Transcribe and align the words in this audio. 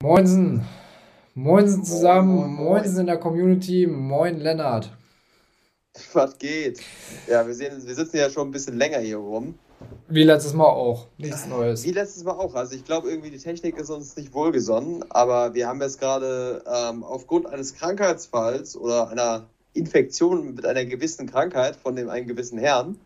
Moinsen. 0.00 0.64
Moinsen 1.34 1.82
zusammen. 1.82 2.36
Moin, 2.36 2.52
moin, 2.52 2.64
Moinsen 2.66 3.00
in 3.00 3.06
der 3.06 3.18
Community. 3.18 3.84
Moin 3.84 4.38
Lennart. 4.38 4.92
Was 6.12 6.38
geht? 6.38 6.80
Ja, 7.26 7.44
wir, 7.44 7.52
sehen, 7.52 7.84
wir 7.84 7.94
sitzen 7.96 8.16
ja 8.16 8.30
schon 8.30 8.46
ein 8.46 8.52
bisschen 8.52 8.78
länger 8.78 9.00
hier 9.00 9.16
rum. 9.16 9.58
Wie 10.06 10.22
letztes 10.22 10.54
Mal 10.54 10.68
auch. 10.68 11.08
Nichts 11.18 11.46
Neues. 11.46 11.82
Wie 11.82 11.90
letztes 11.90 12.22
Mal 12.22 12.34
auch. 12.34 12.54
Also 12.54 12.76
ich 12.76 12.84
glaube 12.84 13.10
irgendwie 13.10 13.30
die 13.30 13.38
Technik 13.38 13.76
ist 13.76 13.90
uns 13.90 14.14
nicht 14.16 14.32
wohlgesonnen, 14.32 15.04
aber 15.10 15.54
wir 15.54 15.66
haben 15.66 15.82
jetzt 15.82 15.98
gerade 15.98 16.62
ähm, 16.72 17.02
aufgrund 17.02 17.46
eines 17.46 17.74
Krankheitsfalls 17.74 18.76
oder 18.76 19.08
einer 19.08 19.48
Infektion 19.74 20.54
mit 20.54 20.64
einer 20.64 20.84
gewissen 20.84 21.28
Krankheit 21.28 21.74
von 21.74 21.96
dem 21.96 22.08
einen 22.08 22.28
gewissen 22.28 22.58
Herrn. 22.58 23.00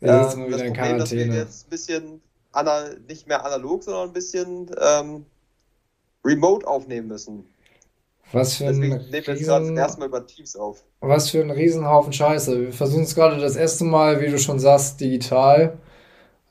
Ja, 0.00 0.32
ähm, 0.32 0.50
das 0.50 0.62
Problem, 0.62 0.98
dass 0.98 1.10
wir 1.10 1.26
jetzt 1.26 1.66
ein 1.66 1.70
bisschen 1.70 2.22
nicht 3.06 3.28
mehr 3.28 3.44
analog, 3.44 3.84
sondern 3.84 4.08
ein 4.08 4.12
bisschen 4.14 4.70
ähm, 4.80 5.26
remote 6.24 6.66
aufnehmen 6.66 7.08
müssen. 7.08 7.46
Was 8.32 8.56
für 8.56 8.68
ein 8.68 8.80
Deswegen 8.80 9.44
gerade 9.44 9.74
erstmal 9.74 10.08
über 10.08 10.24
Teams 10.26 10.54
auf. 10.54 10.84
Was 11.00 11.30
für 11.30 11.40
ein 11.40 11.50
Riesenhaufen 11.50 12.12
Scheiße. 12.12 12.60
Wir 12.60 12.72
versuchen 12.72 13.02
es 13.02 13.14
gerade 13.14 13.40
das 13.40 13.56
erste 13.56 13.84
Mal, 13.84 14.20
wie 14.20 14.30
du 14.30 14.38
schon 14.38 14.60
sagst, 14.60 15.00
digital. 15.00 15.78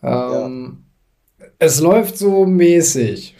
Ähm, 0.03 0.83
ja. 1.39 1.45
Es 1.59 1.79
läuft 1.79 2.17
so 2.17 2.45
mäßig. 2.45 3.35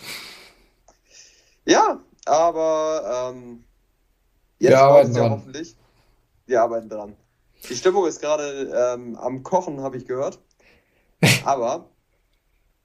Ja, 1.65 2.01
aber 2.25 3.31
ähm, 3.33 3.63
jetzt 4.59 4.69
wir 4.69 4.79
arbeiten 4.79 5.13
dran. 5.13 5.23
Ja 5.23 5.29
hoffentlich. 5.31 5.75
Wir 6.45 6.61
arbeiten 6.61 6.89
dran. 6.89 7.15
Die 7.67 7.75
Stimmung 7.75 8.07
ist 8.07 8.21
gerade 8.21 8.71
ähm, 8.73 9.15
am 9.17 9.43
Kochen, 9.43 9.81
habe 9.81 9.97
ich 9.97 10.05
gehört. 10.05 10.39
Aber 11.45 11.89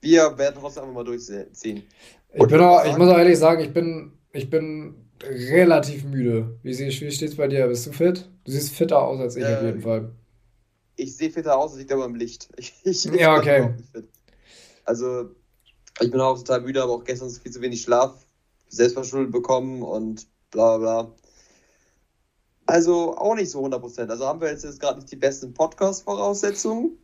wir 0.01 0.37
werden 0.37 0.57
trotzdem 0.61 0.83
einfach 0.83 0.95
mal 0.95 1.05
durchziehen. 1.05 1.89
Ich, 2.35 2.47
bin 2.47 2.61
auch, 2.61 2.85
ich 2.85 2.97
muss 2.97 3.09
auch 3.09 3.19
ehrlich 3.19 3.39
sagen, 3.39 3.63
ich 3.63 3.73
bin, 3.73 4.13
ich 4.33 4.51
bin 4.51 4.97
relativ 5.23 6.05
müde. 6.05 6.59
Wie, 6.63 6.77
wie 6.77 6.91
steht 6.91 7.31
es 7.31 7.37
bei 7.37 7.49
dir? 7.49 7.67
Bist 7.69 7.87
du 7.87 7.93
fit? 7.93 8.29
Du 8.45 8.51
siehst 8.51 8.75
fitter 8.75 9.01
aus 9.01 9.21
als 9.21 9.37
ich 9.37 9.45
äh, 9.45 9.55
auf 9.57 9.63
jeden 9.63 9.81
Fall. 9.81 10.13
Ich 10.97 11.17
sehe 11.17 11.31
fitter 11.31 11.57
aus, 11.57 11.73
als 11.73 11.81
ich 11.81 11.87
glaube 11.87 12.05
am 12.05 12.15
Licht. 12.15 12.49
Ich, 12.57 12.75
ich, 12.85 13.05
ja, 13.05 13.37
okay. 13.37 13.75
Also, 14.85 15.31
ich 16.01 16.11
bin 16.11 16.21
auch 16.21 16.37
total 16.39 16.61
müde, 16.61 16.83
aber 16.83 16.93
auch 16.93 17.05
gestern 17.05 17.31
viel 17.31 17.53
zu 17.53 17.61
wenig 17.61 17.83
Schlaf 17.83 18.27
selbstverschuldet 18.69 19.33
bekommen 19.33 19.83
und 19.83 20.27
bla 20.51 20.79
bla. 20.79 21.13
Also 22.67 23.17
auch 23.17 23.35
nicht 23.35 23.51
so 23.51 23.65
100%. 23.65 24.09
Also 24.09 24.27
haben 24.27 24.41
wir 24.41 24.49
jetzt, 24.49 24.65
jetzt 24.65 24.81
gerade 24.81 24.99
nicht 24.99 25.13
die 25.13 25.17
besten 25.17 25.53
Podcast-Voraussetzungen, 25.55 26.99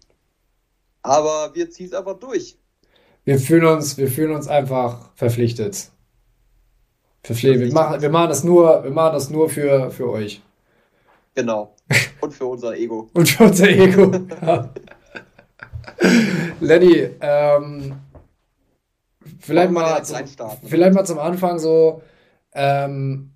aber 1.02 1.54
wir 1.54 1.70
ziehen 1.70 1.86
es 1.86 1.92
einfach 1.92 2.18
durch 2.18 2.59
wir 3.24 3.38
fühlen 3.38 3.64
uns, 3.64 3.98
wir 3.98 4.08
fühlen 4.08 4.34
uns 4.34 4.48
einfach 4.48 5.10
verpflichtet. 5.14 5.90
Verpflichtet. 7.22 7.68
Wir 7.68 7.72
machen, 7.72 8.00
wir 8.00 8.10
machen 8.10 8.28
das 8.28 8.44
nur, 8.44 8.82
wir 8.82 8.90
machen 8.90 9.12
das 9.12 9.30
nur 9.30 9.48
für, 9.50 9.90
für 9.90 10.10
euch. 10.10 10.42
Genau. 11.34 11.74
Und 12.20 12.34
für 12.34 12.46
unser 12.46 12.76
Ego. 12.76 13.08
Und 13.14 13.28
für 13.28 13.44
unser 13.44 13.68
Ego. 13.68 14.12
Lenny, 16.60 17.10
ähm, 17.20 17.94
vielleicht 19.38 19.70
mal, 19.70 20.02
zum, 20.04 20.18
vielleicht 20.64 20.94
mal 20.94 21.04
zum 21.04 21.18
Anfang 21.18 21.58
so, 21.58 22.02
ähm, 22.52 23.30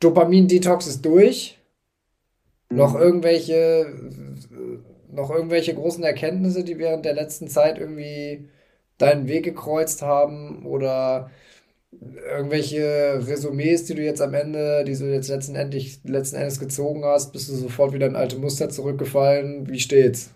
Dopamin-Detox 0.00 0.86
ist 0.86 1.04
durch. 1.04 1.58
Mhm. 2.70 2.76
Noch 2.76 2.94
irgendwelche, 2.94 3.92
noch 5.10 5.30
irgendwelche 5.30 5.74
großen 5.74 6.04
Erkenntnisse, 6.04 6.64
die 6.64 6.78
während 6.78 7.04
der 7.04 7.14
letzten 7.14 7.48
Zeit 7.48 7.78
irgendwie 7.78 8.48
deinen 8.98 9.28
Weg 9.28 9.44
gekreuzt 9.44 10.02
haben 10.02 10.66
oder 10.66 11.30
irgendwelche 11.90 13.20
Resümees, 13.26 13.84
die 13.86 13.94
du 13.94 14.02
jetzt 14.02 14.20
am 14.20 14.34
Ende, 14.34 14.84
die 14.84 14.94
du 14.94 15.12
jetzt 15.12 15.28
letztendlich, 15.28 16.00
letzten 16.04 16.36
Endes 16.36 16.60
gezogen 16.60 17.04
hast, 17.04 17.32
bist 17.32 17.48
du 17.48 17.54
sofort 17.54 17.92
wieder 17.92 18.06
in 18.06 18.16
alte 18.16 18.36
Muster 18.38 18.68
zurückgefallen? 18.68 19.68
Wie 19.68 19.80
steht's? 19.80 20.30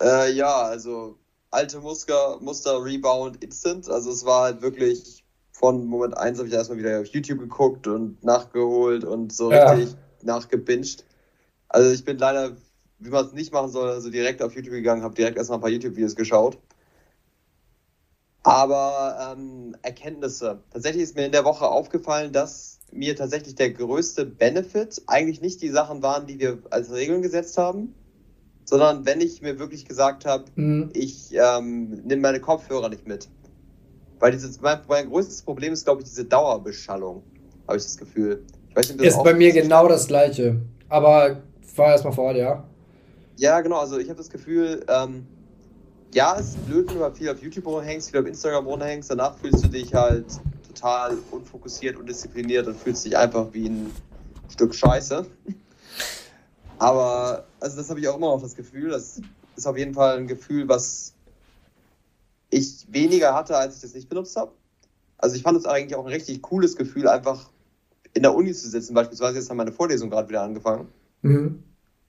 Äh, 0.00 0.32
ja, 0.32 0.62
also 0.62 1.16
alte 1.50 1.80
Muster, 1.80 2.38
Muster 2.40 2.84
Rebound 2.84 3.42
Instant. 3.42 3.88
Also 3.88 4.10
es 4.10 4.24
war 4.24 4.44
halt 4.44 4.62
wirklich 4.62 5.24
von 5.52 5.86
Moment 5.86 6.16
1 6.16 6.38
habe 6.38 6.48
ich 6.48 6.54
erstmal 6.54 6.78
wieder 6.78 7.00
auf 7.00 7.06
YouTube 7.06 7.38
geguckt 7.38 7.86
und 7.86 8.22
nachgeholt 8.22 9.04
und 9.04 9.32
so 9.32 9.50
ja. 9.50 9.70
richtig 9.70 9.96
nachgebinged. 10.22 11.04
Also 11.68 11.90
ich 11.92 12.04
bin 12.04 12.18
leider, 12.18 12.56
wie 12.98 13.10
man 13.10 13.24
es 13.24 13.32
nicht 13.32 13.52
machen 13.52 13.70
soll, 13.70 13.90
also 13.90 14.10
direkt 14.10 14.42
auf 14.42 14.54
YouTube 14.54 14.74
gegangen, 14.74 15.02
habe 15.02 15.14
direkt 15.14 15.38
erstmal 15.38 15.58
ein 15.58 15.62
paar 15.62 15.70
YouTube-Videos 15.70 16.16
geschaut. 16.16 16.58
Aber 18.44 19.34
ähm, 19.36 19.74
Erkenntnisse. 19.82 20.60
Tatsächlich 20.70 21.02
ist 21.02 21.16
mir 21.16 21.26
in 21.26 21.32
der 21.32 21.44
Woche 21.44 21.66
aufgefallen, 21.66 22.32
dass 22.32 22.78
mir 22.92 23.16
tatsächlich 23.16 23.54
der 23.54 23.70
größte 23.70 24.24
Benefit 24.26 25.02
eigentlich 25.06 25.40
nicht 25.40 25.62
die 25.62 25.70
Sachen 25.70 26.02
waren, 26.02 26.26
die 26.26 26.38
wir 26.38 26.58
als 26.70 26.92
Regeln 26.92 27.22
gesetzt 27.22 27.58
haben, 27.58 27.94
sondern 28.64 29.04
wenn 29.06 29.20
ich 29.20 29.42
mir 29.42 29.58
wirklich 29.58 29.86
gesagt 29.86 30.26
habe, 30.26 30.44
mhm. 30.54 30.90
ich 30.92 31.32
ähm, 31.32 32.02
nehme 32.04 32.22
meine 32.22 32.40
Kopfhörer 32.40 32.88
nicht 32.88 33.06
mit. 33.06 33.28
Weil 34.20 34.32
dieses, 34.32 34.60
mein, 34.60 34.78
mein 34.88 35.08
größtes 35.10 35.42
Problem 35.42 35.72
ist, 35.72 35.84
glaube 35.84 36.02
ich, 36.02 36.08
diese 36.08 36.24
Dauerbeschallung, 36.24 37.22
habe 37.66 37.78
ich 37.78 37.84
das 37.84 37.96
Gefühl. 37.96 38.44
Ich 38.70 38.76
weiß 38.76 38.90
nicht, 38.90 39.02
ist 39.02 39.22
bei 39.22 39.34
mir 39.34 39.52
genau 39.52 39.88
das 39.88 40.06
gleiche. 40.06 40.60
Aber 40.88 41.42
fahr 41.62 41.92
erstmal 41.92 42.12
vor, 42.12 42.34
ja. 42.34 42.64
Ja, 43.36 43.60
genau. 43.60 43.78
Also 43.78 43.98
ich 43.98 44.08
habe 44.08 44.18
das 44.18 44.30
Gefühl, 44.30 44.84
ähm, 44.88 45.26
ja, 46.14 46.38
es 46.38 46.50
ist 46.50 46.66
blöd, 46.66 46.88
wenn 46.88 46.98
du 46.98 47.10
viel 47.10 47.28
auf 47.28 47.42
YouTube 47.42 47.66
rumhängst, 47.66 48.10
viel 48.10 48.20
auf 48.20 48.26
Instagram 48.26 48.66
rumhängst, 48.66 49.10
danach 49.10 49.36
fühlst 49.36 49.64
du 49.64 49.68
dich 49.68 49.92
halt 49.92 50.26
total 50.68 51.18
unfokussiert 51.32 51.96
und 51.96 52.08
diszipliniert 52.08 52.66
und 52.68 52.76
fühlst 52.76 53.04
dich 53.04 53.16
einfach 53.16 53.52
wie 53.52 53.68
ein 53.68 53.90
Stück 54.48 54.74
Scheiße. 54.74 55.26
Aber, 56.78 57.44
also 57.60 57.76
das 57.76 57.90
habe 57.90 58.00
ich 58.00 58.08
auch 58.08 58.16
immer 58.16 58.28
noch 58.28 58.40
das 58.40 58.54
Gefühl, 58.54 58.90
das 58.90 59.20
ist 59.56 59.66
auf 59.66 59.76
jeden 59.76 59.94
Fall 59.94 60.18
ein 60.18 60.28
Gefühl, 60.28 60.68
was 60.68 61.14
ich 62.50 62.86
weniger 62.90 63.34
hatte, 63.34 63.56
als 63.56 63.76
ich 63.76 63.82
das 63.82 63.94
nicht 63.94 64.08
benutzt 64.08 64.36
habe. 64.36 64.52
Also 65.18 65.34
ich 65.34 65.42
fand 65.42 65.58
es 65.58 65.66
eigentlich 65.66 65.96
auch 65.96 66.06
ein 66.06 66.12
richtig 66.12 66.42
cooles 66.42 66.76
Gefühl, 66.76 67.08
einfach 67.08 67.50
in 68.12 68.22
der 68.22 68.34
Uni 68.34 68.52
zu 68.52 68.68
sitzen. 68.68 68.94
Beispielsweise 68.94 69.38
jetzt 69.38 69.50
haben 69.50 69.56
meine 69.56 69.72
Vorlesung 69.72 70.10
gerade 70.10 70.28
wieder 70.28 70.42
angefangen. 70.42 70.88
Mhm. 71.22 71.62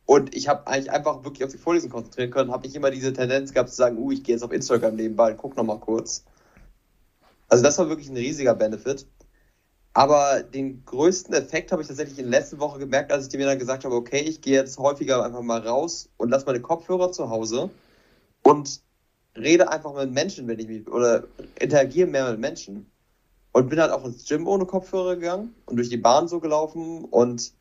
Und 0.05 0.35
ich 0.35 0.47
habe 0.47 0.67
eigentlich 0.67 0.91
einfach 0.91 1.23
wirklich 1.23 1.43
auf 1.43 1.51
die 1.51 1.57
Vorlesung 1.57 1.89
konzentrieren 1.89 2.31
können, 2.31 2.51
habe 2.51 2.67
ich 2.67 2.75
immer 2.75 2.91
diese 2.91 3.11
Tendenz 3.13 3.53
gehabt 3.53 3.69
zu 3.69 3.75
sagen, 3.75 3.97
uh, 3.97 4.11
ich 4.11 4.23
gehe 4.23 4.35
jetzt 4.35 4.43
auf 4.43 4.51
Instagram 4.51 4.95
nebenbei 4.95 5.31
und 5.31 5.37
guck 5.37 5.57
nochmal 5.57 5.79
kurz. 5.79 6.25
Also 7.47 7.63
das 7.63 7.77
war 7.77 7.89
wirklich 7.89 8.09
ein 8.09 8.17
riesiger 8.17 8.53
Benefit. 8.53 9.07
Aber 9.93 10.43
den 10.43 10.83
größten 10.83 11.33
Effekt 11.33 11.71
habe 11.71 11.81
ich 11.81 11.87
tatsächlich 11.87 12.19
in 12.19 12.29
der 12.29 12.41
letzten 12.41 12.59
Woche 12.59 12.79
gemerkt, 12.79 13.13
als 13.13 13.27
ich 13.27 13.33
mir 13.37 13.45
dann 13.45 13.57
gesagt 13.57 13.85
habe, 13.85 13.95
okay, 13.95 14.19
ich 14.19 14.41
gehe 14.41 14.55
jetzt 14.55 14.77
häufiger 14.77 15.23
einfach 15.23 15.41
mal 15.41 15.65
raus 15.65 16.09
und 16.17 16.29
lasse 16.29 16.45
meine 16.45 16.59
Kopfhörer 16.59 17.13
zu 17.13 17.29
Hause 17.29 17.69
und 18.43 18.81
rede 19.37 19.71
einfach 19.71 19.95
mit 19.95 20.11
Menschen, 20.11 20.47
wenn 20.47 20.59
ich 20.59 20.67
mich, 20.67 20.87
oder 20.89 21.23
interagiere 21.59 22.07
mehr 22.07 22.29
mit 22.29 22.41
Menschen. 22.41 22.91
Und 23.53 23.69
bin 23.69 23.79
halt 23.79 23.91
auch 23.91 24.03
ins 24.03 24.27
Gym 24.27 24.47
ohne 24.47 24.65
Kopfhörer 24.65 25.15
gegangen 25.15 25.55
und 25.65 25.77
durch 25.77 25.87
die 25.87 25.95
Bahn 25.95 26.27
so 26.27 26.41
gelaufen 26.41 27.05
und 27.05 27.53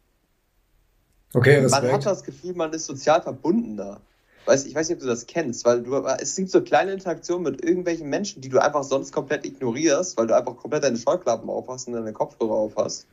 Okay, 1.34 1.56
Respekt. 1.56 1.84
Man 1.84 1.93
hat 1.93 2.06
das 2.06 2.22
Gefühl, 2.22 2.55
man 2.55 2.72
ist 2.72 2.87
sozial 2.87 3.21
verbundener. 3.21 4.00
Weiß, 4.47 4.67
ich 4.67 4.75
weiß 4.75 4.89
nicht, 4.89 4.97
ob 4.97 5.03
du 5.03 5.09
das 5.09 5.27
kennst, 5.27 5.65
weil 5.65 5.83
du, 5.83 5.97
es 6.21 6.37
gibt 6.37 6.50
so 6.50 6.61
kleine 6.61 6.93
Interaktionen 6.93 7.45
mit 7.45 7.65
irgendwelchen 7.65 8.11
Menschen, 8.11 8.43
die 8.43 8.50
du 8.50 8.59
einfach 8.61 8.84
sonst 8.84 9.11
komplett 9.11 9.47
ignorierst, 9.47 10.19
weil 10.19 10.27
du 10.27 10.37
einfach 10.37 10.56
komplett 10.56 10.84
deine 10.84 10.99
Scheuklappen 10.99 11.49
aufhast 11.49 11.89
und 11.89 11.94
deine 11.94 12.12
Kopfhörer 12.12 12.53
aufhast. 12.53 13.06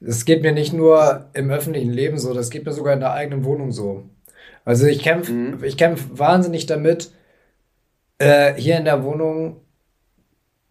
Das 0.00 0.24
geht 0.24 0.42
mir 0.42 0.52
nicht 0.52 0.72
nur 0.72 1.26
im 1.32 1.50
öffentlichen 1.50 1.90
Leben 1.90 2.18
so, 2.18 2.32
das 2.34 2.50
geht 2.50 2.64
mir 2.64 2.72
sogar 2.72 2.94
in 2.94 3.00
der 3.00 3.12
eigenen 3.12 3.44
Wohnung 3.44 3.72
so. 3.72 4.04
Also 4.64 4.86
ich 4.86 5.02
kämpfe 5.02 5.32
mhm. 5.32 5.64
ich 5.64 5.76
kämpf 5.76 6.04
wahnsinnig 6.12 6.66
damit, 6.66 7.10
äh, 8.18 8.54
hier 8.54 8.76
in 8.76 8.84
der 8.84 9.02
Wohnung 9.02 9.60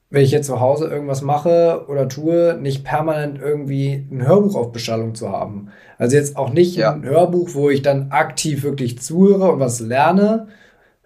wenn 0.09 0.23
ich 0.23 0.31
jetzt 0.31 0.47
zu 0.47 0.59
Hause 0.59 0.87
irgendwas 0.87 1.21
mache 1.21 1.85
oder 1.89 2.07
tue, 2.07 2.57
nicht 2.61 2.85
permanent 2.85 3.39
irgendwie 3.39 4.07
ein 4.09 4.25
Hörbuch 4.25 4.55
auf 4.55 4.71
Beschallung 4.71 5.15
zu 5.15 5.31
haben. 5.31 5.69
Also 5.97 6.15
jetzt 6.15 6.37
auch 6.37 6.51
nicht 6.51 6.75
ja. 6.77 6.93
ein 6.93 7.03
Hörbuch, 7.03 7.49
wo 7.53 7.69
ich 7.69 7.81
dann 7.81 8.11
aktiv 8.11 8.63
wirklich 8.63 8.99
zuhöre 8.99 9.51
und 9.51 9.59
was 9.59 9.79
lerne, 9.81 10.47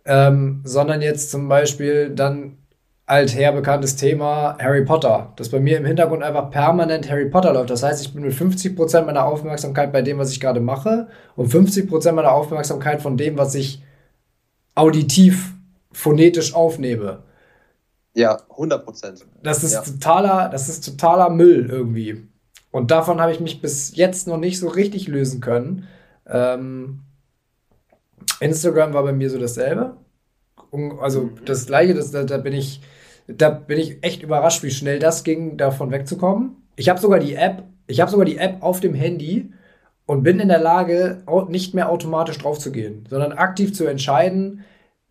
ähm, 0.05 0.61
sondern 0.63 1.01
jetzt 1.01 1.31
zum 1.31 1.47
Beispiel 1.47 2.11
dann 2.11 2.57
alther 3.07 3.51
bekanntes 3.51 3.95
Thema 3.97 4.57
Harry 4.59 4.85
Potter, 4.85 5.33
dass 5.35 5.49
bei 5.49 5.59
mir 5.59 5.77
im 5.77 5.85
Hintergrund 5.85 6.23
einfach 6.23 6.49
permanent 6.49 7.09
Harry 7.09 7.25
Potter 7.25 7.53
läuft. 7.53 7.69
Das 7.69 7.83
heißt, 7.83 8.01
ich 8.01 8.13
bin 8.13 8.23
mit 8.23 8.33
50% 8.33 9.01
meiner 9.01 9.25
Aufmerksamkeit 9.25 9.91
bei 9.91 10.01
dem, 10.01 10.17
was 10.17 10.31
ich 10.31 10.39
gerade 10.39 10.61
mache 10.61 11.07
und 11.35 11.51
50% 11.51 12.11
meiner 12.13 12.31
Aufmerksamkeit 12.31 13.01
von 13.01 13.17
dem, 13.17 13.37
was 13.37 13.55
ich 13.55 13.83
auditiv, 14.75 15.53
phonetisch 15.91 16.55
aufnehme. 16.55 17.23
Ja, 18.13 18.41
100 18.49 18.83
Prozent. 18.83 19.25
Das 19.41 19.63
ist 19.63 19.73
ja. 19.73 19.81
totaler, 19.81 20.49
das 20.49 20.69
ist 20.69 20.85
totaler 20.85 21.29
Müll 21.29 21.69
irgendwie. 21.69 22.27
Und 22.71 22.91
davon 22.91 23.21
habe 23.21 23.31
ich 23.31 23.39
mich 23.39 23.61
bis 23.61 23.95
jetzt 23.95 24.27
noch 24.27 24.37
nicht 24.37 24.59
so 24.59 24.67
richtig 24.67 25.07
lösen 25.07 25.41
können. 25.41 25.87
Ähm, 26.27 27.01
Instagram 28.39 28.93
war 28.93 29.03
bei 29.03 29.13
mir 29.13 29.29
so 29.29 29.39
dasselbe. 29.39 29.97
Also 30.99 31.23
mhm. 31.23 31.45
das 31.45 31.65
gleiche, 31.65 31.93
das, 31.93 32.11
da, 32.11 32.23
da 32.23 32.37
bin 32.37 32.53
ich 32.53 32.81
da 33.37 33.49
bin 33.49 33.79
ich 33.79 34.03
echt 34.03 34.23
überrascht, 34.23 34.63
wie 34.63 34.71
schnell 34.71 34.99
das 34.99 35.23
ging, 35.23 35.57
davon 35.57 35.91
wegzukommen. 35.91 36.55
Ich 36.75 36.89
habe 36.89 36.99
sogar 36.99 37.19
die 37.19 37.35
App, 37.35 37.63
ich 37.87 38.01
habe 38.01 38.11
sogar 38.11 38.25
die 38.25 38.37
App 38.37 38.61
auf 38.61 38.79
dem 38.79 38.93
Handy 38.93 39.51
und 40.05 40.23
bin 40.23 40.39
in 40.39 40.47
der 40.47 40.59
Lage, 40.59 41.23
nicht 41.49 41.73
mehr 41.73 41.89
automatisch 41.89 42.37
drauf 42.37 42.59
zu 42.59 42.71
gehen, 42.71 43.05
sondern 43.09 43.33
aktiv 43.33 43.73
zu 43.73 43.85
entscheiden, 43.85 44.63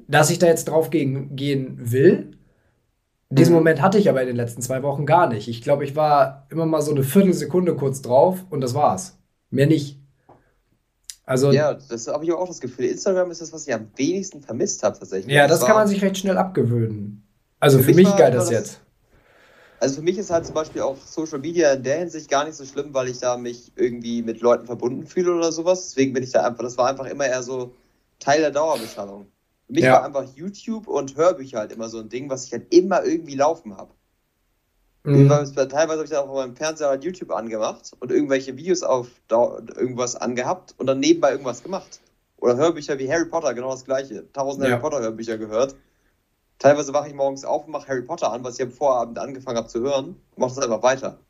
dass 0.08 0.30
ich 0.30 0.38
da 0.38 0.46
jetzt 0.46 0.66
drauf 0.66 0.90
gehen, 0.90 1.36
gehen 1.36 1.78
will. 1.78 2.32
Diesen 3.30 3.52
mhm. 3.52 3.58
Moment 3.58 3.80
hatte 3.80 3.98
ich 3.98 4.08
aber 4.08 4.20
in 4.22 4.26
den 4.26 4.36
letzten 4.36 4.60
zwei 4.60 4.82
Wochen 4.82 5.06
gar 5.06 5.28
nicht. 5.28 5.46
Ich 5.46 5.62
glaube, 5.62 5.84
ich 5.84 5.94
war 5.94 6.46
immer 6.50 6.66
mal 6.66 6.82
so 6.82 6.90
eine 6.90 7.04
Viertelsekunde 7.04 7.76
kurz 7.76 8.02
drauf 8.02 8.44
und 8.50 8.60
das 8.60 8.74
war's. 8.74 9.18
Mehr 9.50 9.66
nicht. 9.66 10.00
Also, 11.24 11.52
ja, 11.52 11.74
das 11.74 12.08
habe 12.08 12.24
ich 12.24 12.32
auch 12.32 12.48
das 12.48 12.60
Gefühl. 12.60 12.86
Instagram 12.86 13.30
ist 13.30 13.40
das, 13.40 13.52
was 13.52 13.68
ich 13.68 13.72
am 13.72 13.86
wenigsten 13.94 14.42
vermisst 14.42 14.82
habe, 14.82 14.98
tatsächlich. 14.98 15.32
Ja, 15.32 15.46
das, 15.46 15.60
das 15.60 15.68
kann 15.68 15.76
man 15.76 15.86
sich 15.86 16.02
recht 16.02 16.18
schnell 16.18 16.36
abgewöhnen. 16.36 17.22
Also 17.60 17.78
für, 17.78 17.84
für 17.84 17.94
mich, 17.94 18.08
mich 18.08 18.16
galt 18.16 18.34
das, 18.34 18.46
das 18.46 18.52
jetzt. 18.52 18.80
Also 19.78 19.96
für 19.96 20.02
mich 20.02 20.18
ist 20.18 20.30
halt 20.30 20.44
zum 20.44 20.54
Beispiel 20.54 20.82
auch 20.82 20.96
Social 20.96 21.38
Media 21.38 21.72
in 21.72 21.84
der 21.84 21.98
Hinsicht 22.00 22.28
gar 22.28 22.44
nicht 22.44 22.56
so 22.56 22.64
schlimm, 22.64 22.92
weil 22.92 23.08
ich 23.08 23.20
da 23.20 23.36
mich 23.36 23.70
irgendwie 23.76 24.22
mit 24.22 24.40
Leuten 24.40 24.66
verbunden 24.66 25.06
fühle 25.06 25.32
oder 25.34 25.52
sowas. 25.52 25.86
Deswegen 25.86 26.12
bin 26.12 26.24
ich 26.24 26.32
da 26.32 26.44
einfach, 26.44 26.64
das 26.64 26.76
war 26.76 26.88
einfach 26.88 27.06
immer 27.06 27.26
eher 27.26 27.44
so 27.44 27.74
Teil 28.18 28.40
der 28.40 28.50
Dauerbeschallung. 28.50 29.26
Für 29.70 29.74
mich 29.74 29.84
ja. 29.84 29.92
war 29.92 30.04
einfach 30.04 30.24
YouTube 30.34 30.88
und 30.88 31.16
Hörbücher 31.16 31.60
halt 31.60 31.70
immer 31.70 31.88
so 31.88 32.00
ein 32.00 32.08
Ding, 32.08 32.28
was 32.28 32.44
ich 32.44 32.52
halt 32.52 32.74
immer 32.74 33.04
irgendwie 33.04 33.36
laufen 33.36 33.76
habe. 33.76 33.94
Mhm. 35.04 35.28
Teilweise 35.28 35.78
habe 35.78 36.02
ich 36.02 36.10
dann 36.10 36.24
auch 36.24 36.28
auf 36.28 36.34
meinem 36.34 36.56
Fernseher 36.56 36.88
halt 36.88 37.04
YouTube 37.04 37.30
angemacht 37.30 37.92
und 38.00 38.10
irgendwelche 38.10 38.56
Videos 38.56 38.82
auf 38.82 39.06
irgendwas 39.30 40.16
angehabt 40.16 40.74
und 40.76 40.88
dann 40.88 40.98
nebenbei 40.98 41.30
irgendwas 41.30 41.62
gemacht. 41.62 42.00
Oder 42.38 42.56
Hörbücher 42.56 42.98
wie 42.98 43.08
Harry 43.08 43.26
Potter, 43.26 43.54
genau 43.54 43.70
das 43.70 43.84
gleiche. 43.84 44.24
Tausend 44.32 44.64
ja. 44.64 44.72
Harry 44.72 44.80
Potter 44.80 45.00
Hörbücher 45.00 45.38
gehört. 45.38 45.76
Teilweise 46.58 46.92
wache 46.92 47.06
ich 47.06 47.14
morgens 47.14 47.44
auf 47.44 47.66
und 47.66 47.70
mache 47.70 47.86
Harry 47.86 48.02
Potter 48.02 48.32
an, 48.32 48.42
was 48.42 48.58
ich 48.58 48.62
am 48.62 48.72
Vorabend 48.72 49.20
angefangen 49.20 49.56
habe 49.56 49.68
zu 49.68 49.80
hören, 49.82 50.16
und 50.32 50.38
mache 50.38 50.56
das 50.56 50.64
einfach 50.64 50.82
weiter. 50.82 51.20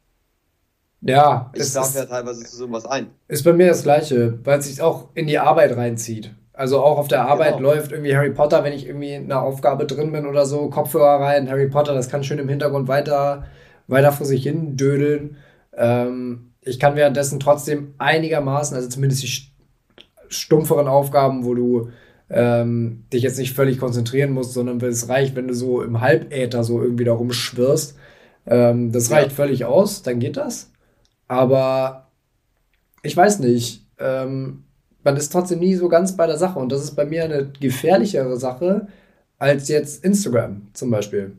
Ja. 1.02 1.52
Ich 1.54 1.70
darf 1.74 1.94
ja 1.94 2.06
teilweise 2.06 2.42
zu 2.44 2.56
sowas 2.56 2.86
ein. 2.86 3.10
Ist 3.28 3.44
bei 3.44 3.52
mir 3.52 3.68
das 3.68 3.82
Gleiche, 3.82 4.38
weil 4.44 4.60
es 4.60 4.66
sich 4.66 4.80
auch 4.80 5.10
in 5.14 5.26
die 5.26 5.38
Arbeit 5.38 5.76
reinzieht. 5.76 6.34
Also 6.60 6.82
auch 6.82 6.98
auf 6.98 7.08
der 7.08 7.26
Arbeit 7.26 7.56
genau. 7.56 7.70
läuft 7.70 7.90
irgendwie 7.90 8.14
Harry 8.14 8.32
Potter, 8.32 8.62
wenn 8.64 8.74
ich 8.74 8.86
irgendwie 8.86 9.14
in 9.14 9.24
einer 9.24 9.40
Aufgabe 9.40 9.86
drin 9.86 10.12
bin 10.12 10.26
oder 10.26 10.44
so, 10.44 10.68
Kopfhörer 10.68 11.18
rein, 11.18 11.48
Harry 11.48 11.68
Potter, 11.68 11.94
das 11.94 12.10
kann 12.10 12.22
schön 12.22 12.38
im 12.38 12.50
Hintergrund 12.50 12.86
weiter 12.86 13.46
weiter 13.90 14.12
vor 14.12 14.26
sich 14.26 14.42
hin 14.42 14.76
dödeln. 14.76 15.38
Ähm, 15.74 16.52
ich 16.60 16.78
kann 16.78 16.96
währenddessen 16.96 17.40
trotzdem 17.40 17.94
einigermaßen, 17.96 18.76
also 18.76 18.90
zumindest 18.90 19.22
die 19.22 19.42
stumpferen 20.28 20.86
Aufgaben, 20.86 21.46
wo 21.46 21.54
du 21.54 21.88
ähm, 22.28 23.06
dich 23.10 23.22
jetzt 23.22 23.38
nicht 23.38 23.54
völlig 23.54 23.78
konzentrieren 23.78 24.32
musst, 24.32 24.52
sondern 24.52 24.82
es 24.82 25.08
reicht, 25.08 25.34
wenn 25.36 25.48
du 25.48 25.54
so 25.54 25.80
im 25.80 26.02
Halbäther 26.02 26.62
so 26.62 26.82
irgendwie 26.82 27.04
da 27.04 27.14
rumschwirrst. 27.14 27.96
Ähm, 28.44 28.92
das 28.92 29.10
reicht 29.10 29.30
ja. 29.30 29.34
völlig 29.34 29.64
aus, 29.64 30.02
dann 30.02 30.20
geht 30.20 30.36
das. 30.36 30.70
Aber 31.26 32.10
ich 33.02 33.16
weiß 33.16 33.38
nicht, 33.38 33.86
ähm, 33.98 34.64
man 35.02 35.16
ist 35.16 35.30
trotzdem 35.30 35.60
nie 35.60 35.74
so 35.74 35.88
ganz 35.88 36.16
bei 36.16 36.26
der 36.26 36.36
Sache 36.36 36.58
und 36.58 36.70
das 36.70 36.82
ist 36.82 36.96
bei 36.96 37.04
mir 37.04 37.24
eine 37.24 37.50
gefährlichere 37.60 38.36
Sache 38.36 38.88
als 39.38 39.68
jetzt 39.68 40.04
Instagram 40.04 40.68
zum 40.74 40.90
Beispiel. 40.90 41.36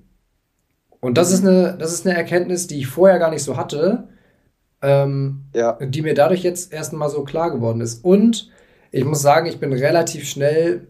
Und 0.99 1.17
das 1.17 1.31
ist 1.31 1.45
eine, 1.45 1.75
das 1.77 1.93
ist 1.93 2.05
eine 2.05 2.15
Erkenntnis, 2.15 2.67
die 2.67 2.79
ich 2.79 2.87
vorher 2.87 3.19
gar 3.19 3.31
nicht 3.31 3.43
so 3.43 3.57
hatte, 3.57 4.07
ähm, 4.81 5.45
ja. 5.53 5.73
die 5.73 6.01
mir 6.01 6.13
dadurch 6.13 6.43
jetzt 6.43 6.71
erst 6.71 6.93
mal 6.93 7.09
so 7.09 7.23
klar 7.23 7.51
geworden 7.51 7.81
ist. 7.81 8.03
Und 8.03 8.51
ich 8.91 9.03
muss 9.03 9.21
sagen, 9.21 9.47
ich 9.47 9.59
bin 9.59 9.73
relativ 9.73 10.27
schnell, 10.27 10.87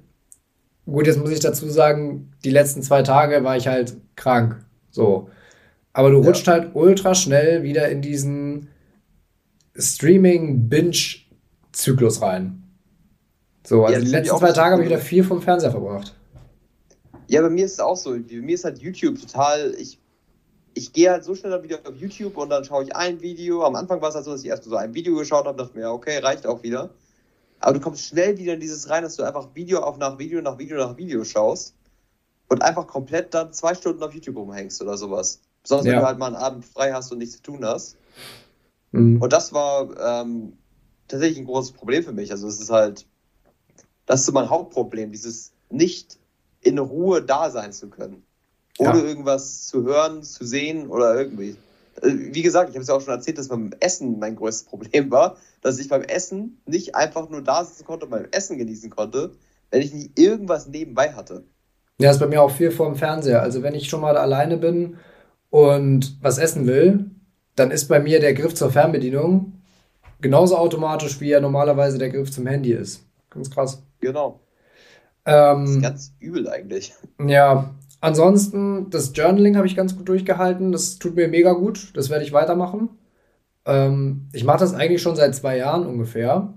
gut, 0.85 1.07
jetzt 1.07 1.19
muss 1.19 1.31
ich 1.31 1.39
dazu 1.39 1.69
sagen, 1.69 2.31
die 2.43 2.49
letzten 2.49 2.81
zwei 2.81 3.03
Tage 3.03 3.43
war 3.43 3.55
ich 3.55 3.67
halt 3.67 3.95
krank. 4.15 4.63
So. 4.89 5.29
Aber 5.93 6.09
du 6.09 6.21
ja. 6.21 6.27
rutscht 6.27 6.47
halt 6.47 6.71
ultra 6.73 7.15
schnell 7.15 7.63
wieder 7.63 7.89
in 7.89 8.01
diesen 8.01 8.69
Streaming-Binge-Zyklus 11.73 12.21
rein. 12.21 12.63
So, 13.63 13.85
also 13.85 13.99
ja, 13.99 14.03
die 14.03 14.11
letzten 14.11 14.37
zwei 14.37 14.51
Tage 14.51 14.73
habe 14.73 14.83
ich 14.83 14.89
wieder 14.89 14.99
viel 14.99 15.23
vom 15.23 15.41
Fernseher 15.41 15.71
verbracht. 15.71 16.15
Ja, 17.27 17.41
bei 17.41 17.49
mir 17.49 17.65
ist 17.65 17.73
es 17.73 17.79
auch 17.79 17.95
so. 17.95 18.11
Bei 18.11 18.41
mir 18.41 18.55
ist 18.55 18.63
halt 18.63 18.79
YouTube 18.79 19.19
total. 19.19 19.75
Ich 19.77 19.99
ich 20.73 20.93
gehe 20.93 21.11
halt 21.11 21.23
so 21.23 21.35
schnell 21.35 21.51
dann 21.51 21.63
wieder 21.63 21.79
auf 21.85 21.95
YouTube 21.97 22.37
und 22.37 22.49
dann 22.49 22.63
schaue 22.63 22.83
ich 22.85 22.95
ein 22.95 23.21
Video. 23.21 23.63
Am 23.63 23.75
Anfang 23.75 24.01
war 24.01 24.09
es 24.09 24.15
halt 24.15 24.25
so, 24.25 24.31
dass 24.31 24.41
ich 24.41 24.47
erst 24.47 24.63
so 24.63 24.75
ein 24.75 24.93
Video 24.93 25.15
geschaut 25.15 25.45
habe, 25.45 25.57
dachte 25.57 25.77
mir, 25.77 25.91
okay, 25.91 26.19
reicht 26.19 26.47
auch 26.47 26.63
wieder. 26.63 26.89
Aber 27.59 27.73
du 27.73 27.81
kommst 27.81 28.05
schnell 28.05 28.37
wieder 28.37 28.53
in 28.53 28.61
dieses 28.61 28.89
rein, 28.89 29.03
dass 29.03 29.17
du 29.17 29.23
einfach 29.23 29.49
Video 29.53 29.81
auf 29.81 29.97
nach 29.97 30.17
Video 30.17 30.41
nach 30.41 30.57
Video 30.57 30.77
nach 30.77 30.97
Video 30.97 31.23
schaust 31.23 31.75
und 32.47 32.61
einfach 32.63 32.87
komplett 32.87 33.33
dann 33.33 33.53
zwei 33.53 33.75
Stunden 33.75 34.01
auf 34.01 34.13
YouTube 34.13 34.37
rumhängst 34.37 34.81
oder 34.81 34.97
sowas. 34.97 35.41
Besonders 35.61 35.85
ja. 35.85 35.91
wenn 35.91 35.99
du 35.99 36.05
halt 36.07 36.17
mal 36.17 36.27
einen 36.27 36.35
Abend 36.37 36.65
frei 36.65 36.91
hast 36.93 37.11
und 37.11 37.19
nichts 37.19 37.35
zu 37.35 37.41
tun 37.43 37.63
hast. 37.63 37.97
Mhm. 38.91 39.21
Und 39.21 39.33
das 39.33 39.53
war 39.53 39.89
ähm, 39.99 40.53
tatsächlich 41.11 41.39
ein 41.39 41.45
großes 41.45 41.73
Problem 41.73 42.03
für 42.03 42.13
mich. 42.13 42.31
Also 42.31 42.47
es 42.47 42.59
ist 42.59 42.69
halt, 42.69 43.05
das 44.05 44.21
ist 44.21 44.25
so 44.25 44.31
mein 44.31 44.49
Hauptproblem, 44.49 45.11
dieses 45.11 45.51
nicht 45.69 46.17
in 46.61 46.77
Ruhe 46.79 47.21
da 47.21 47.49
sein 47.49 47.71
zu 47.71 47.89
können 47.89 48.23
ohne 48.81 48.99
ja. 48.99 49.05
irgendwas 49.05 49.67
zu 49.67 49.83
hören, 49.83 50.23
zu 50.23 50.45
sehen 50.45 50.87
oder 50.87 51.15
irgendwie. 51.15 51.55
Äh, 52.01 52.11
wie 52.33 52.41
gesagt, 52.41 52.69
ich 52.69 52.75
habe 52.75 52.81
es 52.81 52.87
ja 52.87 52.95
auch 52.95 53.01
schon 53.01 53.13
erzählt, 53.13 53.37
dass 53.37 53.47
beim 53.47 53.71
Essen 53.79 54.19
mein 54.19 54.35
größtes 54.35 54.67
Problem 54.67 55.11
war, 55.11 55.37
dass 55.61 55.79
ich 55.79 55.89
beim 55.89 56.01
Essen 56.01 56.61
nicht 56.65 56.95
einfach 56.95 57.29
nur 57.29 57.41
da 57.41 57.63
sitzen 57.63 57.85
konnte 57.85 58.05
und 58.05 58.11
beim 58.11 58.27
Essen 58.31 58.57
genießen 58.57 58.89
konnte, 58.89 59.31
wenn 59.69 59.81
ich 59.81 59.93
nicht 59.93 60.19
irgendwas 60.19 60.67
nebenbei 60.67 61.13
hatte. 61.13 61.43
Ja, 61.99 62.11
ist 62.11 62.19
bei 62.19 62.27
mir 62.27 62.41
auch 62.41 62.51
viel 62.51 62.71
vor 62.71 62.87
dem 62.87 62.95
Fernseher. 62.95 63.41
Also 63.41 63.61
wenn 63.61 63.75
ich 63.75 63.87
schon 63.87 64.01
mal 64.01 64.17
alleine 64.17 64.57
bin 64.57 64.97
und 65.49 66.17
was 66.21 66.39
essen 66.39 66.65
will, 66.65 67.11
dann 67.55 67.69
ist 67.69 67.87
bei 67.87 67.99
mir 67.99 68.19
der 68.19 68.33
Griff 68.33 68.55
zur 68.55 68.71
Fernbedienung 68.71 69.60
genauso 70.21 70.57
automatisch, 70.57 71.19
wie 71.19 71.31
er 71.31 71.41
normalerweise 71.41 71.97
der 71.97 72.09
Griff 72.09 72.31
zum 72.31 72.47
Handy 72.47 72.71
ist. 72.71 73.05
Ganz 73.29 73.49
krass. 73.49 73.83
Genau. 73.99 74.39
Ähm, 75.25 75.65
das 75.65 75.71
ist 75.71 75.81
ganz 75.81 76.13
übel 76.19 76.49
eigentlich. 76.49 76.93
Ja, 77.25 77.71
Ansonsten, 78.01 78.89
das 78.89 79.11
Journaling 79.13 79.55
habe 79.55 79.67
ich 79.67 79.75
ganz 79.75 79.95
gut 79.95 80.09
durchgehalten. 80.09 80.71
Das 80.71 80.97
tut 80.97 81.15
mir 81.15 81.27
mega 81.27 81.53
gut. 81.53 81.95
Das 81.95 82.09
werde 82.09 82.25
ich 82.25 82.33
weitermachen. 82.33 82.89
Ähm, 83.65 84.27
ich 84.33 84.43
mache 84.43 84.57
das 84.57 84.73
eigentlich 84.73 85.03
schon 85.03 85.15
seit 85.15 85.35
zwei 85.35 85.57
Jahren 85.57 85.85
ungefähr, 85.85 86.51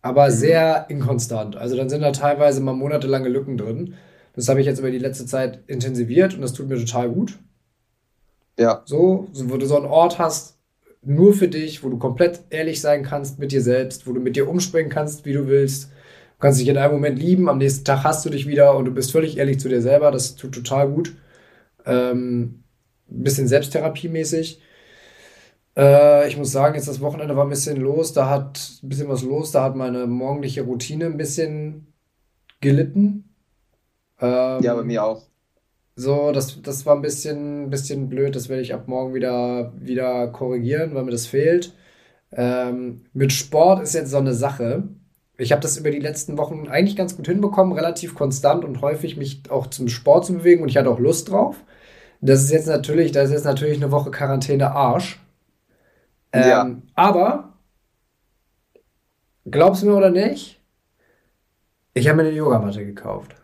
aber 0.00 0.26
mhm. 0.28 0.32
sehr 0.32 0.86
inkonstant. 0.88 1.56
Also 1.56 1.76
dann 1.76 1.90
sind 1.90 2.00
da 2.00 2.10
teilweise 2.12 2.62
mal 2.62 2.72
monatelange 2.72 3.28
Lücken 3.28 3.58
drin. 3.58 3.94
Das 4.34 4.48
habe 4.48 4.60
ich 4.60 4.66
jetzt 4.66 4.78
über 4.78 4.90
die 4.90 4.98
letzte 4.98 5.26
Zeit 5.26 5.62
intensiviert 5.66 6.34
und 6.34 6.40
das 6.40 6.54
tut 6.54 6.68
mir 6.68 6.78
total 6.78 7.10
gut. 7.10 7.38
Ja. 8.58 8.82
So, 8.86 9.28
wo 9.32 9.58
du 9.58 9.66
so 9.66 9.76
einen 9.76 9.86
Ort 9.86 10.18
hast, 10.18 10.57
nur 11.02 11.34
für 11.34 11.48
dich, 11.48 11.82
wo 11.82 11.88
du 11.88 11.98
komplett 11.98 12.42
ehrlich 12.50 12.80
sein 12.80 13.02
kannst 13.02 13.38
mit 13.38 13.52
dir 13.52 13.62
selbst, 13.62 14.06
wo 14.06 14.12
du 14.12 14.20
mit 14.20 14.36
dir 14.36 14.48
umspringen 14.48 14.90
kannst, 14.90 15.24
wie 15.24 15.32
du 15.32 15.46
willst, 15.48 15.90
Du 16.38 16.42
kannst 16.42 16.60
dich 16.60 16.68
in 16.68 16.78
einem 16.78 16.92
Moment 16.92 17.18
lieben, 17.18 17.48
am 17.48 17.58
nächsten 17.58 17.84
Tag 17.84 18.04
hast 18.04 18.24
du 18.24 18.30
dich 18.30 18.46
wieder 18.46 18.76
und 18.76 18.84
du 18.84 18.92
bist 18.92 19.10
völlig 19.10 19.38
ehrlich 19.38 19.58
zu 19.58 19.68
dir 19.68 19.82
selber. 19.82 20.12
Das 20.12 20.36
tut 20.36 20.54
total 20.54 20.88
gut. 20.88 21.16
Ähm, 21.84 22.62
ein 23.10 23.24
bisschen 23.24 23.48
Selbsttherapiemäßig. 23.48 24.62
Äh, 25.76 26.28
ich 26.28 26.36
muss 26.36 26.52
sagen, 26.52 26.76
jetzt 26.76 26.86
das 26.86 27.00
Wochenende 27.00 27.34
war 27.34 27.44
ein 27.44 27.50
bisschen 27.50 27.78
los. 27.78 28.12
Da 28.12 28.30
hat 28.30 28.70
ein 28.84 28.88
bisschen 28.88 29.08
was 29.08 29.24
los. 29.24 29.50
Da 29.50 29.64
hat 29.64 29.74
meine 29.74 30.06
morgendliche 30.06 30.62
Routine 30.62 31.06
ein 31.06 31.16
bisschen 31.16 31.92
gelitten. 32.60 33.34
Ähm, 34.20 34.62
ja, 34.62 34.76
bei 34.76 34.84
mir 34.84 35.02
auch. 35.02 35.22
So, 35.98 36.32
das, 36.32 36.62
das 36.62 36.86
war 36.86 36.94
ein 36.96 37.02
bisschen, 37.02 37.70
bisschen 37.70 38.08
blöd. 38.08 38.36
Das 38.36 38.48
werde 38.48 38.62
ich 38.62 38.74
ab 38.74 38.88
morgen 38.88 39.14
wieder, 39.14 39.72
wieder 39.78 40.28
korrigieren, 40.28 40.94
weil 40.94 41.04
mir 41.04 41.10
das 41.10 41.26
fehlt. 41.26 41.74
Ähm, 42.32 43.02
mit 43.12 43.32
Sport 43.32 43.82
ist 43.82 43.94
jetzt 43.94 44.10
so 44.10 44.18
eine 44.18 44.34
Sache 44.34 44.84
ich 45.38 45.52
habe 45.52 45.62
das 45.62 45.76
über 45.76 45.90
die 45.90 46.00
letzten 46.00 46.36
Wochen 46.36 46.66
eigentlich 46.68 46.96
ganz 46.96 47.16
gut 47.16 47.26
hinbekommen, 47.26 47.72
relativ 47.72 48.14
konstant 48.16 48.64
und 48.64 48.82
häufig 48.82 49.16
mich 49.16 49.42
auch 49.50 49.68
zum 49.68 49.88
Sport 49.88 50.26
zu 50.26 50.34
bewegen 50.34 50.62
und 50.62 50.68
ich 50.68 50.76
hatte 50.76 50.90
auch 50.90 50.98
Lust 50.98 51.30
drauf. 51.30 51.62
Das 52.20 52.42
ist 52.42 52.50
jetzt 52.50 52.66
natürlich, 52.66 53.12
das 53.12 53.26
ist 53.26 53.34
jetzt 53.34 53.44
natürlich 53.44 53.76
eine 53.76 53.92
Woche 53.92 54.10
Quarantäne 54.10 54.72
Arsch. 54.72 55.20
Ähm, 56.32 56.48
ja. 56.48 56.76
Aber 56.96 57.52
glaubst 59.48 59.82
du 59.82 59.86
mir 59.86 59.94
oder 59.94 60.10
nicht? 60.10 60.60
Ich 61.94 62.08
habe 62.08 62.16
mir 62.16 62.28
eine 62.28 62.36
Yogamatte 62.36 62.84
gekauft. 62.84 63.36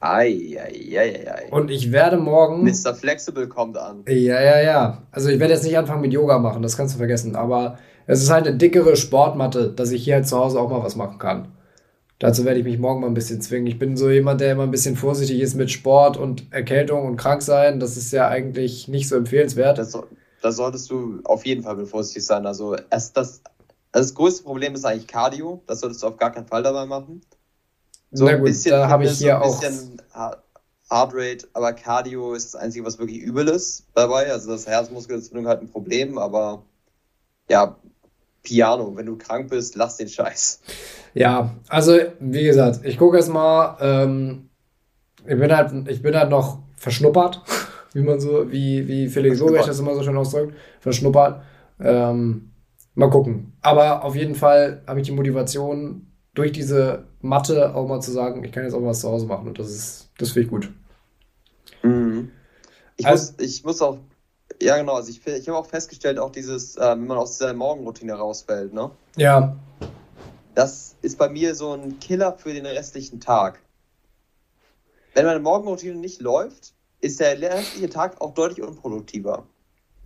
Ei, 0.00 0.56
ei, 0.58 0.98
ei, 0.98 1.30
ei. 1.30 1.48
Und 1.50 1.70
ich 1.70 1.92
werde 1.92 2.16
morgen. 2.16 2.64
Mr. 2.64 2.94
Flexible 2.94 3.48
kommt 3.48 3.76
an. 3.76 4.02
Ja, 4.08 4.40
ja, 4.40 4.60
ja. 4.62 5.02
Also 5.12 5.28
ich 5.28 5.38
werde 5.38 5.52
jetzt 5.52 5.64
nicht 5.64 5.76
anfangen 5.76 6.00
mit 6.00 6.12
Yoga 6.12 6.38
machen, 6.38 6.62
das 6.62 6.76
kannst 6.76 6.94
du 6.94 6.98
vergessen. 6.98 7.36
Aber 7.36 7.78
es 8.06 8.22
ist 8.22 8.30
halt 8.30 8.46
eine 8.46 8.56
dickere 8.56 8.96
Sportmatte, 8.96 9.70
dass 9.70 9.90
ich 9.92 10.02
hier 10.04 10.14
halt 10.14 10.26
zu 10.26 10.38
Hause 10.38 10.58
auch 10.58 10.70
mal 10.70 10.82
was 10.82 10.96
machen 10.96 11.18
kann. 11.18 11.48
Dazu 12.18 12.44
werde 12.44 12.60
ich 12.60 12.64
mich 12.66 12.78
morgen 12.78 13.00
mal 13.02 13.06
ein 13.06 13.14
bisschen 13.14 13.40
zwingen. 13.40 13.66
Ich 13.66 13.78
bin 13.78 13.96
so 13.96 14.10
jemand, 14.10 14.40
der 14.40 14.52
immer 14.52 14.64
ein 14.64 14.70
bisschen 14.70 14.96
vorsichtig 14.96 15.40
ist 15.40 15.54
mit 15.54 15.70
Sport 15.70 16.16
und 16.16 16.50
Erkältung 16.52 17.06
und 17.06 17.16
krank 17.16 17.42
sein. 17.42 17.78
Das 17.78 17.96
ist 17.96 18.12
ja 18.12 18.28
eigentlich 18.28 18.88
nicht 18.88 19.08
so 19.08 19.16
empfehlenswert. 19.16 19.78
Da 20.42 20.52
solltest 20.52 20.90
du 20.90 21.20
auf 21.24 21.44
jeden 21.44 21.62
Fall 21.62 21.84
vorsichtig 21.86 22.24
sein. 22.24 22.46
Also 22.46 22.76
erst 22.90 23.16
das, 23.16 23.42
also 23.92 24.08
das 24.08 24.14
größte 24.14 24.44
Problem 24.44 24.74
ist 24.74 24.84
eigentlich 24.84 25.06
Cardio. 25.06 25.62
Das 25.66 25.80
solltest 25.80 26.02
du 26.02 26.08
auf 26.08 26.16
gar 26.16 26.32
keinen 26.32 26.46
Fall 26.46 26.62
dabei 26.62 26.86
machen. 26.86 27.20
So 28.12 28.24
Na 28.24 28.36
gut, 28.36 28.66
da 28.66 28.88
habe 28.88 29.04
ich 29.04 29.12
hier 29.12 29.40
auch. 29.40 29.60
Heartrate, 30.90 31.46
aber 31.52 31.72
Cardio 31.72 32.34
ist 32.34 32.52
das 32.52 32.60
Einzige, 32.60 32.84
was 32.84 32.98
wirklich 32.98 33.18
übel 33.18 33.46
ist 33.48 33.86
dabei. 33.94 34.30
Also 34.32 34.50
das 34.50 34.66
Herzmuskelentzündung 34.66 35.46
halt 35.46 35.62
ein 35.62 35.70
Problem, 35.70 36.18
aber 36.18 36.64
ja, 37.48 37.76
Piano, 38.42 38.96
wenn 38.96 39.06
du 39.06 39.16
krank 39.16 39.50
bist, 39.50 39.76
lass 39.76 39.98
den 39.98 40.08
Scheiß. 40.08 40.60
Ja, 41.14 41.54
also 41.68 41.96
wie 42.18 42.42
gesagt, 42.42 42.80
ich 42.84 42.98
gucke 42.98 43.16
jetzt 43.16 43.28
mal, 43.28 43.76
ähm, 43.80 44.50
ich 45.26 45.38
bin 45.38 45.54
halt, 45.54 45.88
ich 45.88 46.02
bin 46.02 46.16
halt 46.16 46.30
noch 46.30 46.58
verschnuppert, 46.76 47.40
wie 47.92 48.02
man 48.02 48.18
so, 48.18 48.50
wie, 48.50 48.88
wie 48.88 49.08
Felix 49.08 49.38
Lobrecht 49.38 49.68
das 49.68 49.78
immer 49.78 49.94
so 49.94 50.02
schön 50.02 50.16
ausdrückt, 50.16 50.54
verschnuppert. 50.80 51.42
Ähm, 51.78 52.50
mal 52.94 53.10
gucken. 53.10 53.52
Aber 53.60 54.04
auf 54.04 54.16
jeden 54.16 54.34
Fall 54.34 54.82
habe 54.86 55.00
ich 55.00 55.06
die 55.06 55.12
Motivation, 55.12 56.06
durch 56.34 56.52
diese 56.52 57.09
Mathe 57.20 57.74
auch 57.74 57.86
mal 57.86 58.00
zu 58.00 58.12
sagen, 58.12 58.42
ich 58.44 58.52
kann 58.52 58.64
jetzt 58.64 58.74
auch 58.74 58.82
was 58.82 59.00
zu 59.00 59.08
Hause 59.08 59.26
machen 59.26 59.48
und 59.48 59.58
das 59.58 59.70
ist, 59.70 60.10
das 60.18 60.30
finde 60.30 60.46
ich 60.46 60.50
gut. 60.50 60.72
Mhm. 61.82 62.30
Ich, 62.96 63.06
also, 63.06 63.32
muss, 63.32 63.40
ich 63.40 63.64
muss 63.64 63.82
auch, 63.82 63.98
ja 64.60 64.76
genau, 64.78 64.94
also 64.94 65.10
ich, 65.10 65.26
ich 65.26 65.48
habe 65.48 65.58
auch 65.58 65.66
festgestellt, 65.66 66.18
auch 66.18 66.30
dieses, 66.30 66.76
äh, 66.76 66.90
wenn 66.90 67.06
man 67.06 67.18
aus 67.18 67.38
dieser 67.38 67.54
Morgenroutine 67.54 68.14
rausfällt, 68.14 68.72
ne? 68.72 68.90
Ja. 69.16 69.56
Das 70.54 70.96
ist 71.02 71.16
bei 71.16 71.28
mir 71.28 71.54
so 71.54 71.72
ein 71.72 71.98
Killer 72.00 72.36
für 72.36 72.52
den 72.52 72.66
restlichen 72.66 73.20
Tag. 73.20 73.60
Wenn 75.14 75.24
meine 75.24 75.40
Morgenroutine 75.40 75.94
nicht 75.94 76.20
läuft, 76.20 76.74
ist 77.00 77.20
der 77.20 77.40
restliche 77.40 77.88
Tag 77.88 78.20
auch 78.20 78.34
deutlich 78.34 78.66
unproduktiver. 78.66 79.46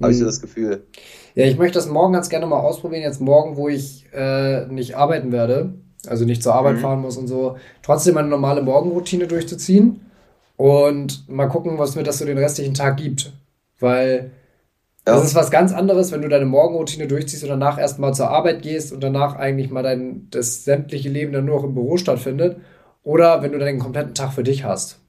Habe 0.00 0.12
ich 0.12 0.18
so 0.18 0.24
mhm. 0.24 0.28
das 0.28 0.40
Gefühl. 0.40 0.86
Ja, 1.34 1.46
ich 1.46 1.56
möchte 1.56 1.78
das 1.78 1.88
morgen 1.88 2.12
ganz 2.12 2.28
gerne 2.28 2.46
mal 2.46 2.60
ausprobieren. 2.60 3.02
Jetzt 3.02 3.20
morgen, 3.20 3.56
wo 3.56 3.68
ich 3.68 4.06
äh, 4.12 4.66
nicht 4.66 4.96
arbeiten 4.96 5.32
werde, 5.32 5.74
also 6.08 6.24
nicht 6.24 6.42
zur 6.42 6.54
Arbeit 6.54 6.76
mhm. 6.76 6.80
fahren 6.80 7.00
muss 7.00 7.16
und 7.16 7.26
so, 7.26 7.56
trotzdem 7.82 8.16
eine 8.16 8.28
normale 8.28 8.62
Morgenroutine 8.62 9.26
durchzuziehen 9.26 10.00
und 10.56 11.28
mal 11.28 11.48
gucken, 11.48 11.78
was 11.78 11.96
mir 11.96 12.02
das 12.02 12.18
so 12.18 12.24
den 12.24 12.38
restlichen 12.38 12.74
Tag 12.74 12.96
gibt. 12.96 13.32
Weil 13.80 14.30
ja. 15.06 15.14
das 15.14 15.24
ist 15.24 15.34
was 15.34 15.50
ganz 15.50 15.72
anderes, 15.72 16.12
wenn 16.12 16.22
du 16.22 16.28
deine 16.28 16.46
Morgenroutine 16.46 17.06
durchziehst 17.06 17.42
und 17.42 17.50
danach 17.50 17.78
erstmal 17.78 18.14
zur 18.14 18.30
Arbeit 18.30 18.62
gehst 18.62 18.92
und 18.92 19.02
danach 19.02 19.36
eigentlich 19.36 19.70
mal 19.70 19.82
dein 19.82 20.28
das 20.30 20.64
sämtliche 20.64 21.08
Leben 21.08 21.32
dann 21.32 21.44
nur 21.44 21.56
noch 21.56 21.64
im 21.64 21.74
Büro 21.74 21.96
stattfindet. 21.96 22.58
Oder 23.02 23.42
wenn 23.42 23.52
du 23.52 23.58
dann 23.58 23.66
den 23.66 23.78
kompletten 23.78 24.14
Tag 24.14 24.32
für 24.32 24.44
dich 24.44 24.64
hast 24.64 25.00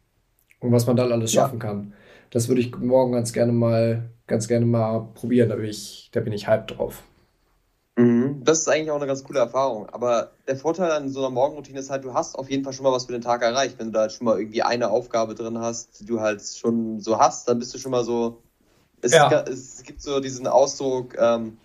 und 0.59 0.71
was 0.71 0.85
man 0.87 0.97
dann 0.97 1.11
alles 1.11 1.31
schaffen 1.31 1.59
ja. 1.59 1.67
kann. 1.67 1.93
Das 2.29 2.49
würde 2.49 2.59
ich 2.59 2.75
morgen 2.77 3.13
ganz 3.13 3.31
gerne 3.31 3.53
mal, 3.53 4.09
ganz 4.27 4.47
gerne 4.47 4.65
mal 4.65 5.07
probieren. 5.13 5.49
Da 5.49 5.55
bin 5.55 5.65
ich, 5.65 6.09
da 6.11 6.19
bin 6.19 6.33
ich 6.33 6.47
hyped 6.47 6.77
drauf. 6.77 7.03
Mhm. 7.97 8.43
Das 8.43 8.59
ist 8.59 8.67
eigentlich 8.67 8.91
auch 8.91 8.97
eine 8.97 9.07
ganz 9.07 9.23
coole 9.23 9.39
Erfahrung. 9.39 9.89
Aber 9.89 10.31
der 10.47 10.57
Vorteil 10.57 10.91
an 10.91 11.09
so 11.09 11.19
einer 11.19 11.29
Morgenroutine 11.29 11.79
ist 11.79 11.89
halt, 11.89 12.03
du 12.03 12.13
hast 12.13 12.37
auf 12.37 12.49
jeden 12.49 12.63
Fall 12.63 12.73
schon 12.73 12.83
mal 12.83 12.91
was 12.91 13.05
für 13.05 13.13
den 13.13 13.21
Tag 13.21 13.41
erreicht. 13.41 13.79
Wenn 13.79 13.87
du 13.87 13.93
da 13.93 14.01
halt 14.01 14.11
schon 14.11 14.25
mal 14.25 14.37
irgendwie 14.37 14.63
eine 14.63 14.89
Aufgabe 14.89 15.35
drin 15.35 15.59
hast, 15.59 15.99
die 15.99 16.05
du 16.05 16.19
halt 16.19 16.41
schon 16.41 16.99
so 16.99 17.19
hast, 17.19 17.47
dann 17.47 17.59
bist 17.59 17.73
du 17.73 17.77
schon 17.77 17.91
mal 17.91 18.03
so. 18.03 18.41
Es, 19.01 19.13
ja. 19.13 19.41
es 19.41 19.83
gibt 19.83 20.01
so 20.01 20.19
diesen 20.19 20.47
Ausdruck, 20.47 21.15
ähm, 21.17 21.57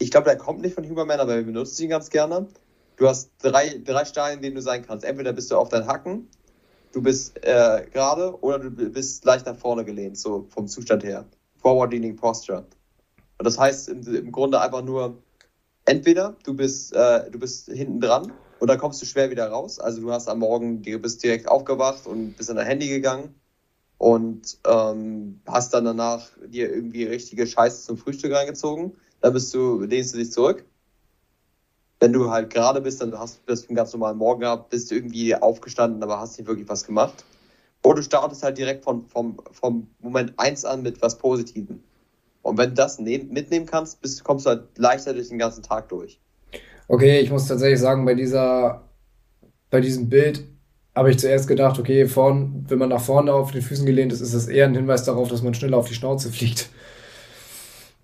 ich 0.00 0.10
glaube, 0.10 0.24
der 0.24 0.38
kommt 0.38 0.62
nicht 0.62 0.74
von 0.74 0.88
Huberman, 0.88 1.20
aber 1.20 1.36
wir 1.36 1.44
benutzen 1.44 1.84
ihn 1.84 1.90
ganz 1.90 2.10
gerne. 2.10 2.48
Du 2.96 3.06
hast 3.06 3.30
drei, 3.38 3.80
drei 3.84 4.04
Stadien, 4.04 4.38
in 4.38 4.42
denen 4.42 4.56
du 4.56 4.62
sein 4.62 4.84
kannst. 4.84 5.04
Entweder 5.04 5.32
bist 5.32 5.50
du 5.50 5.56
auf 5.56 5.68
deinen 5.68 5.86
Hacken, 5.86 6.28
du 6.92 7.02
bist 7.02 7.42
äh, 7.44 7.86
gerade 7.92 8.38
oder 8.42 8.58
du 8.58 8.70
bist 8.70 9.24
leicht 9.24 9.46
nach 9.46 9.56
vorne 9.56 9.84
gelehnt, 9.84 10.18
so 10.18 10.46
vom 10.48 10.66
Zustand 10.68 11.04
her. 11.04 11.26
Forward 11.58 11.92
Leaning 11.92 12.16
Posture. 12.16 12.66
Und 13.40 13.46
das 13.46 13.58
heißt 13.58 13.88
im, 13.88 14.02
im 14.14 14.32
Grunde 14.32 14.60
einfach 14.60 14.84
nur, 14.84 15.22
entweder 15.86 16.36
du 16.44 16.52
bist, 16.52 16.94
äh, 16.94 17.30
du 17.30 17.38
bist 17.38 17.70
hinten 17.72 17.98
dran 17.98 18.34
und 18.58 18.68
dann 18.68 18.76
kommst 18.76 19.00
du 19.00 19.06
schwer 19.06 19.30
wieder 19.30 19.48
raus. 19.48 19.80
Also 19.80 20.02
du 20.02 20.12
hast 20.12 20.28
am 20.28 20.40
Morgen, 20.40 20.82
du 20.82 20.98
bist 20.98 21.24
direkt 21.24 21.48
aufgewacht 21.48 22.06
und 22.06 22.36
bist 22.36 22.50
an 22.50 22.56
dein 22.56 22.66
Handy 22.66 22.88
gegangen 22.88 23.34
und 23.96 24.58
ähm, 24.66 25.40
hast 25.46 25.72
dann 25.72 25.86
danach 25.86 26.28
dir 26.48 26.70
irgendwie 26.70 27.04
richtige 27.04 27.46
Scheiße 27.46 27.86
zum 27.86 27.96
Frühstück 27.96 28.30
reingezogen. 28.30 28.94
Dann 29.22 29.32
bist 29.32 29.54
du, 29.54 29.80
lehnst 29.84 30.12
du 30.12 30.18
dich 30.18 30.32
zurück. 30.32 30.66
Wenn 31.98 32.12
du 32.12 32.30
halt 32.30 32.50
gerade 32.50 32.82
bist, 32.82 33.00
dann 33.00 33.18
hast 33.18 33.40
du 33.46 33.52
einen 33.54 33.74
ganz 33.74 33.94
normalen 33.94 34.18
Morgen 34.18 34.40
gehabt, 34.42 34.68
bist 34.68 34.90
du 34.90 34.96
irgendwie 34.96 35.34
aufgestanden, 35.34 36.02
aber 36.02 36.20
hast 36.20 36.36
nicht 36.36 36.46
wirklich 36.46 36.68
was 36.68 36.84
gemacht. 36.84 37.24
Oder 37.82 37.96
du 37.96 38.02
startest 38.02 38.42
halt 38.42 38.58
direkt 38.58 38.84
von, 38.84 39.06
vom, 39.08 39.38
vom 39.50 39.88
Moment 40.00 40.34
1 40.38 40.66
an 40.66 40.82
mit 40.82 41.00
was 41.00 41.16
Positivem. 41.16 41.82
Und 42.42 42.58
wenn 42.58 42.70
du 42.70 42.74
das 42.74 42.98
mitnehmen 42.98 43.66
kannst, 43.66 44.00
bist, 44.00 44.24
kommst 44.24 44.46
du 44.46 44.50
halt 44.50 44.78
leichter 44.78 45.12
durch 45.12 45.28
den 45.28 45.38
ganzen 45.38 45.62
Tag 45.62 45.88
durch. 45.88 46.20
Okay, 46.88 47.20
ich 47.20 47.30
muss 47.30 47.46
tatsächlich 47.46 47.80
sagen, 47.80 48.04
bei 48.04 48.14
dieser, 48.14 48.88
bei 49.70 49.80
diesem 49.80 50.08
Bild 50.08 50.44
habe 50.94 51.10
ich 51.10 51.18
zuerst 51.18 51.46
gedacht, 51.46 51.78
okay, 51.78 52.06
vorn, 52.06 52.64
wenn 52.68 52.78
man 52.78 52.88
nach 52.88 53.00
vorne 53.00 53.32
auf 53.32 53.52
den 53.52 53.62
Füßen 53.62 53.86
gelehnt 53.86 54.12
ist, 54.12 54.20
ist 54.20 54.34
das 54.34 54.48
eher 54.48 54.66
ein 54.66 54.74
Hinweis 54.74 55.04
darauf, 55.04 55.28
dass 55.28 55.42
man 55.42 55.54
schneller 55.54 55.76
auf 55.76 55.88
die 55.88 55.94
Schnauze 55.94 56.32
fliegt. 56.32 56.68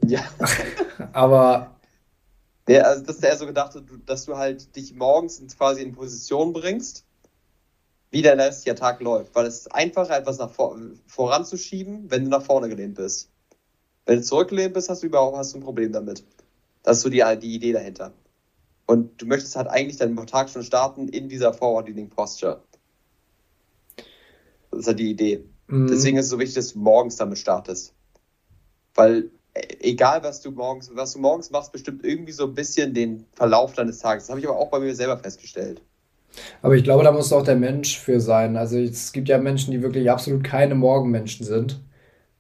Ja. 0.05 0.21
Aber. 1.13 1.77
Ja, 2.69 2.83
also 2.83 3.05
das 3.05 3.17
ist 3.17 3.25
eher 3.25 3.37
so 3.37 3.47
gedacht, 3.47 3.81
dass 4.07 4.25
du 4.25 4.37
halt 4.37 4.75
dich 4.77 4.95
morgens 4.95 5.41
quasi 5.57 5.83
in 5.83 5.93
Position 5.93 6.53
bringst, 6.53 7.05
wie 8.11 8.23
der 8.23 8.37
restliche 8.37 8.75
Tag 8.75 9.01
läuft. 9.01 9.35
Weil 9.35 9.47
es 9.47 9.59
ist 9.61 9.75
einfacher, 9.75 10.19
etwas 10.19 10.39
nach 10.39 10.51
vor, 10.51 10.77
voranzuschieben, 11.07 12.11
wenn 12.11 12.25
du 12.25 12.31
nach 12.31 12.43
vorne 12.43 12.69
gelehnt 12.69 12.97
bist. 12.97 13.31
Wenn 14.07 14.19
du 14.19 14.23
zurückgelehnt 14.23 14.73
bist, 14.73 14.89
hast 14.89 15.03
du 15.03 15.09
überhaupt 15.09 15.37
hast 15.37 15.53
du 15.53 15.59
ein 15.59 15.63
Problem 15.63 15.93
damit. 15.93 16.25
Das 16.83 16.99
ist 16.99 17.03
so 17.03 17.11
die, 17.11 17.23
die 17.43 17.55
Idee 17.55 17.73
dahinter. 17.73 18.13
Und 18.87 19.21
du 19.21 19.27
möchtest 19.27 19.57
halt 19.57 19.67
eigentlich 19.67 19.97
deinen 19.97 20.17
Tag 20.27 20.49
schon 20.49 20.63
starten 20.63 21.09
in 21.09 21.29
dieser 21.29 21.53
Forward-Leaning 21.53 22.09
Posture. 22.09 22.63
Das 24.71 24.81
ist 24.81 24.87
halt 24.87 25.01
die 25.01 25.11
Idee. 25.11 25.45
Mhm. 25.67 25.89
Deswegen 25.89 26.17
ist 26.17 26.27
es 26.27 26.31
so 26.31 26.39
wichtig, 26.39 26.55
dass 26.55 26.73
du 26.73 26.79
morgens 26.79 27.17
damit 27.17 27.39
startest. 27.39 27.93
Weil 28.95 29.31
äh, 29.55 29.67
egal 29.81 30.23
was 30.23 30.41
du 30.41 30.53
morgens, 30.53 30.91
was 30.95 31.15
du 31.15 31.19
morgens 31.19 31.51
machst, 31.51 31.73
bestimmt 31.73 32.05
irgendwie 32.05 32.33
so 32.33 32.45
ein 32.45 32.55
bisschen 32.55 32.95
den 32.95 33.27
Verlauf 33.33 33.75
deines 33.75 33.99
Tages. 33.99 34.25
Das 34.25 34.31
habe 34.31 34.41
ich 34.41 34.49
aber 34.49 34.57
auch 34.57 34.71
bei 34.71 34.79
mir 34.79 34.95
selber 34.95 35.19
festgestellt. 35.19 35.83
Aber 36.63 36.75
ich 36.75 36.85
glaube, 36.85 37.03
da 37.03 37.11
muss 37.11 37.33
auch 37.33 37.43
der 37.43 37.57
Mensch 37.57 37.99
für 37.99 38.21
sein. 38.21 38.57
Also 38.57 38.79
es 38.79 39.13
gibt 39.13 39.29
ja 39.29 39.39
Menschen, 39.39 39.73
die 39.73 39.83
wirklich 39.83 40.11
absolut 40.11 40.45
keine 40.45 40.75
Morgenmenschen 40.75 41.45
sind. 41.45 41.81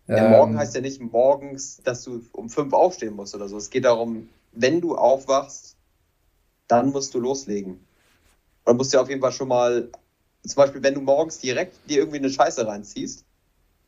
Ja, 0.09 0.29
morgen 0.29 0.53
ähm, 0.53 0.59
heißt 0.59 0.75
ja 0.75 0.81
nicht 0.81 1.01
morgens, 1.01 1.79
dass 1.83 2.05
du 2.05 2.23
um 2.33 2.49
fünf 2.49 2.73
aufstehen 2.73 3.17
musst 3.17 3.35
oder 3.35 3.49
so. 3.49 3.57
Es 3.57 3.71
geht 3.71 3.85
darum, 3.85 4.29
wenn 4.53 4.81
du 4.81 4.95
aufwachst, 4.95 5.77
dann 6.69 6.91
musst 6.91 7.15
du 7.15 7.21
loslegen. 7.21 7.85
Oder 8.65 8.75
musst 8.75 8.95
du 8.95 9.01
auf 9.01 9.09
jeden 9.09 9.21
Fall 9.21 9.33
schon 9.33 9.49
mal, 9.49 9.89
zum 10.43 10.57
Beispiel, 10.57 10.83
wenn 10.83 10.95
du 10.95 11.01
morgens 11.01 11.39
direkt 11.39 11.75
dir 11.89 11.99
irgendwie 11.99 12.19
eine 12.19 12.31
Scheiße 12.31 12.67
reinziehst, 12.67 13.25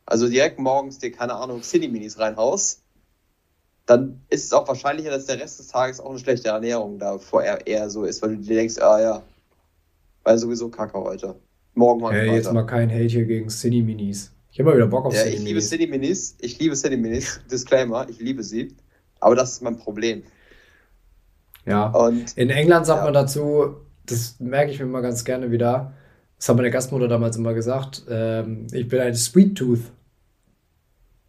also 0.05 0.27
direkt 0.27 0.59
morgens 0.59 0.99
dir, 0.99 1.11
keine 1.11 1.35
Ahnung, 1.35 1.61
Cine-Minis 1.61 2.19
reinhaust, 2.19 2.81
dann 3.85 4.21
ist 4.29 4.45
es 4.45 4.53
auch 4.53 4.67
wahrscheinlicher, 4.67 5.09
dass 5.09 5.25
der 5.25 5.39
Rest 5.39 5.59
des 5.59 5.67
Tages 5.67 5.99
auch 5.99 6.09
eine 6.09 6.19
schlechte 6.19 6.49
Ernährung 6.49 6.99
da 6.99 7.17
vorher 7.17 7.65
eher 7.65 7.89
so 7.89 8.03
ist, 8.03 8.21
weil 8.21 8.35
du 8.35 8.43
dir 8.43 8.55
denkst, 8.55 8.77
ah 8.79 9.01
ja, 9.01 9.23
weil 10.23 10.37
sowieso 10.37 10.69
Kacke 10.69 10.99
heute. 10.99 11.35
Morgen 11.73 12.01
mal. 12.01 12.13
Hey, 12.13 12.35
jetzt 12.35 12.51
mal 12.51 12.65
kein 12.65 12.89
Hate 12.89 13.05
hier 13.05 13.25
gegen 13.25 13.49
Cine-Minis. 13.49 14.31
Ich 14.59 14.61
habe 14.65 14.71
mal 14.71 14.75
wieder 14.75 14.87
Bock 14.87 15.05
auf 15.05 15.13
ja, 15.13 15.21
City 15.21 15.37
Ich 15.37 15.43
liebe 15.43 15.61
City 15.61 15.87
Minis. 15.87 16.35
Ich 16.41 16.59
liebe 16.59 16.75
City 16.75 16.97
Minis. 16.97 17.39
Disclaimer, 17.49 18.05
ich 18.09 18.19
liebe 18.19 18.43
sie. 18.43 18.75
Aber 19.21 19.33
das 19.33 19.53
ist 19.53 19.61
mein 19.61 19.77
Problem. 19.77 20.23
Ja. 21.65 21.85
Und 21.85 22.37
in 22.37 22.49
England 22.49 22.85
sagt 22.85 22.99
ja. 22.99 23.05
man 23.05 23.13
dazu, 23.13 23.77
das 24.05 24.37
merke 24.41 24.73
ich 24.73 24.79
mir 24.79 24.85
immer 24.85 25.01
ganz 25.01 25.23
gerne 25.23 25.49
wieder. 25.49 25.93
Das 26.37 26.49
hat 26.49 26.57
meine 26.57 26.71
Gastmutter 26.71 27.07
damals 27.07 27.37
immer 27.37 27.53
gesagt. 27.53 28.03
Ähm, 28.09 28.67
ich 28.73 28.89
bin 28.89 28.99
ein 28.99 29.15
Sweet 29.15 29.57
Tooth. 29.57 29.93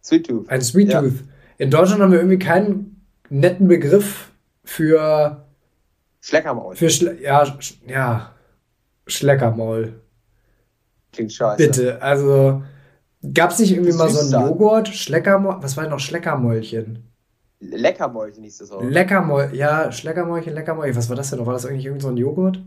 Sweet 0.03 0.27
Tooth. 0.27 0.49
Ein 0.49 0.61
Sweet 0.61 0.89
ja. 0.89 0.99
Tooth. 0.99 1.23
In 1.57 1.71
Deutschland 1.71 2.01
haben 2.01 2.11
wir 2.11 2.19
irgendwie 2.19 2.39
keinen 2.39 3.01
netten 3.29 3.69
Begriff 3.69 4.33
für. 4.65 5.45
Schleckermaul. 6.19 6.75
Für 6.75 6.89
Schle 6.89 7.17
ja, 7.21 7.45
sch 7.45 7.75
ja. 7.87 8.35
Schleckermaul. 9.07 10.01
Klingt 11.13 11.31
scheiße. 11.31 11.65
Bitte, 11.65 12.01
also 12.01 12.61
Gab 13.33 13.51
es 13.51 13.59
nicht 13.59 13.71
irgendwie 13.71 13.93
mal 13.93 14.09
so 14.09 14.19
ein 14.19 14.31
Joghurt? 14.31 14.87
Schleckermäulchen? 14.87 15.63
Was 15.63 15.77
war 15.77 15.83
denn 15.83 15.91
noch 15.91 15.99
Schleckermäulchen? 15.99 17.11
Leckermäulchen 17.59 18.43
hieß 18.43 18.57
das 18.57 18.71
auch. 18.71 18.81
Leckermäulchen, 18.81 19.55
ja, 19.55 19.91
Schleckermäulchen, 19.91 20.53
Leckermäulchen. 20.53 20.95
Was 20.95 21.09
war 21.09 21.15
das 21.15 21.29
denn 21.29 21.39
noch? 21.39 21.45
War 21.45 21.53
das 21.53 21.65
eigentlich 21.65 21.85
irgend 21.85 22.01
so 22.01 22.07
ein 22.07 22.17
Joghurt? 22.17 22.59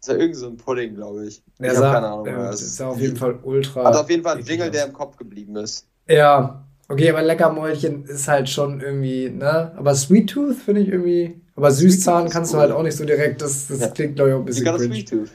Das 0.00 0.10
war 0.10 0.16
irgend 0.16 0.36
so 0.36 0.46
ein 0.46 0.56
Pudding, 0.56 0.94
glaube 0.94 1.26
ich. 1.26 1.42
Ja, 1.58 1.72
ich 1.72 1.78
habe 1.78 1.92
keine 1.92 2.06
Ahnung. 2.06 2.26
Ja, 2.26 2.50
das 2.50 2.62
ist 2.62 2.78
ja 2.78 2.88
auf 2.88 3.00
jeden 3.00 3.16
Fall 3.16 3.38
ultra. 3.42 3.84
Hat 3.84 3.96
auf 3.96 4.08
jeden 4.08 4.22
Fall 4.22 4.36
ein 4.36 4.44
Jingle, 4.44 4.70
der 4.70 4.86
im 4.86 4.92
Kopf 4.92 5.16
geblieben 5.16 5.56
ist. 5.56 5.88
Ja, 6.08 6.64
okay, 6.88 7.10
aber 7.10 7.22
Leckermäulchen 7.22 8.04
ist 8.04 8.28
halt 8.28 8.48
schon 8.48 8.80
irgendwie, 8.80 9.30
ne? 9.30 9.72
Aber 9.76 9.94
Sweet 9.94 10.30
Tooth 10.30 10.56
finde 10.56 10.82
ich 10.82 10.88
irgendwie. 10.88 11.40
Aber 11.56 11.72
Süßzahn 11.72 12.28
kannst 12.28 12.52
cool. 12.52 12.58
du 12.58 12.60
halt 12.62 12.72
auch 12.72 12.82
nicht 12.82 12.96
so 12.96 13.04
direkt. 13.04 13.42
Das, 13.42 13.66
das 13.66 13.80
ja. 13.80 13.88
klingt, 13.88 14.16
glaube 14.16 14.30
ich, 14.30 14.36
auch 14.36 14.40
ein 14.40 14.44
bisschen. 14.44 14.68
A 14.68 14.78
Sweet 14.78 15.08
Tooth. 15.08 15.30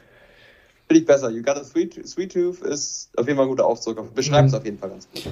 Finde 0.89 1.01
ich 1.01 1.05
besser. 1.05 1.29
You 1.29 1.43
got 1.43 1.55
a 1.55 1.63
sweet, 1.63 2.07
sweet 2.07 2.33
tooth 2.33 2.61
ist 2.61 3.11
auf 3.15 3.27
jeden 3.27 3.37
Fall 3.37 3.45
ein 3.45 3.49
guter 3.49 3.65
Aufzug. 3.65 4.15
Beschreibt 4.15 4.47
es 4.47 4.53
mhm. 4.53 4.57
auf 4.57 4.65
jeden 4.65 4.79
Fall 4.79 4.89
ganz 4.89 5.07
gut. 5.13 5.31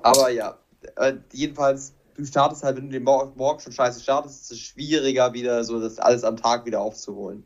Aber 0.00 0.30
ja, 0.30 0.56
äh, 0.96 1.12
jedenfalls, 1.32 1.92
du 2.16 2.24
startest 2.24 2.64
halt, 2.64 2.78
wenn 2.78 2.86
du 2.86 2.92
den 2.92 3.04
Morgen, 3.04 3.60
schon 3.60 3.72
scheiße 3.72 4.00
startest, 4.00 4.44
ist 4.44 4.52
es 4.52 4.60
schwieriger, 4.60 5.34
wieder 5.34 5.62
so 5.62 5.78
das 5.78 5.98
alles 5.98 6.24
am 6.24 6.38
Tag 6.38 6.64
wieder 6.64 6.80
aufzuholen. 6.80 7.44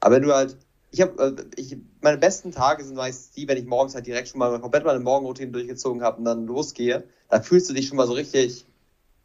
Aber 0.00 0.14
wenn 0.14 0.22
du 0.22 0.34
halt 0.34 0.56
ich 0.90 1.00
habe, 1.00 1.22
äh, 1.22 1.60
ich, 1.60 1.76
meine 2.00 2.18
besten 2.18 2.50
Tage 2.50 2.82
sind 2.82 2.96
meist 2.96 3.36
die, 3.36 3.46
wenn 3.46 3.58
ich 3.58 3.66
morgens 3.66 3.94
halt 3.94 4.06
direkt 4.06 4.28
schon 4.28 4.38
mal 4.38 4.58
komplett 4.58 4.84
meine 4.84 5.00
Morgenroutine 5.00 5.52
durchgezogen 5.52 6.02
habe 6.02 6.18
und 6.18 6.24
dann 6.24 6.46
losgehe. 6.46 7.04
Da 7.28 7.40
fühlst 7.40 7.70
du 7.70 7.74
dich 7.74 7.88
schon 7.88 7.96
mal 7.96 8.06
so 8.06 8.14
richtig, 8.14 8.66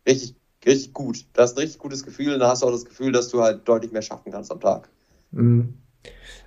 richtig, 0.05 0.35
richtig 0.65 0.93
gut. 0.93 1.25
Du 1.33 1.41
hast 1.41 1.55
ein 1.55 1.59
richtig 1.61 1.79
gutes 1.79 2.03
Gefühl 2.03 2.33
und 2.33 2.39
dann 2.39 2.49
hast 2.49 2.61
du 2.61 2.67
auch 2.67 2.71
das 2.71 2.85
Gefühl, 2.85 3.11
dass 3.11 3.29
du 3.29 3.41
halt 3.41 3.67
deutlich 3.67 3.91
mehr 3.91 4.01
schaffen 4.01 4.31
kannst 4.31 4.51
am 4.51 4.59
Tag. 4.59 4.89
Mhm. 5.31 5.73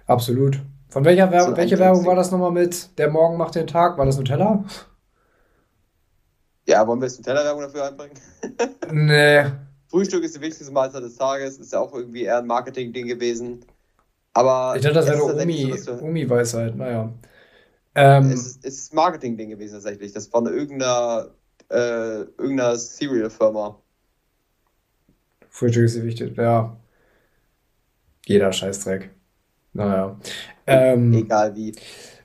Absolut. 0.08 0.58
Von 0.88 1.04
welcher 1.04 1.30
Werbung, 1.30 1.50
so 1.50 1.56
welche 1.56 1.78
Werbung 1.78 2.06
war 2.06 2.16
das 2.16 2.30
nochmal 2.30 2.50
mit? 2.50 2.98
Der 2.98 3.10
Morgen 3.10 3.36
macht 3.36 3.54
den 3.54 3.66
Tag? 3.66 3.98
War 3.98 4.06
das 4.06 4.16
Nutella? 4.16 4.64
Ja, 6.66 6.86
wollen 6.86 7.00
wir 7.00 7.06
jetzt 7.06 7.18
Nutella-Werbung 7.18 7.62
dafür 7.62 7.86
einbringen? 7.86 8.14
nee. 8.90 9.44
Frühstück 9.88 10.24
ist 10.24 10.34
die 10.34 10.40
wichtigste 10.40 10.72
Mahlzeit 10.72 11.02
des 11.02 11.16
Tages, 11.16 11.58
ist 11.58 11.72
ja 11.72 11.80
auch 11.80 11.94
irgendwie 11.94 12.22
eher 12.22 12.38
ein 12.38 12.46
Marketing-Ding 12.46 13.06
gewesen. 13.06 13.64
Aber. 14.32 14.74
Ich 14.76 14.82
dachte, 14.82 14.94
das 14.94 15.06
wäre 15.06 15.30
eine 15.30 16.02
Umi-Weisheit, 16.02 16.72
Umi 16.72 16.78
naja. 16.78 17.12
Ähm, 17.94 18.30
es, 18.30 18.46
ist, 18.46 18.64
ist 18.64 18.94
Marketing-Ding 18.94 19.50
gewesen 19.50 19.74
tatsächlich. 19.74 20.12
Das 20.12 20.32
war 20.32 20.40
eine 20.40 20.50
irgendeiner, 20.50 21.30
äh, 21.70 22.20
irgendeiner 22.38 22.76
Cereal-Firma. 22.76 23.78
Frühstück 25.50 25.84
ist 25.84 25.96
die 25.96 26.04
wichtig, 26.04 26.36
ja. 26.36 26.76
Jeder 28.26 28.52
Scheißdreck. 28.52 29.17
Naja. 29.78 30.18
Ähm, 30.66 31.12
Egal 31.14 31.54
wie. 31.54 31.72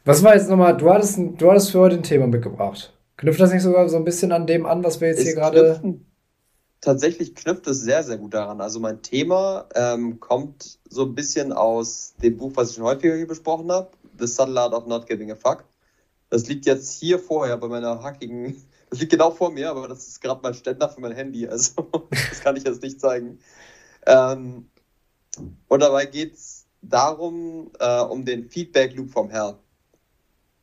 Was 0.05 0.23
war 0.23 0.35
jetzt 0.35 0.49
nochmal, 0.49 0.75
du 0.75 0.89
hattest, 0.89 1.19
du 1.37 1.49
hattest 1.49 1.71
für 1.71 1.79
heute 1.79 1.95
ein 1.95 2.03
Thema 2.03 2.25
mitgebracht. 2.25 2.93
Knüpft 3.15 3.39
das 3.39 3.53
nicht 3.53 3.61
sogar 3.61 3.87
so 3.87 3.95
ein 3.95 4.03
bisschen 4.03 4.31
an 4.31 4.47
dem 4.47 4.65
an, 4.65 4.83
was 4.83 4.99
wir 4.99 5.09
jetzt 5.09 5.19
es 5.19 5.25
hier 5.25 5.35
gerade. 5.35 5.79
Tatsächlich 6.81 7.35
knüpft 7.35 7.67
es 7.67 7.79
sehr, 7.79 8.03
sehr 8.03 8.17
gut 8.17 8.33
daran. 8.33 8.59
Also 8.59 8.79
mein 8.79 9.01
Thema 9.03 9.69
ähm, 9.75 10.19
kommt 10.19 10.79
so 10.89 11.03
ein 11.03 11.15
bisschen 11.15 11.53
aus 11.53 12.15
dem 12.21 12.37
Buch, 12.37 12.51
was 12.55 12.71
ich 12.71 12.75
schon 12.75 12.83
häufiger 12.83 13.15
hier 13.15 13.27
besprochen 13.27 13.71
habe, 13.71 13.91
The 14.19 14.27
Subtle 14.27 14.59
Art 14.59 14.73
of 14.73 14.87
Not 14.87 15.07
Giving 15.07 15.31
a 15.31 15.35
Fuck. 15.35 15.63
Das 16.29 16.47
liegt 16.47 16.65
jetzt 16.65 16.91
hier 16.91 17.19
vorher 17.19 17.55
bei 17.57 17.67
meiner 17.67 18.03
hackigen, 18.03 18.61
das 18.89 18.99
liegt 18.99 19.11
genau 19.11 19.31
vor 19.31 19.51
mir, 19.51 19.69
aber 19.69 19.87
das 19.87 20.07
ist 20.07 20.21
gerade 20.21 20.41
mein 20.43 20.55
Ständer 20.55 20.89
für 20.89 20.99
mein 20.99 21.13
Handy, 21.13 21.47
also 21.47 21.87
das 22.09 22.41
kann 22.41 22.57
ich 22.57 22.63
jetzt 22.63 22.81
nicht 22.81 22.99
zeigen. 22.99 23.39
Ähm, 24.07 24.65
und 25.67 25.79
dabei 25.79 26.05
geht 26.07 26.33
es 26.33 26.62
darum, 26.83 27.71
äh, 27.79 28.01
um 28.01 28.25
den 28.25 28.49
Feedback 28.49 28.95
Loop 28.95 29.11
vom 29.11 29.29
Herrn. 29.29 29.55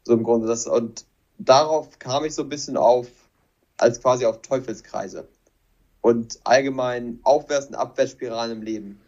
So 0.04 0.12
im 0.12 0.22
Grunde. 0.22 0.46
Das, 0.46 0.66
und 0.66 1.04
darauf 1.38 1.98
kam 1.98 2.24
ich 2.24 2.34
so 2.34 2.42
ein 2.42 2.48
bisschen 2.48 2.76
auf, 2.76 3.08
als 3.76 4.00
quasi 4.00 4.26
auf 4.26 4.42
Teufelskreise 4.42 5.28
und 6.00 6.38
allgemein 6.44 7.20
Aufwärts- 7.22 7.66
und 7.66 7.74
Abwärtsspiralen 7.74 8.58
im 8.58 8.62
Leben. 8.62 9.00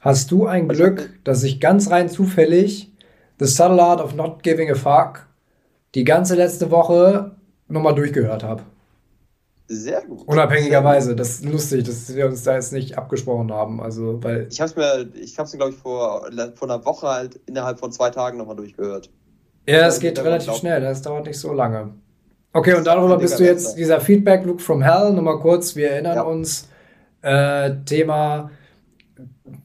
Hast 0.00 0.30
du 0.30 0.46
ein 0.46 0.68
Glück, 0.68 1.10
dass 1.24 1.42
ich 1.42 1.60
ganz 1.60 1.90
rein 1.90 2.08
zufällig 2.08 2.92
The 3.38 3.46
Subtle 3.46 3.82
Art 3.82 4.00
of 4.00 4.14
Not 4.14 4.42
Giving 4.42 4.70
a 4.70 4.74
Fuck 4.74 5.26
die 5.94 6.04
ganze 6.04 6.34
letzte 6.34 6.70
Woche 6.70 7.36
nochmal 7.68 7.94
durchgehört 7.94 8.42
habe? 8.42 8.62
Sehr 9.70 10.00
gut. 10.02 10.26
Unabhängigerweise. 10.26 11.14
Das 11.14 11.30
ist 11.30 11.44
lustig, 11.44 11.84
dass 11.84 12.14
wir 12.14 12.26
uns 12.26 12.42
da 12.42 12.54
jetzt 12.54 12.72
nicht 12.72 12.96
abgesprochen 12.96 13.52
haben. 13.52 13.82
Also, 13.82 14.22
weil 14.22 14.48
ich 14.50 14.60
habe 14.60 14.70
es 14.70 14.76
mir, 14.76 15.08
ich 15.20 15.38
habe 15.38 15.46
es 15.46 15.52
glaube 15.52 15.72
ich, 15.72 15.76
vor, 15.76 16.28
vor 16.54 16.70
einer 16.70 16.84
Woche 16.86 17.06
halt 17.06 17.40
innerhalb 17.46 17.78
von 17.78 17.92
zwei 17.92 18.08
Tagen 18.08 18.38
nochmal 18.38 18.56
durchgehört. 18.56 19.10
Ja, 19.68 19.80
das 19.80 20.00
geht 20.00 20.18
relativ 20.18 20.54
schnell, 20.54 20.80
das 20.80 21.02
dauert 21.02 21.26
nicht 21.26 21.38
so 21.38 21.52
lange. 21.52 21.92
Okay, 22.54 22.72
und 22.74 22.86
darüber 22.86 23.18
bist 23.18 23.38
du 23.38 23.44
jetzt 23.44 23.76
dieser 23.76 24.00
Feedback 24.00 24.46
Look 24.46 24.62
from 24.62 24.82
Hell. 24.82 25.12
Nochmal 25.12 25.38
kurz, 25.38 25.76
wir 25.76 25.90
erinnern 25.90 26.16
ja. 26.16 26.22
uns. 26.22 26.68
Äh, 27.20 27.84
Thema, 27.84 28.50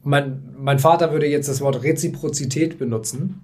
mein, 0.02 0.54
mein 0.58 0.78
Vater 0.78 1.12
würde 1.12 1.26
jetzt 1.26 1.48
das 1.48 1.60
Wort 1.62 1.82
Reziprozität 1.82 2.78
benutzen 2.78 3.40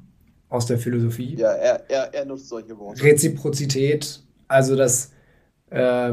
aus 0.51 0.67
der 0.67 0.79
Philosophie. 0.79 1.37
Ja, 1.37 1.53
er, 1.53 1.89
er, 1.89 2.13
er 2.13 2.25
nutzt 2.27 2.49
solche 2.49 2.77
Worte. 2.79 3.03
Reziprozität, 3.03 4.21
also 4.49 4.77
das, 4.77 5.13
äh, 5.71 6.13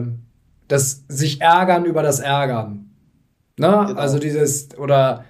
das 0.68 1.04
sich 1.08 1.42
ärgern 1.42 1.86
über 1.86 2.04
das 2.04 2.20
Ärgern. 2.20 2.90
Ne? 3.58 3.86
Genau. 3.88 4.00
Also 4.00 4.20
dieses, 4.20 4.78
oder 4.78 5.26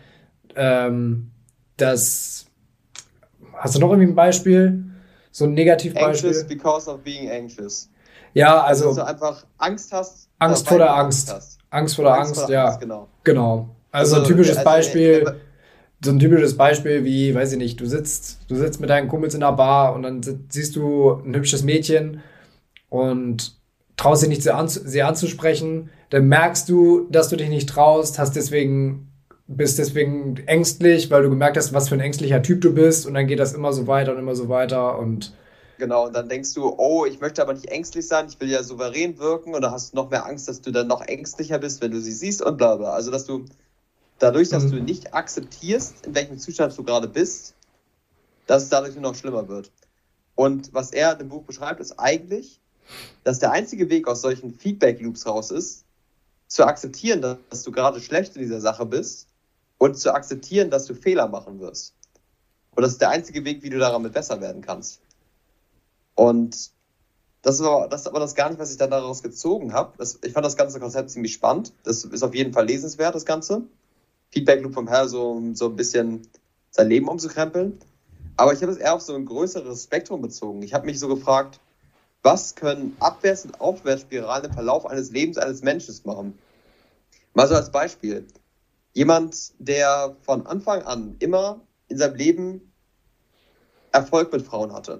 ähm, 0.55 1.31
das, 1.77 2.45
hast 3.53 3.75
du 3.75 3.79
noch 3.79 3.89
irgendwie 3.89 4.11
ein 4.11 4.15
Beispiel? 4.15 4.83
So 5.31 5.45
ein 5.45 5.53
Negativbeispiel. 5.53 6.29
Anxious 6.29 6.47
because 6.47 6.89
of 6.89 7.01
being 7.03 7.29
anxious. 7.29 7.89
Ja, 8.33 8.61
also. 8.61 8.87
Dass 8.87 8.95
du 8.95 9.05
einfach 9.05 9.45
Angst 9.57 9.93
hast. 9.93 10.29
Angst 10.39 10.67
vor 10.67 10.77
der 10.77 10.95
Angst. 10.95 11.31
Angst, 11.31 11.59
Angst 11.69 11.95
vor 11.95 12.05
der 12.05 12.13
Angst, 12.13 12.29
Angst, 12.29 12.39
vor 12.39 12.47
der 12.47 12.55
ja. 12.55 12.65
Angst, 12.65 12.79
genau. 12.79 13.07
Genau. 13.23 13.75
Also, 13.91 14.15
also 14.15 14.25
ein 14.25 14.27
typisches 14.27 14.57
also, 14.57 14.69
Beispiel. 14.69 15.25
Also, 15.25 15.39
so 16.03 16.11
ein 16.11 16.19
typisches 16.19 16.55
Beispiel 16.55 17.03
wie, 17.03 17.33
weiß 17.33 17.53
ich 17.53 17.57
nicht, 17.57 17.79
du 17.79 17.87
sitzt, 17.87 18.39
du 18.47 18.55
sitzt 18.55 18.79
mit 18.79 18.89
deinen 18.89 19.07
Kumpels 19.07 19.33
in 19.33 19.41
einer 19.41 19.55
Bar 19.55 19.95
und 19.95 20.03
dann 20.03 20.21
siehst 20.49 20.75
du 20.75 21.13
ein 21.25 21.35
hübsches 21.35 21.63
Mädchen 21.63 22.21
und 22.89 23.56
traust 23.97 24.21
dich 24.21 24.29
nicht, 24.29 24.43
sie, 24.43 24.53
an, 24.53 24.69
sie 24.69 25.01
anzusprechen. 25.01 25.89
Dann 26.09 26.27
merkst 26.27 26.69
du, 26.69 27.07
dass 27.09 27.29
du 27.29 27.35
dich 27.35 27.49
nicht 27.49 27.67
traust, 27.67 28.17
hast 28.19 28.35
deswegen 28.35 29.11
bist 29.47 29.79
deswegen 29.79 30.37
ängstlich, 30.45 31.09
weil 31.09 31.23
du 31.23 31.29
gemerkt 31.29 31.57
hast, 31.57 31.73
was 31.73 31.89
für 31.89 31.95
ein 31.95 32.01
ängstlicher 32.01 32.41
Typ 32.41 32.61
du 32.61 32.73
bist 32.73 33.05
und 33.05 33.13
dann 33.13 33.27
geht 33.27 33.39
das 33.39 33.53
immer 33.53 33.71
so 33.71 33.87
weiter 33.87 34.11
und 34.11 34.19
immer 34.19 34.35
so 34.35 34.49
weiter 34.49 34.99
und 34.99 35.33
Genau, 35.77 36.07
und 36.07 36.15
dann 36.15 36.27
denkst 36.27 36.55
du, 36.55 36.73
oh, 36.77 37.05
ich 37.05 37.21
möchte 37.21 37.41
aber 37.41 37.53
nicht 37.53 37.67
ängstlich 37.67 38.07
sein, 38.07 38.25
ich 38.27 38.39
will 38.41 38.49
ja 38.49 38.63
souverän 38.63 39.19
wirken 39.19 39.53
und 39.53 39.61
dann 39.61 39.71
hast 39.71 39.93
du 39.93 39.97
noch 39.97 40.09
mehr 40.09 40.25
Angst, 40.25 40.47
dass 40.47 40.61
du 40.61 40.71
dann 40.71 40.87
noch 40.87 41.01
ängstlicher 41.01 41.59
bist, 41.59 41.81
wenn 41.81 41.91
du 41.91 42.01
sie 42.01 42.11
siehst 42.11 42.41
und 42.41 42.57
bla 42.57 42.75
bla. 42.75 42.93
Also, 42.93 43.11
dass 43.11 43.25
du 43.25 43.45
dadurch, 44.17 44.49
dass 44.49 44.63
mhm. 44.63 44.71
du 44.71 44.81
nicht 44.81 45.13
akzeptierst, 45.13 46.07
in 46.07 46.15
welchem 46.15 46.39
Zustand 46.39 46.75
du 46.75 46.83
gerade 46.83 47.07
bist, 47.07 47.53
dass 48.47 48.63
es 48.63 48.69
dadurch 48.69 48.95
nur 48.95 49.03
noch 49.03 49.15
schlimmer 49.15 49.47
wird. 49.47 49.71
Und 50.33 50.73
was 50.73 50.91
er 50.91 51.19
im 51.19 51.29
Buch 51.29 51.43
beschreibt, 51.43 51.79
ist 51.79 51.99
eigentlich, 51.99 52.59
dass 53.23 53.39
der 53.39 53.51
einzige 53.51 53.89
Weg 53.89 54.07
aus 54.07 54.21
solchen 54.21 54.53
Feedback-Loops 54.53 55.25
raus 55.25 55.51
ist, 55.51 55.85
zu 56.47 56.65
akzeptieren, 56.65 57.21
dass 57.49 57.63
du 57.63 57.71
gerade 57.71 57.99
schlecht 57.99 58.35
in 58.35 58.41
dieser 58.41 58.61
Sache 58.61 58.85
bist 58.85 59.27
und 59.77 59.97
zu 59.97 60.13
akzeptieren, 60.13 60.69
dass 60.69 60.85
du 60.85 60.95
Fehler 60.95 61.27
machen 61.27 61.59
wirst. 61.59 61.93
Und 62.75 62.83
das 62.83 62.93
ist 62.93 63.01
der 63.01 63.09
einzige 63.09 63.43
Weg, 63.43 63.63
wie 63.63 63.69
du 63.69 63.79
damit 63.79 64.13
besser 64.13 64.39
werden 64.39 64.61
kannst. 64.61 65.01
Und 66.15 66.71
das 67.41 67.61
aber 67.61 67.87
das, 67.87 68.07
aber 68.07 68.19
das 68.19 68.35
gar 68.35 68.49
nicht, 68.49 68.59
was 68.59 68.71
ich 68.71 68.77
dann 68.77 68.91
daraus 68.91 69.23
gezogen 69.23 69.73
habe. 69.73 70.03
ich 70.23 70.33
fand 70.33 70.45
das 70.45 70.57
ganze 70.57 70.79
Konzept 70.79 71.09
ziemlich 71.09 71.33
spannend. 71.33 71.73
Das 71.83 72.03
ist 72.03 72.23
auf 72.23 72.35
jeden 72.35 72.53
Fall 72.53 72.65
lesenswert, 72.65 73.15
das 73.15 73.25
Ganze. 73.25 73.63
Feedback 74.29 74.61
Loop 74.61 74.73
vom 74.73 74.87
Herr, 74.87 75.07
so, 75.07 75.41
so 75.53 75.67
ein 75.67 75.75
bisschen 75.75 76.27
sein 76.71 76.89
Leben 76.89 77.07
umzukrempeln. 77.07 77.79
Aber 78.35 78.53
ich 78.53 78.61
habe 78.61 78.71
es 78.71 78.77
eher 78.77 78.93
auf 78.93 79.01
so 79.01 79.15
ein 79.15 79.25
größeres 79.25 79.85
Spektrum 79.85 80.21
bezogen. 80.21 80.61
Ich 80.61 80.73
habe 80.73 80.85
mich 80.85 80.99
so 80.99 81.07
gefragt, 81.07 81.59
was 82.27 82.55
können 82.55 82.93
Abwärts- 82.99 83.45
und 83.45 83.61
Aufwärtsspiralen 83.61 84.47
im 84.47 84.53
Verlauf 84.53 84.85
eines 84.85 85.11
Lebens 85.11 85.37
eines 85.37 85.61
Menschen 85.61 85.95
machen? 86.03 86.37
Mal 87.33 87.47
so 87.47 87.55
als 87.55 87.71
Beispiel. 87.71 88.27
Jemand, 88.91 89.53
der 89.59 90.13
von 90.23 90.45
Anfang 90.45 90.81
an 90.81 91.15
immer 91.19 91.61
in 91.87 91.97
seinem 91.97 92.15
Leben 92.15 92.73
Erfolg 93.93 94.33
mit 94.33 94.41
Frauen 94.41 94.73
hatte. 94.73 94.99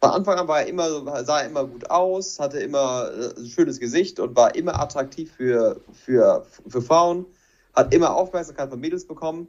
Von 0.00 0.10
Anfang 0.10 0.38
an 0.38 0.46
war 0.46 0.60
er 0.60 0.68
immer, 0.68 1.24
sah 1.24 1.40
er 1.40 1.48
immer 1.48 1.66
gut 1.66 1.90
aus, 1.90 2.38
hatte 2.38 2.60
immer 2.60 3.10
äh, 3.10 3.36
ein 3.36 3.46
schönes 3.46 3.80
Gesicht 3.80 4.20
und 4.20 4.36
war 4.36 4.54
immer 4.54 4.78
attraktiv 4.78 5.32
für, 5.32 5.80
für, 5.92 6.46
für 6.68 6.82
Frauen, 6.82 7.26
hat 7.74 7.92
immer 7.92 8.14
Aufmerksamkeit 8.14 8.70
von 8.70 8.78
Mädels 8.78 9.08
bekommen. 9.08 9.48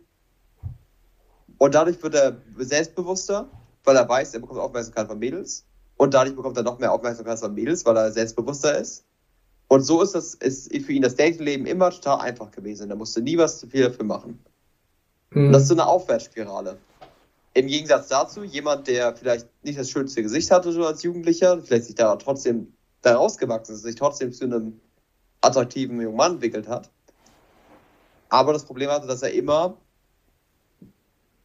Und 1.59 1.75
dadurch 1.75 2.01
wird 2.01 2.15
er 2.15 2.41
selbstbewusster, 2.57 3.47
weil 3.83 3.95
er 3.95 4.09
weiß, 4.09 4.33
er 4.33 4.39
bekommt 4.39 4.59
Aufmerksamkeit 4.59 5.05
von 5.07 5.19
Mädels. 5.19 5.65
Und 5.97 6.13
dadurch 6.13 6.35
bekommt 6.35 6.57
er 6.57 6.63
noch 6.63 6.79
mehr 6.79 6.91
Aufmerksamkeit 6.91 7.39
von 7.39 7.53
Mädels, 7.53 7.85
weil 7.85 7.97
er 7.97 8.11
selbstbewusster 8.11 8.77
ist. 8.77 9.05
Und 9.67 9.81
so 9.81 10.01
ist 10.01 10.13
das 10.13 10.35
ist 10.35 10.71
für 10.85 10.91
ihn 10.91 11.01
das 11.01 11.15
Datingleben 11.15 11.65
immer 11.65 11.89
total 11.89 12.19
einfach 12.19 12.51
gewesen. 12.51 12.89
Er 12.89 12.95
musste 12.95 13.21
nie 13.21 13.37
was 13.37 13.59
zu 13.59 13.67
viel 13.67 13.83
dafür 13.83 14.05
machen. 14.05 14.39
Mhm. 15.31 15.47
Und 15.47 15.53
das 15.53 15.63
ist 15.63 15.69
so 15.69 15.75
eine 15.75 15.87
Aufwärtsspirale. 15.87 16.77
Im 17.53 17.67
Gegensatz 17.67 18.09
dazu, 18.09 18.43
jemand, 18.43 18.87
der 18.87 19.15
vielleicht 19.15 19.47
nicht 19.63 19.79
das 19.79 19.89
schönste 19.89 20.21
Gesicht 20.21 20.51
hatte 20.51 20.71
so 20.71 20.85
als 20.85 21.03
Jugendlicher, 21.03 21.61
vielleicht 21.61 21.85
sich 21.85 21.95
da 21.95 22.15
trotzdem 22.17 22.73
da 23.01 23.15
rausgewachsen 23.15 23.75
ist, 23.75 23.83
sich 23.83 23.95
trotzdem 23.95 24.33
zu 24.33 24.43
einem 24.43 24.79
attraktiven 25.41 26.01
jungen 26.01 26.17
Mann 26.17 26.33
entwickelt 26.33 26.67
hat. 26.67 26.89
Aber 28.29 28.51
das 28.51 28.65
Problem 28.65 28.89
hatte, 28.89 29.07
dass 29.07 29.21
er 29.21 29.31
immer, 29.31 29.77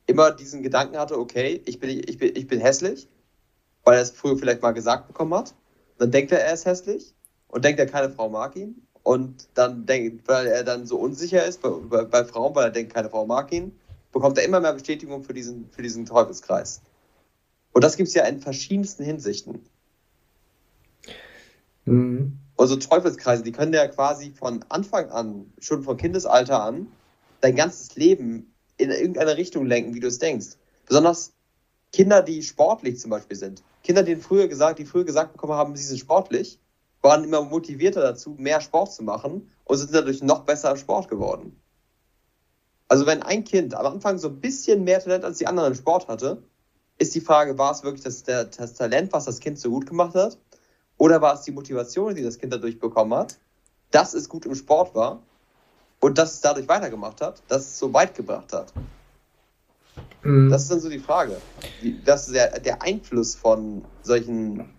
immer 0.07 0.33
diesen 0.33 0.63
Gedanken 0.63 0.99
hatte, 0.99 1.19
okay, 1.19 1.63
ich 1.67 1.79
bin, 1.79 1.91
ich 1.91 2.19
bin, 2.19 2.35
ich 2.35 2.47
bin 2.47 2.61
hässlich, 2.61 3.09
weil 3.85 3.97
er 3.97 4.03
es 4.03 4.11
früher 4.11 4.37
vielleicht 4.37 4.62
mal 4.62 4.73
gesagt 4.73 5.09
bekommen 5.09 5.35
hat. 5.35 5.55
Dann 5.99 6.11
denkt 6.11 6.33
er, 6.33 6.45
er 6.45 6.55
ist 6.55 6.66
hässlich 6.66 7.14
und 7.49 7.64
denkt, 7.64 7.81
er 7.81 7.87
keine 7.87 8.11
Frau 8.11 8.29
mag 8.29 8.57
ihn. 8.57 8.87
Und 9.03 9.49
dann 9.55 9.87
denkt, 9.87 10.29
weil 10.29 10.47
er 10.47 10.62
dann 10.62 10.87
so 10.87 10.99
unsicher 10.99 11.45
ist 11.45 11.62
bei, 11.62 11.71
bei, 11.71 12.05
bei, 12.05 12.25
Frauen, 12.25 12.55
weil 12.55 12.64
er 12.64 12.71
denkt, 12.71 12.95
keine 12.95 13.09
Frau 13.09 13.27
mag 13.27 13.51
ihn, 13.53 13.73
bekommt 14.12 14.37
er 14.38 14.45
immer 14.45 14.61
mehr 14.61 14.75
Bestätigung 14.75 15.23
für 15.23 15.33
diesen, 15.33 15.71
für 15.71 15.83
diesen 15.83 16.05
Teufelskreis. 16.05 16.83
Und 17.73 17.83
das 17.83 17.97
gibt 17.97 18.09
es 18.09 18.14
ja 18.14 18.25
in 18.25 18.40
verschiedensten 18.40 19.05
Hinsichten. 19.05 19.64
Mhm. 21.87 22.38
Also 22.57 22.77
Teufelskreise, 22.77 23.43
die 23.43 23.53
können 23.53 23.73
ja 23.73 23.87
quasi 23.88 24.33
von 24.33 24.62
Anfang 24.69 25.09
an, 25.11 25.51
schon 25.59 25.83
von 25.83 25.97
Kindesalter 25.97 26.62
an, 26.62 26.88
dein 27.40 27.57
ganzes 27.57 27.97
Leben 27.97 28.53
in 28.77 28.90
irgendeine 28.90 29.37
Richtung 29.37 29.64
lenken, 29.64 29.95
wie 29.95 30.01
du 30.01 30.09
es 30.09 30.19
denkst. 30.19 30.57
Besonders 30.87 31.33
Kinder, 31.93 32.23
die 32.23 32.43
sportlich 32.43 32.99
zum 32.99 33.11
Beispiel 33.11 33.37
sind, 33.37 33.62
Kinder, 33.83 34.03
die 34.03 34.16
früher 34.16 34.49
gesagt, 34.49 34.79
die 34.79 34.85
früher 34.85 35.05
gesagt 35.05 35.33
bekommen 35.33 35.55
haben, 35.55 35.77
sie 35.77 35.85
sind 35.85 35.99
sportlich, 35.99 36.59
waren 37.03 37.25
immer 37.25 37.43
motivierter 37.43 38.03
dazu, 38.03 38.35
mehr 38.38 38.61
Sport 38.61 38.93
zu 38.93 39.03
machen 39.03 39.51
und 39.64 39.77
sind 39.77 39.95
dadurch 39.95 40.23
noch 40.23 40.40
besser 40.40 40.73
im 40.73 40.77
Sport 40.77 41.09
geworden. 41.09 41.61
Also 42.88 43.07
wenn 43.07 43.23
ein 43.23 43.45
Kind 43.45 43.75
am 43.75 43.87
Anfang 43.87 44.19
so 44.19 44.29
ein 44.29 44.40
bisschen 44.40 44.85
mehr 44.85 45.01
Talent 45.01 45.25
als 45.25 45.38
die 45.38 45.47
anderen 45.47 45.73
im 45.73 45.79
Sport 45.79 46.09
hatte, 46.09 46.43
ist 46.99 47.14
die 47.14 47.21
Frage, 47.21 47.57
war 47.57 47.73
es 47.73 47.83
wirklich 47.83 48.03
das, 48.03 48.25
das 48.25 48.75
Talent, 48.75 49.12
was 49.12 49.25
das 49.25 49.40
Kind 49.40 49.59
so 49.59 49.71
gut 49.71 49.87
gemacht 49.87 50.14
hat? 50.14 50.37
Oder 50.99 51.23
war 51.23 51.35
es 51.35 51.43
die 51.43 51.53
Motivation, 51.53 52.14
die 52.14 52.23
das 52.23 52.37
Kind 52.37 52.53
dadurch 52.53 52.79
bekommen 52.79 53.14
hat, 53.14 53.38
dass 53.90 54.12
es 54.12 54.29
gut 54.29 54.45
im 54.45 54.55
Sport 54.55 54.95
war 54.95 55.23
und 56.01 56.19
dass 56.19 56.35
es 56.35 56.40
dadurch 56.43 56.69
weitergemacht 56.69 57.23
hat, 57.23 57.43
dass 57.49 57.62
es 57.62 57.79
so 57.79 57.93
weit 57.95 58.14
gebracht 58.14 58.53
hat? 58.53 58.73
Mhm. 60.22 60.50
Das 60.50 60.62
ist 60.62 60.70
dann 60.70 60.81
so 60.81 60.88
die 60.88 60.98
Frage. 60.98 61.37
Das 62.05 62.26
ist 62.26 62.35
der, 62.35 62.61
der 62.61 62.83
Einfluss 62.83 63.35
von 63.35 63.85
solchen 64.03 64.70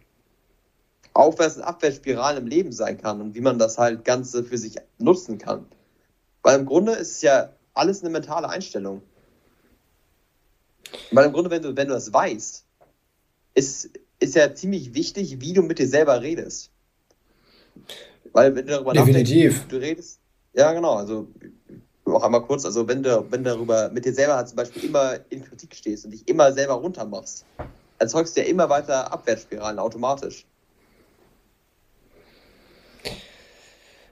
Aufwärts- 1.13 1.57
und 1.57 1.63
Abwärtsspiralen 1.63 2.43
im 2.43 2.47
Leben 2.47 2.71
sein 2.71 2.97
kann 2.97 3.21
und 3.21 3.35
wie 3.35 3.41
man 3.41 3.59
das 3.59 3.77
halt 3.77 4.05
Ganze 4.05 4.43
für 4.43 4.57
sich 4.57 4.77
nutzen 4.97 5.37
kann. 5.37 5.65
Weil 6.41 6.59
im 6.59 6.65
Grunde 6.65 6.93
ist 6.93 7.11
es 7.11 7.21
ja 7.21 7.53
alles 7.73 8.01
eine 8.01 8.09
mentale 8.09 8.49
Einstellung. 8.49 9.01
Weil 11.11 11.25
im 11.25 11.33
Grunde, 11.33 11.49
wenn 11.49 11.61
du, 11.61 11.75
wenn 11.75 11.87
du 11.87 11.93
das 11.93 12.11
weißt, 12.11 12.65
ist, 13.53 13.89
ist 14.19 14.35
ja 14.35 14.53
ziemlich 14.53 14.93
wichtig, 14.93 15.41
wie 15.41 15.53
du 15.53 15.61
mit 15.61 15.79
dir 15.79 15.87
selber 15.87 16.21
redest. 16.21 16.71
Weil 18.33 18.55
wenn 18.55 18.65
du 18.65 18.73
darüber 18.73 18.93
Definitiv. 18.93 19.53
nachdenkst, 19.53 19.67
du 19.69 19.77
redest, 19.77 20.19
ja 20.53 20.71
genau, 20.73 20.95
also 20.95 21.27
auch 22.05 22.23
einmal 22.23 22.43
kurz, 22.43 22.65
also 22.65 22.87
wenn 22.87 23.03
du, 23.03 23.25
wenn 23.31 23.43
du 23.43 23.51
darüber 23.51 23.89
mit 23.89 24.05
dir 24.05 24.13
selber 24.13 24.35
halt 24.35 24.47
zum 24.47 24.57
Beispiel 24.57 24.85
immer 24.85 25.19
in 25.29 25.43
Kritik 25.43 25.75
stehst 25.75 26.05
und 26.05 26.11
dich 26.11 26.27
immer 26.27 26.51
selber 26.51 26.73
runtermachst, 26.73 27.45
erzeugst 27.99 28.35
du 28.35 28.41
ja 28.41 28.47
immer 28.47 28.69
weiter 28.69 29.11
Abwärtsspiralen 29.11 29.79
automatisch. 29.79 30.45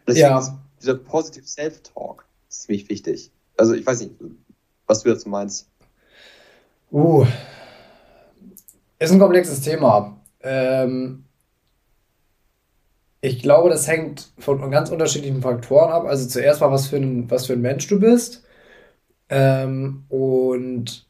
Deswegen 0.08 0.28
ja. 0.28 0.40
ist 0.40 0.52
dieser 0.82 0.96
Positive 0.96 1.46
Self-Talk 1.46 2.26
ziemlich 2.48 2.90
wichtig. 2.90 3.32
Also 3.58 3.74
ich 3.74 3.86
weiß 3.86 4.02
nicht, 4.02 4.16
was 4.88 5.04
du 5.04 5.10
dazu 5.10 5.30
meinst. 5.30 5.68
Uh, 6.92 7.26
ist 8.98 9.12
ein 9.12 9.20
komplexes 9.20 9.62
Thema. 9.62 10.20
Ähm, 10.42 11.26
ich 13.22 13.42
glaube, 13.42 13.70
das 13.70 13.88
hängt 13.88 14.32
von 14.38 14.72
ganz 14.72 14.90
unterschiedlichen 14.90 15.42
Faktoren 15.42 15.92
ab. 15.92 16.06
Also 16.06 16.28
zuerst 16.28 16.62
mal, 16.62 16.72
was 16.72 16.88
für 16.88 16.98
ein, 16.98 17.30
was 17.30 17.48
für 17.48 17.54
ein 17.54 17.62
Mensch 17.62 17.88
du 17.88 18.00
bist. 18.00 18.44
Ähm, 19.30 20.06
und 20.10 21.08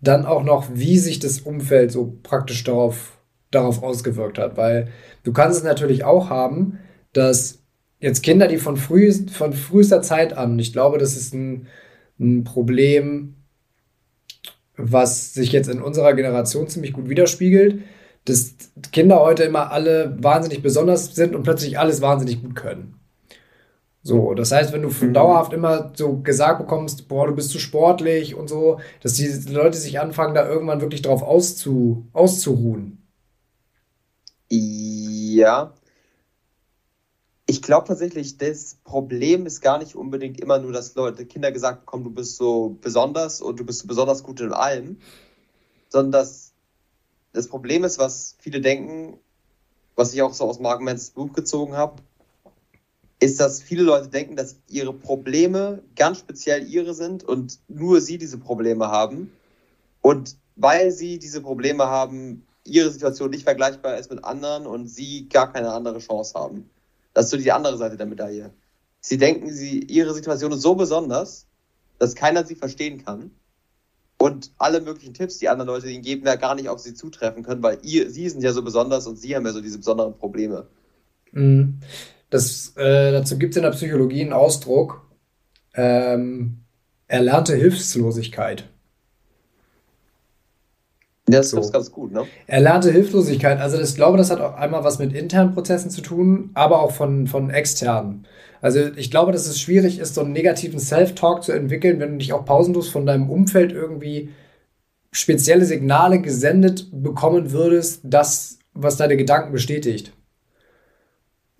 dann 0.00 0.26
auch 0.26 0.44
noch, 0.44 0.68
wie 0.72 0.98
sich 0.98 1.18
das 1.18 1.40
Umfeld 1.40 1.92
so 1.92 2.18
praktisch 2.22 2.64
darauf, 2.64 3.18
darauf 3.50 3.82
ausgewirkt 3.82 4.38
hat. 4.38 4.56
Weil 4.56 4.88
du 5.24 5.32
kannst 5.32 5.58
es 5.58 5.64
natürlich 5.64 6.04
auch 6.04 6.30
haben, 6.30 6.78
dass 7.12 7.58
jetzt 8.00 8.22
Kinder, 8.22 8.48
die 8.48 8.58
von, 8.58 8.76
früh, 8.76 9.12
von 9.12 9.52
frühester 9.52 10.02
Zeit 10.02 10.32
an, 10.32 10.58
ich 10.58 10.72
glaube, 10.72 10.98
das 10.98 11.16
ist 11.16 11.34
ein, 11.34 11.66
ein 12.18 12.44
Problem, 12.44 13.34
was 14.76 15.34
sich 15.34 15.52
jetzt 15.52 15.68
in 15.68 15.82
unserer 15.82 16.14
Generation 16.14 16.68
ziemlich 16.68 16.92
gut 16.92 17.08
widerspiegelt, 17.08 17.80
dass 18.28 18.54
Kinder 18.92 19.20
heute 19.20 19.44
immer 19.44 19.70
alle 19.70 20.16
wahnsinnig 20.22 20.62
besonders 20.62 21.14
sind 21.14 21.34
und 21.34 21.42
plötzlich 21.42 21.78
alles 21.78 22.00
wahnsinnig 22.00 22.42
gut 22.42 22.54
können. 22.54 22.98
So, 24.02 24.34
das 24.34 24.52
heißt, 24.52 24.72
wenn 24.72 24.82
du 24.82 24.88
mhm. 24.88 25.12
dauerhaft 25.12 25.52
immer 25.52 25.92
so 25.94 26.18
gesagt 26.18 26.60
bekommst, 26.60 27.08
boah, 27.08 27.26
du 27.26 27.34
bist 27.34 27.50
zu 27.50 27.58
sportlich 27.58 28.34
und 28.34 28.48
so, 28.48 28.80
dass 29.02 29.14
die 29.14 29.28
Leute 29.50 29.76
sich 29.76 30.00
anfangen, 30.00 30.34
da 30.34 30.48
irgendwann 30.48 30.80
wirklich 30.80 31.02
drauf 31.02 31.22
auszu, 31.22 32.06
auszuruhen. 32.12 33.02
Ja, 34.48 35.74
ich 37.50 37.62
glaube 37.62 37.86
tatsächlich, 37.86 38.36
das 38.36 38.76
Problem 38.84 39.46
ist 39.46 39.62
gar 39.62 39.78
nicht 39.78 39.94
unbedingt 39.94 40.38
immer 40.40 40.58
nur, 40.58 40.72
dass 40.72 40.94
Leute, 40.94 41.26
Kinder 41.26 41.50
gesagt 41.50 41.80
bekommen, 41.80 42.04
du 42.04 42.10
bist 42.10 42.36
so 42.36 42.76
besonders 42.80 43.40
und 43.40 43.58
du 43.58 43.64
bist 43.64 43.80
so 43.80 43.88
besonders 43.88 44.22
gut 44.22 44.40
in 44.40 44.52
allem, 44.52 44.98
sondern 45.88 46.12
dass 46.12 46.47
das 47.38 47.46
Problem 47.46 47.84
ist, 47.84 48.00
was 48.00 48.34
viele 48.40 48.60
denken, 48.60 49.16
was 49.94 50.12
ich 50.12 50.22
auch 50.22 50.34
so 50.34 50.44
aus 50.44 50.58
Mark 50.58 50.80
Mans 50.80 51.10
Buch 51.10 51.32
gezogen 51.32 51.76
habe, 51.76 52.02
ist, 53.20 53.38
dass 53.38 53.62
viele 53.62 53.84
Leute 53.84 54.08
denken, 54.08 54.34
dass 54.34 54.56
ihre 54.68 54.92
Probleme 54.92 55.84
ganz 55.94 56.18
speziell 56.18 56.68
ihre 56.68 56.94
sind 56.94 57.22
und 57.22 57.60
nur 57.68 58.00
sie 58.00 58.18
diese 58.18 58.38
Probleme 58.38 58.88
haben. 58.88 59.32
Und 60.02 60.36
weil 60.56 60.90
sie 60.90 61.20
diese 61.20 61.40
Probleme 61.40 61.86
haben, 61.86 62.44
ihre 62.64 62.90
Situation 62.90 63.30
nicht 63.30 63.44
vergleichbar 63.44 63.98
ist 63.98 64.10
mit 64.10 64.24
anderen 64.24 64.66
und 64.66 64.88
sie 64.88 65.28
gar 65.28 65.52
keine 65.52 65.72
andere 65.72 66.00
Chance 66.00 66.34
haben. 66.34 66.68
Das 67.14 67.26
ist 67.26 67.30
so 67.30 67.36
die 67.36 67.52
andere 67.52 67.78
Seite 67.78 67.96
der 67.96 68.06
Medaille. 68.06 68.52
Sie 69.00 69.16
denken, 69.16 69.52
sie, 69.52 69.78
ihre 69.78 70.12
Situation 70.12 70.50
ist 70.50 70.62
so 70.62 70.74
besonders, 70.74 71.46
dass 72.00 72.16
keiner 72.16 72.44
sie 72.44 72.56
verstehen 72.56 73.04
kann. 73.04 73.30
Und 74.20 74.50
alle 74.58 74.80
möglichen 74.80 75.14
Tipps, 75.14 75.38
die 75.38 75.48
anderen 75.48 75.68
Leute 75.68 75.88
ihnen 75.88 76.02
geben, 76.02 76.26
ja 76.26 76.34
gar 76.34 76.56
nicht 76.56 76.68
auf 76.68 76.80
sie 76.80 76.92
zutreffen 76.92 77.44
können, 77.44 77.62
weil 77.62 77.78
ihr, 77.82 78.10
sie 78.10 78.28
sind 78.28 78.42
ja 78.42 78.52
so 78.52 78.62
besonders 78.62 79.06
und 79.06 79.16
sie 79.16 79.36
haben 79.36 79.46
ja 79.46 79.52
so 79.52 79.60
diese 79.60 79.78
besonderen 79.78 80.18
Probleme. 80.18 80.66
Mhm. 81.32 81.78
Das, 82.30 82.72
äh, 82.76 83.12
dazu 83.12 83.38
gibt 83.38 83.52
es 83.52 83.56
in 83.56 83.62
der 83.62 83.70
Psychologie 83.70 84.22
einen 84.22 84.32
Ausdruck, 84.32 85.02
ähm, 85.74 86.58
erlernte 87.06 87.54
Hilflosigkeit. 87.54 88.68
Das 91.26 91.50
so. 91.50 91.60
ist 91.60 91.72
ganz 91.72 91.92
gut, 91.92 92.12
ne? 92.12 92.24
Erlernte 92.46 92.90
Hilflosigkeit. 92.90 93.60
Also 93.60 93.78
ich 93.78 93.94
glaube, 93.94 94.18
das 94.18 94.30
hat 94.30 94.40
auch 94.40 94.54
einmal 94.54 94.84
was 94.84 94.98
mit 94.98 95.12
internen 95.12 95.54
Prozessen 95.54 95.90
zu 95.90 96.00
tun, 96.00 96.50
aber 96.54 96.82
auch 96.82 96.92
von, 96.92 97.26
von 97.26 97.50
externen. 97.50 98.26
Also 98.60 98.80
ich 98.96 99.10
glaube, 99.10 99.32
dass 99.32 99.46
es 99.46 99.60
schwierig 99.60 99.98
ist, 99.98 100.14
so 100.14 100.22
einen 100.22 100.32
negativen 100.32 100.80
Self-Talk 100.80 101.44
zu 101.44 101.52
entwickeln, 101.52 102.00
wenn 102.00 102.12
du 102.12 102.18
dich 102.18 102.32
auch 102.32 102.44
pausenlos 102.44 102.88
von 102.88 103.06
deinem 103.06 103.30
Umfeld 103.30 103.72
irgendwie 103.72 104.30
spezielle 105.12 105.64
Signale 105.64 106.20
gesendet 106.20 106.88
bekommen 106.92 107.52
würdest, 107.52 108.00
das, 108.04 108.58
was 108.74 108.96
deine 108.96 109.16
Gedanken 109.16 109.52
bestätigt. 109.52 110.12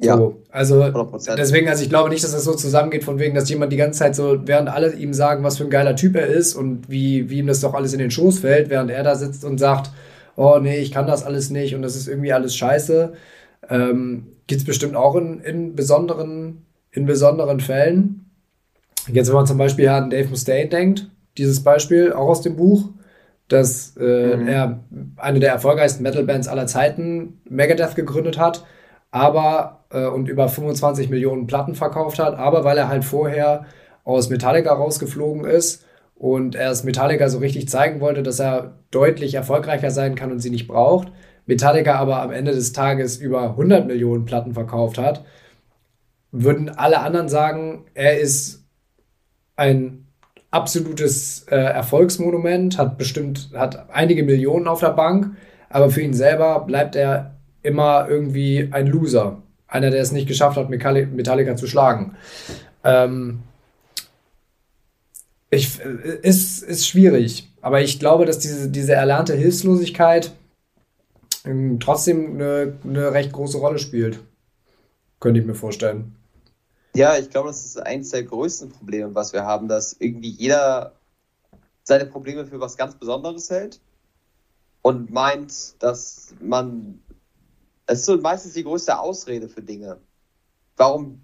Ja. 0.00 0.16
So, 0.16 0.42
also 0.50 0.82
100%. 0.82 1.34
deswegen, 1.34 1.68
also 1.68 1.82
ich 1.82 1.88
glaube 1.88 2.08
nicht, 2.08 2.22
dass 2.22 2.30
das 2.30 2.44
so 2.44 2.54
zusammengeht, 2.54 3.02
von 3.02 3.18
wegen, 3.18 3.34
dass 3.34 3.48
jemand 3.48 3.72
die 3.72 3.76
ganze 3.76 3.98
Zeit 3.98 4.14
so, 4.14 4.46
während 4.46 4.68
alle 4.68 4.94
ihm 4.94 5.12
sagen, 5.12 5.42
was 5.42 5.58
für 5.58 5.64
ein 5.64 5.70
geiler 5.70 5.96
Typ 5.96 6.14
er 6.14 6.28
ist 6.28 6.54
und 6.54 6.88
wie, 6.88 7.28
wie 7.30 7.38
ihm 7.38 7.48
das 7.48 7.60
doch 7.60 7.74
alles 7.74 7.92
in 7.94 7.98
den 7.98 8.12
Schoß 8.12 8.38
fällt, 8.38 8.70
während 8.70 8.92
er 8.92 9.02
da 9.02 9.16
sitzt 9.16 9.44
und 9.44 9.58
sagt, 9.58 9.90
oh 10.36 10.58
nee, 10.60 10.78
ich 10.78 10.92
kann 10.92 11.08
das 11.08 11.24
alles 11.24 11.50
nicht 11.50 11.74
und 11.74 11.82
das 11.82 11.96
ist 11.96 12.06
irgendwie 12.06 12.32
alles 12.32 12.54
scheiße. 12.54 13.12
Ähm, 13.68 14.28
Gibt 14.46 14.60
es 14.60 14.66
bestimmt 14.66 14.94
auch 14.94 15.16
in, 15.16 15.40
in, 15.40 15.74
besonderen, 15.74 16.64
in 16.90 17.06
besonderen 17.06 17.60
Fällen. 17.60 18.30
Jetzt, 19.12 19.28
wenn 19.28 19.36
man 19.36 19.46
zum 19.46 19.58
Beispiel 19.58 19.88
an 19.88 20.10
Dave 20.10 20.28
Mustaine 20.28 20.68
denkt, 20.68 21.08
dieses 21.36 21.62
Beispiel 21.62 22.12
auch 22.12 22.28
aus 22.28 22.42
dem 22.42 22.56
Buch, 22.56 22.90
dass 23.48 23.96
äh, 23.96 24.36
mhm. 24.36 24.48
er 24.48 24.80
eine 25.16 25.40
der 25.40 25.52
erfolgreichsten 25.52 26.02
Metal-Bands 26.02 26.48
aller 26.48 26.66
Zeiten, 26.66 27.40
Megadeth, 27.48 27.94
gegründet 27.94 28.38
hat 28.38 28.64
aber 29.10 29.84
äh, 29.90 30.06
und 30.06 30.28
über 30.28 30.48
25 30.48 31.08
Millionen 31.08 31.46
Platten 31.46 31.74
verkauft 31.74 32.18
hat, 32.18 32.38
aber 32.38 32.64
weil 32.64 32.78
er 32.78 32.88
halt 32.88 33.04
vorher 33.04 33.66
aus 34.04 34.30
Metallica 34.30 34.72
rausgeflogen 34.72 35.44
ist 35.44 35.84
und 36.14 36.54
er 36.54 36.70
es 36.70 36.84
Metallica 36.84 37.28
so 37.28 37.38
richtig 37.38 37.68
zeigen 37.68 38.00
wollte, 38.00 38.22
dass 38.22 38.40
er 38.40 38.74
deutlich 38.90 39.34
erfolgreicher 39.34 39.90
sein 39.90 40.14
kann 40.14 40.32
und 40.32 40.40
sie 40.40 40.50
nicht 40.50 40.68
braucht. 40.68 41.08
Metallica 41.46 41.94
aber 41.94 42.20
am 42.20 42.30
Ende 42.30 42.52
des 42.52 42.72
Tages 42.72 43.16
über 43.16 43.50
100 43.50 43.86
Millionen 43.86 44.24
Platten 44.24 44.52
verkauft 44.52 44.98
hat, 44.98 45.24
würden 46.32 46.68
alle 46.68 47.00
anderen 47.00 47.28
sagen, 47.28 47.84
er 47.94 48.18
ist 48.18 48.64
ein 49.56 50.06
absolutes 50.50 51.46
äh, 51.50 51.56
Erfolgsmonument, 51.56 52.78
hat 52.78 52.98
bestimmt, 52.98 53.50
hat 53.54 53.90
einige 53.90 54.22
Millionen 54.22 54.68
auf 54.68 54.80
der 54.80 54.90
Bank, 54.90 55.36
aber 55.68 55.90
für 55.90 56.00
ihn 56.00 56.14
selber 56.14 56.60
bleibt 56.60 56.96
er 56.96 57.34
immer 57.62 58.06
irgendwie 58.08 58.68
ein 58.70 58.86
Loser. 58.86 59.42
Einer, 59.66 59.90
der 59.90 60.00
es 60.00 60.12
nicht 60.12 60.28
geschafft 60.28 60.56
hat, 60.56 60.70
Metallica 60.70 61.56
zu 61.56 61.66
schlagen. 61.66 62.16
Ähm, 62.84 63.40
ich, 65.50 65.80
ist, 65.80 66.62
ist 66.62 66.88
schwierig, 66.88 67.50
aber 67.60 67.82
ich 67.82 67.98
glaube, 67.98 68.24
dass 68.24 68.38
diese, 68.38 68.70
diese 68.70 68.94
erlernte 68.94 69.34
Hilflosigkeit 69.34 70.32
ähm, 71.44 71.78
trotzdem 71.80 72.34
eine, 72.34 72.74
eine 72.84 73.12
recht 73.12 73.32
große 73.32 73.58
Rolle 73.58 73.78
spielt. 73.78 74.20
Könnte 75.20 75.40
ich 75.40 75.46
mir 75.46 75.54
vorstellen. 75.54 76.17
Ja, 76.94 77.16
ich 77.16 77.30
glaube, 77.30 77.48
das 77.48 77.64
ist 77.64 77.78
eines 77.78 78.10
der 78.10 78.24
größten 78.24 78.70
Probleme, 78.70 79.14
was 79.14 79.32
wir 79.32 79.44
haben, 79.44 79.68
dass 79.68 79.94
irgendwie 79.98 80.30
jeder 80.30 80.94
seine 81.84 82.06
Probleme 82.06 82.46
für 82.46 82.60
was 82.60 82.76
ganz 82.76 82.96
Besonderes 82.96 83.50
hält 83.50 83.80
und 84.82 85.10
meint, 85.10 85.82
dass 85.82 86.34
man 86.40 87.00
es 87.88 88.00
ist 88.00 88.04
so 88.04 88.18
meistens 88.18 88.52
die 88.52 88.64
größte 88.64 88.98
Ausrede 88.98 89.48
für 89.48 89.62
Dinge. 89.62 89.98
Warum? 90.76 91.22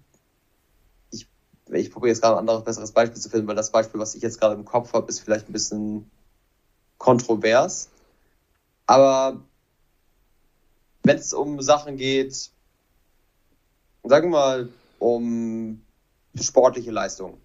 Ich, 1.11 1.27
ich 1.71 1.91
probiere 1.91 2.09
jetzt 2.09 2.21
gerade 2.21 2.35
ein 2.35 2.39
anderes, 2.39 2.63
besseres 2.63 2.91
Beispiel 2.91 3.21
zu 3.21 3.29
finden, 3.29 3.47
weil 3.47 3.55
das 3.55 3.71
Beispiel, 3.71 3.99
was 3.99 4.15
ich 4.15 4.23
jetzt 4.23 4.39
gerade 4.39 4.55
im 4.55 4.65
Kopf 4.65 4.91
habe, 4.93 5.07
ist 5.07 5.19
vielleicht 5.19 5.47
ein 5.47 5.53
bisschen 5.53 6.09
kontrovers. 6.97 7.89
Aber 8.87 9.41
wenn 11.03 11.17
es 11.17 11.33
um 11.33 11.61
Sachen 11.61 11.97
geht, 11.97 12.33
sagen 14.03 14.31
wir 14.31 14.37
mal, 14.37 14.69
um 15.05 15.81
sportliche 16.33 16.89
Leistung. 16.89 17.37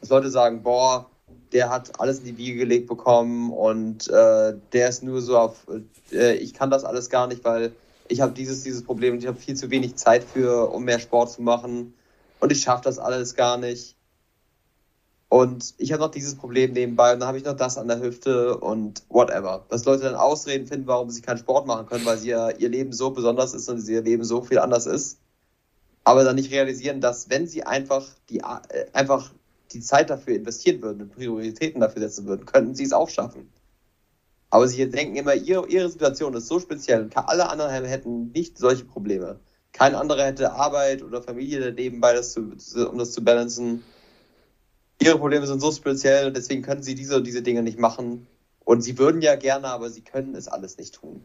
Dass 0.00 0.08
Leute 0.08 0.30
sagen, 0.30 0.62
boah, 0.62 1.10
der 1.52 1.68
hat 1.68 2.00
alles 2.00 2.20
in 2.20 2.24
die 2.24 2.38
Wiege 2.38 2.60
gelegt 2.60 2.86
bekommen 2.88 3.52
und 3.52 4.08
äh, 4.08 4.54
der 4.72 4.88
ist 4.88 5.02
nur 5.02 5.20
so 5.20 5.36
auf, 5.36 5.66
äh, 6.12 6.34
ich 6.36 6.54
kann 6.54 6.70
das 6.70 6.84
alles 6.84 7.10
gar 7.10 7.26
nicht, 7.26 7.44
weil 7.44 7.72
ich 8.08 8.22
habe 8.22 8.32
dieses, 8.32 8.62
dieses 8.62 8.82
Problem 8.82 9.14
und 9.14 9.18
ich 9.18 9.26
habe 9.26 9.38
viel 9.38 9.54
zu 9.54 9.70
wenig 9.70 9.96
Zeit 9.96 10.24
für, 10.24 10.72
um 10.72 10.84
mehr 10.84 10.98
Sport 10.98 11.30
zu 11.30 11.42
machen 11.42 11.92
und 12.40 12.50
ich 12.52 12.62
schaffe 12.62 12.84
das 12.84 12.98
alles 12.98 13.34
gar 13.34 13.58
nicht. 13.58 13.94
Und 15.28 15.74
ich 15.76 15.92
habe 15.92 16.02
noch 16.02 16.12
dieses 16.12 16.36
Problem 16.36 16.72
nebenbei 16.72 17.12
und 17.12 17.20
dann 17.20 17.28
habe 17.28 17.36
ich 17.36 17.44
noch 17.44 17.56
das 17.56 17.76
an 17.76 17.88
der 17.88 18.00
Hüfte 18.00 18.56
und 18.56 19.02
whatever. 19.08 19.66
Dass 19.68 19.84
Leute 19.84 20.04
dann 20.04 20.14
Ausreden 20.14 20.66
finden, 20.66 20.86
warum 20.86 21.10
sie 21.10 21.20
keinen 21.20 21.38
Sport 21.38 21.66
machen 21.66 21.86
können, 21.86 22.06
weil 22.06 22.16
sie 22.16 22.28
ja 22.28 22.48
ihr 22.50 22.68
Leben 22.68 22.92
so 22.92 23.10
besonders 23.10 23.52
ist 23.52 23.68
und 23.68 23.86
ihr 23.88 24.02
Leben 24.02 24.24
so 24.24 24.40
viel 24.40 24.60
anders 24.60 24.86
ist. 24.86 25.18
Aber 26.06 26.22
dann 26.22 26.36
nicht 26.36 26.52
realisieren, 26.52 27.00
dass 27.00 27.30
wenn 27.30 27.48
sie 27.48 27.64
einfach 27.64 28.06
die, 28.30 28.38
äh, 28.38 28.86
einfach 28.92 29.32
die 29.72 29.80
Zeit 29.80 30.08
dafür 30.10 30.36
investieren 30.36 30.80
würden 30.80 31.02
und 31.02 31.14
Prioritäten 31.14 31.80
dafür 31.80 32.02
setzen 32.02 32.26
würden, 32.26 32.46
könnten 32.46 32.76
sie 32.76 32.84
es 32.84 32.92
auch 32.92 33.08
schaffen. 33.08 33.50
Aber 34.50 34.68
sie 34.68 34.88
denken 34.88 35.16
immer, 35.16 35.34
ihre, 35.34 35.66
ihre 35.66 35.90
Situation 35.90 36.34
ist 36.34 36.46
so 36.46 36.60
speziell. 36.60 37.10
Alle 37.14 37.48
anderen 37.48 37.84
hätten 37.84 38.30
nicht 38.30 38.56
solche 38.56 38.84
Probleme. 38.84 39.40
Kein 39.72 39.96
anderer 39.96 40.26
hätte 40.26 40.52
Arbeit 40.52 41.02
oder 41.02 41.20
Familie 41.22 41.72
nebenbei, 41.72 42.14
das 42.14 42.32
zu, 42.32 42.52
um 42.88 42.98
das 42.98 43.10
zu 43.10 43.24
balancen 43.24 43.82
ihre 45.00 45.18
Probleme 45.18 45.46
sind 45.46 45.60
so 45.60 45.72
speziell 45.72 46.32
deswegen 46.32 46.62
können 46.62 46.82
sie 46.82 46.94
diese 46.94 47.16
und 47.16 47.26
diese 47.26 47.42
Dinge 47.42 47.62
nicht 47.62 47.78
machen. 47.78 48.26
Und 48.64 48.82
sie 48.82 48.98
würden 48.98 49.22
ja 49.22 49.36
gerne, 49.36 49.68
aber 49.68 49.90
sie 49.90 50.02
können 50.02 50.34
es 50.34 50.48
alles 50.48 50.76
nicht 50.76 50.94
tun. 50.94 51.24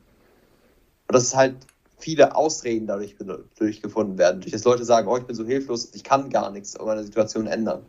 Und 1.08 1.15
das 1.15 1.24
ist 1.24 1.36
halt 1.36 1.56
viele 2.01 2.35
Ausreden 2.35 2.87
dadurch 2.87 3.15
durchgefunden 3.57 4.17
werden, 4.17 4.41
durch 4.41 4.51
das 4.51 4.63
Leute 4.63 4.83
sagen, 4.83 5.07
oh, 5.07 5.17
ich 5.17 5.23
bin 5.23 5.35
so 5.35 5.45
hilflos, 5.45 5.91
ich 5.93 6.03
kann 6.03 6.29
gar 6.29 6.51
nichts 6.51 6.75
an 6.75 6.85
meiner 6.85 7.03
Situation 7.03 7.47
ändern. 7.47 7.85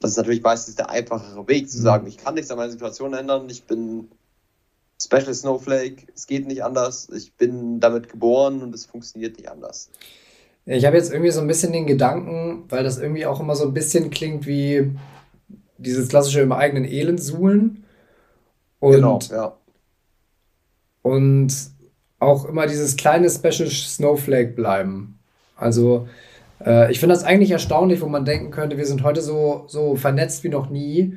Das 0.00 0.12
ist 0.12 0.16
natürlich 0.16 0.42
meistens 0.42 0.76
der 0.76 0.90
einfachere 0.90 1.46
Weg, 1.46 1.70
zu 1.70 1.78
mhm. 1.78 1.82
sagen, 1.82 2.06
ich 2.06 2.16
kann 2.16 2.34
nichts 2.34 2.50
an 2.50 2.56
meiner 2.56 2.72
Situation 2.72 3.12
ändern, 3.12 3.48
ich 3.48 3.64
bin 3.64 4.08
Special 5.02 5.34
Snowflake, 5.34 6.06
es 6.14 6.26
geht 6.26 6.46
nicht 6.46 6.64
anders, 6.64 7.08
ich 7.10 7.34
bin 7.34 7.80
damit 7.80 8.08
geboren 8.08 8.62
und 8.62 8.74
es 8.74 8.86
funktioniert 8.86 9.36
nicht 9.36 9.50
anders. 9.50 9.90
Ich 10.66 10.84
habe 10.84 10.96
jetzt 10.96 11.10
irgendwie 11.10 11.30
so 11.30 11.40
ein 11.40 11.46
bisschen 11.46 11.72
den 11.72 11.86
Gedanken, 11.86 12.64
weil 12.68 12.84
das 12.84 12.98
irgendwie 12.98 13.26
auch 13.26 13.40
immer 13.40 13.56
so 13.56 13.64
ein 13.64 13.74
bisschen 13.74 14.10
klingt 14.10 14.46
wie 14.46 14.94
dieses 15.78 16.08
klassische 16.08 16.40
im 16.40 16.52
eigenen 16.52 16.84
Elend 16.84 17.22
suhlen. 17.22 17.84
Und, 18.78 18.92
genau, 18.92 19.18
ja. 19.30 19.56
Und 21.02 21.52
auch 22.20 22.44
immer 22.44 22.66
dieses 22.66 22.96
kleine 22.96 23.28
Special 23.28 23.68
Snowflake 23.68 24.52
bleiben. 24.52 25.18
Also, 25.56 26.08
äh, 26.64 26.92
ich 26.92 27.00
finde 27.00 27.14
das 27.14 27.24
eigentlich 27.24 27.50
erstaunlich, 27.50 28.00
wo 28.00 28.06
man 28.06 28.24
denken 28.24 28.50
könnte, 28.50 28.78
wir 28.78 28.86
sind 28.86 29.02
heute 29.02 29.22
so, 29.22 29.64
so 29.66 29.96
vernetzt 29.96 30.44
wie 30.44 30.48
noch 30.48 30.70
nie. 30.70 31.16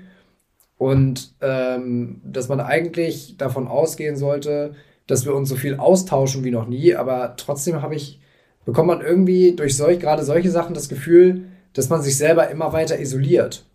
Und 0.77 1.35
ähm, 1.41 2.21
dass 2.23 2.49
man 2.49 2.59
eigentlich 2.59 3.37
davon 3.37 3.67
ausgehen 3.67 4.15
sollte, 4.15 4.73
dass 5.07 5.25
wir 5.25 5.35
uns 5.35 5.49
so 5.49 5.55
viel 5.55 5.75
austauschen 5.75 6.43
wie 6.43 6.51
noch 6.51 6.67
nie. 6.67 6.95
Aber 6.95 7.35
trotzdem 7.37 7.81
habe 7.81 7.95
ich 7.95 8.19
bekommt 8.65 8.87
man 8.87 9.01
irgendwie 9.01 9.55
durch 9.55 9.75
solch, 9.75 9.99
gerade 9.99 10.23
solche 10.23 10.49
Sachen 10.49 10.73
das 10.73 10.89
Gefühl, 10.89 11.45
dass 11.73 11.89
man 11.89 12.01
sich 12.01 12.17
selber 12.17 12.49
immer 12.49 12.73
weiter 12.73 12.99
isoliert. 12.99 13.65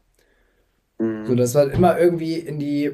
Mhm. 0.99 1.27
So, 1.27 1.35
dass 1.35 1.55
man 1.55 1.71
immer 1.71 1.99
irgendwie 1.99 2.35
in 2.35 2.59
die, 2.59 2.93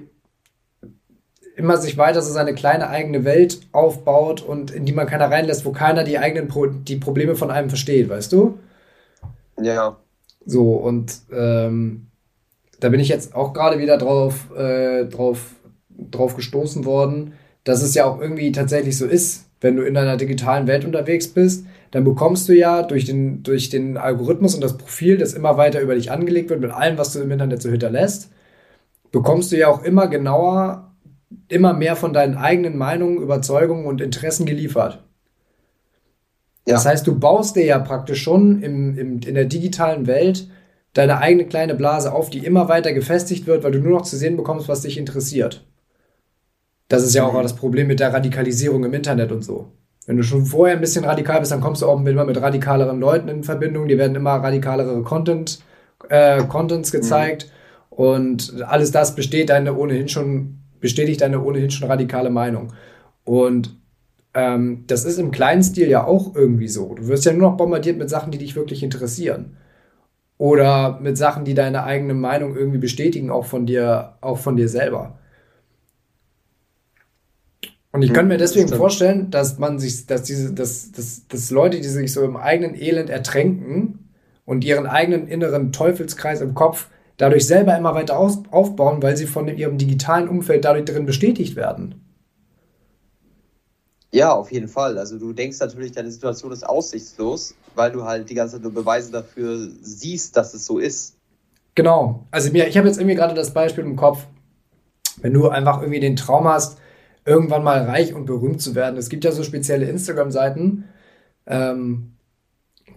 immer 1.57 1.77
sich 1.77 1.97
weiter 1.97 2.21
so 2.21 2.33
seine 2.33 2.55
kleine 2.55 2.89
eigene 2.89 3.25
Welt 3.25 3.61
aufbaut 3.73 4.43
und 4.43 4.71
in 4.71 4.85
die 4.85 4.93
man 4.93 5.07
keiner 5.07 5.31
reinlässt, 5.31 5.65
wo 5.65 5.73
keiner 5.73 6.05
die 6.05 6.19
eigenen 6.19 6.49
Pro 6.49 6.67
die 6.67 6.97
Probleme 6.97 7.37
von 7.37 7.51
einem 7.51 7.69
versteht, 7.69 8.09
weißt 8.09 8.33
du? 8.33 8.59
Ja. 9.61 9.97
So, 10.45 10.73
und 10.73 11.21
ähm, 11.33 12.09
da 12.81 12.89
bin 12.89 13.01
ich 13.01 13.09
jetzt 13.09 13.35
auch 13.35 13.53
gerade 13.53 13.79
wieder 13.79 13.97
drauf, 13.99 14.51
äh, 14.57 15.07
drauf, 15.07 15.55
drauf 15.89 16.37
gestoßen 16.37 16.85
worden, 16.85 17.35
dass 17.63 17.83
es 17.83 17.95
ja 17.95 18.05
auch 18.05 18.21
irgendwie 18.21 18.53
tatsächlich 18.53 18.99
so 18.99 19.07
ist, 19.07 19.47
wenn 19.61 19.77
du 19.77 19.85
in 19.85 19.97
einer 19.97 20.17
digitalen 20.17 20.67
Welt 20.67 20.85
unterwegs 20.85 21.29
bist, 21.29 21.65
dann 21.93 22.05
bekommst 22.05 22.49
du 22.49 22.53
ja 22.53 22.83
durch 22.83 23.05
den, 23.05 23.43
durch 23.43 23.71
den 23.71 23.97
Algorithmus 23.97 24.55
und 24.55 24.61
das 24.61 24.77
Profil, 24.77 25.17
das 25.17 25.33
immer 25.33 25.57
weiter 25.57 25.81
über 25.81 25.95
dich 25.95 26.11
angelegt 26.11 26.51
wird, 26.51 26.61
mit 26.61 26.73
allem, 26.73 26.99
was 26.99 27.13
du 27.13 27.21
im 27.21 27.31
Internet 27.31 27.63
so 27.63 27.71
hinterlässt, 27.71 28.31
bekommst 29.13 29.53
du 29.53 29.57
ja 29.57 29.69
auch 29.69 29.85
immer 29.85 30.09
genauer, 30.09 30.94
immer 31.49 31.73
mehr 31.73 31.97
von 31.97 32.13
deinen 32.13 32.37
eigenen 32.37 32.77
Meinungen, 32.77 33.19
Überzeugungen 33.19 33.87
und 33.87 34.01
Interessen 34.01 34.47
geliefert. 34.47 35.05
Ja. 36.67 36.75
Das 36.75 36.87
heißt, 36.87 37.07
du 37.07 37.19
baust 37.19 37.57
dir 37.57 37.65
ja 37.65 37.79
praktisch 37.79 38.23
schon 38.23 38.63
im, 38.63 38.97
im, 38.97 39.21
in 39.21 39.35
der 39.35 39.45
digitalen 39.45 40.07
Welt 40.07 40.49
deine 40.95 41.19
eigene 41.19 41.47
kleine 41.47 41.75
Blase 41.75 42.13
auf, 42.13 42.31
die 42.31 42.45
immer 42.45 42.69
weiter 42.69 42.93
gefestigt 42.93 43.47
wird, 43.47 43.65
weil 43.65 43.73
du 43.73 43.81
nur 43.81 43.99
noch 43.99 44.03
zu 44.03 44.17
sehen 44.17 44.37
bekommst, 44.37 44.69
was 44.69 44.83
dich 44.83 44.97
interessiert. 44.97 45.67
Das 46.89 47.03
ist 47.03 47.15
ja 47.15 47.27
auch 47.27 47.35
mhm. 47.35 47.43
das 47.43 47.57
Problem 47.57 47.89
mit 47.89 48.01
der 48.01 48.13
Radikalisierung 48.13 48.85
im 48.85 48.95
Internet 48.95 49.33
und 49.33 49.43
so. 49.43 49.73
Wenn 50.07 50.17
du 50.17 50.23
schon 50.23 50.45
vorher 50.45 50.77
ein 50.77 50.81
bisschen 50.81 51.05
radikal 51.05 51.41
bist, 51.41 51.51
dann 51.51 51.61
kommst 51.61 51.83
du 51.83 51.87
auch 51.87 51.99
immer 51.99 52.25
mit 52.25 52.41
radikaleren 52.41 53.01
Leuten 53.01 53.29
in 53.29 53.43
Verbindung. 53.43 53.89
Die 53.89 53.99
werden 53.99 54.15
immer 54.15 54.33
radikalere 54.33 55.03
Content, 55.03 55.61
äh, 56.09 56.45
Contents 56.45 56.93
mhm. 56.93 56.99
gezeigt. 56.99 57.47
Mhm. 57.47 57.97
Und 57.97 58.63
alles 58.67 58.91
das 58.91 59.15
besteht 59.15 59.51
deine 59.51 59.75
ohnehin 59.75 60.09
schon, 60.09 60.59
bestätigt 60.85 61.23
deine 61.23 61.43
ohnehin 61.43 61.71
schon 61.71 61.89
radikale 61.89 62.29
Meinung. 62.29 62.75
Und 63.25 63.75
ähm, 64.35 64.85
das 64.87 65.07
ist 65.07 65.19
im 65.19 65.31
kleinen 65.31 65.63
Stil 65.63 65.89
ja 65.89 66.05
auch 66.05 66.37
irgendwie 66.37 66.69
so. 66.69 66.95
Du 66.95 67.09
wirst 67.09 67.25
ja 67.25 67.33
nur 67.33 67.49
noch 67.51 67.57
bombardiert 67.57 67.97
mit 67.97 68.11
Sachen, 68.11 68.31
die 68.31 68.37
dich 68.37 68.55
wirklich 68.55 68.83
interessieren. 68.83 69.57
Oder 70.37 71.01
mit 71.01 71.17
Sachen, 71.17 71.47
die 71.47 71.55
deine 71.55 71.85
eigene 71.85 72.13
Meinung 72.13 72.55
irgendwie 72.55 72.77
bestätigen, 72.77 73.31
auch 73.31 73.47
von 73.47 73.65
dir, 73.65 74.19
auch 74.21 74.37
von 74.37 74.59
dir 74.59 74.69
selber. 74.69 75.19
Und 77.91 78.03
ich 78.03 78.13
könnte 78.13 78.35
mir 78.35 78.37
deswegen 78.37 78.69
vorstellen, 78.69 79.31
dass 79.31 79.59
man 79.59 79.79
sich, 79.79 80.05
dass 80.05 80.25
diese, 80.25 80.53
dass, 80.53 80.93
dass, 80.93 81.27
dass 81.29 81.51
Leute, 81.51 81.81
die 81.81 81.89
sich 81.89 82.13
so 82.13 82.23
im 82.25 82.37
eigenen 82.37 82.75
Elend 82.75 83.09
ertränken 83.09 84.11
und 84.45 84.65
ihren 84.65 84.87
eigenen 84.87 85.29
inneren 85.29 85.73
Teufelskreis 85.73 86.43
im 86.43 86.53
Kopf 86.53 86.89
dadurch 87.17 87.47
selber 87.47 87.77
immer 87.77 87.95
weiter 87.95 88.19
aufbauen, 88.19 89.03
weil 89.03 89.17
sie 89.17 89.27
von 89.27 89.49
ihrem 89.49 89.79
digitalen 89.79 90.29
Umfeld 90.29 90.65
dadurch 90.65 90.85
drin 90.85 91.07
bestätigt 91.07 91.57
werden. 91.57 92.01
Ja, 94.15 94.33
auf 94.33 94.53
jeden 94.53 94.69
Fall. 94.69 94.97
Also 94.97 95.19
du 95.19 95.33
denkst 95.33 95.59
natürlich, 95.59 95.91
deine 95.91 96.11
Situation 96.11 96.53
ist 96.53 96.65
aussichtslos, 96.65 97.55
weil 97.75 97.91
du 97.91 98.05
halt 98.05 98.31
die 98.31 98.35
ganze 98.35 98.55
Zeit 98.55 98.63
nur 98.63 98.73
Beweise 98.73 99.11
dafür 99.11 99.69
siehst, 99.81 100.37
dass 100.37 100.55
es 100.55 100.67
so 100.67 100.79
ist. 100.79 101.17
Genau. 101.75 102.25
Also 102.31 102.53
mir, 102.53 102.69
ich 102.69 102.77
habe 102.79 102.87
jetzt 102.87 102.99
irgendwie 102.99 103.17
gerade 103.17 103.35
das 103.35 103.53
Beispiel 103.53 103.83
im 103.83 103.97
Kopf, 103.97 104.27
wenn 105.21 105.33
du 105.33 105.49
einfach 105.49 105.81
irgendwie 105.81 105.99
den 105.99 106.15
Traum 106.15 106.47
hast, 106.47 106.79
irgendwann 107.25 107.65
mal 107.65 107.83
reich 107.83 108.15
und 108.15 108.27
berühmt 108.27 108.63
zu 108.63 108.77
werden. 108.77 108.97
Es 108.97 109.09
gibt 109.09 109.25
ja 109.25 109.33
so 109.33 109.43
spezielle 109.43 109.87
Instagram-Seiten, 109.87 110.85
ähm, 111.47 112.14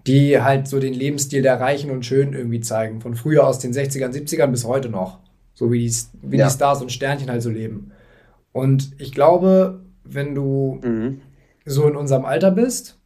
die 0.05 0.41
halt 0.41 0.67
so 0.67 0.79
den 0.79 0.93
Lebensstil 0.93 1.41
der 1.41 1.59
Reichen 1.59 1.91
und 1.91 2.05
Schönen 2.05 2.33
irgendwie 2.33 2.61
zeigen. 2.61 3.01
Von 3.01 3.15
früher 3.15 3.47
aus 3.47 3.59
den 3.59 3.73
60ern, 3.73 4.11
70ern 4.11 4.47
bis 4.47 4.65
heute 4.65 4.89
noch. 4.89 5.19
So 5.53 5.71
wie 5.71 5.85
die, 5.85 5.93
wie 6.21 6.37
ja. 6.37 6.45
die 6.45 6.53
Stars 6.53 6.81
und 6.81 6.91
Sternchen 6.91 7.29
halt 7.29 7.41
so 7.41 7.49
leben. 7.49 7.91
Und 8.51 8.91
ich 8.99 9.11
glaube, 9.11 9.81
wenn 10.03 10.35
du 10.35 10.79
mhm. 10.83 11.21
so 11.65 11.87
in 11.87 11.95
unserem 11.95 12.25
Alter 12.25 12.51
bist 12.51 12.97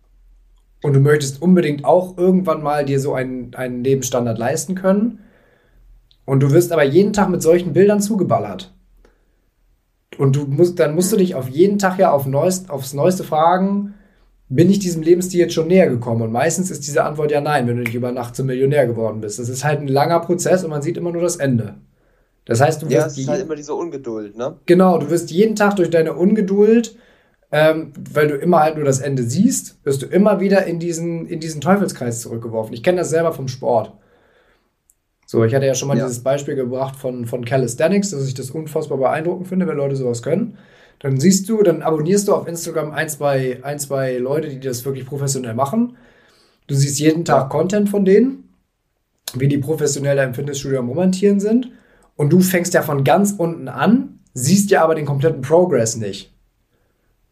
und 0.83 0.93
du 0.93 0.99
möchtest 0.99 1.41
unbedingt 1.41 1.85
auch 1.85 2.17
irgendwann 2.17 2.61
mal 2.61 2.85
dir 2.85 2.99
so 2.99 3.13
einen, 3.13 3.55
einen 3.55 3.83
Lebensstandard 3.83 4.37
leisten 4.37 4.75
können 4.75 5.19
und 6.25 6.41
du 6.41 6.51
wirst 6.51 6.71
aber 6.71 6.83
jeden 6.83 7.13
Tag 7.13 7.29
mit 7.29 7.41
solchen 7.41 7.73
Bildern 7.73 8.01
zugeballert 8.01 8.73
und 10.17 10.35
du 10.35 10.45
musst, 10.45 10.79
dann 10.79 10.95
musst 10.95 11.11
du 11.11 11.17
dich 11.17 11.35
auf 11.35 11.49
jeden 11.49 11.79
Tag 11.79 11.97
ja 11.97 12.11
auf 12.11 12.25
neuest, 12.25 12.69
aufs 12.69 12.93
Neueste 12.93 13.23
fragen, 13.23 13.93
bin 14.51 14.69
ich 14.69 14.79
diesem 14.79 15.01
Lebensstil 15.01 15.39
jetzt 15.39 15.53
schon 15.53 15.67
näher 15.67 15.87
gekommen? 15.87 16.21
Und 16.21 16.31
meistens 16.31 16.69
ist 16.71 16.85
diese 16.85 17.05
Antwort 17.05 17.31
ja 17.31 17.39
nein, 17.39 17.67
wenn 17.67 17.77
du 17.77 17.83
nicht 17.83 17.95
über 17.95 18.11
Nacht 18.11 18.35
zum 18.35 18.47
Millionär 18.47 18.85
geworden 18.85 19.21
bist. 19.21 19.39
Das 19.39 19.47
ist 19.47 19.63
halt 19.63 19.79
ein 19.79 19.87
langer 19.87 20.19
Prozess 20.19 20.63
und 20.63 20.69
man 20.69 20.81
sieht 20.81 20.97
immer 20.97 21.11
nur 21.11 21.21
das 21.21 21.37
Ende. 21.37 21.75
Das 22.43 22.59
heißt, 22.59 22.81
du 22.81 22.87
wirst. 22.87 22.93
Ja, 22.93 23.05
es 23.05 23.17
ist 23.17 23.29
halt 23.29 23.43
immer 23.43 23.55
diese 23.55 23.73
Ungeduld, 23.73 24.35
ne? 24.35 24.57
Genau, 24.65 24.97
du 24.97 25.09
wirst 25.09 25.31
jeden 25.31 25.55
Tag 25.55 25.77
durch 25.77 25.89
deine 25.89 26.13
Ungeduld, 26.13 26.97
ähm, 27.53 27.93
weil 28.11 28.27
du 28.27 28.35
immer 28.35 28.59
halt 28.59 28.75
nur 28.75 28.83
das 28.83 28.99
Ende 28.99 29.23
siehst, 29.23 29.79
wirst 29.85 30.01
du 30.01 30.05
immer 30.05 30.41
wieder 30.41 30.65
in 30.65 30.79
diesen, 30.79 31.27
in 31.27 31.39
diesen 31.39 31.61
Teufelskreis 31.61 32.19
zurückgeworfen. 32.19 32.73
Ich 32.73 32.83
kenne 32.83 32.99
das 32.99 33.09
selber 33.09 33.31
vom 33.31 33.47
Sport. 33.47 33.93
So, 35.25 35.45
ich 35.45 35.55
hatte 35.55 35.65
ja 35.65 35.75
schon 35.75 35.87
mal 35.87 35.97
ja. 35.97 36.03
dieses 36.03 36.23
Beispiel 36.23 36.55
gebracht 36.55 36.97
von, 36.97 37.25
von 37.25 37.45
Calisthenics, 37.45 38.09
dass 38.09 38.27
ich 38.27 38.33
das 38.33 38.51
unfassbar 38.51 38.97
beeindruckend 38.97 39.47
finde, 39.47 39.65
wenn 39.65 39.77
Leute 39.77 39.95
sowas 39.95 40.21
können. 40.21 40.57
Dann 41.01 41.19
siehst 41.19 41.49
du, 41.49 41.63
dann 41.63 41.81
abonnierst 41.81 42.27
du 42.27 42.35
auf 42.35 42.47
Instagram 42.47 42.91
ein, 42.91 43.09
zwei, 43.09 43.59
ein, 43.63 43.79
zwei 43.79 44.17
Leute, 44.17 44.49
die 44.49 44.59
das 44.59 44.85
wirklich 44.85 45.05
professionell 45.05 45.55
machen. 45.55 45.97
Du 46.67 46.75
siehst 46.75 46.99
jeden 46.99 47.25
Tag 47.25 47.49
Content 47.49 47.89
von 47.89 48.05
denen, 48.05 48.49
wie 49.33 49.47
die 49.47 49.57
professionell 49.57 50.15
da 50.15 50.23
im 50.23 50.35
Fitnessstudio 50.35 50.79
am 50.79 50.89
Romantieren 50.89 51.39
sind. 51.39 51.71
Und 52.15 52.31
du 52.31 52.39
fängst 52.39 52.75
ja 52.75 52.83
von 52.83 53.03
ganz 53.03 53.33
unten 53.35 53.67
an, 53.67 54.19
siehst 54.35 54.69
ja 54.69 54.83
aber 54.83 54.93
den 54.93 55.05
kompletten 55.05 55.41
Progress 55.41 55.95
nicht. 55.95 56.30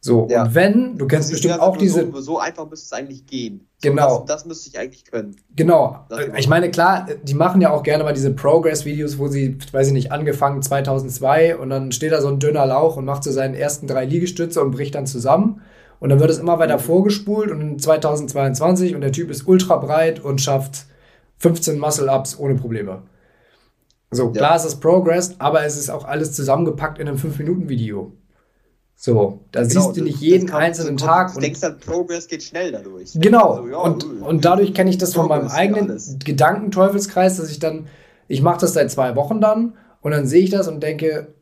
So, 0.01 0.27
ja. 0.29 0.43
und 0.43 0.55
wenn, 0.55 0.97
du 0.97 1.07
kennst 1.07 1.29
bestimmt 1.29 1.59
auch 1.59 1.75
diese. 1.75 2.09
So, 2.11 2.21
so 2.21 2.39
einfach 2.39 2.69
müsste 2.69 2.85
es 2.85 2.93
eigentlich 2.93 3.25
gehen. 3.25 3.67
So, 3.83 3.89
genau. 3.89 4.19
Das, 4.19 4.37
das, 4.37 4.45
müsste 4.45 4.69
ich 4.69 4.79
eigentlich 4.79 5.03
können. 5.03 5.35
Genau. 5.55 6.05
Ich 6.37 6.47
meine, 6.47 6.71
klar, 6.71 7.07
die 7.23 7.33
machen 7.33 7.59
ja 7.59 7.71
auch 7.71 7.83
gerne 7.83 8.05
mal 8.05 8.13
diese 8.13 8.31
Progress-Videos, 8.31 9.17
wo 9.17 9.27
sie, 9.27 9.57
weiß 9.71 9.87
ich 9.87 9.93
nicht, 9.93 10.11
angefangen 10.13 10.61
2002 10.61 11.57
und 11.57 11.69
dann 11.69 11.91
steht 11.91 12.13
da 12.13 12.21
so 12.21 12.29
ein 12.29 12.39
dünner 12.39 12.65
Lauch 12.65 12.95
und 12.95 13.03
macht 13.03 13.25
so 13.25 13.31
seinen 13.31 13.55
ersten 13.55 13.87
drei 13.87 14.05
Liegestütze 14.05 14.61
und 14.61 14.71
bricht 14.71 14.95
dann 14.95 15.05
zusammen. 15.05 15.61
Und 15.99 16.09
dann 16.09 16.21
wird 16.21 16.29
es 16.29 16.37
immer 16.37 16.59
weiter 16.59 16.77
mhm. 16.77 16.81
vorgespult 16.81 17.51
und 17.51 17.81
2022 17.81 18.95
und 18.95 19.01
der 19.01 19.11
Typ 19.11 19.29
ist 19.29 19.47
ultra 19.47 19.75
breit 19.77 20.21
und 20.21 20.39
schafft 20.39 20.85
15 21.39 21.77
Muscle-Ups 21.77 22.39
ohne 22.39 22.55
Probleme. 22.55 23.01
So, 24.11 24.27
ja. 24.27 24.31
klar 24.31 24.55
ist 24.55 24.63
das 24.63 24.79
Progress, 24.79 25.35
aber 25.39 25.65
es 25.65 25.77
ist 25.77 25.89
auch 25.89 26.05
alles 26.05 26.31
zusammengepackt 26.33 26.99
in 26.99 27.07
einem 27.09 27.17
5-Minuten-Video. 27.17 28.13
So, 29.01 29.45
da 29.53 29.61
genau, 29.63 29.71
siehst 29.71 29.95
du 29.95 30.03
nicht 30.03 30.19
jeden 30.19 30.51
einzelnen 30.51 30.97
so, 30.97 31.05
Tag. 31.05 31.33
Du 31.33 31.39
denkst 31.39 31.61
dann, 31.61 31.79
Progress 31.79 32.27
geht 32.27 32.43
schnell 32.43 32.73
dadurch. 32.73 33.13
Genau. 33.15 33.53
Also, 33.53 33.67
ja, 33.69 33.77
und, 33.77 34.03
und 34.03 34.43
dadurch 34.43 34.73
kenne 34.73 34.89
ich 34.89 34.97
das 34.97 35.13
Progress 35.13 35.29
von 35.29 35.39
meinem 35.39 35.51
eigenen 35.51 36.19
Gedankenteufelskreis, 36.19 37.37
dass 37.37 37.49
ich 37.49 37.59
dann, 37.59 37.87
ich 38.27 38.41
mache 38.41 38.59
das 38.59 38.73
seit 38.73 38.91
zwei 38.91 39.15
Wochen 39.15 39.39
dann 39.39 39.77
und 40.01 40.11
dann 40.11 40.27
sehe 40.27 40.43
ich 40.43 40.49
das 40.49 40.67
und 40.67 40.83
denke, 40.83 41.33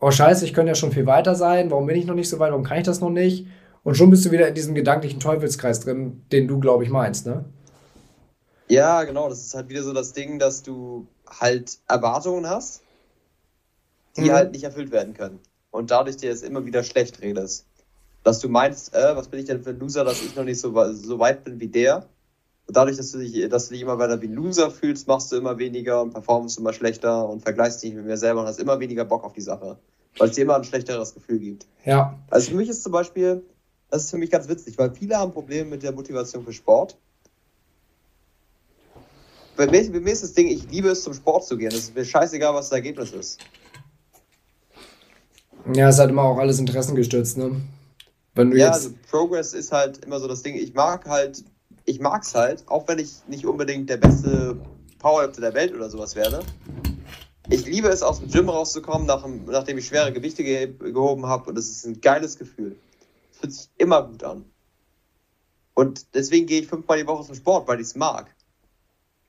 oh 0.00 0.12
scheiße, 0.12 0.44
ich 0.44 0.54
könnte 0.54 0.68
ja 0.68 0.74
schon 0.76 0.92
viel 0.92 1.06
weiter 1.06 1.34
sein, 1.34 1.72
warum 1.72 1.86
bin 1.86 1.96
ich 1.96 2.06
noch 2.06 2.14
nicht 2.14 2.28
so 2.28 2.38
weit, 2.38 2.52
warum 2.52 2.62
kann 2.62 2.78
ich 2.78 2.84
das 2.84 3.00
noch 3.00 3.10
nicht? 3.10 3.48
Und 3.82 3.96
schon 3.96 4.10
bist 4.10 4.24
du 4.24 4.30
wieder 4.30 4.46
in 4.46 4.54
diesem 4.54 4.76
gedanklichen 4.76 5.18
Teufelskreis 5.18 5.80
drin, 5.80 6.22
den 6.30 6.46
du, 6.46 6.60
glaube 6.60 6.84
ich, 6.84 6.90
meinst, 6.90 7.26
ne? 7.26 7.44
Ja, 8.68 9.02
genau. 9.02 9.28
Das 9.28 9.40
ist 9.40 9.56
halt 9.56 9.68
wieder 9.68 9.82
so 9.82 9.92
das 9.92 10.12
Ding, 10.12 10.38
dass 10.38 10.62
du 10.62 11.08
halt 11.28 11.78
Erwartungen 11.88 12.48
hast, 12.48 12.80
die 14.16 14.20
mhm. 14.20 14.30
halt 14.34 14.52
nicht 14.52 14.62
erfüllt 14.62 14.92
werden 14.92 15.14
können 15.14 15.40
und 15.72 15.90
dadurch 15.90 16.18
dir 16.18 16.30
es 16.30 16.42
immer 16.42 16.64
wieder 16.64 16.84
schlecht 16.84 17.20
redest. 17.20 17.66
Dass 18.22 18.38
du 18.38 18.48
meinst, 18.48 18.94
äh, 18.94 19.16
was 19.16 19.26
bin 19.26 19.40
ich 19.40 19.46
denn 19.46 19.64
für 19.64 19.70
ein 19.70 19.80
Loser, 19.80 20.04
dass 20.04 20.22
ich 20.22 20.36
noch 20.36 20.44
nicht 20.44 20.60
so, 20.60 20.72
so 20.92 21.18
weit 21.18 21.42
bin 21.42 21.58
wie 21.58 21.66
der. 21.66 22.06
Und 22.68 22.76
dadurch, 22.76 22.96
dass 22.96 23.10
du, 23.10 23.18
dich, 23.18 23.48
dass 23.48 23.66
du 23.66 23.74
dich 23.74 23.82
immer 23.82 23.98
weiter 23.98 24.20
wie 24.22 24.28
ein 24.28 24.34
Loser 24.34 24.70
fühlst, 24.70 25.08
machst 25.08 25.32
du 25.32 25.36
immer 25.36 25.58
weniger 25.58 26.00
und 26.00 26.12
performst 26.12 26.58
immer 26.58 26.72
schlechter 26.72 27.28
und 27.28 27.42
vergleichst 27.42 27.82
dich 27.82 27.94
mit 27.94 28.04
mir 28.04 28.16
selber 28.16 28.42
und 28.42 28.46
hast 28.46 28.60
immer 28.60 28.78
weniger 28.78 29.04
Bock 29.04 29.24
auf 29.24 29.32
die 29.32 29.40
Sache. 29.40 29.78
Weil 30.18 30.28
es 30.28 30.36
dir 30.36 30.42
immer 30.42 30.56
ein 30.56 30.64
schlechteres 30.64 31.14
Gefühl 31.14 31.40
gibt. 31.40 31.66
Ja. 31.84 32.18
Also 32.30 32.50
für 32.50 32.56
mich 32.56 32.68
ist 32.68 32.84
zum 32.84 32.92
Beispiel, 32.92 33.42
das 33.90 34.04
ist 34.04 34.10
für 34.10 34.18
mich 34.18 34.30
ganz 34.30 34.48
witzig, 34.48 34.78
weil 34.78 34.94
viele 34.94 35.16
haben 35.16 35.32
Probleme 35.32 35.70
mit 35.70 35.82
der 35.82 35.92
Motivation 35.92 36.44
für 36.44 36.52
Sport. 36.52 36.96
Bei 39.56 39.66
mir, 39.66 39.90
bei 39.90 40.00
mir 40.00 40.12
ist 40.12 40.22
das 40.22 40.34
Ding, 40.34 40.48
ich 40.48 40.70
liebe 40.70 40.88
es, 40.90 41.02
zum 41.02 41.14
Sport 41.14 41.46
zu 41.46 41.56
gehen. 41.56 41.68
Es 41.68 41.84
ist 41.84 41.94
mir 41.94 42.04
scheißegal, 42.04 42.54
was 42.54 42.68
das 42.68 42.76
Ergebnis 42.76 43.12
ist. 43.12 43.40
Ja, 45.74 45.88
es 45.88 45.98
hat 45.98 46.10
immer 46.10 46.22
auch 46.22 46.38
alles 46.38 46.58
Interessen 46.58 46.94
gestürzt, 46.94 47.38
ne? 47.38 47.60
Wenn 48.34 48.50
du 48.50 48.56
ja, 48.56 48.66
jetzt... 48.66 48.86
also 48.86 48.90
Progress 49.10 49.52
ist 49.52 49.72
halt 49.72 50.04
immer 50.04 50.18
so 50.18 50.26
das 50.26 50.42
Ding. 50.42 50.56
Ich 50.56 50.74
mag 50.74 51.06
halt, 51.06 51.44
ich 51.84 52.00
mag's 52.00 52.34
halt, 52.34 52.66
auch 52.68 52.88
wenn 52.88 52.98
ich 52.98 53.22
nicht 53.28 53.46
unbedingt 53.46 53.88
der 53.90 53.98
beste 53.98 54.56
Powerlifter 54.98 55.40
der 55.40 55.54
Welt 55.54 55.74
oder 55.74 55.90
sowas 55.90 56.16
werde. 56.16 56.40
Ich 57.50 57.66
liebe 57.66 57.88
es, 57.88 58.02
aus 58.02 58.20
dem 58.20 58.30
Gym 58.30 58.48
rauszukommen, 58.48 59.06
nach, 59.06 59.26
nachdem 59.46 59.78
ich 59.78 59.86
schwere 59.86 60.12
Gewichte 60.12 60.42
ge 60.42 60.72
gehoben 60.72 61.26
habe. 61.26 61.50
Und 61.50 61.58
das 61.58 61.68
ist 61.68 61.84
ein 61.84 62.00
geiles 62.00 62.38
Gefühl. 62.38 62.76
Es 63.30 63.38
fühlt 63.38 63.52
sich 63.52 63.68
immer 63.78 64.02
gut 64.02 64.24
an. 64.24 64.44
Und 65.74 66.14
deswegen 66.14 66.46
gehe 66.46 66.60
ich 66.60 66.68
fünfmal 66.68 66.98
die 66.98 67.06
Woche 67.06 67.26
zum 67.26 67.34
Sport, 67.34 67.68
weil 67.68 67.80
ich 67.80 67.88
es 67.88 67.96
mag. 67.96 68.34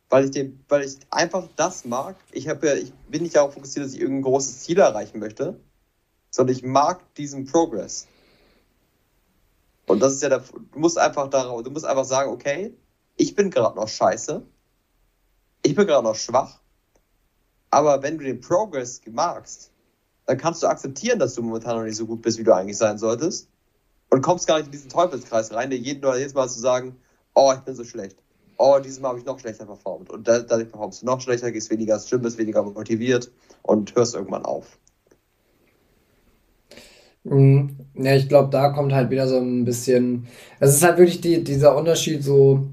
Weil 0.10 0.26
ich, 0.26 0.32
den, 0.32 0.64
weil 0.70 0.84
ich 0.84 0.98
einfach 1.10 1.48
das 1.56 1.86
mag. 1.86 2.16
Ich, 2.32 2.46
ja, 2.46 2.54
ich 2.76 2.94
bin 3.10 3.24
nicht 3.24 3.36
darauf 3.36 3.54
fokussiert, 3.54 3.86
dass 3.86 3.94
ich 3.94 4.02
irgendein 4.02 4.24
großes 4.24 4.60
Ziel 4.60 4.80
erreichen 4.80 5.20
möchte 5.20 5.60
sondern 6.34 6.56
ich 6.56 6.64
mag 6.64 7.14
diesen 7.14 7.46
Progress. 7.46 8.08
Und 9.86 10.00
das 10.00 10.14
ist 10.14 10.24
ja 10.24 10.30
der, 10.30 10.40
du 10.40 10.80
musst 10.80 10.98
einfach 10.98 11.30
darauf, 11.30 11.62
du 11.62 11.70
musst 11.70 11.86
einfach 11.86 12.06
sagen, 12.06 12.32
okay, 12.32 12.76
ich 13.18 13.36
bin 13.36 13.52
gerade 13.52 13.76
noch 13.76 13.88
scheiße, 13.88 14.42
ich 15.62 15.76
bin 15.76 15.86
gerade 15.86 16.04
noch 16.04 16.16
schwach, 16.16 16.60
aber 17.70 18.02
wenn 18.02 18.18
du 18.18 18.24
den 18.24 18.42
Progress 18.42 19.02
magst, 19.12 19.70
dann 20.26 20.40
kannst 20.40 20.64
du 20.64 20.68
akzeptieren, 20.68 21.20
dass 21.20 21.36
du 21.36 21.44
momentan 21.44 21.78
noch 21.78 21.84
nicht 21.84 21.98
so 21.98 22.08
gut 22.08 22.24
bist, 22.24 22.40
wie 22.40 22.44
du 22.44 22.56
eigentlich 22.56 22.78
sein 22.78 22.98
solltest 22.98 23.48
und 24.10 24.24
kommst 24.24 24.48
gar 24.48 24.58
nicht 24.58 24.68
in 24.68 24.72
diesen 24.72 24.90
Teufelskreis 24.90 25.54
rein, 25.54 25.70
der 25.70 25.78
jeden 25.78 26.04
oder 26.04 26.18
jedes 26.18 26.34
Mal 26.34 26.50
zu 26.50 26.60
sagen, 26.60 26.96
oh, 27.36 27.54
ich 27.54 27.60
bin 27.60 27.76
so 27.76 27.84
schlecht. 27.84 28.18
Oh, 28.58 28.80
dieses 28.84 29.00
Mal 29.00 29.10
habe 29.10 29.20
ich 29.20 29.26
noch 29.26 29.40
schlechter 29.40 29.66
performt. 29.66 30.10
Und 30.10 30.28
dadurch 30.28 30.70
performst 30.70 31.02
du 31.02 31.06
noch 31.06 31.22
schlechter, 31.22 31.52
gehst 31.52 31.70
weniger 31.70 31.96
ins 31.96 32.10
Gym, 32.10 32.22
bist 32.22 32.38
weniger 32.38 32.64
motiviert 32.64 33.32
und 33.64 33.94
hörst 33.96 34.16
irgendwann 34.16 34.46
auf. 34.46 34.80
Mhm. 37.24 37.78
Ja, 37.96 38.16
ich 38.16 38.28
glaube, 38.28 38.50
da 38.50 38.70
kommt 38.70 38.94
halt 38.94 39.10
wieder 39.10 39.28
so 39.28 39.38
ein 39.38 39.66
bisschen. 39.66 40.28
Es 40.60 40.76
ist 40.76 40.84
halt 40.84 40.98
wirklich 40.98 41.22
die, 41.22 41.44
dieser 41.44 41.76
Unterschied, 41.76 42.24
so, 42.24 42.68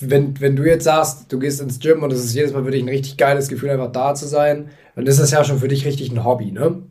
wenn, 0.00 0.38
wenn 0.40 0.56
du 0.56 0.64
jetzt 0.64 0.84
sagst, 0.84 1.32
du 1.32 1.38
gehst 1.38 1.60
ins 1.60 1.78
Gym 1.78 2.02
und 2.02 2.12
es 2.12 2.24
ist 2.24 2.34
jedes 2.34 2.52
Mal 2.52 2.64
wirklich 2.64 2.82
ein 2.82 2.88
richtig 2.88 3.16
geiles 3.16 3.48
Gefühl, 3.48 3.70
einfach 3.70 3.92
da 3.92 4.14
zu 4.14 4.26
sein, 4.26 4.70
dann 4.96 5.06
ist 5.06 5.20
das 5.20 5.30
ja 5.30 5.44
schon 5.44 5.58
für 5.58 5.68
dich 5.68 5.84
richtig 5.86 6.10
ein 6.10 6.24
Hobby, 6.24 6.52
ne? 6.52 6.82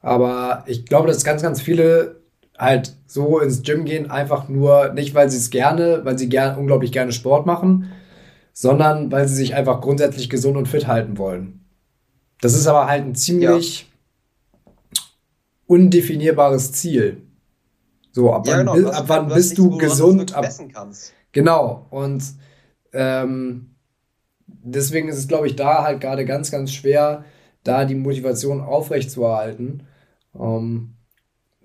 Aber 0.00 0.64
ich 0.66 0.86
glaube, 0.86 1.08
dass 1.08 1.24
ganz, 1.24 1.42
ganz 1.42 1.60
viele 1.60 2.22
halt 2.58 2.94
so 3.06 3.40
ins 3.40 3.62
Gym 3.62 3.84
gehen, 3.84 4.10
einfach 4.10 4.48
nur 4.48 4.92
nicht, 4.94 5.14
weil 5.14 5.30
sie 5.30 5.38
es 5.38 5.50
gerne, 5.50 6.00
weil 6.04 6.18
sie 6.18 6.28
gern, 6.28 6.58
unglaublich 6.58 6.92
gerne 6.92 7.12
Sport 7.12 7.46
machen, 7.46 7.90
sondern 8.52 9.12
weil 9.12 9.28
sie 9.28 9.34
sich 9.36 9.54
einfach 9.54 9.80
grundsätzlich 9.80 10.30
gesund 10.30 10.56
und 10.56 10.68
fit 10.68 10.86
halten 10.86 11.18
wollen. 11.18 11.60
Das 12.40 12.54
ist 12.54 12.66
aber 12.66 12.86
halt 12.88 13.04
ein 13.04 13.14
ziemlich. 13.14 13.82
Ja 13.82 13.91
undefinierbares 15.72 16.72
Ziel. 16.72 17.22
So, 18.12 18.32
ab 18.32 18.46
ja, 18.46 18.58
wann, 18.58 18.76
genau, 18.76 18.90
ab 18.90 19.04
wann 19.06 19.28
bist 19.28 19.56
du, 19.56 19.78
gesund? 19.78 20.34
Ab, 20.34 20.46
genau, 21.32 21.86
und 21.88 22.22
ähm, 22.92 23.70
deswegen 24.46 25.08
ist 25.08 25.16
es, 25.16 25.28
glaube 25.28 25.46
ich, 25.46 25.56
da 25.56 25.82
halt 25.82 26.02
gerade 26.02 26.26
ganz, 26.26 26.50
ganz 26.50 26.72
schwer, 26.72 27.24
da 27.64 27.86
die 27.86 27.94
Motivation 27.94 28.60
aufrechtzuerhalten. 28.60 29.84
Ähm, 30.38 30.94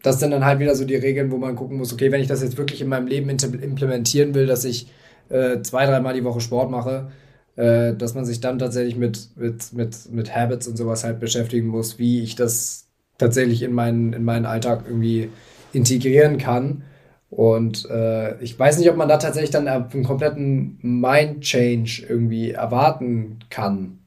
das 0.04 0.22
sind 0.22 0.32
dann 0.32 0.46
halt 0.46 0.60
wieder 0.60 0.76
so 0.76 0.86
die 0.86 0.96
Regeln, 0.96 1.30
wo 1.32 1.38
man 1.38 1.58
gucken 1.58 1.78
muss, 1.78 1.92
okay, 1.92 2.10
wenn 2.10 2.22
ich 2.22 2.28
das 2.28 2.42
jetzt 2.42 2.58
wirklich 2.58 2.80
in 2.80 2.88
meinem 2.88 3.08
Leben 3.08 3.30
implementieren 3.30 4.34
will, 4.34 4.46
dass 4.46 4.64
ich 4.64 4.90
äh, 5.28 5.62
zwei, 5.64 5.86
dreimal 5.86 6.14
die 6.14 6.24
Woche 6.24 6.40
Sport 6.40 6.72
mache, 6.72 7.12
äh, 7.58 7.94
dass 7.94 8.14
man 8.14 8.24
sich 8.24 8.40
dann 8.40 8.58
tatsächlich 8.58 8.96
mit, 8.96 9.32
mit, 9.36 9.74
mit, 9.74 10.12
mit 10.14 10.34
Habits 10.34 10.68
und 10.70 10.78
sowas 10.78 11.04
halt 11.04 11.20
beschäftigen 11.20 11.68
muss, 11.68 12.00
wie 12.00 12.22
ich 12.24 12.36
das 12.36 12.87
tatsächlich 13.18 13.62
in 13.64 13.74
meinen, 13.74 14.14
in 14.14 14.24
meinen 14.24 14.46
Alltag 14.46 14.84
irgendwie 14.88 15.30
integrieren 15.74 16.38
kann. 16.38 16.84
Und 17.30 17.86
äh, 17.90 18.42
ich 18.42 18.58
weiß 18.58 18.78
nicht, 18.78 18.90
ob 18.90 18.96
man 18.96 19.10
da 19.10 19.18
tatsächlich 19.18 19.52
dann 19.52 19.68
einen 19.68 20.04
kompletten 20.04 20.80
Mind-Change 20.82 22.06
irgendwie 22.08 22.52
erwarten 22.52 23.40
kann. 23.50 24.00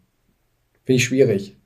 Finde 0.85 0.97
ich 0.97 1.05
schwierig. 1.05 1.57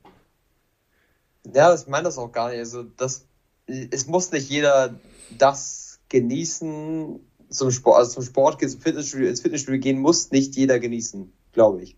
Ja, 1.54 1.74
ich 1.74 1.87
meine 1.87 2.04
das 2.04 2.18
auch 2.18 2.33
gar 2.33 2.50
nicht. 2.50 2.59
Also, 2.59 2.83
das, 2.96 3.26
es 3.66 4.07
muss 4.07 4.33
nicht 4.33 4.50
jeder 4.50 4.94
das 5.38 6.00
genießen, 6.09 7.20
zum 7.50 7.70
Sport, 7.70 7.98
also 7.98 8.12
zum 8.14 8.22
Sport 8.24 8.61
zum 8.61 8.80
Fitnessstudio, 8.80 9.28
ins 9.28 9.40
Fitnessstudio 9.40 9.80
gehen, 9.80 10.00
muss 10.00 10.30
nicht 10.30 10.57
jeder 10.57 10.78
genießen, 10.78 11.33
glaube 11.52 11.83
ich. 11.83 11.96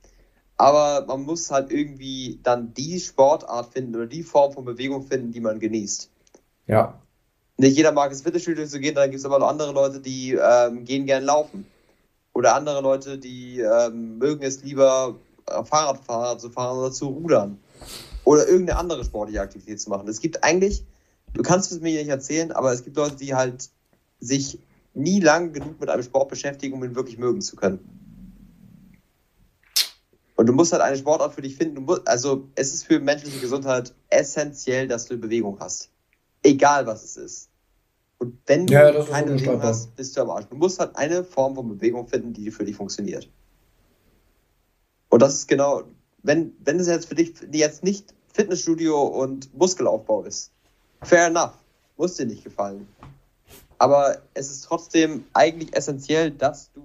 Aber 0.56 1.04
man 1.06 1.22
muss 1.22 1.50
halt 1.50 1.70
irgendwie 1.70 2.40
dann 2.42 2.72
die 2.72 2.98
Sportart 2.98 3.72
finden 3.72 3.94
oder 3.94 4.06
die 4.06 4.22
Form 4.22 4.52
von 4.52 4.64
Bewegung 4.64 5.02
finden, 5.06 5.32
die 5.32 5.40
man 5.40 5.58
genießt. 5.58 6.10
Ja. 6.66 7.00
Nicht 7.58 7.76
jeder 7.76 7.92
mag 7.92 8.10
ins 8.10 8.22
Fitnessstudio 8.22 8.66
zu 8.66 8.80
gehen, 8.80 8.94
dann 8.94 9.10
gibt 9.10 9.20
es 9.20 9.26
aber 9.26 9.38
noch 9.38 9.48
andere 9.48 9.72
Leute, 9.72 10.00
die 10.00 10.32
ähm, 10.32 10.84
gehen 10.84 11.06
gern 11.06 11.24
laufen. 11.24 11.66
Oder 12.32 12.54
andere 12.54 12.82
Leute, 12.82 13.16
die 13.18 13.60
ähm, 13.60 14.18
mögen 14.18 14.42
es 14.42 14.62
lieber, 14.62 15.16
äh, 15.46 15.64
Fahrradfahrer 15.64 16.38
zu 16.38 16.50
fahren 16.50 16.78
oder 16.78 16.92
zu 16.92 17.06
rudern. 17.08 17.58
Oder 18.24 18.46
irgendeine 18.46 18.78
andere 18.78 19.04
sportliche 19.04 19.40
Aktivität 19.40 19.80
zu 19.80 19.88
machen. 19.88 20.08
Es 20.08 20.20
gibt 20.20 20.44
eigentlich, 20.44 20.84
du 21.32 21.42
kannst 21.42 21.72
es 21.72 21.80
mir 21.80 21.98
nicht 21.98 22.10
erzählen, 22.10 22.52
aber 22.52 22.72
es 22.72 22.84
gibt 22.84 22.96
Leute, 22.96 23.16
die 23.16 23.34
halt 23.34 23.70
sich 24.20 24.58
nie 24.92 25.20
lang 25.20 25.52
genug 25.52 25.80
mit 25.80 25.88
einem 25.88 26.02
Sport 26.02 26.28
beschäftigen, 26.28 26.74
um 26.74 26.84
ihn 26.84 26.96
wirklich 26.96 27.18
mögen 27.18 27.40
zu 27.40 27.56
können. 27.56 27.95
Und 30.36 30.46
du 30.46 30.52
musst 30.52 30.72
halt 30.72 30.82
eine 30.82 30.96
Sportart 30.96 31.34
für 31.34 31.42
dich 31.42 31.56
finden. 31.56 31.82
Musst, 31.84 32.06
also 32.06 32.48
es 32.54 32.72
ist 32.72 32.84
für 32.84 33.00
menschliche 33.00 33.40
Gesundheit 33.40 33.94
essentiell, 34.10 34.86
dass 34.86 35.06
du 35.06 35.16
Bewegung 35.16 35.58
hast. 35.58 35.90
Egal 36.42 36.86
was 36.86 37.02
es 37.02 37.16
ist. 37.16 37.50
Und 38.18 38.38
wenn 38.46 38.66
ja, 38.68 38.92
du 38.92 39.04
keine 39.04 39.32
Bewegung 39.32 39.62
hast, 39.62 39.96
bist 39.96 40.16
du 40.16 40.20
am 40.22 40.30
Arsch. 40.30 40.46
Du 40.46 40.56
musst 40.56 40.78
halt 40.78 40.94
eine 40.96 41.24
Form 41.24 41.54
von 41.54 41.68
Bewegung 41.68 42.06
finden, 42.06 42.32
die 42.32 42.50
für 42.50 42.64
dich 42.64 42.76
funktioniert. 42.76 43.30
Und 45.08 45.22
das 45.22 45.34
ist 45.34 45.48
genau, 45.48 45.84
wenn, 46.22 46.52
wenn 46.64 46.78
es 46.80 46.86
jetzt 46.86 47.06
für 47.06 47.14
dich 47.14 47.34
jetzt 47.52 47.82
nicht 47.82 48.14
Fitnessstudio 48.32 49.02
und 49.02 49.54
Muskelaufbau 49.56 50.24
ist, 50.24 50.52
fair 51.02 51.26
enough, 51.26 51.54
muss 51.96 52.16
dir 52.16 52.26
nicht 52.26 52.44
gefallen. 52.44 52.86
Aber 53.78 54.22
es 54.34 54.50
ist 54.50 54.64
trotzdem 54.64 55.24
eigentlich 55.32 55.74
essentiell, 55.74 56.30
dass 56.30 56.72
du 56.72 56.82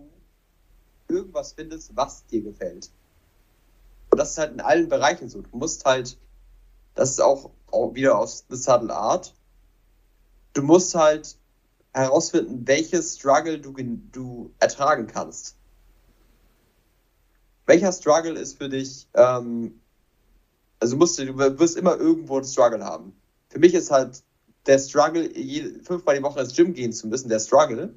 irgendwas 1.10 1.54
findest, 1.54 1.96
was 1.96 2.26
dir 2.28 2.42
gefällt. 2.42 2.90
Und 4.12 4.18
das 4.18 4.32
ist 4.32 4.38
halt 4.38 4.52
in 4.54 4.62
allen 4.62 4.90
Bereichen 4.90 5.30
so. 5.30 5.42
Du 5.42 5.58
musst 5.58 5.86
halt, 5.86 6.18
das 6.96 7.12
ist 7.12 7.22
auch, 7.22 7.52
auch 7.72 7.94
wieder 7.96 8.18
aus 8.18 8.46
The 8.50 8.58
Subtle 8.58 8.94
Art, 8.94 9.34
du 10.54 10.62
musst 10.62 10.94
halt 10.96 11.38
herausfinden, 11.94 12.68
welches 12.68 13.16
Struggle 13.16 13.60
du, 13.60 13.74
du 14.12 14.54
ertragen 14.60 15.08
kannst. 15.08 15.56
Welcher 17.66 17.92
Struggle 17.92 18.34
ist 18.34 18.58
für 18.58 18.70
dich, 18.70 19.08
ähm, 19.14 19.80
also 20.80 20.98
musst 20.98 21.18
du, 21.20 21.26
du 21.26 21.38
wirst 21.38 21.78
immer 21.78 21.96
irgendwo 21.96 22.36
einen 22.36 22.46
Struggle 22.46 22.84
haben. 22.84 23.16
Für 23.50 23.60
mich 23.60 23.74
ist 23.74 23.92
halt 23.92 24.24
der 24.66 24.80
Struggle, 24.80 25.30
fünfmal 25.84 26.18
die 26.18 26.24
Woche 26.24 26.42
ins 26.42 26.56
Gym 26.56 26.74
gehen 26.74 26.92
zu 26.92 27.08
müssen, 27.08 27.30
der 27.30 27.40
Struggle. 27.40 27.96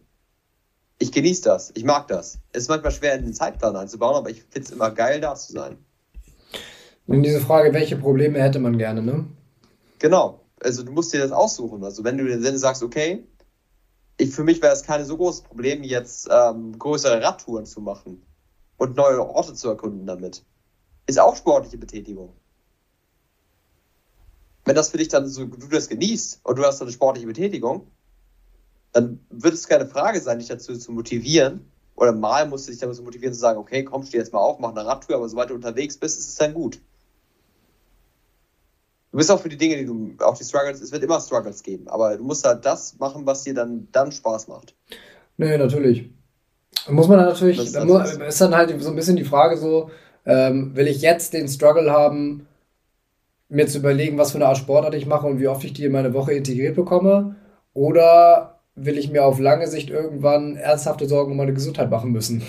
Ich 0.99 1.11
genieße 1.11 1.43
das, 1.43 1.73
ich 1.75 1.85
mag 1.85 2.07
das. 2.07 2.39
Es 2.53 2.65
ist 2.65 2.69
manchmal 2.69 2.93
schwer, 2.93 3.15
in 3.17 3.25
den 3.25 3.35
Zeitplan 3.35 3.75
einzubauen, 3.75 4.17
aber 4.17 4.31
ich 4.31 4.43
finde 4.43 4.69
es 4.69 4.71
immer 4.71 4.91
geil, 4.91 5.21
da 5.21 5.35
zu 5.35 5.53
sein. 5.53 5.85
Und 7.07 7.22
diese 7.22 7.40
Frage, 7.40 7.72
welche 7.74 7.96
Probleme 7.96 8.40
hätte 8.40 8.59
man 8.59 8.78
gerne, 8.78 9.02
ne? 9.02 9.26
Genau. 9.98 10.40
Also 10.61 10.82
du 10.82 10.92
musst 10.92 11.12
dir 11.12 11.20
das 11.20 11.32
aussuchen. 11.32 11.84
Also 11.84 12.05
wenn 12.05 12.16
du 12.16 12.26
dann 12.26 12.59
sagst, 12.59 12.82
okay, 12.82 13.24
ich, 14.16 14.30
für 14.30 14.44
mich 14.44 14.62
wäre 14.62 14.72
es 14.72 14.82
kein 14.82 15.05
so 15.05 15.16
großes 15.16 15.42
Problem, 15.42 15.82
jetzt 15.82 16.28
ähm, 16.30 16.78
größere 16.78 17.22
Radtouren 17.22 17.66
zu 17.66 17.80
machen 17.80 18.22
und 18.76 18.96
neue 18.96 19.20
Orte 19.20 19.55
zu 19.55 19.68
erkunden 19.68 20.07
damit. 20.07 20.44
Ist 21.07 21.20
auch 21.20 21.36
sportliche 21.36 21.78
Betätigung. 21.78 22.32
Wenn 24.64 24.74
das 24.74 24.90
für 24.90 24.96
dich 24.96 25.09
dann 25.09 25.28
so, 25.28 25.44
du 25.44 25.66
das 25.68 25.88
genießt 25.88 26.40
und 26.42 26.59
du 26.59 26.64
hast 26.64 26.80
eine 26.80 26.92
sportliche 26.92 27.26
Betätigung, 27.26 27.88
dann 28.92 29.20
wird 29.28 29.55
es 29.55 29.68
keine 29.68 29.86
Frage 29.86 30.20
sein, 30.20 30.38
dich 30.38 30.48
dazu 30.48 30.76
zu 30.78 30.92
motivieren. 30.92 31.70
Oder 31.96 32.12
mal 32.12 32.48
musst 32.48 32.66
du 32.66 32.70
dich 32.70 32.80
dazu 32.80 33.02
motivieren 33.02 33.34
zu 33.34 33.40
sagen, 33.40 33.59
okay, 33.59 33.84
komm, 33.84 34.05
steh 34.05 34.18
jetzt 34.18 34.32
mal 34.32 34.40
auf, 34.40 34.59
mach 34.59 34.70
eine 34.70 34.86
Radtour, 34.86 35.16
aber 35.16 35.28
sobald 35.28 35.50
du 35.50 35.55
unterwegs 35.55 35.96
bist, 35.96 36.18
ist 36.18 36.28
es 36.28 36.34
dann 36.36 36.55
gut. 36.55 36.80
Du 39.15 39.19
bist 39.19 39.31
auch 39.31 39.41
für 39.41 39.49
die 39.49 39.57
Dinge, 39.57 39.77
die 39.77 39.87
du, 39.87 40.17
auch 40.25 40.37
die 40.37 40.43
Struggles, 40.43 40.81
es 40.81 40.91
wird 40.91 41.05
immer 41.05 41.21
Struggles 41.21 41.62
geben, 41.62 41.87
aber 41.87 42.17
du 42.17 42.25
musst 42.25 42.45
halt 42.45 42.67
das 42.67 42.99
machen, 42.99 43.25
was 43.25 43.45
dir 43.45 43.55
dann, 43.55 43.87
dann 43.93 44.11
Spaß 44.11 44.49
macht. 44.49 44.75
Nee, 45.37 45.57
natürlich. 45.57 46.11
Muss 46.89 47.07
man 47.07 47.19
dann 47.19 47.29
natürlich, 47.29 47.71
dann 47.71 47.87
muss, 47.87 48.17
ist 48.17 48.41
dann 48.41 48.57
halt 48.57 48.83
so 48.83 48.89
ein 48.89 48.97
bisschen 48.97 49.15
die 49.15 49.23
Frage 49.23 49.57
so, 49.57 49.89
ähm, 50.27 50.75
will 50.75 50.89
ich 50.89 51.01
jetzt 51.01 51.33
den 51.33 51.47
Struggle 51.47 51.93
haben, 51.93 52.49
mir 53.49 53.69
zu 53.69 53.79
überlegen, 53.79 54.19
was 54.19 54.33
für 54.33 54.39
eine 54.39 54.49
Art 54.49 54.59
Sportart 54.59 54.95
ich 54.95 55.07
mache 55.07 55.29
und 55.29 55.39
wie 55.39 55.47
oft 55.47 55.62
ich 55.62 55.75
die 55.75 55.85
in 55.85 55.93
meine 55.93 56.12
Woche 56.12 56.33
integriert 56.33 56.75
bekomme? 56.75 57.37
Oder 57.73 58.62
will 58.75 58.99
ich 58.99 59.12
mir 59.12 59.25
auf 59.25 59.39
lange 59.39 59.69
Sicht 59.69 59.91
irgendwann 59.91 60.57
ernsthafte 60.57 61.07
Sorgen 61.07 61.31
um 61.31 61.37
meine 61.37 61.55
Gesundheit 61.55 61.89
machen 61.89 62.11
müssen? 62.11 62.43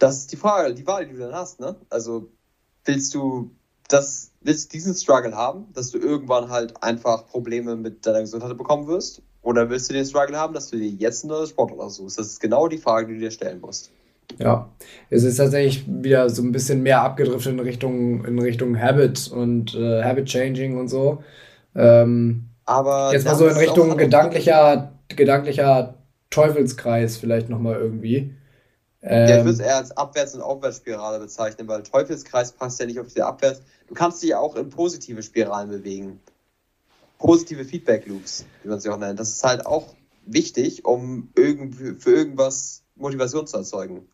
Das 0.00 0.16
ist 0.16 0.32
die 0.32 0.36
Frage, 0.36 0.74
die 0.74 0.88
Wahl, 0.88 1.06
die 1.06 1.12
du 1.12 1.20
dann 1.20 1.34
hast, 1.34 1.60
ne? 1.60 1.76
Also 1.88 2.32
willst 2.84 3.14
du 3.14 3.52
das, 3.88 4.31
willst 4.44 4.72
du 4.72 4.76
diesen 4.76 4.94
Struggle 4.94 5.36
haben, 5.36 5.66
dass 5.74 5.90
du 5.90 5.98
irgendwann 5.98 6.50
halt 6.50 6.82
einfach 6.82 7.26
Probleme 7.26 7.76
mit 7.76 8.06
deiner 8.06 8.20
Gesundheit 8.20 8.56
bekommen 8.56 8.86
wirst? 8.86 9.22
Oder 9.42 9.68
willst 9.70 9.90
du 9.90 9.94
den 9.94 10.04
Struggle 10.04 10.36
haben, 10.36 10.54
dass 10.54 10.70
du 10.70 10.76
dir 10.76 10.88
jetzt 10.88 11.24
eine 11.24 11.46
Sportart 11.46 11.80
aussuchst? 11.80 12.18
Das 12.18 12.26
ist 12.26 12.40
genau 12.40 12.68
die 12.68 12.78
Frage, 12.78 13.08
die 13.08 13.14
du 13.14 13.20
dir 13.20 13.30
stellen 13.30 13.60
musst. 13.60 13.90
Ja, 14.38 14.70
es 15.10 15.24
ist 15.24 15.36
tatsächlich 15.36 15.84
wieder 15.86 16.30
so 16.30 16.42
ein 16.42 16.52
bisschen 16.52 16.82
mehr 16.82 17.02
abgedriftet 17.02 17.52
in 17.52 17.60
Richtung, 17.60 18.24
in 18.24 18.38
Richtung 18.38 18.80
Habit 18.80 19.30
und 19.30 19.74
äh, 19.74 20.02
Habit 20.02 20.26
Changing 20.26 20.78
und 20.78 20.88
so. 20.88 21.22
Ähm, 21.74 22.48
Aber 22.64 23.12
jetzt 23.12 23.26
mal 23.26 23.34
so 23.34 23.46
in 23.46 23.56
Richtung 23.56 23.96
gedanklicher, 23.96 24.92
gedanklicher 25.08 25.94
Teufelskreis 26.30 27.16
vielleicht 27.16 27.48
nochmal 27.48 27.76
irgendwie. 27.76 28.34
Ähm, 29.02 29.28
ja, 29.28 29.38
ich 29.38 29.44
würde 29.44 29.50
es 29.50 29.58
eher 29.58 29.76
als 29.76 29.96
Abwärts- 29.96 30.34
und 30.34 30.42
Aufwärtsspirale 30.42 31.18
bezeichnen, 31.18 31.66
weil 31.66 31.82
Teufelskreis 31.82 32.52
passt 32.52 32.78
ja 32.80 32.86
nicht 32.86 33.00
auf 33.00 33.08
diese 33.08 33.26
Abwärts. 33.26 33.62
Du 33.88 33.94
kannst 33.94 34.22
dich 34.22 34.30
ja 34.30 34.38
auch 34.38 34.54
in 34.54 34.70
positive 34.70 35.22
Spiralen 35.22 35.70
bewegen. 35.70 36.20
Positive 37.18 37.64
Feedback-Loops, 37.64 38.44
wie 38.62 38.68
man 38.68 38.80
sie 38.80 38.88
auch 38.88 38.98
nennt. 38.98 39.18
Das 39.18 39.30
ist 39.30 39.44
halt 39.44 39.66
auch 39.66 39.94
wichtig, 40.26 40.84
um 40.84 41.28
irgendwie 41.36 41.94
für 41.98 42.10
irgendwas 42.10 42.82
Motivation 42.96 43.46
zu 43.46 43.56
erzeugen. 43.58 44.06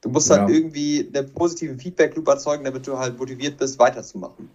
Du 0.00 0.08
musst 0.08 0.30
halt 0.30 0.48
ja. 0.48 0.54
irgendwie 0.54 1.10
einen 1.14 1.32
positiven 1.32 1.78
Feedback-Loop 1.78 2.28
erzeugen, 2.28 2.64
damit 2.64 2.86
du 2.86 2.98
halt 2.98 3.18
motiviert 3.18 3.58
bist, 3.58 3.78
weiterzumachen. 3.78 4.48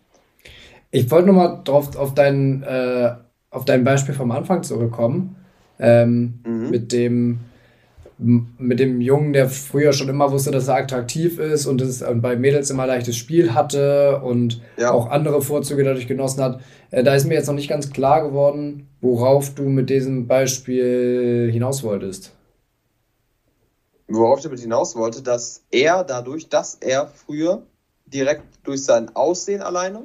Ich 0.91 1.09
wollte 1.09 1.27
nochmal 1.27 1.61
drauf 1.63 1.95
auf 1.95 2.13
dein, 2.13 2.63
äh, 2.63 3.15
auf 3.49 3.65
dein 3.65 3.83
Beispiel 3.83 4.13
vom 4.13 4.31
Anfang 4.31 4.63
zurückkommen. 4.63 5.35
Ähm, 5.79 6.39
mhm. 6.45 6.69
Mit 6.69 6.91
dem 6.91 7.39
mit 8.21 8.79
dem 8.79 9.01
Jungen, 9.01 9.33
der 9.33 9.49
früher 9.49 9.93
schon 9.93 10.07
immer 10.07 10.31
wusste, 10.31 10.51
dass 10.51 10.67
er 10.67 10.75
attraktiv 10.75 11.39
ist 11.39 11.65
und 11.65 11.81
es 11.81 12.03
bei 12.15 12.35
Mädels 12.35 12.69
immer 12.69 12.85
leichtes 12.85 13.17
Spiel 13.17 13.53
hatte 13.53 14.21
und 14.23 14.61
ja. 14.77 14.91
auch 14.91 15.09
andere 15.09 15.41
Vorzüge 15.41 15.83
dadurch 15.83 16.07
genossen 16.07 16.43
hat. 16.43 16.61
Äh, 16.91 17.03
da 17.03 17.15
ist 17.15 17.25
mir 17.25 17.33
jetzt 17.33 17.47
noch 17.47 17.55
nicht 17.55 17.69
ganz 17.69 17.89
klar 17.89 18.21
geworden, 18.21 18.87
worauf 19.01 19.55
du 19.55 19.63
mit 19.63 19.89
diesem 19.89 20.27
Beispiel 20.27 21.49
hinaus 21.51 21.83
wolltest. 21.83 22.31
Worauf 24.07 24.39
ich 24.39 24.43
damit 24.43 24.59
hinaus 24.59 24.95
wollte, 24.95 25.23
dass 25.23 25.63
er 25.71 26.03
dadurch, 26.03 26.47
dass 26.49 26.75
er 26.75 27.07
früher 27.07 27.63
direkt 28.05 28.43
durch 28.63 28.83
sein 28.83 29.15
Aussehen 29.15 29.61
alleine 29.61 30.03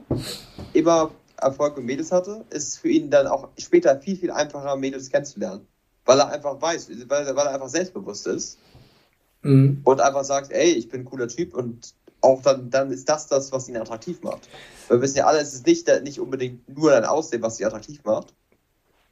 immer 0.73 1.11
Erfolg 1.37 1.77
mit 1.77 1.85
Mädels 1.85 2.13
hatte, 2.13 2.45
ist 2.49 2.79
für 2.79 2.89
ihn 2.89 3.11
dann 3.11 3.27
auch 3.27 3.49
später 3.59 3.99
viel, 4.01 4.17
viel 4.17 4.31
einfacher, 4.31 4.77
Mädels 4.77 5.11
kennenzulernen 5.11 5.67
weil 6.07 6.21
er 6.21 6.31
einfach 6.31 6.61
weiß, 6.61 6.89
weil, 7.09 7.37
weil 7.37 7.47
er 7.47 7.55
einfach 7.55 7.69
selbstbewusst 7.69 8.27
ist 8.27 8.59
mhm. 9.43 9.81
und 9.85 10.01
einfach 10.01 10.25
sagt, 10.25 10.53
ey, 10.53 10.71
ich 10.71 10.89
bin 10.89 11.03
ein 11.03 11.05
cooler 11.05 11.29
Typ 11.29 11.55
und 11.55 11.95
auch 12.23 12.41
dann, 12.43 12.71
dann 12.71 12.91
ist 12.91 13.09
das 13.09 13.27
das, 13.27 13.53
was 13.53 13.69
ihn 13.69 13.77
attraktiv 13.77 14.23
macht. 14.23 14.49
Weil 14.89 14.99
wir 14.99 15.03
wissen 15.03 15.19
ja 15.19 15.27
alle, 15.27 15.41
es 15.41 15.53
ist 15.53 15.67
nicht, 15.67 15.89
nicht 16.03 16.21
unbedingt 16.21 16.67
nur 16.69 16.91
dein 16.91 17.05
Aussehen, 17.05 17.43
was 17.43 17.57
dich 17.57 17.67
attraktiv 17.67 18.03
macht, 18.05 18.33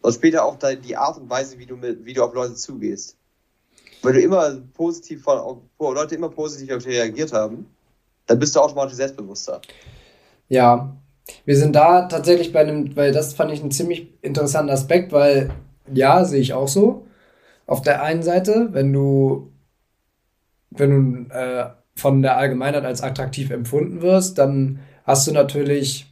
sondern 0.01 0.19
später 0.19 0.45
auch 0.45 0.57
die 0.59 0.97
Art 0.97 1.19
und 1.19 1.29
Weise, 1.29 1.59
wie 1.59 1.67
du, 1.67 1.77
mit, 1.77 2.05
wie 2.05 2.15
du 2.15 2.25
auf 2.25 2.35
Leute 2.35 2.55
zugehst. 2.55 3.17
Weil 4.03 4.15
du 4.15 4.21
immer 4.21 4.59
positiv 4.75 5.23
von, 5.23 5.61
Leute 5.79 6.15
immer 6.15 6.29
positiv 6.29 6.73
auf 6.73 6.83
dich 6.83 6.95
reagiert 6.97 7.33
haben, 7.33 7.67
dann 8.27 8.39
bist 8.39 8.55
du 8.55 8.61
automatisch 8.61 8.95
selbstbewusster. 8.95 9.61
Ja, 10.49 10.97
wir 11.45 11.57
sind 11.57 11.75
da 11.75 12.07
tatsächlich 12.07 12.53
bei 12.53 12.61
einem, 12.61 12.95
weil 12.97 13.13
das 13.13 13.33
fand 13.35 13.51
ich 13.51 13.61
einen 13.61 13.71
ziemlich 13.71 14.09
interessanten 14.21 14.71
Aspekt, 14.71 15.13
weil 15.13 15.51
ja, 15.93 16.25
sehe 16.25 16.41
ich 16.41 16.55
auch 16.55 16.69
so. 16.69 17.07
Auf 17.67 17.83
der 17.83 18.03
einen 18.03 18.23
Seite, 18.23 18.69
wenn 18.73 18.93
du, 18.93 19.53
wenn 20.71 21.29
du 21.29 21.35
äh, 21.35 21.67
von 21.95 22.23
der 22.23 22.37
Allgemeinheit 22.37 22.85
als 22.85 23.03
attraktiv 23.03 23.51
empfunden 23.51 24.03
wirst, 24.03 24.39
dann 24.39 24.81
hast 25.05 25.27
du 25.27 25.33
natürlich 25.33 26.07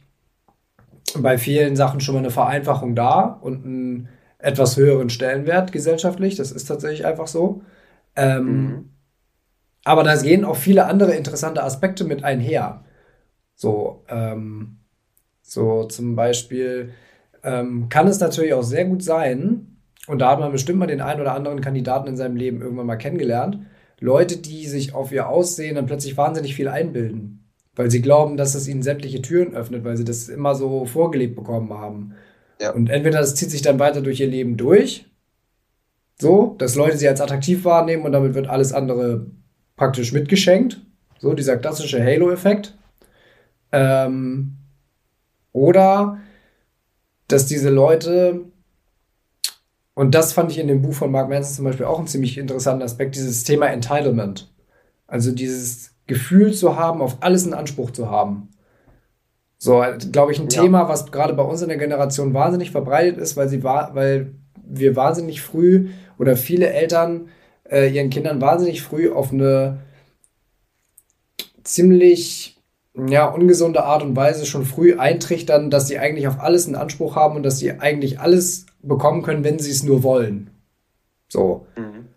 bei 1.17 1.37
vielen 1.37 1.75
Sachen 1.75 1.99
schon 1.99 2.15
mal 2.15 2.19
eine 2.19 2.31
Vereinfachung 2.31 2.95
da 2.95 3.21
und 3.41 3.65
einen 3.65 4.09
etwas 4.39 4.77
höheren 4.77 5.09
Stellenwert 5.09 5.71
gesellschaftlich. 5.71 6.35
Das 6.35 6.51
ist 6.51 6.65
tatsächlich 6.65 7.05
einfach 7.05 7.27
so. 7.27 7.61
Ähm, 8.15 8.45
mhm. 8.45 8.89
Aber 9.83 10.03
da 10.03 10.15
gehen 10.15 10.45
auch 10.45 10.55
viele 10.55 10.85
andere 10.85 11.13
interessante 11.13 11.63
Aspekte 11.63 12.03
mit 12.03 12.23
einher. 12.23 12.83
So, 13.55 14.03
ähm, 14.07 14.79
so 15.41 15.83
zum 15.85 16.15
Beispiel, 16.15 16.93
ähm, 17.43 17.89
kann 17.89 18.07
es 18.07 18.19
natürlich 18.19 18.53
auch 18.53 18.63
sehr 18.63 18.85
gut 18.85 19.03
sein, 19.03 19.62
und 20.07 20.19
da 20.19 20.31
hat 20.31 20.39
man 20.39 20.51
bestimmt 20.51 20.79
mal 20.79 20.87
den 20.87 21.01
einen 21.01 21.21
oder 21.21 21.33
anderen 21.33 21.61
Kandidaten 21.61 22.07
in 22.07 22.17
seinem 22.17 22.35
Leben 22.35 22.61
irgendwann 22.61 22.85
mal 22.85 22.97
kennengelernt, 22.97 23.59
Leute, 23.99 24.37
die 24.37 24.67
sich 24.67 24.93
auf 24.93 25.11
ihr 25.11 25.29
Aussehen 25.29 25.75
dann 25.75 25.85
plötzlich 25.85 26.17
wahnsinnig 26.17 26.55
viel 26.55 26.67
einbilden, 26.67 27.49
weil 27.75 27.89
sie 27.89 28.01
glauben, 28.01 28.35
dass 28.35 28.53
es 28.55 28.67
ihnen 28.67 28.83
sämtliche 28.83 29.21
Türen 29.21 29.55
öffnet, 29.55 29.83
weil 29.85 29.95
sie 29.95 30.03
das 30.03 30.27
immer 30.27 30.55
so 30.55 30.85
vorgelebt 30.85 31.35
bekommen 31.35 31.71
haben. 31.73 32.13
Ja. 32.59 32.71
Und 32.71 32.89
entweder 32.89 33.19
das 33.19 33.35
zieht 33.35 33.49
sich 33.49 33.61
dann 33.61 33.79
weiter 33.79 34.01
durch 34.01 34.19
ihr 34.19 34.27
Leben 34.27 34.57
durch, 34.57 35.05
so, 36.19 36.55
dass 36.59 36.75
Leute 36.75 36.97
sie 36.97 37.07
als 37.07 37.21
attraktiv 37.21 37.65
wahrnehmen 37.65 38.03
und 38.03 38.11
damit 38.11 38.33
wird 38.33 38.47
alles 38.47 38.73
andere 38.73 39.27
praktisch 39.75 40.11
mitgeschenkt. 40.11 40.81
So, 41.19 41.33
dieser 41.33 41.57
klassische 41.57 42.03
Halo-Effekt. 42.03 42.77
Ähm, 43.71 44.57
oder 45.51 46.19
dass 47.27 47.45
diese 47.45 47.69
Leute, 47.69 48.41
und 49.95 50.15
das 50.15 50.33
fand 50.33 50.51
ich 50.51 50.59
in 50.59 50.67
dem 50.67 50.81
Buch 50.81 50.93
von 50.93 51.11
Mark 51.11 51.29
Manson 51.29 51.55
zum 51.55 51.65
Beispiel 51.65 51.85
auch 51.85 51.99
einen 51.99 52.07
ziemlich 52.07 52.37
interessanten 52.37 52.83
Aspekt, 52.83 53.15
dieses 53.15 53.43
Thema 53.43 53.67
Entitlement. 53.67 54.51
Also 55.05 55.31
dieses 55.31 55.91
Gefühl 56.07 56.53
zu 56.53 56.75
haben, 56.75 57.01
auf 57.01 57.17
alles 57.21 57.43
einen 57.43 57.53
Anspruch 57.53 57.91
zu 57.91 58.09
haben. 58.09 58.49
So, 59.57 59.83
glaube 60.11 60.31
ich, 60.31 60.39
ein 60.39 60.49
ja. 60.49 60.61
Thema, 60.61 60.89
was 60.89 61.11
gerade 61.11 61.33
bei 61.33 61.43
uns 61.43 61.61
in 61.61 61.69
der 61.69 61.77
Generation 61.77 62.33
wahnsinnig 62.33 62.71
verbreitet 62.71 63.17
ist, 63.17 63.37
weil 63.37 63.47
sie 63.47 63.63
war, 63.63 63.95
weil 63.95 64.33
wir 64.65 64.95
wahnsinnig 64.95 65.41
früh 65.41 65.89
oder 66.17 66.35
viele 66.35 66.69
Eltern 66.69 67.29
äh, 67.69 67.89
ihren 67.89 68.09
Kindern 68.09 68.41
wahnsinnig 68.41 68.81
früh 68.81 69.11
auf 69.11 69.31
eine 69.31 69.79
ziemlich 71.63 72.52
ja, 72.95 73.25
ungesunde 73.25 73.83
Art 73.83 74.03
und 74.03 74.15
Weise 74.15 74.45
schon 74.45 74.65
früh 74.65 74.97
eintrichtern, 74.97 75.69
dass 75.69 75.87
sie 75.87 75.97
eigentlich 75.97 76.27
auf 76.27 76.39
alles 76.39 76.67
einen 76.67 76.75
Anspruch 76.75 77.15
haben 77.15 77.35
und 77.35 77.43
dass 77.43 77.59
sie 77.59 77.71
eigentlich 77.71 78.19
alles 78.19 78.65
bekommen 78.81 79.23
können, 79.23 79.43
wenn 79.43 79.59
sie 79.59 79.71
es 79.71 79.83
nur 79.83 80.03
wollen. 80.03 80.51
So. 81.27 81.65
Mhm. 81.75 82.09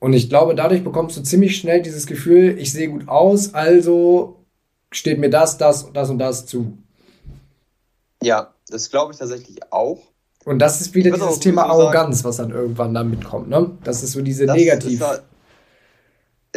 Und 0.00 0.12
ich 0.12 0.28
glaube, 0.28 0.54
dadurch 0.54 0.82
bekommst 0.82 1.16
du 1.16 1.22
ziemlich 1.22 1.56
schnell 1.56 1.82
dieses 1.82 2.06
Gefühl, 2.06 2.58
ich 2.58 2.72
sehe 2.72 2.88
gut 2.88 3.08
aus, 3.08 3.54
also 3.54 4.44
steht 4.90 5.18
mir 5.18 5.30
das, 5.30 5.58
das, 5.58 5.92
das 5.92 6.10
und 6.10 6.18
das 6.18 6.46
zu. 6.46 6.78
Ja, 8.22 8.54
das 8.68 8.90
glaube 8.90 9.12
ich 9.12 9.18
tatsächlich 9.18 9.72
auch. 9.72 9.98
Und 10.44 10.60
das 10.60 10.80
ist 10.80 10.94
wieder 10.94 11.10
dieses 11.10 11.40
Thema 11.40 11.64
Arroganz, 11.64 12.18
sagen, 12.18 12.28
was 12.28 12.36
dann 12.36 12.50
irgendwann 12.50 12.94
da 12.94 13.04
mitkommt, 13.04 13.48
ne? 13.48 13.72
Das 13.84 14.02
ist 14.02 14.12
so 14.12 14.22
diese 14.22 14.46
negativ. 14.46 15.00
Halt, 15.00 15.22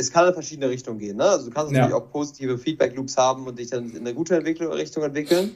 es 0.01 0.11
kann 0.11 0.27
in 0.27 0.33
verschiedene 0.33 0.69
Richtungen 0.69 0.97
gehen, 0.97 1.17
ne? 1.17 1.25
Also 1.25 1.45
du 1.45 1.51
kannst 1.51 1.71
natürlich 1.71 1.91
ja. 1.91 1.95
auch 1.95 2.11
positive 2.11 2.57
Feedback-Loops 2.57 3.17
haben 3.17 3.45
und 3.45 3.59
dich 3.59 3.69
dann 3.69 3.91
in 3.91 3.99
eine 3.99 4.13
gute 4.13 4.43
Richtung 4.43 5.03
entwickeln. 5.03 5.55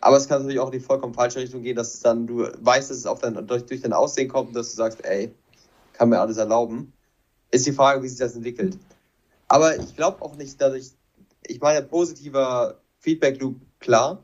Aber 0.00 0.18
es 0.18 0.28
kann 0.28 0.42
natürlich 0.42 0.60
auch 0.60 0.66
in 0.66 0.78
die 0.78 0.84
vollkommen 0.84 1.14
falsche 1.14 1.40
Richtung 1.40 1.62
gehen, 1.62 1.76
dass 1.76 1.98
dann 2.00 2.26
du 2.26 2.46
weißt, 2.60 2.90
dass 2.90 2.98
es 2.98 3.06
auf 3.06 3.20
dein, 3.20 3.46
durch, 3.46 3.64
durch 3.64 3.80
dein 3.80 3.94
Aussehen 3.94 4.28
kommt 4.28 4.48
und 4.48 4.54
dass 4.54 4.70
du 4.70 4.76
sagst, 4.76 5.04
ey, 5.04 5.34
kann 5.94 6.10
mir 6.10 6.20
alles 6.20 6.36
erlauben. 6.36 6.92
Ist 7.50 7.66
die 7.66 7.72
Frage, 7.72 8.02
wie 8.02 8.08
sich 8.08 8.18
das 8.18 8.36
entwickelt. 8.36 8.78
Aber 9.48 9.78
ich 9.78 9.96
glaube 9.96 10.20
auch 10.20 10.36
nicht, 10.36 10.60
dadurch, 10.60 10.90
ich 11.46 11.60
meine, 11.60 11.82
positiver 11.82 12.78
Feedback-Loop, 12.98 13.56
klar. 13.80 14.22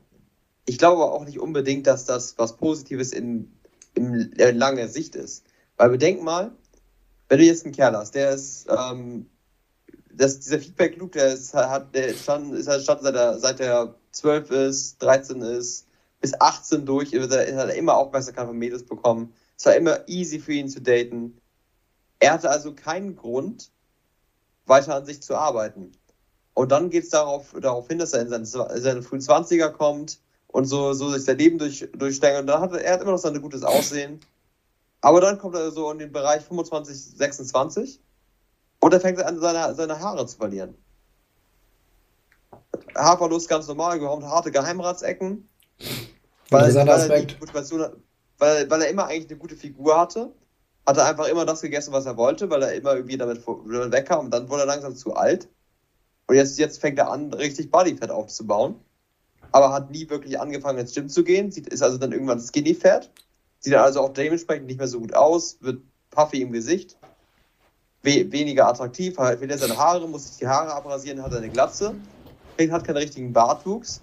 Ich 0.65 0.77
glaube 0.77 1.01
aber 1.01 1.13
auch 1.13 1.25
nicht 1.25 1.39
unbedingt, 1.39 1.87
dass 1.87 2.05
das 2.05 2.37
was 2.37 2.57
Positives 2.57 3.11
in, 3.11 3.51
in, 3.95 4.33
in 4.33 4.57
langer 4.57 4.87
Sicht 4.87 5.15
ist. 5.15 5.43
Weil 5.77 5.89
bedenk 5.89 6.21
mal, 6.21 6.51
wenn 7.27 7.39
du 7.39 7.45
jetzt 7.45 7.65
einen 7.65 7.73
Kerl 7.73 7.97
hast, 7.97 8.13
der 8.13 8.31
ist, 8.31 8.67
ähm, 8.69 9.25
das, 10.15 10.39
dieser 10.39 10.59
Feedback-Loop, 10.59 11.13
der 11.13 11.33
ist, 11.33 11.53
hat, 11.53 11.93
der 11.95 12.13
stand, 12.13 12.53
ist 12.53 12.67
halt 12.67 12.83
stand 12.83 13.01
seit 13.01 13.15
er, 13.15 13.39
seit 13.39 13.59
er 13.59 13.95
12 14.11 14.51
ist, 14.51 15.01
13 15.01 15.41
ist, 15.41 15.87
bis 16.21 16.39
18 16.39 16.85
durch, 16.85 17.13
hat 17.13 17.31
er 17.31 17.73
immer 17.75 17.97
Aufmerksamkeit 17.97 18.47
von 18.47 18.57
Mädels 18.57 18.83
bekommen. 18.83 19.33
Es 19.57 19.65
war 19.65 19.75
immer 19.75 20.07
easy 20.07 20.39
für 20.39 20.53
ihn 20.53 20.69
zu 20.69 20.81
daten. 20.81 21.37
Er 22.19 22.33
hatte 22.33 22.49
also 22.49 22.73
keinen 22.73 23.15
Grund, 23.15 23.71
weiter 24.65 24.95
an 24.95 25.05
sich 25.05 25.21
zu 25.21 25.35
arbeiten. 25.35 25.91
Und 26.53 26.71
dann 26.71 26.89
geht 26.89 27.03
es 27.03 27.09
darauf, 27.09 27.53
darauf 27.59 27.87
hin, 27.87 27.99
dass 27.99 28.13
er 28.13 28.21
in 28.21 28.29
seine, 28.29 28.45
seine 28.45 29.01
frühen 29.01 29.21
20er 29.21 29.69
kommt 29.69 30.19
und 30.47 30.65
so, 30.65 30.93
so 30.93 31.09
sich 31.09 31.25
sein 31.25 31.37
Leben 31.37 31.57
durch, 31.57 31.89
durchsteigt. 31.93 32.39
Und 32.39 32.47
dann 32.47 32.61
hat 32.61 32.71
er, 32.73 32.83
er 32.83 32.93
hat 32.93 33.01
immer 33.01 33.11
noch 33.11 33.17
sein 33.17 33.41
gutes 33.41 33.63
Aussehen. 33.63 34.19
Aber 35.01 35.19
dann 35.19 35.39
kommt 35.39 35.55
er 35.55 35.71
so 35.71 35.91
in 35.91 35.97
den 35.97 36.11
Bereich 36.11 36.43
25, 36.43 37.17
26 37.17 37.99
und 38.83 38.93
er 38.93 38.99
fängt 38.99 39.21
an, 39.21 39.39
seine, 39.39 39.75
seine 39.75 39.99
Haare 39.99 40.25
zu 40.25 40.37
verlieren. 40.37 40.75
Haarverlust 42.95 43.49
ganz 43.49 43.67
normal, 43.67 43.97
überhaupt 43.97 44.23
harte 44.23 44.51
Geheimratsecken. 44.51 45.47
Weil, 46.49 46.75
weil, 46.75 46.87
er 46.87 47.93
weil, 48.37 48.69
weil 48.69 48.81
er 48.81 48.89
immer 48.89 49.05
eigentlich 49.07 49.29
eine 49.29 49.39
gute 49.39 49.55
Figur 49.55 49.99
hatte 49.99 50.31
hat 50.85 50.97
er 50.97 51.05
einfach 51.05 51.27
immer 51.27 51.45
das 51.45 51.61
gegessen, 51.61 51.93
was 51.93 52.05
er 52.05 52.17
wollte, 52.17 52.49
weil 52.49 52.61
er 52.61 52.73
immer 52.73 52.95
irgendwie 52.95 53.17
damit 53.17 53.45
wegkam 53.47 54.25
und 54.25 54.31
dann 54.31 54.49
wurde 54.49 54.63
er 54.63 54.67
langsam 54.67 54.95
zu 54.95 55.15
alt. 55.15 55.47
Und 56.27 56.35
jetzt, 56.35 56.57
jetzt 56.57 56.79
fängt 56.79 56.97
er 56.97 57.09
an, 57.09 57.33
richtig 57.33 57.71
Bodyfat 57.71 58.09
aufzubauen. 58.09 58.75
Aber 59.51 59.71
hat 59.71 59.91
nie 59.91 60.09
wirklich 60.09 60.39
angefangen, 60.39 60.79
ins 60.79 60.93
Gym 60.93 61.09
zu 61.09 61.23
gehen. 61.23 61.51
Sieht, 61.51 61.67
ist 61.67 61.83
also 61.83 61.97
dann 61.97 62.11
irgendwann 62.11 62.39
Skinny 62.39 62.73
Fat. 62.73 63.11
Sieht 63.59 63.73
dann 63.73 63.83
also 63.83 64.01
auch 64.01 64.13
dementsprechend 64.13 64.65
nicht 64.65 64.79
mehr 64.79 64.87
so 64.87 64.99
gut 64.99 65.13
aus, 65.13 65.57
wird 65.61 65.81
puffy 66.09 66.41
im 66.41 66.51
Gesicht. 66.51 66.97
We 68.03 68.31
weniger 68.31 68.67
attraktiv, 68.67 69.17
hat 69.17 69.41
wieder 69.41 69.57
seine 69.57 69.77
Haare, 69.77 70.07
muss 70.07 70.27
sich 70.27 70.37
die 70.37 70.47
Haare 70.47 70.73
abrasieren, 70.73 71.23
hat 71.23 71.33
eine 71.33 71.49
Glatze. 71.49 71.95
Hat 72.59 72.83
keinen 72.83 72.97
richtigen 72.97 73.33
Bartwuchs. 73.33 74.01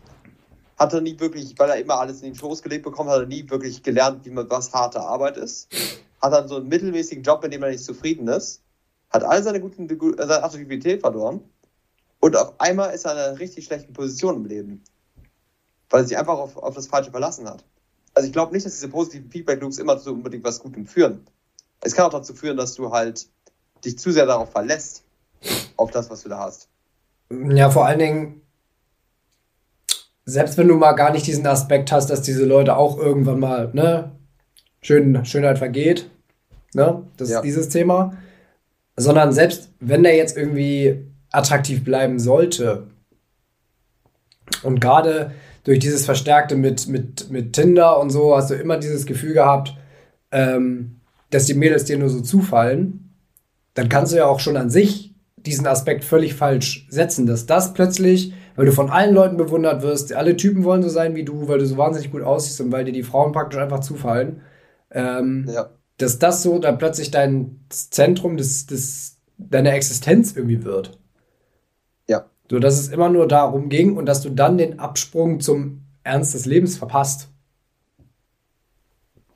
Hat 0.78 0.92
er 0.92 1.00
nie 1.00 1.18
wirklich, 1.20 1.54
weil 1.58 1.70
er 1.70 1.76
immer 1.76 2.00
alles 2.00 2.22
in 2.22 2.32
den 2.32 2.34
Schoß 2.34 2.62
gelegt 2.62 2.84
bekommen, 2.84 3.10
hat 3.10 3.20
er 3.20 3.26
nie 3.26 3.48
wirklich 3.48 3.82
gelernt, 3.82 4.24
wie 4.24 4.30
man 4.30 4.50
was 4.50 4.72
harte 4.72 5.00
Arbeit 5.00 5.36
ist 5.36 5.68
hat 6.20 6.32
dann 6.32 6.48
so 6.48 6.56
einen 6.56 6.68
mittelmäßigen 6.68 7.22
Job, 7.22 7.42
mit 7.42 7.52
dem 7.52 7.62
er 7.62 7.70
nicht 7.70 7.84
zufrieden 7.84 8.28
ist, 8.28 8.62
hat 9.10 9.24
all 9.24 9.42
seine 9.42 9.60
guten 9.60 9.88
seine 9.88 10.42
Attraktivität 10.42 11.00
verloren 11.00 11.40
und 12.20 12.36
auf 12.36 12.54
einmal 12.60 12.94
ist 12.94 13.04
er 13.06 13.12
in 13.12 13.18
einer 13.18 13.38
richtig 13.38 13.64
schlechten 13.64 13.92
Position 13.92 14.36
im 14.36 14.44
Leben, 14.44 14.84
weil 15.88 16.02
er 16.02 16.06
sich 16.06 16.18
einfach 16.18 16.38
auf, 16.38 16.56
auf 16.56 16.74
das 16.74 16.86
Falsche 16.86 17.10
verlassen 17.10 17.48
hat. 17.48 17.64
Also 18.14 18.26
ich 18.26 18.32
glaube 18.32 18.52
nicht, 18.52 18.66
dass 18.66 18.74
diese 18.74 18.88
positiven 18.88 19.30
Feedback-Loops 19.30 19.78
immer 19.78 19.98
zu 19.98 20.12
unbedingt 20.12 20.44
was 20.44 20.60
Gutem 20.60 20.86
führen. 20.86 21.26
Es 21.80 21.94
kann 21.94 22.06
auch 22.06 22.10
dazu 22.10 22.34
führen, 22.34 22.56
dass 22.56 22.74
du 22.74 22.90
halt 22.90 23.28
dich 23.84 23.98
zu 23.98 24.10
sehr 24.10 24.26
darauf 24.26 24.50
verlässt, 24.50 25.04
auf 25.76 25.90
das, 25.90 26.10
was 26.10 26.22
du 26.22 26.28
da 26.28 26.38
hast. 26.40 26.68
Ja, 27.30 27.70
vor 27.70 27.86
allen 27.86 27.98
Dingen, 27.98 28.42
selbst 30.24 30.58
wenn 30.58 30.68
du 30.68 30.74
mal 30.76 30.92
gar 30.92 31.12
nicht 31.12 31.26
diesen 31.26 31.46
Aspekt 31.46 31.92
hast, 31.92 32.08
dass 32.08 32.22
diese 32.22 32.44
Leute 32.44 32.76
auch 32.76 32.98
irgendwann 32.98 33.40
mal, 33.40 33.70
ne, 33.72 34.12
Schön, 34.82 35.24
Schönheit 35.24 35.58
vergeht. 35.58 36.10
Ne? 36.72 37.02
Das 37.16 37.30
ja. 37.30 37.38
ist 37.38 37.44
dieses 37.44 37.68
Thema. 37.68 38.16
Sondern 38.96 39.32
selbst 39.32 39.70
wenn 39.80 40.02
der 40.02 40.16
jetzt 40.16 40.36
irgendwie 40.36 41.04
attraktiv 41.30 41.84
bleiben 41.84 42.18
sollte 42.18 42.86
und 44.62 44.80
gerade 44.80 45.32
durch 45.64 45.78
dieses 45.78 46.04
Verstärkte 46.04 46.56
mit, 46.56 46.88
mit, 46.88 47.30
mit 47.30 47.52
Tinder 47.52 48.00
und 48.00 48.10
so 48.10 48.36
hast 48.36 48.50
du 48.50 48.54
immer 48.54 48.78
dieses 48.78 49.06
Gefühl 49.06 49.34
gehabt, 49.34 49.76
ähm, 50.32 51.00
dass 51.30 51.46
die 51.46 51.54
Mädels 51.54 51.84
dir 51.84 51.98
nur 51.98 52.08
so 52.08 52.20
zufallen, 52.20 53.09
dann 53.80 53.88
kannst 53.88 54.12
du 54.12 54.18
ja 54.18 54.26
auch 54.26 54.40
schon 54.40 54.58
an 54.58 54.68
sich 54.68 55.14
diesen 55.36 55.66
Aspekt 55.66 56.04
völlig 56.04 56.34
falsch 56.34 56.86
setzen, 56.90 57.26
dass 57.26 57.46
das 57.46 57.72
plötzlich, 57.72 58.34
weil 58.56 58.66
du 58.66 58.72
von 58.72 58.90
allen 58.90 59.14
Leuten 59.14 59.38
bewundert 59.38 59.80
wirst, 59.80 60.12
alle 60.12 60.36
Typen 60.36 60.64
wollen 60.64 60.82
so 60.82 60.90
sein 60.90 61.14
wie 61.14 61.24
du, 61.24 61.48
weil 61.48 61.58
du 61.58 61.64
so 61.64 61.78
wahnsinnig 61.78 62.10
gut 62.10 62.20
aussiehst 62.20 62.60
und 62.60 62.72
weil 62.72 62.84
dir 62.84 62.92
die 62.92 63.02
Frauen 63.02 63.32
praktisch 63.32 63.58
einfach 63.58 63.80
zufallen, 63.80 64.42
ähm, 64.90 65.48
ja. 65.50 65.70
Dass 65.96 66.18
das 66.18 66.42
so 66.42 66.58
dann 66.58 66.76
plötzlich 66.76 67.10
dein 67.10 67.60
Zentrum 67.70 68.36
des, 68.36 68.66
des, 68.66 69.18
deiner 69.38 69.72
Existenz 69.72 70.36
irgendwie 70.36 70.64
wird. 70.64 70.98
Ja. 72.06 72.26
So, 72.50 72.58
dass 72.58 72.78
es 72.78 72.88
immer 72.88 73.08
nur 73.08 73.28
darum 73.28 73.70
ging 73.70 73.96
und 73.96 74.06
dass 74.06 74.20
du 74.20 74.28
dann 74.28 74.58
den 74.58 74.78
Absprung 74.78 75.40
zum 75.40 75.82
Ernst 76.02 76.34
des 76.34 76.44
Lebens 76.44 76.76
verpasst. 76.76 77.28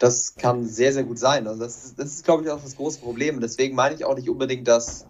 Das 0.05 0.35
kann 0.37 0.67
sehr, 0.67 0.93
sehr 0.93 1.05
gut 1.05 1.19
sein. 1.19 1.47
Also 1.47 1.61
das 1.61 1.83
ist, 1.83 1.99
das 1.99 2.09
ist 2.09 2.27
glaube 2.27 2.45
ich, 2.45 2.51
auch 2.51 2.63
das 2.63 2.77
große 2.77 3.01
Problem. 3.01 3.41
Deswegen 3.41 3.75
meine 3.75 3.95
ich 3.95 4.05
auch 4.05 4.15
nicht 4.15 4.29
unbedingt, 4.29 4.69
dass 4.69 5.07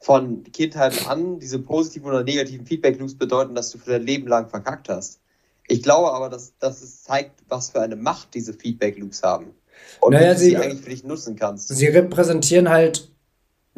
von 0.00 0.44
Kindheit 0.52 1.08
an 1.08 1.40
diese 1.40 1.58
positiven 1.58 2.06
oder 2.06 2.22
negativen 2.22 2.66
Feedback-Loops 2.66 3.14
bedeuten, 3.14 3.54
dass 3.54 3.70
du 3.70 3.78
für 3.78 3.92
dein 3.92 4.02
Leben 4.02 4.28
lang 4.28 4.50
verkackt 4.50 4.90
hast. 4.90 5.20
Ich 5.66 5.82
glaube 5.82 6.12
aber, 6.12 6.28
dass, 6.28 6.52
dass 6.58 6.82
es 6.82 7.04
zeigt, 7.04 7.40
was 7.48 7.70
für 7.70 7.80
eine 7.80 7.96
Macht 7.96 8.34
diese 8.34 8.52
Feedback-Loops 8.52 9.22
haben. 9.22 9.54
Und 10.02 10.12
naja, 10.12 10.32
wie 10.32 10.34
du 10.34 10.40
sie, 10.40 10.50
sie 10.50 10.56
eigentlich 10.58 10.82
für 10.82 10.90
dich 10.90 11.04
nutzen 11.04 11.34
kannst. 11.34 11.68
Sie 11.68 11.86
repräsentieren 11.86 12.68
halt, 12.68 13.10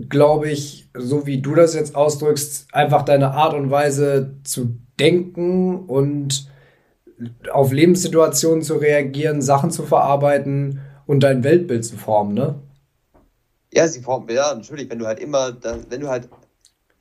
glaube 0.09 0.51
ich, 0.51 0.91
so 0.95 1.27
wie 1.27 1.41
du 1.41 1.55
das 1.55 1.77
jetzt 1.77 1.95
ausdrückst, 1.95 2.75
einfach 2.75 3.05
deine 3.05 3.35
Art 3.35 3.55
und 3.55 3.71
Weise 3.71 4.35
zu 4.43 4.79
denken 4.99 5.87
und 5.87 6.49
auf 7.53 7.73
Lebenssituationen 7.73 8.63
zu 8.63 8.77
reagieren, 8.77 9.43
Sachen 9.43 9.71
zu 9.71 9.85
verarbeiten 9.85 10.81
und 11.07 11.21
dein 11.21 11.45
Weltbild 11.45 11.85
zu 11.85 11.97
formen, 11.97 12.35
ne? 12.35 12.61
Ja, 13.73 13.87
sie 13.89 14.01
formen, 14.01 14.29
ja, 14.31 14.55
natürlich, 14.55 14.89
wenn 14.91 14.99
du 14.99 15.07
halt 15.07 15.21
immer, 15.21 15.57
wenn 15.89 16.01
du 16.01 16.09
halt, 16.09 16.29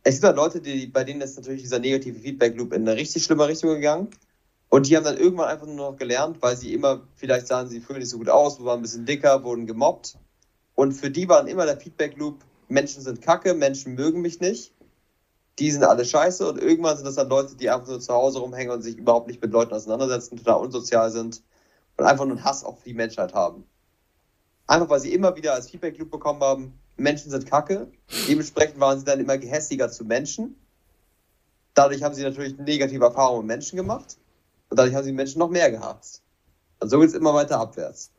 es 0.04 0.16
gibt 0.16 0.26
halt 0.26 0.36
Leute, 0.36 0.62
die, 0.62 0.88
bei 0.88 1.04
denen 1.04 1.22
ist 1.22 1.38
natürlich 1.38 1.62
dieser 1.62 1.80
negative 1.80 2.20
Feedback-Loop 2.20 2.74
in 2.74 2.88
eine 2.88 2.98
richtig 2.98 3.24
schlimme 3.24 3.48
Richtung 3.48 3.76
gegangen 3.76 4.10
und 4.70 4.88
die 4.88 4.98
haben 4.98 5.06
dann 5.06 5.18
irgendwann 5.18 5.48
einfach 5.48 5.66
nur 5.66 5.76
noch 5.76 5.98
gelernt, 5.98 6.38
weil 6.42 6.58
sie 6.58 6.74
immer 6.74 7.02
vielleicht 7.16 7.48
sahen, 7.48 7.70
sie 7.70 7.80
fühlen 7.80 8.00
nicht 8.00 8.10
so 8.10 8.18
gut 8.18 8.30
aus, 8.30 8.64
waren 8.64 8.80
ein 8.80 8.82
bisschen 8.82 9.06
dicker, 9.06 9.44
wurden 9.44 9.66
gemobbt. 9.66 10.18
Und 10.76 10.92
für 10.94 11.10
die 11.10 11.28
war 11.30 11.38
dann 11.38 11.48
immer 11.48 11.66
der 11.66 11.78
Feedback-Loop, 11.78 12.40
Menschen 12.68 13.02
sind 13.02 13.22
kacke, 13.22 13.54
Menschen 13.54 13.96
mögen 13.96 14.22
mich 14.22 14.42
nicht, 14.42 14.74
die 15.60 15.72
sind 15.72 15.84
alle 15.84 16.06
scheiße. 16.06 16.48
Und 16.50 16.62
irgendwann 16.62 16.98
sind 16.98 17.06
das 17.06 17.16
dann 17.16 17.30
Leute, 17.30 17.56
die 17.56 17.70
einfach 17.70 17.88
nur 17.88 18.00
zu 18.00 18.14
Hause 18.14 18.40
rumhängen 18.40 18.72
und 18.72 18.82
sich 18.82 18.98
überhaupt 18.98 19.28
nicht 19.28 19.42
mit 19.42 19.52
Leuten 19.52 19.74
auseinandersetzen, 19.74 20.38
total 20.38 20.62
unsozial 20.62 21.12
sind 21.12 21.42
und 21.98 22.06
einfach 22.06 22.26
nur 22.26 22.38
einen 22.38 22.46
Hass 22.46 22.64
auf 22.64 22.84
die 22.84 22.94
Menschheit 22.94 23.34
haben. 23.34 23.64
Einfach 24.68 24.90
weil 24.90 25.00
sie 25.00 25.14
immer 25.14 25.36
wieder 25.36 25.54
als 25.54 25.70
Feedback-Loop 25.70 26.12
bekommen 26.12 26.42
haben, 26.42 26.80
Menschen 26.98 27.32
sind 27.32 27.46
kacke. 27.46 27.88
Dementsprechend 28.28 28.80
waren 28.80 29.00
sie 29.00 29.06
dann 29.06 29.20
immer 29.20 29.38
gehässiger 29.38 29.90
zu 29.90 30.04
Menschen. 30.04 30.56
Dadurch 31.74 32.04
haben 32.04 32.16
sie 32.16 32.24
natürlich 32.24 32.58
negative 32.58 33.06
Erfahrungen 33.06 33.46
mit 33.46 33.56
Menschen 33.56 33.78
gemacht. 33.78 34.18
Und 34.70 34.78
dadurch 34.78 34.96
haben 34.96 35.06
sie 35.06 35.14
Menschen 35.14 35.40
noch 35.40 35.50
mehr 35.50 35.72
gehasst. 35.72 36.22
Und 36.80 36.90
so 36.90 37.00
geht 37.00 37.10
es 37.10 37.16
immer 37.16 37.34
weiter 37.34 37.60
abwärts. 37.60 38.12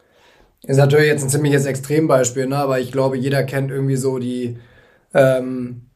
Ist 0.63 0.79
natürlich 0.79 1.07
jetzt 1.07 1.23
ein 1.23 1.29
ziemliches 1.29 1.67
Extrembeispiel, 1.67 2.47
ne? 2.47 2.57
aber 2.57 2.81
ich 2.81 2.91
glaube, 2.91 3.17
jeder 3.17 3.45
kennt 3.45 3.71
irgendwie 3.71 3.97
so 3.97 4.19
die 4.19 4.59
ähm, 5.15 5.88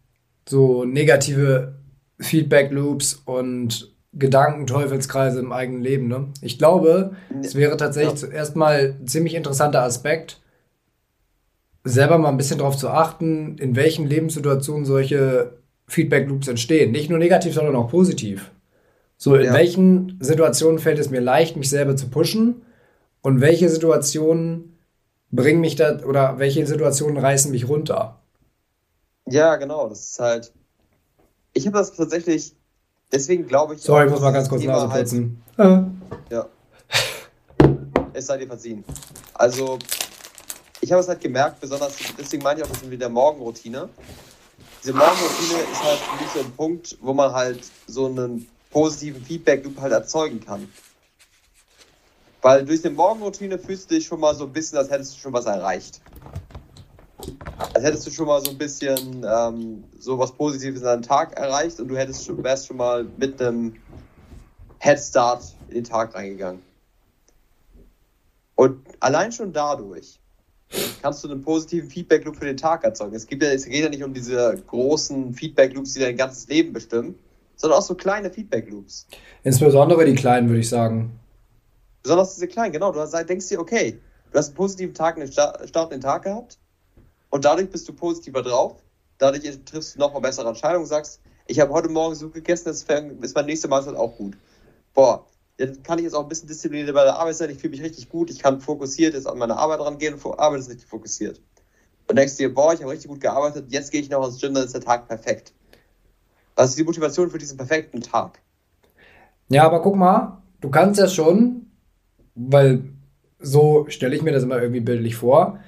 so 0.52 0.84
negative 0.84 1.76
Feedback-Loops 2.20 3.22
und 3.24 3.90
Gedankenteufelskreise 4.12 5.40
im 5.40 5.50
eigenen 5.50 5.80
Leben. 5.80 6.08
Ne? 6.08 6.28
Ich 6.42 6.58
glaube, 6.58 7.16
es 7.40 7.54
wäre 7.54 7.78
tatsächlich 7.78 8.20
ja. 8.20 8.28
zuerst 8.28 8.54
mal 8.54 8.96
ein 9.00 9.06
ziemlich 9.08 9.34
interessanter 9.34 9.82
Aspekt, 9.82 10.42
selber 11.84 12.18
mal 12.18 12.28
ein 12.28 12.36
bisschen 12.36 12.58
darauf 12.58 12.76
zu 12.76 12.90
achten, 12.90 13.56
in 13.56 13.74
welchen 13.74 14.06
Lebenssituationen 14.06 14.84
solche 14.84 15.54
Feedback-Loops 15.88 16.48
entstehen. 16.48 16.92
Nicht 16.92 17.08
nur 17.08 17.18
negativ, 17.18 17.54
sondern 17.54 17.74
auch 17.74 17.88
positiv. 17.88 18.50
So, 19.16 19.34
in 19.34 19.46
ja. 19.46 19.54
welchen 19.54 20.18
Situationen 20.20 20.78
fällt 20.78 20.98
es 20.98 21.08
mir 21.08 21.20
leicht, 21.20 21.56
mich 21.56 21.70
selber 21.70 21.96
zu 21.96 22.08
pushen? 22.08 22.62
Und 23.22 23.40
welche 23.40 23.70
Situationen 23.70 24.76
bringen 25.30 25.60
mich 25.60 25.76
da 25.76 26.00
oder 26.04 26.38
welche 26.38 26.66
Situationen 26.66 27.16
reißen 27.16 27.50
mich 27.50 27.68
runter? 27.68 28.21
Ja, 29.32 29.56
genau. 29.56 29.88
Das 29.88 30.00
ist 30.00 30.20
halt. 30.20 30.52
Ich 31.54 31.66
habe 31.66 31.78
das 31.78 31.94
tatsächlich. 31.94 32.54
Deswegen 33.10 33.46
glaube 33.46 33.74
ich. 33.74 33.80
Sorry, 33.80 34.04
ich 34.04 34.10
muss 34.10 34.20
mal 34.20 34.30
ganz 34.30 34.48
kurz 34.48 34.62
Nase 34.62 34.90
halt 34.90 35.04
putzen. 35.04 35.42
Halt, 35.56 35.86
ja. 36.30 36.46
es 38.12 38.26
sei 38.26 38.38
dir 38.38 38.46
verziehen. 38.46 38.84
Also, 39.34 39.78
ich 40.82 40.92
habe 40.92 41.00
es 41.00 41.08
halt 41.08 41.20
gemerkt, 41.20 41.60
besonders, 41.60 41.96
deswegen 42.18 42.42
meine 42.42 42.60
ich 42.60 42.66
auch, 42.66 42.70
das 42.70 42.84
mit 42.84 43.00
der 43.00 43.08
Morgenroutine. 43.08 43.88
Diese 44.82 44.92
Morgenroutine 44.92 45.60
ist 45.72 45.82
halt 45.82 45.98
für 45.98 46.22
mich 46.22 46.32
so 46.32 46.40
ein 46.40 46.52
Punkt, 46.52 46.98
wo 47.00 47.14
man 47.14 47.32
halt 47.32 47.64
so 47.86 48.06
einen 48.06 48.46
positiven 48.70 49.22
Feedback-Loop 49.22 49.80
halt 49.80 49.92
erzeugen 49.92 50.40
kann. 50.40 50.70
Weil 52.42 52.64
durch 52.64 52.84
eine 52.84 52.94
Morgenroutine 52.94 53.58
fühlst 53.58 53.90
du 53.90 53.94
dich 53.94 54.06
schon 54.06 54.20
mal 54.20 54.34
so 54.34 54.44
ein 54.44 54.52
bisschen, 54.52 54.76
als 54.78 54.90
hättest 54.90 55.14
du 55.14 55.20
schon 55.20 55.32
was 55.32 55.46
erreicht. 55.46 56.00
Als 57.74 57.84
hättest 57.84 58.06
du 58.06 58.10
schon 58.10 58.26
mal 58.26 58.44
so 58.44 58.50
ein 58.50 58.58
bisschen 58.58 59.24
ähm, 59.28 59.84
so 59.98 60.18
was 60.18 60.32
Positives 60.32 60.80
in 60.80 60.86
deinem 60.86 61.02
Tag 61.02 61.38
erreicht 61.38 61.80
und 61.80 61.88
du 61.88 61.96
hättest 61.96 62.24
schon, 62.24 62.42
wärst 62.42 62.66
schon 62.66 62.76
mal 62.76 63.06
mit 63.16 63.40
einem 63.40 63.74
Headstart 64.78 65.54
in 65.68 65.74
den 65.76 65.84
Tag 65.84 66.14
reingegangen. 66.14 66.62
Und 68.54 68.80
allein 69.00 69.32
schon 69.32 69.52
dadurch 69.52 70.18
kannst 71.02 71.22
du 71.24 71.30
einen 71.30 71.42
positiven 71.42 71.90
Feedback-Loop 71.90 72.36
für 72.36 72.44
den 72.44 72.56
Tag 72.56 72.84
erzeugen. 72.84 73.14
Es, 73.14 73.26
gibt 73.26 73.42
ja, 73.42 73.50
es 73.50 73.64
geht 73.64 73.82
ja 73.82 73.88
nicht 73.88 74.02
um 74.02 74.14
diese 74.14 74.56
großen 74.66 75.34
Feedback-Loops, 75.34 75.94
die 75.94 76.00
dein 76.00 76.16
ganzes 76.16 76.48
Leben 76.48 76.72
bestimmen, 76.72 77.18
sondern 77.56 77.78
auch 77.78 77.84
so 77.84 77.94
kleine 77.94 78.30
Feedback-Loops. 78.30 79.06
Insbesondere 79.44 80.04
die 80.04 80.14
kleinen, 80.14 80.48
würde 80.48 80.60
ich 80.60 80.68
sagen. 80.68 81.18
Besonders 82.02 82.34
diese 82.34 82.48
kleinen, 82.48 82.72
genau. 82.72 82.92
Du 82.92 83.24
denkst 83.24 83.48
dir, 83.48 83.60
okay, 83.60 83.98
du 84.30 84.38
hast 84.38 84.48
einen 84.48 84.56
positiven 84.56 84.94
Tag, 84.94 85.16
einen 85.16 85.30
Start 85.30 85.92
in 85.92 85.98
den 85.98 86.00
Tag 86.00 86.24
gehabt 86.24 86.58
und 87.32 87.46
dadurch 87.46 87.70
bist 87.70 87.88
du 87.88 87.94
positiver 87.94 88.42
drauf. 88.42 88.76
Dadurch 89.16 89.42
triffst 89.64 89.94
du 89.94 89.98
noch 89.98 90.12
mal 90.12 90.20
bessere 90.20 90.48
Entscheidungen, 90.48 90.84
sagst, 90.86 91.20
ich 91.46 91.58
habe 91.60 91.72
heute 91.72 91.88
Morgen 91.88 92.14
so 92.14 92.28
gegessen, 92.28 92.66
das 92.66 92.82
ist 92.82 93.34
mein 93.34 93.46
nächste 93.46 93.68
Mahlzeit 93.68 93.96
auch 93.96 94.14
gut. 94.16 94.36
Boah, 94.92 95.24
dann 95.56 95.82
kann 95.82 95.98
ich 95.98 96.04
jetzt 96.04 96.14
auch 96.14 96.24
ein 96.24 96.28
bisschen 96.28 96.48
diszipliniert 96.48 96.94
bei 96.94 97.04
der 97.04 97.16
Arbeit 97.16 97.36
sein, 97.36 97.48
ich 97.48 97.58
fühle 97.58 97.70
mich 97.70 97.82
richtig 97.82 98.10
gut, 98.10 98.30
ich 98.30 98.38
kann 98.38 98.60
fokussiert 98.60 99.14
jetzt 99.14 99.26
an 99.26 99.38
meine 99.38 99.56
Arbeit 99.56 99.80
rangehen 99.80 100.14
und 100.14 100.38
arbeite 100.38 100.60
ist 100.60 100.68
richtig 100.68 100.86
fokussiert. 100.86 101.40
Und 102.06 102.16
denkst 102.16 102.36
dir, 102.36 102.52
boah, 102.52 102.74
ich 102.74 102.80
habe 102.82 102.92
richtig 102.92 103.10
gut 103.10 103.20
gearbeitet, 103.20 103.66
jetzt 103.70 103.90
gehe 103.90 104.02
ich 104.02 104.10
noch 104.10 104.26
ins 104.26 104.38
Gym, 104.38 104.52
dann 104.52 104.64
ist 104.64 104.74
der 104.74 104.82
Tag 104.82 105.08
perfekt. 105.08 105.54
Was 106.54 106.70
ist 106.70 106.78
die 106.78 106.84
Motivation 106.84 107.30
für 107.30 107.38
diesen 107.38 107.56
perfekten 107.56 108.02
Tag? 108.02 108.42
Ja, 109.48 109.64
aber 109.64 109.80
guck 109.80 109.96
mal, 109.96 110.42
du 110.60 110.68
kannst 110.68 111.00
ja 111.00 111.08
schon, 111.08 111.70
weil 112.34 112.84
so 113.38 113.86
stelle 113.88 114.14
ich 114.14 114.22
mir 114.22 114.32
das 114.32 114.42
immer 114.42 114.60
irgendwie 114.60 114.80
bildlich 114.80 115.16
vor, 115.16 115.58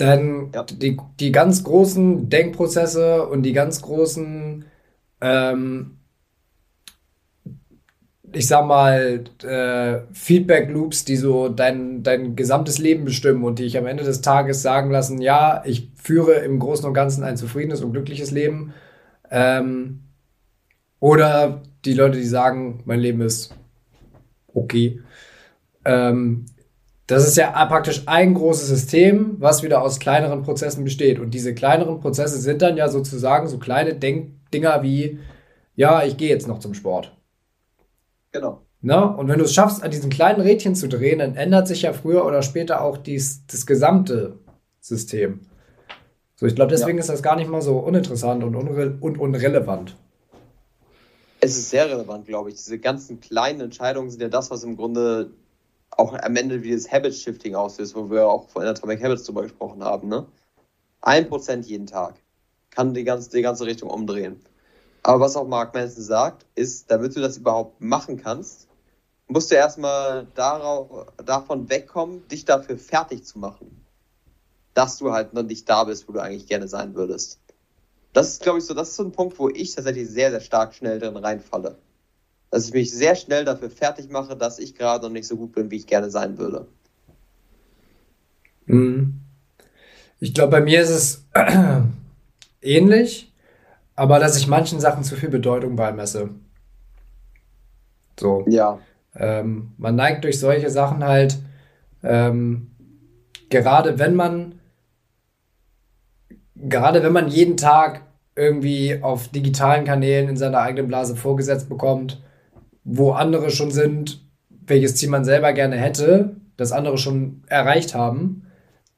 denn 0.00 0.50
ja. 0.54 0.64
die, 0.64 0.98
die 1.20 1.32
ganz 1.32 1.64
großen 1.64 2.28
Denkprozesse 2.28 3.26
und 3.26 3.42
die 3.42 3.52
ganz 3.52 3.82
großen 3.82 4.64
ähm, 5.20 5.98
ich 8.34 8.46
sag 8.46 8.66
mal, 8.66 9.24
äh, 9.42 10.00
Feedback-Loops, 10.12 11.04
die 11.04 11.16
so 11.16 11.48
dein, 11.48 12.02
dein 12.02 12.34
gesamtes 12.34 12.78
Leben 12.78 13.04
bestimmen 13.04 13.44
und 13.44 13.58
die 13.58 13.64
ich 13.64 13.76
am 13.76 13.86
Ende 13.86 14.04
des 14.04 14.22
Tages 14.22 14.62
sagen 14.62 14.90
lassen, 14.90 15.20
ja, 15.20 15.62
ich 15.66 15.90
führe 15.96 16.34
im 16.36 16.58
Großen 16.58 16.86
und 16.86 16.94
Ganzen 16.94 17.24
ein 17.24 17.36
zufriedenes 17.36 17.82
und 17.82 17.92
glückliches 17.92 18.30
Leben. 18.30 18.72
Ähm, 19.30 20.00
oder 20.98 21.62
die 21.84 21.94
Leute, 21.94 22.18
die 22.18 22.24
sagen, 22.24 22.82
mein 22.84 23.00
Leben 23.00 23.20
ist 23.20 23.54
okay. 24.54 25.00
Ähm, 25.84 26.46
das 27.06 27.26
ist 27.26 27.36
ja 27.36 27.50
praktisch 27.66 28.02
ein 28.06 28.34
großes 28.34 28.68
System, 28.68 29.36
was 29.38 29.62
wieder 29.62 29.82
aus 29.82 29.98
kleineren 29.98 30.42
Prozessen 30.42 30.84
besteht. 30.84 31.18
Und 31.18 31.32
diese 31.32 31.54
kleineren 31.54 32.00
Prozesse 32.00 32.38
sind 32.38 32.62
dann 32.62 32.76
ja 32.76 32.88
sozusagen 32.88 33.48
so 33.48 33.58
kleine 33.58 33.94
Denkdinger 33.94 34.82
wie, 34.82 35.18
ja, 35.74 36.04
ich 36.04 36.16
gehe 36.16 36.28
jetzt 36.28 36.46
noch 36.46 36.60
zum 36.60 36.74
Sport. 36.74 37.16
Genau. 38.30 38.62
Ne? 38.80 39.16
Und 39.16 39.28
wenn 39.28 39.38
du 39.38 39.44
es 39.44 39.54
schaffst, 39.54 39.82
an 39.82 39.90
diesen 39.90 40.10
kleinen 40.10 40.40
Rädchen 40.40 40.74
zu 40.74 40.88
drehen, 40.88 41.18
dann 41.18 41.36
ändert 41.36 41.68
sich 41.68 41.82
ja 41.82 41.92
früher 41.92 42.24
oder 42.24 42.42
später 42.42 42.82
auch 42.82 42.96
dies, 42.96 43.46
das 43.46 43.66
gesamte 43.66 44.38
System. 44.80 45.40
So, 46.36 46.46
ich 46.46 46.56
glaube, 46.56 46.70
deswegen 46.70 46.98
ja. 46.98 47.02
ist 47.02 47.08
das 47.08 47.22
gar 47.22 47.36
nicht 47.36 47.48
mal 47.48 47.62
so 47.62 47.78
uninteressant 47.78 48.42
und, 48.42 48.56
unre 48.56 48.96
und 49.00 49.18
unrelevant. 49.18 49.96
Es 51.40 51.56
ist 51.56 51.70
sehr 51.70 51.88
relevant, 51.88 52.26
glaube 52.26 52.50
ich. 52.50 52.56
Diese 52.56 52.78
ganzen 52.78 53.20
kleinen 53.20 53.60
Entscheidungen 53.60 54.10
sind 54.10 54.22
ja 54.22 54.28
das, 54.28 54.50
was 54.50 54.64
im 54.64 54.76
Grunde 54.76 55.30
auch 55.96 56.14
am 56.14 56.36
Ende 56.36 56.62
wie 56.62 56.72
das 56.72 56.90
Habit-Shifting 56.90 57.54
auslöst, 57.54 57.94
wo 57.94 58.10
wir 58.10 58.26
auch 58.26 58.48
von 58.48 58.64
Atomic 58.64 59.02
Habits 59.02 59.24
drüber 59.24 59.42
gesprochen 59.42 59.84
haben. 59.84 60.08
Ne? 60.08 60.26
Ein 61.00 61.28
Prozent 61.28 61.66
jeden 61.66 61.86
Tag 61.86 62.14
kann 62.70 62.94
die 62.94 63.04
ganze, 63.04 63.30
die 63.30 63.42
ganze 63.42 63.66
Richtung 63.66 63.90
umdrehen. 63.90 64.40
Aber 65.02 65.20
was 65.20 65.36
auch 65.36 65.46
Mark 65.46 65.74
Manson 65.74 66.02
sagt, 66.02 66.46
ist, 66.54 66.90
damit 66.90 67.16
du 67.16 67.20
das 67.20 67.36
überhaupt 67.36 67.80
machen 67.80 68.16
kannst, 68.16 68.68
musst 69.26 69.50
du 69.50 69.56
erstmal 69.56 70.26
darauf, 70.34 71.06
davon 71.24 71.68
wegkommen, 71.68 72.26
dich 72.28 72.44
dafür 72.44 72.78
fertig 72.78 73.24
zu 73.24 73.38
machen. 73.38 73.84
Dass 74.74 74.98
du 74.98 75.12
halt 75.12 75.34
noch 75.34 75.42
nicht 75.42 75.68
da 75.68 75.84
bist, 75.84 76.08
wo 76.08 76.12
du 76.12 76.22
eigentlich 76.22 76.46
gerne 76.46 76.68
sein 76.68 76.94
würdest. 76.94 77.40
Das 78.12 78.28
ist, 78.28 78.42
glaube 78.42 78.58
ich, 78.58 78.64
so, 78.64 78.74
das 78.74 78.90
ist 78.90 78.96
so 78.96 79.04
ein 79.04 79.12
Punkt, 79.12 79.38
wo 79.38 79.48
ich 79.48 79.74
tatsächlich 79.74 80.08
sehr, 80.08 80.30
sehr 80.30 80.40
stark 80.40 80.74
schnell 80.74 80.98
drin 80.98 81.16
reinfalle. 81.16 81.78
Dass 82.52 82.66
ich 82.68 82.72
mich 82.72 82.92
sehr 82.92 83.16
schnell 83.16 83.44
dafür 83.44 83.70
fertig 83.70 84.08
mache, 84.08 84.36
dass 84.36 84.60
ich 84.60 84.76
gerade 84.76 85.04
noch 85.04 85.12
nicht 85.12 85.26
so 85.26 85.36
gut 85.36 85.52
bin, 85.52 85.72
wie 85.72 85.76
ich 85.76 85.86
gerne 85.88 86.08
sein 86.08 86.38
würde. 86.38 86.68
Mhm. 88.66 89.20
Ich 90.20 90.32
glaube, 90.32 90.52
bei 90.52 90.60
mir 90.60 90.80
ist 90.80 90.90
es 90.90 91.26
ähnlich 92.62 93.32
aber 93.94 94.18
dass 94.18 94.36
ich 94.36 94.46
manchen 94.48 94.80
Sachen 94.80 95.04
zu 95.04 95.16
viel 95.16 95.28
Bedeutung 95.28 95.76
beimesse. 95.76 96.30
So. 98.18 98.44
Ja. 98.48 98.78
Ähm, 99.14 99.72
man 99.78 99.94
neigt 99.94 100.24
durch 100.24 100.38
solche 100.38 100.70
Sachen 100.70 101.04
halt, 101.04 101.38
ähm, 102.02 102.70
gerade 103.50 103.98
wenn 103.98 104.14
man, 104.14 104.60
gerade 106.56 107.02
wenn 107.02 107.12
man 107.12 107.28
jeden 107.28 107.56
Tag 107.56 108.02
irgendwie 108.34 109.02
auf 109.02 109.28
digitalen 109.28 109.84
Kanälen 109.84 110.30
in 110.30 110.36
seiner 110.36 110.60
eigenen 110.60 110.88
Blase 110.88 111.14
vorgesetzt 111.14 111.68
bekommt, 111.68 112.22
wo 112.84 113.12
andere 113.12 113.50
schon 113.50 113.70
sind, 113.70 114.24
welches 114.48 114.96
Ziel 114.96 115.08
man 115.08 115.24
selber 115.24 115.52
gerne 115.52 115.76
hätte, 115.76 116.36
das 116.56 116.72
andere 116.72 116.98
schon 116.98 117.42
erreicht 117.46 117.94
haben 117.94 118.46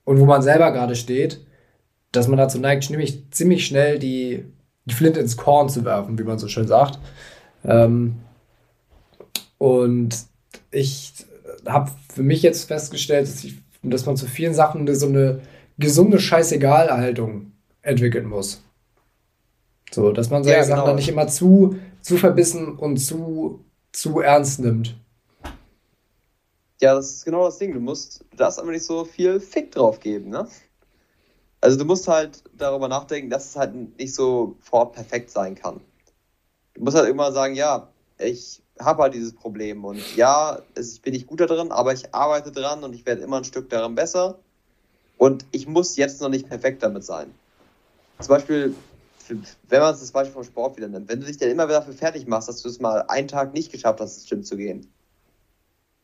und 0.05 0.19
wo 0.19 0.25
man 0.25 0.43
selber 0.43 0.73
gerade 0.73 0.97
steht, 0.97 1.45
dass 2.13 2.29
man 2.29 2.39
dazu 2.39 2.59
neigt, 2.59 2.85
ziemlich, 2.85 3.31
ziemlich 3.31 3.67
schnell 3.67 3.99
die 3.99 4.45
die 4.85 4.95
Flinte 4.95 5.21
ins 5.21 5.37
Korn 5.37 5.69
zu 5.69 5.85
werfen, 5.85 6.19
wie 6.19 6.25
man 6.25 6.39
so 6.39 6.49
schön 6.49 6.67
sagt. 6.67 6.99
Ähm, 7.65 8.17
und 9.59 10.17
ich 10.71 11.13
habe 11.67 11.91
für 12.13 12.23
mich 12.23 12.43
jetzt 12.43 12.69
festgestellt, 12.69 13.27
dass, 13.27 13.45
ich, 13.45 13.57
dass 13.83 14.07
man 14.07 14.17
zu 14.17 14.27
vielen 14.27 14.55
Sachen 14.55 14.93
so 14.95 15.07
eine 15.07 15.41
gesunde 15.79 16.19
Scheißegal-Haltung 16.21 17.53
entwickeln 17.83 18.27
muss. 18.27 18.63
So, 19.91 20.13
dass 20.13 20.31
man 20.31 20.45
solche 20.45 20.59
ja, 20.59 20.65
genau. 20.65 20.77
Sachen 20.77 20.87
dann 20.87 20.97
nicht 20.97 21.09
immer 21.09 21.29
zu, 21.29 21.77
zu 22.01 22.17
verbissen 22.17 22.77
und 22.77 22.99
zu, 22.99 23.65
zu 23.95 24.21
ernst 24.21 24.61
nimmt. 24.61 24.97
Ja, 26.81 26.95
das 26.95 27.11
ist 27.15 27.25
genau 27.25 27.45
das 27.47 27.59
Ding. 27.59 27.73
Du 27.73 27.81
musst, 27.81 28.25
du 28.31 28.37
darfst 28.37 28.59
aber 28.59 28.71
nicht 28.71 28.85
so 28.85 29.05
viel 29.05 29.41
Fick 29.41 29.73
drauf 29.73 30.01
geben, 30.01 30.31
ne? 30.31 30.49
Also 31.61 31.79
du 31.79 31.85
musst 31.87 32.07
halt 32.09 32.43
darüber 32.59 32.89
nachdenken, 32.89 33.31
dass 33.31 33.51
es 33.51 33.57
halt 33.57 33.75
nicht 33.99 34.15
sofort 34.15 34.93
perfekt 34.93 35.31
sein 35.31 35.55
kann. 35.55 35.81
Du 36.75 36.83
musst 36.83 36.97
halt 36.97 37.09
immer 37.09 37.33
sagen, 37.33 37.55
ja, 37.55 37.89
ich 38.19 38.63
habe 38.79 39.05
halt 39.05 39.15
dieses 39.15 39.33
Problem 39.33 39.85
und 39.85 40.17
ja, 40.17 40.61
ich 40.77 41.01
bin 41.01 41.15
nicht 41.15 41.27
gut 41.27 41.41
da 41.41 41.47
drin, 41.47 41.73
aber 41.73 41.93
ich 41.93 42.13
arbeite 42.15 42.53
dran 42.53 42.85
und 42.85 42.93
ich 42.93 43.07
werde 43.07 43.23
immer 43.23 43.39
ein 43.39 43.45
Stück 43.45 43.71
daran 43.71 43.95
besser 43.95 44.39
und 45.17 45.47
ich 45.53 45.67
muss 45.67 45.97
jetzt 45.97 46.21
noch 46.21 46.29
nicht 46.29 46.49
perfekt 46.49 46.83
damit 46.83 47.05
sein. 47.05 47.33
Zum 48.19 48.29
Beispiel, 48.29 48.75
wenn 49.29 49.81
man 49.81 49.93
das 49.93 50.13
Beispiel 50.13 50.35
vom 50.35 50.45
Sport 50.45 50.77
wieder 50.77 50.89
nimmt, 50.89 51.09
wenn 51.09 51.21
du 51.21 51.27
dich 51.27 51.39
dann 51.39 51.51
immer 51.51 51.67
wieder 51.67 51.81
dafür 51.81 51.95
fertig 51.95 52.27
machst, 52.27 52.49
dass 52.49 52.63
du 52.63 52.69
es 52.69 52.81
mal 52.81 53.03
einen 53.09 53.29
Tag 53.29 53.55
nicht 53.55 53.73
geschafft 53.73 54.01
hast, 54.01 54.17
ins 54.17 54.29
Gym 54.29 54.45
zu 54.45 54.57
gehen, 54.57 54.93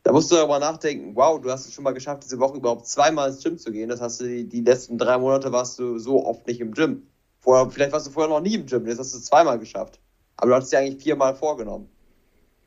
da 0.03 0.11
musst 0.11 0.31
du 0.31 0.35
darüber 0.35 0.59
nachdenken, 0.59 1.15
wow, 1.15 1.39
du 1.39 1.51
hast 1.51 1.67
es 1.67 1.73
schon 1.73 1.83
mal 1.83 1.93
geschafft, 1.93 2.23
diese 2.23 2.39
Woche 2.39 2.57
überhaupt 2.57 2.87
zweimal 2.87 3.29
ins 3.29 3.43
Gym 3.43 3.57
zu 3.57 3.71
gehen. 3.71 3.89
Das 3.89 4.01
hast 4.01 4.19
du 4.19 4.25
die, 4.25 4.47
die 4.47 4.61
letzten 4.61 4.97
drei 4.97 5.17
Monate 5.17 5.51
warst 5.51 5.77
du 5.77 5.99
so 5.99 6.25
oft 6.25 6.47
nicht 6.47 6.59
im 6.59 6.73
Gym. 6.73 7.07
Vorher, 7.39 7.69
vielleicht 7.69 7.91
warst 7.91 8.07
du 8.07 8.11
vorher 8.11 8.29
noch 8.29 8.41
nie 8.41 8.55
im 8.55 8.65
Gym, 8.65 8.87
jetzt 8.87 8.99
hast 8.99 9.13
du 9.13 9.17
es 9.17 9.25
zweimal 9.25 9.59
geschafft. 9.59 9.99
Aber 10.37 10.49
du 10.49 10.55
hattest 10.55 10.71
dir 10.71 10.79
eigentlich 10.79 11.03
viermal 11.03 11.35
vorgenommen. 11.35 11.89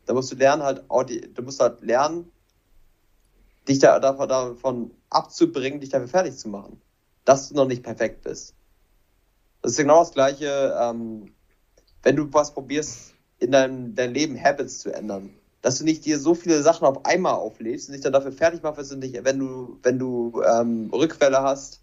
Da 0.07 0.14
musst 0.14 0.30
du 0.30 0.36
lernen, 0.36 0.62
halt, 0.62 0.84
du 0.88 1.42
musst 1.42 1.61
halt 1.61 1.80
lernen, 1.80 2.30
dich 3.66 3.78
da, 3.80 3.98
davon 3.98 4.90
abzubringen, 5.11 5.80
dich 5.80 5.90
dafür 5.90 6.09
fertig 6.09 6.36
zu 6.36 6.48
machen. 6.48 6.80
Dass 7.24 7.48
du 7.48 7.57
noch 7.57 7.66
nicht 7.66 7.82
perfekt 7.82 8.22
bist. 8.22 8.55
Das 9.64 9.72
ist 9.72 9.78
genau 9.78 10.00
das 10.00 10.12
Gleiche, 10.12 10.78
ähm, 10.80 11.32
wenn 12.04 12.14
du 12.14 12.32
was 12.32 12.54
probierst, 12.54 13.14
in 13.38 13.50
deinem 13.50 13.94
dein 13.96 14.14
Leben 14.14 14.40
Habits 14.40 14.78
zu 14.78 14.92
ändern 14.92 15.34
dass 15.64 15.78
du 15.78 15.84
nicht 15.84 16.04
dir 16.04 16.18
so 16.18 16.34
viele 16.34 16.62
Sachen 16.62 16.86
auf 16.86 17.06
einmal 17.06 17.32
auflädst 17.32 17.88
und 17.88 17.94
dich 17.94 18.02
dann 18.02 18.12
dafür 18.12 18.32
fertig 18.32 18.62
machst, 18.62 18.90
wenn 18.90 19.38
du, 19.38 19.78
wenn 19.82 19.98
du 19.98 20.42
ähm, 20.42 20.90
Rückfälle 20.92 21.40
hast 21.40 21.80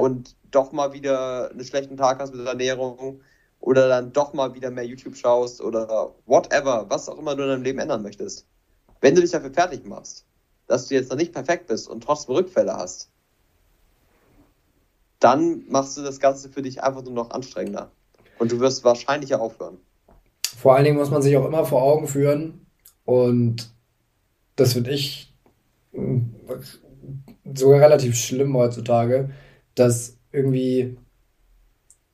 und 0.00 0.34
doch 0.50 0.72
mal 0.72 0.94
wieder 0.94 1.50
einen 1.50 1.62
schlechten 1.62 1.98
Tag 1.98 2.20
hast 2.20 2.30
mit 2.32 2.40
der 2.40 2.52
Ernährung 2.52 3.20
oder 3.60 3.86
dann 3.86 4.14
doch 4.14 4.32
mal 4.32 4.54
wieder 4.54 4.70
mehr 4.70 4.86
YouTube 4.86 5.14
schaust 5.14 5.60
oder 5.60 6.14
whatever, 6.24 6.86
was 6.88 7.06
auch 7.10 7.18
immer 7.18 7.36
du 7.36 7.42
in 7.42 7.50
deinem 7.50 7.64
Leben 7.64 7.78
ändern 7.80 8.02
möchtest. 8.02 8.46
Wenn 9.02 9.14
du 9.14 9.20
dich 9.20 9.32
dafür 9.32 9.52
fertig 9.52 9.84
machst, 9.84 10.24
dass 10.66 10.88
du 10.88 10.94
jetzt 10.94 11.10
noch 11.10 11.18
nicht 11.18 11.34
perfekt 11.34 11.66
bist 11.66 11.86
und 11.86 12.02
trotzdem 12.02 12.34
Rückfälle 12.34 12.74
hast, 12.74 13.10
dann 15.20 15.64
machst 15.68 15.96
du 15.96 16.02
das 16.02 16.20
Ganze 16.20 16.48
für 16.48 16.62
dich 16.62 16.82
einfach 16.82 17.02
nur 17.02 17.12
noch 17.12 17.30
anstrengender. 17.30 17.90
Und 18.38 18.52
du 18.52 18.60
wirst 18.60 18.84
wahrscheinlicher 18.84 19.40
aufhören. 19.40 19.78
Vor 20.56 20.74
allen 20.74 20.84
Dingen 20.84 20.96
muss 20.96 21.10
man 21.10 21.22
sich 21.22 21.36
auch 21.36 21.46
immer 21.46 21.64
vor 21.64 21.82
Augen 21.82 22.06
führen, 22.06 22.66
und 23.08 23.70
das 24.56 24.74
finde 24.74 24.90
ich 24.90 25.34
hm, 25.92 26.34
sogar 27.54 27.80
relativ 27.80 28.16
schlimm 28.16 28.54
heutzutage, 28.54 29.30
dass 29.74 30.18
irgendwie 30.30 30.98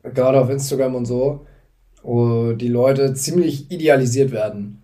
gerade 0.05 0.41
auf 0.41 0.51
Instagram 0.51 0.95
und 0.95 1.07
so 1.07 1.47
die 2.05 2.69
Leute 2.69 3.15
ziemlich 3.15 3.73
idealisiert 3.73 4.31
werden. 4.31 4.84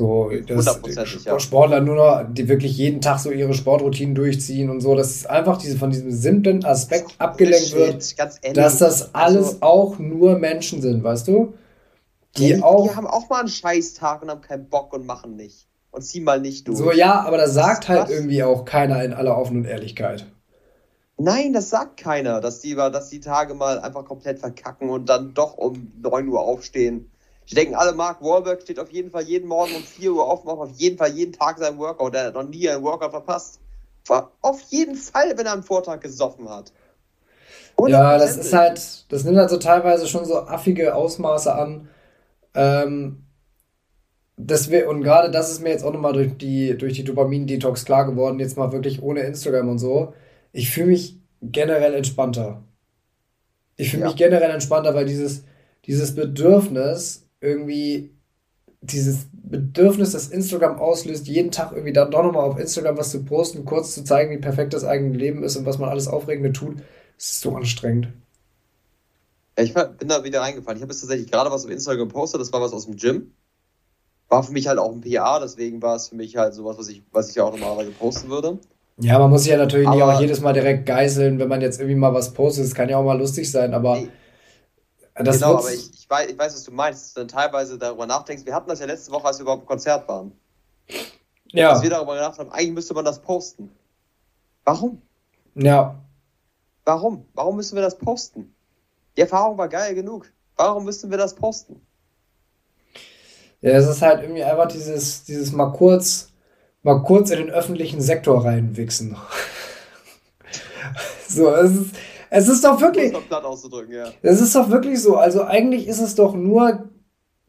So, 0.00 0.30
dass 0.46 0.80
ja. 1.26 1.38
Sportler 1.38 1.82
nur 1.82 1.94
noch, 1.94 2.24
die 2.26 2.48
wirklich 2.48 2.74
jeden 2.78 3.02
Tag 3.02 3.18
so 3.18 3.30
ihre 3.30 3.52
Sportroutinen 3.52 4.14
durchziehen 4.14 4.70
und 4.70 4.80
so, 4.80 4.94
dass 4.94 5.26
einfach 5.26 5.58
diese, 5.58 5.76
von 5.76 5.90
diesem 5.90 6.10
simplen 6.10 6.64
Aspekt 6.64 7.12
abgelenkt 7.18 7.74
wird, 7.74 8.56
dass 8.56 8.78
das 8.78 9.14
alles 9.14 9.46
also, 9.46 9.58
auch 9.60 9.98
nur 9.98 10.38
Menschen 10.38 10.80
sind, 10.80 11.04
weißt 11.04 11.28
du? 11.28 11.52
Die, 12.38 12.54
die 12.54 12.62
auch. 12.62 12.88
Die 12.88 12.96
haben 12.96 13.06
auch 13.06 13.28
mal 13.28 13.40
einen 13.40 13.48
Scheißtag 13.50 14.22
und 14.22 14.30
haben 14.30 14.40
keinen 14.40 14.70
Bock 14.70 14.94
und 14.94 15.04
machen 15.04 15.36
nicht. 15.36 15.68
Und 15.90 16.00
ziehen 16.00 16.24
mal 16.24 16.40
nicht 16.40 16.66
durch. 16.66 16.78
So, 16.78 16.92
ja, 16.92 17.20
aber 17.20 17.36
das 17.36 17.52
sagt 17.52 17.90
halt 17.90 18.04
was? 18.04 18.10
irgendwie 18.10 18.42
auch 18.42 18.64
keiner 18.64 19.04
in 19.04 19.12
aller 19.12 19.36
offenen 19.36 19.66
Ehrlichkeit. 19.66 20.24
Nein, 21.18 21.52
das 21.52 21.68
sagt 21.68 21.98
keiner, 21.98 22.40
dass 22.40 22.60
die, 22.60 22.74
dass 22.74 23.10
die 23.10 23.20
Tage 23.20 23.52
mal 23.52 23.80
einfach 23.80 24.06
komplett 24.06 24.38
verkacken 24.38 24.88
und 24.88 25.10
dann 25.10 25.34
doch 25.34 25.58
um 25.58 25.92
9 26.00 26.26
Uhr 26.26 26.40
aufstehen. 26.40 27.10
Ich 27.46 27.54
denke, 27.54 27.76
alle, 27.76 27.92
Mark 27.92 28.22
Wahlberg 28.22 28.62
steht 28.62 28.78
auf 28.78 28.90
jeden 28.90 29.10
Fall 29.10 29.22
jeden 29.22 29.48
Morgen 29.48 29.74
um 29.74 29.82
4 29.82 30.12
Uhr 30.12 30.24
auf, 30.24 30.44
macht 30.44 30.58
auf 30.58 30.70
jeden 30.76 30.98
Fall 30.98 31.10
jeden 31.10 31.32
Tag 31.32 31.58
seinen 31.58 31.78
Workout. 31.78 32.14
Der 32.14 32.26
hat 32.26 32.34
noch 32.34 32.48
nie 32.48 32.68
einen 32.68 32.82
Workout 32.82 33.10
verpasst. 33.10 33.60
Auf 34.40 34.60
jeden 34.68 34.96
Fall, 34.96 35.36
wenn 35.36 35.46
er 35.46 35.52
am 35.52 35.62
Vortag 35.62 36.00
gesoffen 36.00 36.48
hat. 36.48 36.72
Ja, 37.86 38.18
das 38.18 38.36
ist 38.36 38.52
halt, 38.52 38.80
das 39.10 39.24
nimmt 39.24 39.38
halt 39.38 39.50
so 39.50 39.56
teilweise 39.56 40.06
schon 40.06 40.24
so 40.24 40.40
affige 40.40 40.94
Ausmaße 40.94 41.54
an. 41.54 41.88
Ähm, 42.54 43.24
das 44.36 44.70
wär, 44.70 44.88
und 44.88 45.02
gerade 45.02 45.30
das 45.30 45.50
ist 45.50 45.62
mir 45.62 45.70
jetzt 45.70 45.84
auch 45.84 45.92
nochmal 45.92 46.12
durch 46.12 46.36
die, 46.36 46.76
durch 46.76 46.94
die 46.94 47.04
Dopamin-Detox 47.04 47.84
klar 47.84 48.06
geworden, 48.06 48.38
jetzt 48.38 48.56
mal 48.56 48.72
wirklich 48.72 49.02
ohne 49.02 49.20
Instagram 49.20 49.68
und 49.68 49.78
so. 49.78 50.14
Ich 50.52 50.70
fühle 50.70 50.88
mich 50.88 51.18
generell 51.42 51.94
entspannter. 51.94 52.62
Ich 53.76 53.90
fühle 53.90 54.02
ja. 54.02 54.08
mich 54.08 54.16
generell 54.16 54.50
entspannter, 54.50 54.94
weil 54.94 55.06
dieses, 55.06 55.44
dieses 55.86 56.14
Bedürfnis 56.14 57.26
irgendwie, 57.40 58.14
dieses 58.82 59.26
Bedürfnis, 59.32 60.12
das 60.12 60.28
Instagram 60.28 60.78
auslöst, 60.78 61.26
jeden 61.26 61.50
Tag 61.50 61.72
irgendwie 61.72 61.92
dann 61.92 62.10
doch 62.10 62.22
nochmal 62.22 62.44
auf 62.44 62.58
Instagram 62.58 62.96
was 62.96 63.10
zu 63.10 63.24
posten, 63.24 63.64
kurz 63.64 63.94
zu 63.94 64.04
zeigen, 64.04 64.30
wie 64.30 64.40
perfekt 64.40 64.72
das 64.72 64.84
eigene 64.84 65.16
Leben 65.16 65.42
ist 65.42 65.56
und 65.56 65.66
was 65.66 65.78
man 65.78 65.90
alles 65.90 66.08
Aufregende 66.08 66.52
tut, 66.52 66.76
das 67.16 67.32
ist 67.32 67.40
so 67.40 67.54
anstrengend. 67.54 68.08
Ich 69.56 69.74
bin 69.74 70.08
da 70.08 70.24
wieder 70.24 70.40
reingefallen. 70.40 70.78
Ich 70.78 70.82
habe 70.82 70.92
jetzt 70.92 71.00
tatsächlich 71.00 71.30
gerade 71.30 71.50
was 71.50 71.64
auf 71.64 71.70
Instagram 71.70 72.08
gepostet, 72.08 72.40
das 72.40 72.52
war 72.52 72.62
was 72.62 72.72
aus 72.72 72.86
dem 72.86 72.96
Gym. 72.96 73.32
War 74.28 74.42
für 74.42 74.52
mich 74.52 74.68
halt 74.68 74.78
auch 74.78 74.92
ein 74.92 75.00
PR, 75.00 75.40
deswegen 75.42 75.82
war 75.82 75.96
es 75.96 76.08
für 76.08 76.14
mich 76.14 76.36
halt 76.36 76.54
sowas, 76.54 76.78
was 76.78 76.88
ich, 76.88 77.02
was 77.12 77.28
ich 77.28 77.34
ja 77.34 77.44
auch 77.44 77.50
normalerweise 77.50 77.90
posten 77.90 78.30
würde. 78.30 78.58
Ja, 78.98 79.18
man 79.18 79.30
muss 79.30 79.42
sich 79.42 79.50
ja 79.50 79.58
natürlich 79.58 79.88
aber, 79.88 79.96
nicht 79.96 80.04
auch 80.04 80.20
jedes 80.20 80.40
Mal 80.40 80.52
direkt 80.52 80.86
geißeln, 80.86 81.38
wenn 81.38 81.48
man 81.48 81.60
jetzt 81.60 81.80
irgendwie 81.80 81.98
mal 81.98 82.14
was 82.14 82.32
postet. 82.32 82.64
Das 82.64 82.74
kann 82.74 82.88
ja 82.88 82.98
auch 82.98 83.04
mal 83.04 83.18
lustig 83.18 83.50
sein, 83.50 83.74
aber. 83.74 83.96
Nee. 83.96 84.08
Das 85.14 85.36
genau, 85.36 85.58
aber 85.58 85.72
ich, 85.72 85.92
ich, 85.92 86.08
weiß, 86.08 86.30
ich 86.30 86.38
weiß, 86.38 86.54
was 86.54 86.64
du 86.64 86.72
meinst, 86.72 87.02
dass 87.02 87.14
du 87.14 87.20
dann 87.20 87.28
teilweise 87.28 87.78
darüber 87.78 88.06
nachdenkst. 88.06 88.46
Wir 88.46 88.54
hatten 88.54 88.68
das 88.68 88.80
ja 88.80 88.86
letzte 88.86 89.12
Woche, 89.12 89.26
als 89.26 89.38
wir 89.38 89.42
überhaupt 89.42 89.62
im 89.62 89.68
Konzert 89.68 90.08
waren. 90.08 90.32
Ja. 91.52 91.72
Dass 91.72 91.82
wir 91.82 91.90
darüber 91.90 92.14
gedacht 92.14 92.38
haben, 92.38 92.50
eigentlich 92.52 92.72
müsste 92.72 92.94
man 92.94 93.04
das 93.04 93.20
posten. 93.20 93.70
Warum? 94.64 95.02
Ja. 95.54 96.00
Warum? 96.84 97.26
Warum 97.34 97.56
müssen 97.56 97.74
wir 97.74 97.82
das 97.82 97.98
posten? 97.98 98.54
Die 99.16 99.22
Erfahrung 99.22 99.58
war 99.58 99.68
geil 99.68 99.94
genug. 99.94 100.30
Warum 100.56 100.84
müssen 100.84 101.10
wir 101.10 101.18
das 101.18 101.34
posten? 101.34 101.80
Ja, 103.60 103.72
es 103.72 103.86
ist 103.86 104.00
halt 104.00 104.22
irgendwie 104.22 104.42
einfach 104.42 104.68
dieses, 104.68 105.24
dieses 105.24 105.52
mal 105.52 105.72
kurz, 105.72 106.30
mal 106.82 107.02
kurz 107.02 107.30
in 107.30 107.38
den 107.38 107.50
öffentlichen 107.50 108.00
Sektor 108.00 108.44
reinwichsen. 108.44 109.16
so, 111.28 111.54
es 111.54 111.72
ist, 111.72 111.94
es 112.30 112.48
ist 112.48 112.64
doch 112.64 112.80
wirklich. 112.80 113.12
Ja. 113.12 114.12
Es 114.22 114.40
ist 114.40 114.54
doch 114.54 114.70
wirklich 114.70 115.00
so. 115.00 115.16
Also 115.16 115.44
eigentlich 115.44 115.88
ist 115.88 116.00
es 116.00 116.14
doch 116.14 116.34
nur 116.34 116.88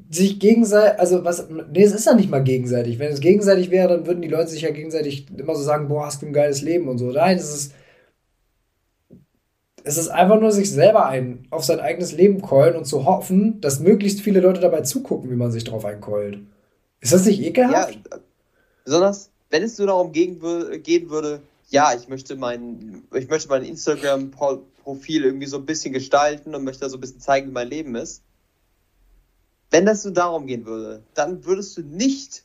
sich 0.10 0.40
gegenseitig, 0.40 1.00
also 1.00 1.24
was, 1.24 1.48
nee, 1.50 1.84
es 1.84 1.94
ist 1.94 2.06
ja 2.06 2.16
nicht 2.16 2.30
mal 2.30 2.44
gegenseitig. 2.44 3.00
Wenn 3.00 3.12
es 3.12 3.22
gegenseitig 3.22 3.72
wäre, 3.72 3.88
dann 3.88 4.08
würden 4.08 4.22
die 4.22 4.28
Leute 4.28 4.50
sich 4.50 4.64
ja 4.64 4.72
gegenseitig 4.72 5.28
immer 5.38 5.56
so 5.56 5.62
sagen, 5.62 5.88
boah, 5.88 6.08
hast 6.08 6.22
du 6.22 6.26
ein 6.26 6.34
geiles 6.34 6.62
Leben 6.62 6.90
und 6.90 6.98
so. 6.98 7.12
Nein, 7.12 7.38
es 7.38 7.54
ist, 7.54 7.74
es 9.84 9.98
ist 9.98 10.10
einfach 10.10 10.40
nur 10.40 10.52
sich 10.52 10.72
selber 10.72 11.06
ein, 11.06 11.48
auf 11.50 11.64
sein 11.64 11.80
eigenes 11.80 12.12
Leben 12.12 12.42
keulen 12.42 12.76
und 12.76 12.86
zu 12.86 13.06
hoffen, 13.06 13.62
dass 13.62 13.80
möglichst 13.80 14.22
viele 14.22 14.42
Leute 14.42 14.60
dabei 14.60 14.82
zugucken, 14.82 15.30
wie 15.30 15.36
man 15.36 15.52
sich 15.52 15.64
drauf 15.64 15.86
einkeult. 15.86 16.40
Ist 17.00 17.14
das 17.14 17.26
nicht 17.26 17.42
ekelhaft? 17.42 18.00
Ja, 18.12 18.18
besonders, 18.84 19.30
wenn 19.50 19.64
es 19.64 19.78
nur 19.78 19.88
darum 19.88 20.12
gehen, 20.12 20.42
würde, 20.42 21.42
ja, 21.70 21.94
ich 21.96 22.10
möchte 22.10 22.36
mein, 22.36 23.04
ich 23.14 23.30
möchte 23.30 23.50
mein 23.50 23.64
Instagram-Profil 24.82 25.26
irgendwie 25.26 25.48
so 25.48 25.58
ein 25.58 25.66
bisschen 25.66 25.94
gestalten 25.94 26.56
und 26.56 26.64
möchte 26.64 26.82
da 26.82 26.90
so 26.90 26.98
ein 26.98 27.02
bisschen 27.02 27.20
zeigen, 27.20 27.48
wie 27.48 27.54
mein 27.54 27.68
Leben 27.68 27.96
ist. 27.96 28.24
Wenn 29.70 29.86
das 29.86 30.04
nur 30.04 30.14
darum 30.14 30.48
gehen 30.48 30.66
würde, 30.66 31.04
dann 31.14 31.46
würdest 31.46 31.78
du 31.78 31.82
nicht 31.82 32.44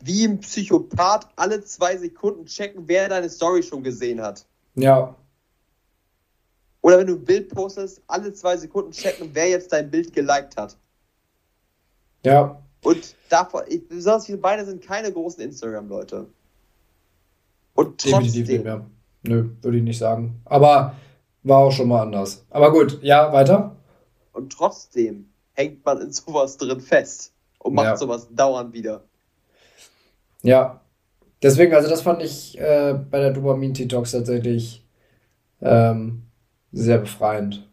wie 0.00 0.24
ein 0.24 0.40
Psychopath 0.40 1.28
alle 1.36 1.64
zwei 1.64 1.96
Sekunden 1.96 2.44
checken, 2.44 2.84
wer 2.86 3.08
deine 3.08 3.30
Story 3.30 3.62
schon 3.62 3.82
gesehen 3.82 4.20
hat. 4.20 4.44
Ja. 4.74 5.16
Oder 6.82 6.98
wenn 6.98 7.06
du 7.06 7.14
ein 7.14 7.24
Bild 7.24 7.48
postest, 7.48 8.02
alle 8.06 8.34
zwei 8.34 8.58
Sekunden 8.58 8.92
checken, 8.92 9.30
wer 9.32 9.48
jetzt 9.48 9.72
dein 9.72 9.90
Bild 9.90 10.12
geliked 10.12 10.56
hat. 10.58 10.76
Ja. 12.24 12.60
Und 12.82 13.14
davon, 13.30 13.62
besonders 13.88 14.28
wir 14.28 14.38
beide 14.38 14.66
sind 14.66 14.82
keine 14.82 15.10
großen 15.10 15.42
Instagram-Leute. 15.42 16.26
Und 17.72 17.98
trotzdem. 17.98 18.12
Definitiv 18.12 18.48
nicht 18.48 18.64
mehr. 18.64 18.86
Nö, 19.22 19.48
würde 19.62 19.78
ich 19.78 19.82
nicht 19.82 19.98
sagen. 19.98 20.42
Aber 20.44 20.94
war 21.44 21.58
auch 21.58 21.70
schon 21.70 21.88
mal 21.88 22.02
anders. 22.02 22.44
Aber 22.50 22.72
gut, 22.72 22.98
ja, 23.02 23.32
weiter. 23.32 23.76
Und 24.32 24.52
trotzdem 24.52 25.28
hängt 25.52 25.84
man 25.84 26.00
in 26.00 26.10
sowas 26.10 26.56
drin 26.56 26.80
fest 26.80 27.32
und 27.58 27.74
macht 27.74 27.86
ja. 27.86 27.96
sowas 27.96 28.28
dauernd 28.30 28.72
wieder. 28.72 29.04
Ja. 30.42 30.80
Deswegen, 31.42 31.74
also 31.74 31.88
das 31.88 32.00
fand 32.00 32.22
ich 32.22 32.58
äh, 32.58 32.94
bei 33.10 33.20
der 33.20 33.30
Dopamin-Detox 33.30 34.12
tatsächlich 34.12 34.84
ähm, 35.60 36.22
sehr 36.72 36.98
befreiend. 36.98 37.68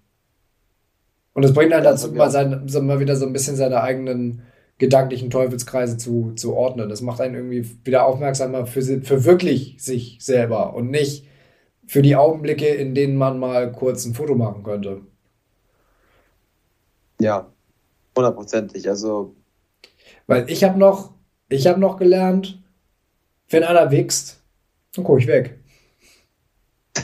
Und 1.33 1.43
es 1.43 1.53
bringt 1.53 1.71
einen 1.71 1.85
dazu, 1.85 2.09
ja, 2.09 2.13
mal, 2.13 2.29
sein, 2.29 2.67
so, 2.67 2.81
mal 2.81 2.99
wieder 2.99 3.15
so 3.15 3.25
ein 3.25 3.33
bisschen 3.33 3.55
seine 3.55 3.81
eigenen 3.81 4.43
gedanklichen 4.77 5.29
Teufelskreise 5.29 5.97
zu, 5.97 6.33
zu 6.35 6.53
ordnen. 6.53 6.89
Das 6.89 7.01
macht 7.01 7.21
einen 7.21 7.35
irgendwie 7.35 7.77
wieder 7.85 8.05
aufmerksamer 8.05 8.65
für, 8.65 8.81
für 8.81 9.23
wirklich 9.23 9.77
sich 9.79 10.17
selber 10.19 10.73
und 10.73 10.89
nicht 10.89 11.25
für 11.85 12.01
die 12.01 12.15
Augenblicke, 12.15 12.67
in 12.67 12.95
denen 12.95 13.17
man 13.17 13.39
mal 13.39 13.71
kurz 13.71 14.05
ein 14.05 14.13
Foto 14.13 14.35
machen 14.35 14.63
könnte. 14.63 15.01
Ja, 17.19 17.51
hundertprozentig. 18.15 18.87
Also. 18.89 19.35
Weil 20.27 20.49
ich 20.49 20.63
habe 20.63 20.79
noch, 20.79 21.13
ich 21.49 21.67
habe 21.67 21.79
noch 21.79 21.97
gelernt, 21.97 22.61
wenn 23.49 23.63
einer 23.63 23.91
wächst, 23.91 24.41
dann 24.95 25.03
gucke 25.03 25.19
ich 25.19 25.27
weg. 25.27 25.59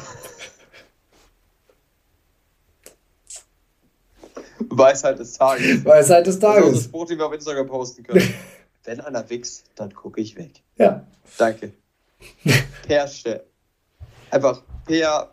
Weisheit 4.70 5.20
des 5.20 5.34
Tages. 5.34 5.84
Weisheit 5.86 6.26
des 6.26 6.40
Tages. 6.40 6.62
Das 6.62 6.72
ist 6.72 6.78
das 6.78 6.86
Sport, 6.86 7.10
die 7.10 7.18
wir 7.18 7.28
auf 7.28 7.34
Instagram 7.34 7.68
posten 7.68 8.04
können. 8.04 8.34
Wenn 8.86 9.02
einer 9.02 9.30
wächst, 9.30 9.66
dann 9.76 9.94
gucke 9.94 10.22
ich 10.22 10.38
weg. 10.38 10.64
Ja. 10.78 11.06
Danke. 11.38 11.74
per 12.88 13.08
Stelle. 13.10 13.47
Einfach 14.32 14.62
per 14.86 15.32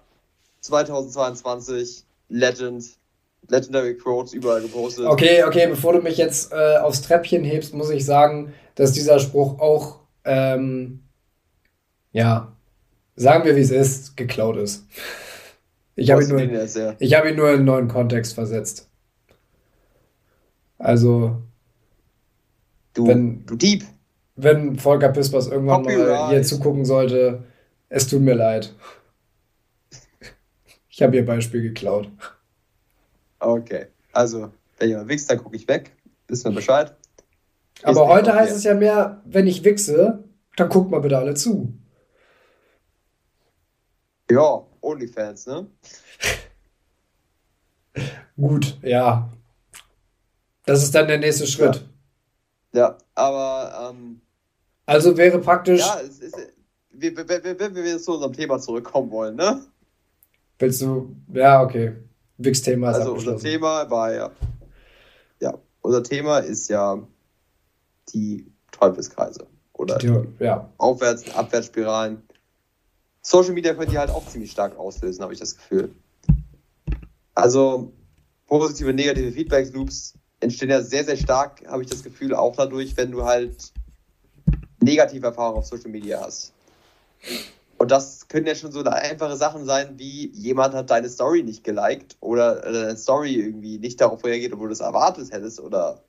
2022 0.61 2.05
Legend, 2.29 2.85
Legendary 3.49 3.97
Quotes 3.97 4.33
überall 4.33 4.63
gepostet. 4.63 5.07
Okay, 5.07 5.45
okay, 5.45 5.67
bevor 5.69 5.93
du 5.93 6.01
mich 6.01 6.17
jetzt 6.17 6.53
äh, 6.53 6.79
aufs 6.79 7.03
Treppchen 7.03 7.45
hebst, 7.45 7.75
muss 7.75 7.91
ich 7.91 8.05
sagen, 8.05 8.55
dass 8.75 8.93
dieser 8.93 9.19
Spruch 9.19 9.59
auch, 9.61 10.01
ähm, 10.25 11.01
ja, 12.13 12.57
sagen 13.17 13.45
wir 13.45 13.57
wie 13.57 13.61
es 13.61 13.71
ist, 13.71 14.17
geklaut 14.17 14.57
ist. 14.57 14.87
Ich 15.97 16.11
habe 16.11 16.25
ihn, 16.25 16.29
nur, 16.29 16.41
ja. 16.41 17.19
hab 17.19 17.27
ihn 17.27 17.37
nur 17.37 17.49
in 17.51 17.57
einen 17.57 17.65
neuen 17.65 17.89
Kontext 17.89 18.35
versetzt. 18.35 18.89
Also, 20.79 21.43
du, 22.95 23.07
wenn, 23.07 23.47
du 23.47 23.55
Dieb. 23.55 23.85
Wenn 24.37 24.77
Volker 24.77 25.11
Pispers 25.11 25.47
irgendwann 25.47 25.85
Copyright. 25.85 26.09
mal 26.09 26.31
hier 26.31 26.43
zugucken 26.43 26.85
sollte, 26.85 27.45
es 27.89 28.07
tut 28.07 28.23
mir 28.23 28.35
leid. 28.35 28.75
Ich 30.89 31.03
habe 31.03 31.17
ihr 31.17 31.27
Beispiel 31.27 31.63
geklaut. 31.63 32.09
Okay, 33.41 33.87
also, 34.13 34.53
wenn 34.79 34.89
jemand 34.89 35.09
wichst, 35.09 35.31
dann 35.31 35.39
gucke 35.39 35.57
ich 35.57 35.67
weg. 35.69 35.93
Wissen 36.29 36.51
wir 36.51 36.57
Bescheid. 36.57 36.95
Aber 37.83 38.09
heute 38.09 38.35
heißt 38.35 38.57
es 38.57 38.65
ja 38.65 38.75
mehr, 38.75 39.21
wenn 39.25 39.47
ich 39.47 39.65
wichse, 39.65 40.25
dann 40.57 40.69
guckt 40.69 40.91
mal 40.91 41.01
bitte 41.01 41.19
alle 41.19 41.35
zu. 41.35 41.75
Ja, 44.31 44.65
OnlyFans, 44.81 45.47
ne? 45.47 45.67
Gut, 48.37 48.79
ja. 48.83 49.31
Das 50.65 50.83
ist 50.83 50.95
dann 50.95 51.09
der 51.09 51.19
nächste 51.19 51.47
Schritt. 51.47 51.87
Ja, 52.73 52.81
ja 52.81 52.99
aber. 53.15 53.91
Ähm, 53.91 54.21
also 54.87 55.17
wäre 55.17 55.39
praktisch. 55.41 55.81
Ja, 55.81 56.01
es 56.01 56.21
ist, 56.21 56.37
wenn 56.97 57.17
wir, 57.17 57.85
wir 57.85 57.99
zu 57.99 58.15
unserem 58.15 58.33
Thema 58.33 58.59
zurückkommen 58.59 59.11
wollen, 59.11 59.37
ne? 59.37 59.63
Willst 60.59 60.83
du. 60.83 61.15
Ja, 61.33 61.63
okay. 61.63 61.97
Wix-Thema 62.39 62.91
ist 62.91 62.97
Also 62.99 63.15
unser 63.15 63.37
Thema 63.39 63.91
war 63.91 64.13
ja. 64.13 64.31
Ja, 65.41 65.59
unser 65.83 66.03
Thema 66.03 66.39
ist 66.39 66.69
ja 66.69 66.99
die 68.13 68.51
Teufelskreise. 68.71 69.47
Oder 69.73 69.99
die, 69.99 70.13
ja. 70.39 70.71
Aufwärts- 70.79 71.25
und 71.25 71.37
Abwärtsspiralen. 71.37 72.23
Social 73.23 73.53
Media 73.53 73.75
können 73.75 73.91
die 73.91 73.99
halt 73.99 74.11
auch 74.11 74.27
ziemlich 74.27 74.51
stark 74.51 74.79
auslösen, 74.79 75.23
habe 75.23 75.33
ich 75.33 75.41
das 75.41 75.57
Gefühl. 75.57 75.95
Also 77.35 77.93
positive, 78.47 78.93
negative 78.93 79.33
Feedback-Loops 79.33 80.15
entstehen 80.41 80.71
ja 80.71 80.83
sehr, 80.83 81.05
sehr 81.05 81.17
stark, 81.17 81.67
habe 81.67 81.83
ich 81.83 81.89
das 81.89 82.03
Gefühl, 82.03 82.35
auch 82.35 82.55
dadurch, 82.55 82.97
wenn 82.97 83.11
du 83.11 83.25
halt 83.25 83.73
negative 84.81 85.27
Erfahrungen 85.27 85.59
auf 85.59 85.67
Social 85.67 85.91
Media 85.91 86.21
hast. 86.21 86.54
Und 87.79 87.91
das 87.91 88.29
können 88.29 88.47
ja 88.47 88.55
schon 88.55 88.73
so 88.73 88.83
einfache 88.85 89.37
Sachen 89.37 89.65
sein, 89.65 89.99
wie 89.99 90.31
jemand 90.33 90.75
hat 90.75 90.91
deine 90.91 91.09
Story 91.09 91.43
nicht 91.43 91.65
geliked 91.65 92.17
oder 92.21 92.61
deine 92.61 92.97
Story 92.97 93.35
irgendwie 93.35 93.79
nicht 93.79 94.01
darauf 94.01 94.25
reagiert, 94.25 94.53
obwohl 94.53 94.69
du 94.69 94.73
es 94.73 94.81
erwartet 94.81 95.33
hättest 95.33 95.61
oder 95.61 96.03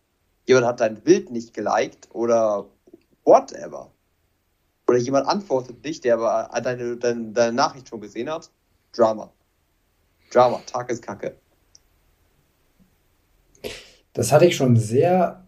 jemand 0.46 0.68
hat 0.68 0.80
dein 0.80 1.02
Bild 1.02 1.32
nicht 1.32 1.54
geliked 1.54 2.08
oder 2.14 2.66
whatever. 3.24 3.92
Oder 4.88 5.00
jemand 5.00 5.28
antwortet 5.28 5.84
nicht, 5.84 6.04
der 6.04 6.16
aber 6.16 6.50
deine, 6.62 6.98
deine, 6.98 7.32
deine 7.32 7.54
Nachricht 7.54 7.90
schon 7.90 8.02
gesehen 8.02 8.30
hat. 8.30 8.52
Drama. 8.96 9.32
Drama, 10.32 10.62
Tag 10.66 10.90
ist 10.92 11.02
Kacke. 11.02 11.36
Das 14.14 14.32
hatte 14.32 14.46
ich 14.46 14.56
schon 14.56 14.78
sehr 14.78 15.46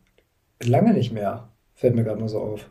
lange 0.61 0.93
nicht 0.93 1.13
mehr. 1.13 1.49
Fällt 1.75 1.95
mir 1.95 2.03
gerade 2.03 2.19
mal 2.19 2.27
so 2.27 2.41
auf. 2.41 2.69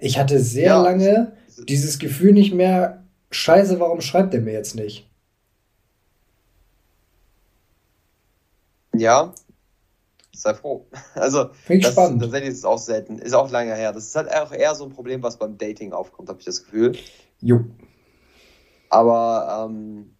Ich 0.00 0.18
hatte 0.18 0.40
sehr 0.40 0.66
ja. 0.66 0.82
lange 0.82 1.32
dieses 1.68 1.98
Gefühl 1.98 2.32
nicht 2.32 2.54
mehr, 2.54 3.04
scheiße, 3.30 3.78
warum 3.80 4.00
schreibt 4.00 4.34
er 4.34 4.40
mir 4.40 4.54
jetzt 4.54 4.74
nicht? 4.74 5.08
Ja, 8.96 9.34
sei 10.32 10.54
froh. 10.54 10.86
Also, 11.14 11.50
Finde 11.64 11.86
ich 11.86 11.92
spannend. 11.92 12.22
Tatsächlich 12.22 12.50
ist 12.50 12.58
es 12.58 12.64
auch 12.64 12.78
selten. 12.78 13.18
Ist 13.18 13.34
auch 13.34 13.50
lange 13.50 13.74
her. 13.74 13.92
Das 13.92 14.06
ist 14.06 14.16
halt 14.16 14.32
auch 14.34 14.52
eher 14.52 14.74
so 14.74 14.84
ein 14.84 14.90
Problem, 14.90 15.22
was 15.22 15.38
beim 15.38 15.58
Dating 15.58 15.92
aufkommt, 15.92 16.28
habe 16.28 16.40
ich 16.40 16.46
das 16.46 16.64
Gefühl. 16.64 16.96
Jo. 17.40 17.64
Aber, 18.88 19.68
ähm, 19.68 20.16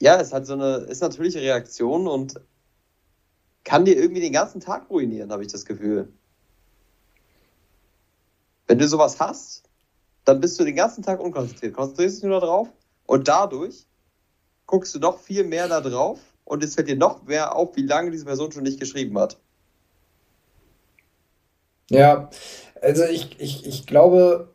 ja, 0.00 0.20
es 0.20 0.32
hat 0.32 0.46
so 0.46 0.52
eine, 0.54 0.76
ist 0.88 1.00
natürliche 1.00 1.40
Reaktion 1.40 2.06
und 2.06 2.34
kann 3.64 3.84
dir 3.84 3.96
irgendwie 3.96 4.20
den 4.20 4.32
ganzen 4.32 4.60
Tag 4.60 4.88
ruinieren, 4.90 5.32
habe 5.32 5.42
ich 5.42 5.52
das 5.52 5.64
Gefühl. 5.64 6.12
Wenn 8.70 8.78
du 8.78 8.86
sowas 8.86 9.18
hast, 9.18 9.64
dann 10.24 10.40
bist 10.40 10.60
du 10.60 10.64
den 10.64 10.76
ganzen 10.76 11.02
Tag 11.02 11.18
unkonzentriert. 11.18 11.74
Konzentrierst 11.74 12.18
dich 12.18 12.22
nur 12.22 12.38
darauf 12.38 12.68
und 13.04 13.26
dadurch 13.26 13.84
guckst 14.66 14.94
du 14.94 15.00
noch 15.00 15.18
viel 15.18 15.42
mehr 15.42 15.66
da 15.66 15.80
drauf 15.80 16.20
und 16.44 16.62
es 16.62 16.76
fällt 16.76 16.86
dir 16.86 16.94
noch 16.94 17.24
mehr 17.24 17.56
auf, 17.56 17.74
wie 17.74 17.82
lange 17.82 18.12
diese 18.12 18.26
Person 18.26 18.52
schon 18.52 18.62
nicht 18.62 18.78
geschrieben 18.78 19.18
hat. 19.18 19.40
Ja, 21.90 22.30
also 22.80 23.02
ich, 23.06 23.40
ich, 23.40 23.66
ich 23.66 23.88
glaube, 23.88 24.54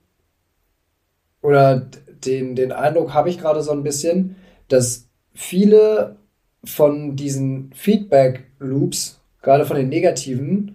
oder 1.42 1.76
den, 2.24 2.56
den 2.56 2.72
Eindruck 2.72 3.14
habe 3.14 3.30
ich 3.30 3.38
gerade 3.38 3.64
so 3.64 3.72
ein 3.72 3.84
bisschen, 3.84 4.38
dass 4.70 5.10
viele 5.34 6.16
von 6.64 7.18
diesen 7.18 7.74
Feedback-Loops, 7.74 9.20
gerade 9.42 9.66
von 9.66 9.76
den 9.76 9.90
negativen, 9.90 10.75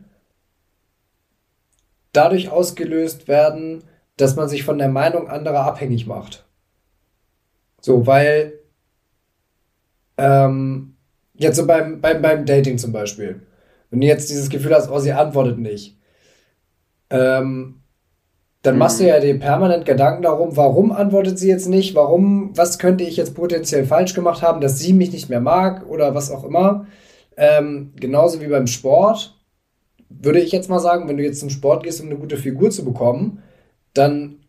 dadurch 2.12 2.50
ausgelöst 2.50 3.28
werden, 3.28 3.84
dass 4.16 4.36
man 4.36 4.48
sich 4.48 4.64
von 4.64 4.78
der 4.78 4.88
Meinung 4.88 5.28
anderer 5.28 5.64
abhängig 5.64 6.06
macht. 6.06 6.44
So, 7.80 8.06
weil 8.06 8.60
ähm, 10.18 10.96
jetzt 11.34 11.56
so 11.56 11.66
beim, 11.66 12.00
beim, 12.00 12.20
beim 12.20 12.44
Dating 12.44 12.78
zum 12.78 12.92
Beispiel, 12.92 13.40
wenn 13.90 14.00
du 14.00 14.06
jetzt 14.06 14.30
dieses 14.30 14.50
Gefühl 14.50 14.74
hast, 14.74 14.90
oh, 14.90 14.98
sie 14.98 15.12
antwortet 15.12 15.58
nicht, 15.58 15.98
ähm, 17.08 17.80
dann 18.62 18.76
machst 18.76 19.00
du 19.00 19.04
mhm. 19.04 19.08
ja 19.08 19.20
dir 19.20 19.38
permanent 19.38 19.86
Gedanken 19.86 20.22
darum, 20.22 20.56
warum 20.56 20.92
antwortet 20.92 21.38
sie 21.38 21.48
jetzt 21.48 21.68
nicht, 21.68 21.94
warum, 21.94 22.56
was 22.56 22.78
könnte 22.78 23.04
ich 23.04 23.16
jetzt 23.16 23.34
potenziell 23.34 23.86
falsch 23.86 24.14
gemacht 24.14 24.42
haben, 24.42 24.60
dass 24.60 24.78
sie 24.78 24.92
mich 24.92 25.12
nicht 25.12 25.30
mehr 25.30 25.40
mag 25.40 25.86
oder 25.88 26.14
was 26.14 26.30
auch 26.30 26.44
immer. 26.44 26.86
Ähm, 27.36 27.92
genauso 27.96 28.40
wie 28.42 28.48
beim 28.48 28.66
Sport 28.66 29.39
würde 30.10 30.40
ich 30.40 30.52
jetzt 30.52 30.68
mal 30.68 30.80
sagen, 30.80 31.08
wenn 31.08 31.16
du 31.16 31.22
jetzt 31.22 31.40
zum 31.40 31.50
Sport 31.50 31.84
gehst, 31.84 32.00
um 32.00 32.06
eine 32.06 32.16
gute 32.18 32.36
Figur 32.36 32.70
zu 32.70 32.84
bekommen, 32.84 33.42
dann 33.94 34.40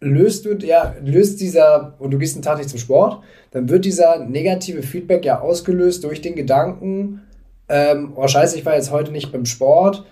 löst 0.00 0.44
du 0.44 0.54
ja, 0.54 0.94
löst 1.02 1.40
dieser, 1.40 1.94
und 1.98 2.10
du 2.10 2.18
gehst 2.18 2.34
einen 2.34 2.42
Tag 2.42 2.58
nicht 2.58 2.70
zum 2.70 2.78
Sport, 2.78 3.22
dann 3.52 3.68
wird 3.68 3.84
dieser 3.84 4.24
negative 4.24 4.82
Feedback 4.82 5.24
ja 5.24 5.40
ausgelöst 5.40 6.04
durch 6.04 6.20
den 6.20 6.34
Gedanken, 6.34 7.22
ähm, 7.68 8.12
oh 8.16 8.26
scheiße, 8.26 8.58
ich 8.58 8.66
war 8.66 8.74
jetzt 8.74 8.90
heute 8.90 9.12
nicht 9.12 9.32
beim 9.32 9.46
Sport, 9.46 10.04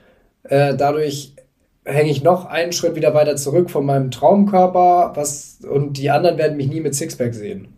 äh, 0.45 0.75
dadurch 0.75 1.35
hänge 1.85 2.11
ich 2.11 2.23
noch 2.23 2.47
einen 2.47 2.73
Schritt 2.73 2.95
wieder 2.95 3.13
weiter 3.13 3.37
zurück 3.37 3.71
von 3.71 3.85
meinem 3.85 4.11
Traumkörper, 4.11 5.13
was, 5.15 5.59
und 5.69 5.99
die 5.99 6.11
anderen 6.11 6.39
werden 6.39 6.57
mich 6.57 6.69
nie 6.69 6.81
mit 6.81 6.95
Sixpack 6.95 7.35
sehen. 7.35 7.69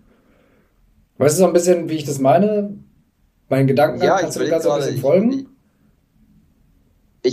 Weißt 1.18 1.36
du 1.36 1.40
so 1.40 1.46
ein 1.46 1.52
bisschen, 1.52 1.88
wie 1.88 1.94
ich 1.94 2.04
das 2.04 2.18
meine? 2.18 2.74
Meinen 3.48 3.66
Gedanken 3.66 4.02
ja, 4.02 4.18
kannst 4.18 4.38
du 4.38 4.48
ganz 4.48 4.66
ein 4.66 4.78
bisschen 4.78 4.98
folgen? 4.98 5.32
Ich 5.32 5.46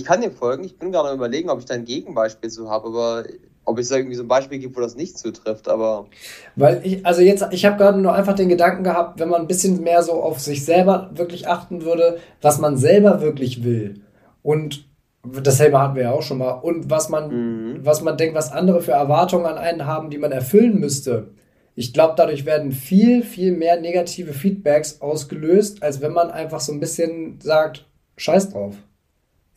kann 0.05 0.21
dir 0.21 0.31
folgen. 0.31 0.63
Ich 0.63 0.79
bin 0.79 0.91
gerade 0.91 1.09
am 1.09 1.17
überlegen, 1.17 1.49
ob 1.49 1.59
ich 1.59 1.65
da 1.65 1.73
ein 1.73 1.85
Gegenbeispiel 1.85 2.49
zu 2.49 2.69
habe, 2.69 2.87
aber 2.87 3.25
ob 3.65 3.77
es 3.77 3.89
da 3.89 3.97
irgendwie 3.97 4.15
so 4.15 4.23
ein 4.23 4.27
Beispiel 4.27 4.59
gibt, 4.59 4.75
wo 4.75 4.81
das 4.81 4.95
nicht 4.95 5.17
zutrifft, 5.17 5.67
aber. 5.67 6.07
Weil 6.55 6.81
ich, 6.83 7.05
also 7.05 7.21
jetzt, 7.21 7.45
ich 7.51 7.65
habe 7.65 7.77
gerade 7.77 7.99
nur 7.99 8.13
einfach 8.13 8.33
den 8.33 8.49
Gedanken 8.49 8.83
gehabt, 8.83 9.19
wenn 9.19 9.29
man 9.29 9.41
ein 9.41 9.47
bisschen 9.47 9.81
mehr 9.83 10.01
so 10.01 10.13
auf 10.13 10.39
sich 10.39 10.65
selber 10.65 11.11
wirklich 11.13 11.47
achten 11.47 11.83
würde, 11.83 12.19
was 12.41 12.59
man 12.59 12.77
selber 12.77 13.21
wirklich 13.21 13.63
will. 13.63 14.01
Und 14.41 14.85
dasselbe 15.23 15.79
hatten 15.79 15.95
wir 15.95 16.03
ja 16.03 16.11
auch 16.11 16.23
schon 16.23 16.39
mal. 16.39 16.51
Und 16.51 16.89
was 16.89 17.09
man, 17.09 17.73
mhm. 17.73 17.85
was 17.85 18.01
man 18.01 18.17
denkt, 18.17 18.35
was 18.35 18.51
andere 18.51 18.81
für 18.81 18.93
Erwartungen 18.93 19.45
an 19.45 19.57
einen 19.57 19.85
haben, 19.85 20.09
die 20.09 20.17
man 20.17 20.31
erfüllen 20.31 20.79
müsste. 20.79 21.29
Ich 21.75 21.93
glaube, 21.93 22.15
dadurch 22.17 22.45
werden 22.45 22.71
viel, 22.71 23.23
viel 23.23 23.53
mehr 23.53 23.79
negative 23.79 24.33
Feedbacks 24.33 25.01
ausgelöst, 25.01 25.83
als 25.83 26.01
wenn 26.01 26.11
man 26.11 26.29
einfach 26.29 26.59
so 26.59 26.73
ein 26.73 26.79
bisschen 26.79 27.39
sagt, 27.41 27.85
scheiß 28.17 28.49
drauf. 28.49 28.75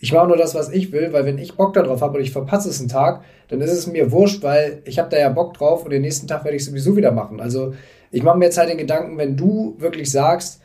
Ich 0.05 0.13
mache 0.13 0.27
nur 0.27 0.37
das, 0.37 0.55
was 0.55 0.69
ich 0.69 0.93
will, 0.93 1.15
weil 1.15 1.25
wenn 1.25 1.39
ich 1.39 1.57
Bock 1.57 1.73
darauf 1.73 2.03
habe 2.03 2.19
und 2.19 2.23
ich 2.23 2.31
verpasse 2.31 2.69
es 2.69 2.79
einen 2.79 2.91
Tag, 2.91 3.25
dann 3.49 3.63
ist 3.63 3.73
es 3.73 3.87
mir 3.87 4.13
wurscht, 4.13 4.43
weil 4.43 4.83
ich 4.85 4.99
habe 4.99 5.09
da 5.09 5.17
ja 5.17 5.31
Bock 5.31 5.55
drauf 5.55 5.83
und 5.83 5.91
den 5.93 6.03
nächsten 6.03 6.27
Tag 6.27 6.45
werde 6.45 6.59
ich 6.59 6.65
sowieso 6.67 6.95
wieder 6.95 7.11
machen. 7.11 7.41
Also 7.41 7.73
ich 8.11 8.23
mache 8.23 8.37
mir 8.37 8.45
jetzt 8.45 8.59
halt 8.59 8.69
den 8.69 8.77
Gedanken, 8.77 9.17
wenn 9.17 9.35
du 9.35 9.77
wirklich 9.79 10.11
sagst, 10.11 10.61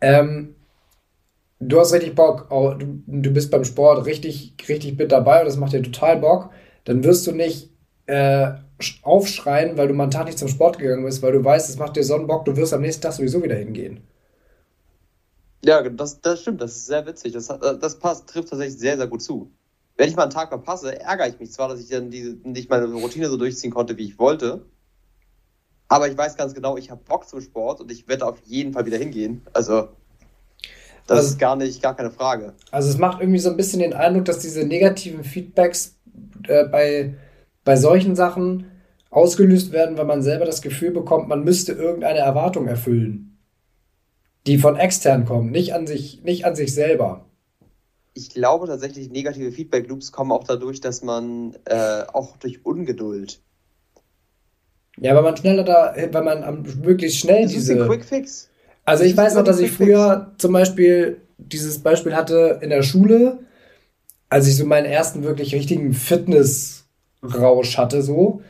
ähm, 0.00 0.54
du 1.58 1.80
hast 1.80 1.92
richtig 1.92 2.14
Bock, 2.14 2.48
du, 2.48 3.02
du 3.08 3.30
bist 3.32 3.50
beim 3.50 3.64
Sport 3.64 4.06
richtig, 4.06 4.54
richtig 4.68 4.96
mit 4.96 5.10
dabei 5.10 5.40
und 5.40 5.46
das 5.46 5.56
macht 5.56 5.72
dir 5.72 5.82
total 5.82 6.18
Bock, 6.18 6.50
dann 6.84 7.02
wirst 7.02 7.26
du 7.26 7.32
nicht 7.32 7.70
äh, 8.06 8.52
aufschreien, 9.02 9.76
weil 9.76 9.88
du 9.88 9.94
mal 9.94 10.04
einen 10.04 10.12
Tag 10.12 10.26
nicht 10.26 10.38
zum 10.38 10.46
Sport 10.46 10.78
gegangen 10.78 11.04
bist, 11.04 11.20
weil 11.20 11.32
du 11.32 11.42
weißt, 11.42 11.68
es 11.68 11.78
macht 11.78 11.96
dir 11.96 12.04
so 12.04 12.14
einen 12.14 12.28
Bock, 12.28 12.44
du 12.44 12.56
wirst 12.56 12.72
am 12.72 12.82
nächsten 12.82 13.02
Tag 13.02 13.14
sowieso 13.14 13.42
wieder 13.42 13.56
hingehen. 13.56 14.04
Ja, 15.64 15.82
das, 15.88 16.20
das 16.20 16.42
stimmt, 16.42 16.60
das 16.60 16.72
ist 16.72 16.86
sehr 16.86 17.06
witzig. 17.06 17.32
Das, 17.32 17.48
äh, 17.48 17.78
das 17.78 17.98
passt, 17.98 18.28
trifft 18.28 18.50
tatsächlich 18.50 18.78
sehr, 18.78 18.98
sehr 18.98 19.06
gut 19.06 19.22
zu. 19.22 19.50
Wenn 19.96 20.08
ich 20.08 20.16
mal 20.16 20.24
einen 20.24 20.32
Tag 20.32 20.48
verpasse, 20.48 21.00
ärgere 21.00 21.28
ich 21.28 21.38
mich 21.38 21.52
zwar, 21.52 21.68
dass 21.68 21.80
ich 21.80 21.88
dann 21.88 22.10
diese, 22.10 22.36
nicht 22.44 22.68
meine 22.68 22.86
Routine 22.86 23.28
so 23.28 23.36
durchziehen 23.36 23.70
konnte, 23.70 23.96
wie 23.96 24.04
ich 24.04 24.18
wollte. 24.18 24.66
Aber 25.88 26.08
ich 26.08 26.18
weiß 26.18 26.36
ganz 26.36 26.54
genau, 26.54 26.76
ich 26.76 26.90
habe 26.90 27.00
Bock 27.04 27.26
zum 27.26 27.40
Sport 27.40 27.80
und 27.80 27.90
ich 27.90 28.06
werde 28.08 28.26
auf 28.26 28.38
jeden 28.44 28.72
Fall 28.74 28.84
wieder 28.84 28.98
hingehen. 28.98 29.42
Also, 29.52 29.88
das 31.06 31.18
also, 31.18 31.30
ist 31.30 31.38
gar 31.38 31.56
nicht, 31.56 31.82
gar 31.82 31.96
keine 31.96 32.10
Frage. 32.10 32.54
Also, 32.70 32.90
es 32.90 32.98
macht 32.98 33.20
irgendwie 33.20 33.38
so 33.38 33.50
ein 33.50 33.56
bisschen 33.56 33.80
den 33.80 33.94
Eindruck, 33.94 34.26
dass 34.26 34.40
diese 34.40 34.66
negativen 34.66 35.24
Feedbacks 35.24 35.96
äh, 36.46 36.64
bei, 36.64 37.14
bei 37.64 37.76
solchen 37.76 38.16
Sachen 38.16 38.70
ausgelöst 39.10 39.72
werden, 39.72 39.96
weil 39.96 40.06
man 40.06 40.22
selber 40.22 40.44
das 40.44 40.60
Gefühl 40.60 40.90
bekommt, 40.90 41.28
man 41.28 41.44
müsste 41.44 41.72
irgendeine 41.72 42.18
Erwartung 42.18 42.66
erfüllen 42.66 43.33
die 44.46 44.58
von 44.58 44.76
extern 44.76 45.24
kommen, 45.24 45.50
nicht 45.50 45.74
an 45.74 45.86
sich, 45.86 46.22
nicht 46.22 46.44
an 46.44 46.54
sich 46.54 46.74
selber. 46.74 47.24
Ich 48.12 48.30
glaube 48.30 48.66
tatsächlich, 48.66 49.10
negative 49.10 49.50
Feedback-Loops 49.50 50.12
kommen 50.12 50.32
auch 50.32 50.44
dadurch, 50.44 50.80
dass 50.80 51.02
man 51.02 51.56
äh, 51.64 52.02
auch 52.12 52.36
durch 52.36 52.64
Ungeduld. 52.64 53.40
Ja, 54.98 55.14
weil 55.16 55.22
man 55.22 55.36
schneller 55.36 55.64
da, 55.64 55.94
weil 56.12 56.22
man 56.22 56.62
möglichst 56.82 57.18
schnell 57.18 57.42
das 57.42 57.52
diese. 57.52 57.74
Ist 57.74 57.80
ein 57.80 57.88
Quick 57.88 58.04
Fix. 58.04 58.48
Also 58.84 59.02
ich 59.04 59.16
weiß 59.16 59.34
noch, 59.34 59.42
dass 59.42 59.58
ich 59.58 59.72
früher 59.72 60.32
zum 60.38 60.52
Beispiel 60.52 61.20
dieses 61.38 61.80
Beispiel 61.80 62.14
hatte 62.14 62.60
in 62.62 62.70
der 62.70 62.82
Schule. 62.82 63.40
als 64.28 64.48
ich 64.48 64.56
so 64.56 64.66
meinen 64.66 64.86
ersten 64.86 65.22
wirklich 65.22 65.54
richtigen 65.54 65.92
Fitnessrausch 65.92 67.78
hatte, 67.78 68.02
so, 68.02 68.42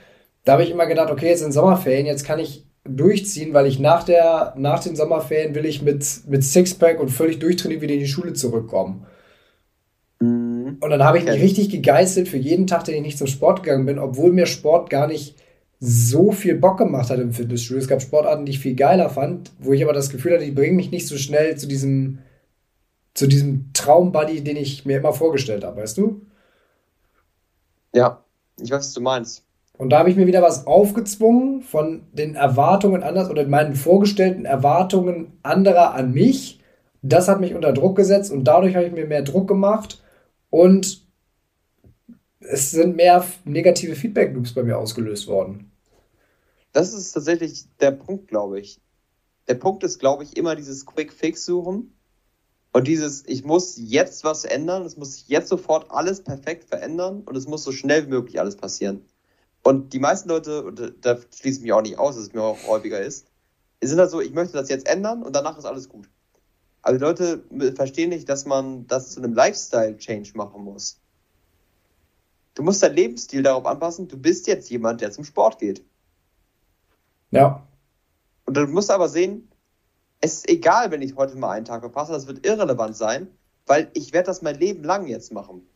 da 0.44 0.52
habe 0.52 0.62
ich 0.62 0.70
immer 0.70 0.86
gedacht, 0.86 1.10
okay, 1.10 1.28
jetzt 1.28 1.40
sind 1.40 1.52
Sommerferien, 1.52 2.06
jetzt 2.06 2.24
kann 2.24 2.38
ich 2.38 2.66
durchziehen, 2.84 3.54
weil 3.54 3.66
ich 3.66 3.78
nach, 3.78 4.04
der, 4.04 4.54
nach 4.56 4.80
den 4.80 4.94
Sommerferien 4.94 5.54
will 5.54 5.64
ich 5.64 5.82
mit, 5.82 6.06
mit 6.28 6.44
Sixpack 6.44 7.00
und 7.00 7.08
völlig 7.08 7.38
durchtrainiert 7.38 7.80
wieder 7.80 7.94
in 7.94 8.00
die 8.00 8.06
Schule 8.06 8.34
zurückkommen. 8.34 9.06
Mhm. 10.20 10.78
Und 10.80 10.90
dann 10.90 11.02
habe 11.02 11.18
ich 11.18 11.24
mich 11.24 11.40
richtig 11.40 11.70
gegeißelt 11.70 12.28
für 12.28 12.36
jeden 12.36 12.66
Tag, 12.66 12.84
den 12.84 12.96
ich 12.96 13.02
nicht 13.02 13.18
zum 13.18 13.26
Sport 13.26 13.62
gegangen 13.62 13.86
bin, 13.86 13.98
obwohl 13.98 14.32
mir 14.32 14.46
Sport 14.46 14.90
gar 14.90 15.06
nicht 15.06 15.36
so 15.80 16.32
viel 16.32 16.54
Bock 16.56 16.78
gemacht 16.78 17.10
hat 17.10 17.18
im 17.18 17.32
Fitnessstudio. 17.32 17.82
Es 17.82 17.88
gab 17.88 18.00
Sportarten, 18.00 18.46
die 18.46 18.52
ich 18.52 18.58
viel 18.58 18.74
geiler 18.74 19.10
fand, 19.10 19.52
wo 19.58 19.72
ich 19.72 19.82
aber 19.82 19.92
das 19.92 20.10
Gefühl 20.10 20.34
hatte, 20.34 20.44
die 20.44 20.50
bringen 20.50 20.76
mich 20.76 20.90
nicht 20.90 21.06
so 21.06 21.16
schnell 21.16 21.56
zu 21.56 21.66
diesem, 21.66 22.20
zu 23.12 23.26
diesem 23.26 23.70
Traumbuddy, 23.72 24.42
den 24.42 24.56
ich 24.56 24.84
mir 24.84 24.98
immer 24.98 25.12
vorgestellt 25.12 25.64
habe, 25.64 25.80
weißt 25.82 25.98
du? 25.98 26.22
Ja, 27.94 28.24
ich 28.58 28.70
weiß, 28.70 28.86
was 28.86 28.94
du 28.94 29.00
meinst. 29.00 29.44
Und 29.76 29.90
da 29.90 29.98
habe 29.98 30.10
ich 30.10 30.16
mir 30.16 30.26
wieder 30.26 30.42
was 30.42 30.66
aufgezwungen 30.66 31.62
von 31.62 32.06
den 32.12 32.36
Erwartungen 32.36 33.02
anders 33.02 33.28
oder 33.28 33.46
meinen 33.46 33.74
vorgestellten 33.74 34.44
Erwartungen 34.44 35.38
anderer 35.42 35.94
an 35.94 36.12
mich. 36.12 36.60
Das 37.02 37.28
hat 37.28 37.40
mich 37.40 37.54
unter 37.54 37.72
Druck 37.72 37.96
gesetzt 37.96 38.30
und 38.30 38.44
dadurch 38.44 38.76
habe 38.76 38.86
ich 38.86 38.92
mir 38.92 39.06
mehr 39.06 39.22
Druck 39.22 39.48
gemacht 39.48 40.02
und 40.48 41.04
es 42.38 42.70
sind 42.70 42.96
mehr 42.96 43.24
negative 43.44 43.96
Feedback-Loops 43.96 44.54
bei 44.54 44.62
mir 44.62 44.78
ausgelöst 44.78 45.26
worden. 45.26 45.72
Das 46.72 46.92
ist 46.92 47.12
tatsächlich 47.12 47.64
der 47.80 47.90
Punkt, 47.90 48.28
glaube 48.28 48.60
ich. 48.60 48.80
Der 49.48 49.54
Punkt 49.54 49.82
ist, 49.84 49.98
glaube 49.98 50.22
ich, 50.22 50.36
immer 50.36 50.54
dieses 50.54 50.86
Quick 50.86 51.12
Fix 51.12 51.44
suchen 51.44 51.94
und 52.72 52.86
dieses, 52.86 53.26
ich 53.26 53.44
muss 53.44 53.76
jetzt 53.76 54.24
was 54.24 54.44
ändern, 54.44 54.84
es 54.84 54.96
muss 54.96 55.24
jetzt 55.28 55.48
sofort 55.48 55.90
alles 55.90 56.22
perfekt 56.22 56.64
verändern 56.64 57.22
und 57.22 57.36
es 57.36 57.46
muss 57.46 57.64
so 57.64 57.72
schnell 57.72 58.06
wie 58.06 58.10
möglich 58.10 58.40
alles 58.40 58.56
passieren. 58.56 59.04
Und 59.64 59.94
die 59.94 59.98
meisten 59.98 60.28
Leute, 60.28 60.62
und 60.62 60.94
da 61.00 61.16
schließe 61.16 61.58
ich 61.58 61.62
mich 61.62 61.72
auch 61.72 61.82
nicht 61.82 61.98
aus, 61.98 62.16
dass 62.16 62.26
es 62.26 62.32
mir 62.34 62.42
auch 62.42 62.58
häufiger 62.66 63.00
ist, 63.00 63.26
sind 63.82 63.98
halt 63.98 64.10
so, 64.10 64.20
ich 64.20 64.32
möchte 64.32 64.56
das 64.56 64.68
jetzt 64.68 64.86
ändern 64.86 65.22
und 65.22 65.34
danach 65.34 65.58
ist 65.58 65.64
alles 65.64 65.88
gut. 65.88 66.08
Aber 66.82 66.98
die 66.98 67.02
Leute 67.02 67.44
verstehen 67.74 68.10
nicht, 68.10 68.28
dass 68.28 68.44
man 68.44 68.86
das 68.86 69.12
zu 69.12 69.20
einem 69.20 69.32
Lifestyle-Change 69.32 70.32
machen 70.34 70.64
muss. 70.64 71.00
Du 72.54 72.62
musst 72.62 72.82
deinen 72.82 72.94
Lebensstil 72.94 73.42
darauf 73.42 73.64
anpassen, 73.64 74.06
du 74.06 74.18
bist 74.18 74.46
jetzt 74.46 74.68
jemand, 74.70 75.00
der 75.00 75.10
zum 75.10 75.24
Sport 75.24 75.58
geht. 75.58 75.82
Ja. 77.30 77.66
Und 78.44 78.56
du 78.56 78.66
musst 78.66 78.90
aber 78.90 79.08
sehen, 79.08 79.50
es 80.20 80.36
ist 80.36 80.48
egal, 80.48 80.90
wenn 80.90 81.02
ich 81.02 81.16
heute 81.16 81.36
mal 81.36 81.50
einen 81.50 81.64
Tag 81.64 81.80
verpasse, 81.80 82.12
das 82.12 82.26
wird 82.26 82.46
irrelevant 82.46 82.96
sein, 82.96 83.28
weil 83.66 83.90
ich 83.94 84.12
werde 84.12 84.26
das 84.26 84.42
mein 84.42 84.58
Leben 84.58 84.84
lang 84.84 85.06
jetzt 85.06 85.32
machen. 85.32 85.66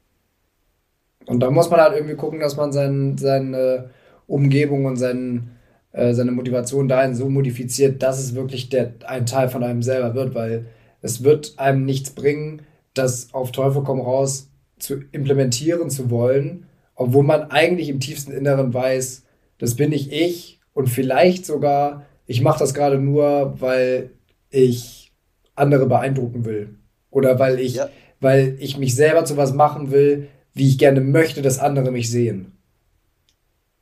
Und 1.28 1.40
da 1.40 1.50
muss 1.50 1.68
man 1.68 1.80
halt 1.80 1.94
irgendwie 1.94 2.16
gucken, 2.16 2.40
dass 2.40 2.56
man 2.56 2.72
sein, 2.72 3.18
seine 3.18 3.90
Umgebung 4.26 4.86
und 4.86 4.96
seinen, 4.96 5.50
äh, 5.92 6.14
seine 6.14 6.32
Motivation 6.32 6.88
dahin 6.88 7.14
so 7.14 7.28
modifiziert, 7.28 8.02
dass 8.02 8.18
es 8.18 8.34
wirklich 8.34 8.70
der, 8.70 8.94
ein 9.06 9.26
Teil 9.26 9.50
von 9.50 9.62
einem 9.62 9.82
selber 9.82 10.14
wird, 10.14 10.34
weil 10.34 10.66
es 11.02 11.22
wird 11.22 11.58
einem 11.58 11.84
nichts 11.84 12.10
bringen, 12.10 12.62
das 12.94 13.34
auf 13.34 13.52
Teufel 13.52 13.82
komm 13.82 14.00
raus 14.00 14.50
zu 14.78 15.02
implementieren 15.12 15.90
zu 15.90 16.08
wollen, 16.10 16.66
obwohl 16.94 17.24
man 17.24 17.50
eigentlich 17.50 17.90
im 17.90 18.00
tiefsten 18.00 18.32
Inneren 18.32 18.72
weiß, 18.72 19.24
das 19.58 19.74
bin 19.74 19.90
nicht 19.90 20.10
ich 20.10 20.60
und 20.72 20.88
vielleicht 20.88 21.44
sogar, 21.44 22.06
ich 22.26 22.40
mache 22.40 22.60
das 22.60 22.72
gerade 22.72 22.98
nur, 22.98 23.60
weil 23.60 24.10
ich 24.48 25.12
andere 25.54 25.86
beeindrucken 25.86 26.46
will 26.46 26.76
oder 27.10 27.38
weil 27.38 27.60
ich, 27.60 27.74
ja. 27.74 27.90
weil 28.20 28.56
ich 28.60 28.78
mich 28.78 28.94
selber 28.94 29.26
zu 29.26 29.36
was 29.36 29.52
machen 29.52 29.90
will, 29.90 30.28
wie 30.54 30.68
ich 30.68 30.78
gerne 30.78 31.00
möchte, 31.00 31.42
dass 31.42 31.58
andere 31.58 31.90
mich 31.90 32.10
sehen. 32.10 32.58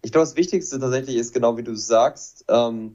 Ich 0.03 0.13
glaube, 0.13 0.27
das 0.27 0.37
Wichtigste 0.37 0.79
tatsächlich 0.79 1.17
ist 1.17 1.33
genau 1.33 1.57
wie 1.57 1.63
du 1.63 1.75
sagst, 1.75 2.45
ähm, 2.49 2.95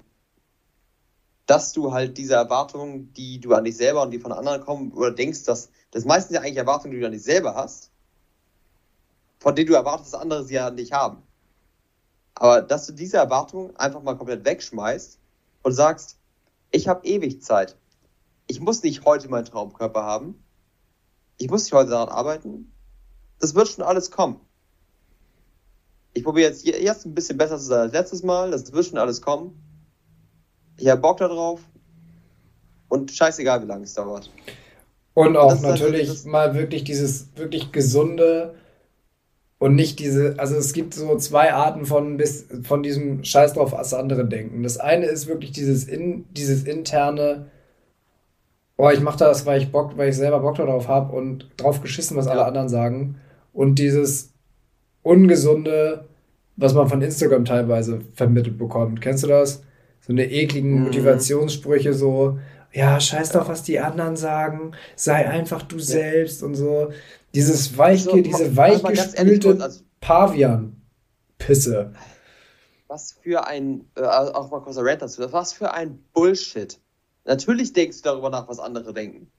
dass 1.46 1.74
du 1.74 1.92
halt 1.92 2.18
diese 2.18 2.36
Erwartungen, 2.36 3.12
die 3.14 3.40
du 3.40 3.54
an 3.54 3.66
dich 3.66 3.76
selber 3.76 4.04
und 4.04 4.12
die 4.12 4.20
von 4.20 4.32
anderen 4.32 4.62
kommen, 4.62 4.92
oder 4.94 5.12
denkst, 5.12 5.44
dass 5.44 5.70
das 5.92 6.06
meistens 6.06 6.36
ja 6.36 6.42
eigentlich 6.42 6.58
Erwartungen, 6.58 6.94
die 6.94 7.00
du 7.02 7.06
an 7.06 7.12
dich 7.12 7.24
selber 7.24 7.56
hast, 7.56 7.92
von 9.40 9.56
denen 9.56 9.68
du 9.68 9.74
erwartest, 9.74 10.14
dass 10.14 10.22
andere 10.22 10.46
sie 10.46 10.54
ja 10.54 10.70
nicht 10.70 10.94
haben. 10.94 11.24
Aber 12.36 12.62
dass 12.62 12.88
du 12.88 12.94
diese 12.94 13.18
Erwartungen 13.18 13.76
einfach 13.76 14.02
mal 14.02 14.16
komplett 14.16 14.46
wegschmeißt 14.46 15.20
und 15.64 15.74
sagst, 15.74 16.18
ich 16.72 16.88
habe 16.88 17.06
ewig 17.06 17.42
Zeit. 17.42 17.76
Ich 18.48 18.62
muss 18.62 18.84
nicht 18.84 19.04
heute 19.06 19.28
meinen 19.28 19.46
Traumkörper 19.46 20.04
haben. 20.04 20.42
Ich 21.38 21.50
muss 21.50 21.64
nicht 21.64 21.74
heute 21.74 21.90
daran 21.90 22.10
arbeiten. 22.10 22.72
Das 23.42 23.54
wird 23.54 23.68
schon 23.68 23.84
alles 23.84 24.12
kommen. 24.12 24.40
Ich 26.14 26.24
probiere 26.24 26.50
jetzt 26.50 26.66
erst 26.66 27.06
ein 27.06 27.14
bisschen 27.14 27.38
besser 27.38 27.58
zu 27.58 27.66
sein 27.66 27.82
als 27.82 27.94
letztes 27.94 28.24
Mal. 28.24 28.52
Das 28.52 28.72
wird 28.72 28.86
schon 28.86 28.98
alles 28.98 29.22
kommen. 29.22 29.62
Ich 30.78 30.88
habe 30.88 31.02
Bock 31.02 31.18
darauf. 31.18 31.62
Und 32.88 33.12
scheißegal, 33.12 33.62
wie 33.62 33.68
lange 33.68 33.84
es 33.84 33.94
dauert. 33.94 34.30
Und 35.14 35.36
auch 35.36 35.52
und 35.52 35.62
natürlich 35.62 36.08
halt 36.08 36.26
mal 36.26 36.54
wirklich 36.54 36.84
dieses 36.84 37.28
wirklich 37.36 37.72
gesunde, 37.72 38.56
und 39.62 39.76
nicht 39.76 40.00
diese, 40.00 40.34
also 40.40 40.56
es 40.56 40.74
gibt 40.74 40.96
so 40.96 41.16
zwei 41.18 41.54
Arten 41.54 41.86
von, 41.86 42.18
bis, 42.18 42.48
von 42.64 42.82
diesem 42.82 43.24
Scheiß 43.24 43.54
drauf, 43.54 43.74
was 43.74 43.94
andere 43.94 44.26
denken. 44.26 44.64
Das 44.64 44.80
eine 44.80 45.06
ist 45.06 45.28
wirklich 45.28 45.52
dieses, 45.52 45.84
in, 45.84 46.26
dieses 46.32 46.64
interne, 46.64 47.46
oh, 48.76 48.90
ich 48.90 49.02
mache 49.02 49.20
das, 49.20 49.46
weil 49.46 49.62
ich 49.62 49.72
Bock, 49.72 49.96
weil 49.98 50.10
ich 50.10 50.16
selber 50.16 50.40
Bock 50.40 50.56
darauf 50.56 50.88
habe 50.88 51.16
und 51.16 51.48
drauf 51.58 51.80
geschissen, 51.80 52.18
was 52.18 52.26
ja. 52.26 52.32
alle 52.32 52.46
anderen 52.46 52.70
sagen. 52.70 53.20
Und 53.54 53.76
dieses 53.76 54.32
ungesunde, 55.04 56.08
was 56.56 56.74
man 56.74 56.88
von 56.88 57.02
Instagram 57.02 57.46
teilweise 57.46 58.02
vermittelt 58.14 58.58
bekommt. 58.58 59.02
Kennst 59.02 59.24
du 59.24 59.28
das? 59.28 59.64
So 60.02 60.14
eine 60.14 60.30
ekligen 60.30 60.80
mhm. 60.80 60.84
Motivationssprüche, 60.86 61.94
so, 61.94 62.40
ja, 62.74 63.00
scheiß 63.00 63.32
drauf, 63.32 63.48
was 63.48 63.64
die 63.64 63.80
anderen 63.80 64.16
sagen, 64.16 64.72
sei 64.96 65.28
einfach 65.28 65.62
du 65.64 65.78
ja. 65.78 65.84
selbst 65.84 66.44
und 66.44 66.56
so. 66.56 66.92
Dieses 67.34 67.78
weich, 67.78 68.08
also, 68.08 68.22
diese 68.22 68.56
weichgespülte 68.56 69.58
also, 69.62 69.82
Pavian-Pisse. 70.00 71.94
Was 72.88 73.18
für 73.22 73.48
ein, 73.48 73.86
äh, 73.96 74.02
auch 74.02 74.52
mal 74.52 74.62
kurz 74.62 74.78
ein 74.78 74.86
Rant 74.86 75.02
dazu, 75.02 75.22
was 75.32 75.54
für 75.54 75.74
ein 75.74 76.04
Bullshit. 76.14 76.80
Natürlich 77.26 77.74
denkst 77.74 77.98
du 77.98 78.04
darüber 78.04 78.30
nach, 78.30 78.48
was 78.48 78.60
andere 78.60 78.94
denken. 78.94 79.32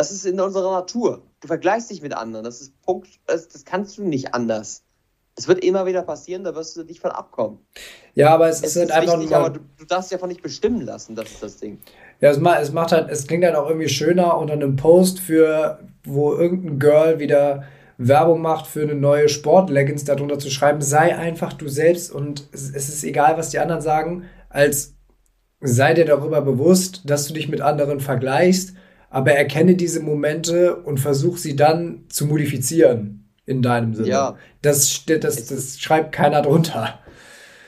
Das 0.00 0.10
ist 0.10 0.24
in 0.24 0.40
unserer 0.40 0.72
Natur. 0.72 1.20
Du 1.40 1.48
vergleichst 1.48 1.90
dich 1.90 2.00
mit 2.00 2.14
anderen. 2.14 2.42
Das 2.42 2.62
ist 2.62 2.80
Punkt, 2.80 3.06
das, 3.26 3.48
das 3.48 3.66
kannst 3.66 3.98
du 3.98 4.02
nicht 4.02 4.32
anders. 4.32 4.82
Es 5.36 5.46
wird 5.46 5.62
immer 5.62 5.84
wieder 5.84 6.00
passieren, 6.00 6.42
da 6.42 6.54
wirst 6.54 6.74
du 6.74 6.84
nicht 6.84 7.00
von 7.00 7.10
abkommen. 7.10 7.58
Ja, 8.14 8.30
aber 8.30 8.48
es, 8.48 8.62
es 8.62 8.76
ist 8.76 8.80
halt 8.80 8.92
einfach 8.92 9.20
wichtig, 9.20 9.36
aber 9.36 9.50
du, 9.50 9.60
du, 9.76 9.84
darfst 9.84 10.10
dich 10.10 10.16
davon 10.16 10.30
nicht 10.30 10.40
bestimmen 10.40 10.80
lassen, 10.80 11.16
das 11.16 11.30
ist 11.30 11.42
das 11.42 11.56
Ding. 11.58 11.82
Ja, 12.22 12.30
es 12.30 12.38
macht, 12.38 12.62
es 12.62 12.72
macht 12.72 12.92
halt, 12.92 13.10
es 13.10 13.26
klingt 13.26 13.44
halt 13.44 13.54
auch 13.56 13.68
irgendwie 13.68 13.90
schöner 13.90 14.38
unter 14.38 14.54
einem 14.54 14.76
Post 14.76 15.20
für, 15.20 15.80
wo 16.04 16.32
irgendein 16.32 16.78
Girl 16.78 17.18
wieder 17.18 17.64
Werbung 17.98 18.40
macht 18.40 18.68
für 18.68 18.80
eine 18.80 18.94
neue 18.94 19.28
Sportleggings, 19.28 20.04
darunter 20.04 20.38
zu 20.38 20.48
schreiben, 20.48 20.80
sei 20.80 21.14
einfach 21.14 21.52
du 21.52 21.68
selbst 21.68 22.10
und 22.10 22.48
es, 22.52 22.74
es 22.74 22.88
ist 22.88 23.04
egal, 23.04 23.36
was 23.36 23.50
die 23.50 23.58
anderen 23.58 23.82
sagen, 23.82 24.24
als 24.48 24.94
sei 25.60 25.92
dir 25.92 26.06
darüber 26.06 26.40
bewusst, 26.40 27.02
dass 27.04 27.26
du 27.26 27.34
dich 27.34 27.50
mit 27.50 27.60
anderen 27.60 28.00
vergleichst, 28.00 28.72
aber 29.10 29.32
erkenne 29.32 29.74
diese 29.74 30.00
Momente 30.00 30.76
und 30.76 30.98
versuch 30.98 31.36
sie 31.36 31.56
dann 31.56 32.06
zu 32.08 32.26
modifizieren 32.26 33.28
in 33.44 33.60
deinem 33.60 33.94
Sinne. 33.94 34.08
Ja. 34.08 34.38
Das, 34.62 35.04
das, 35.04 35.46
das 35.46 35.78
schreibt 35.80 36.12
keiner 36.12 36.40
drunter. 36.42 37.00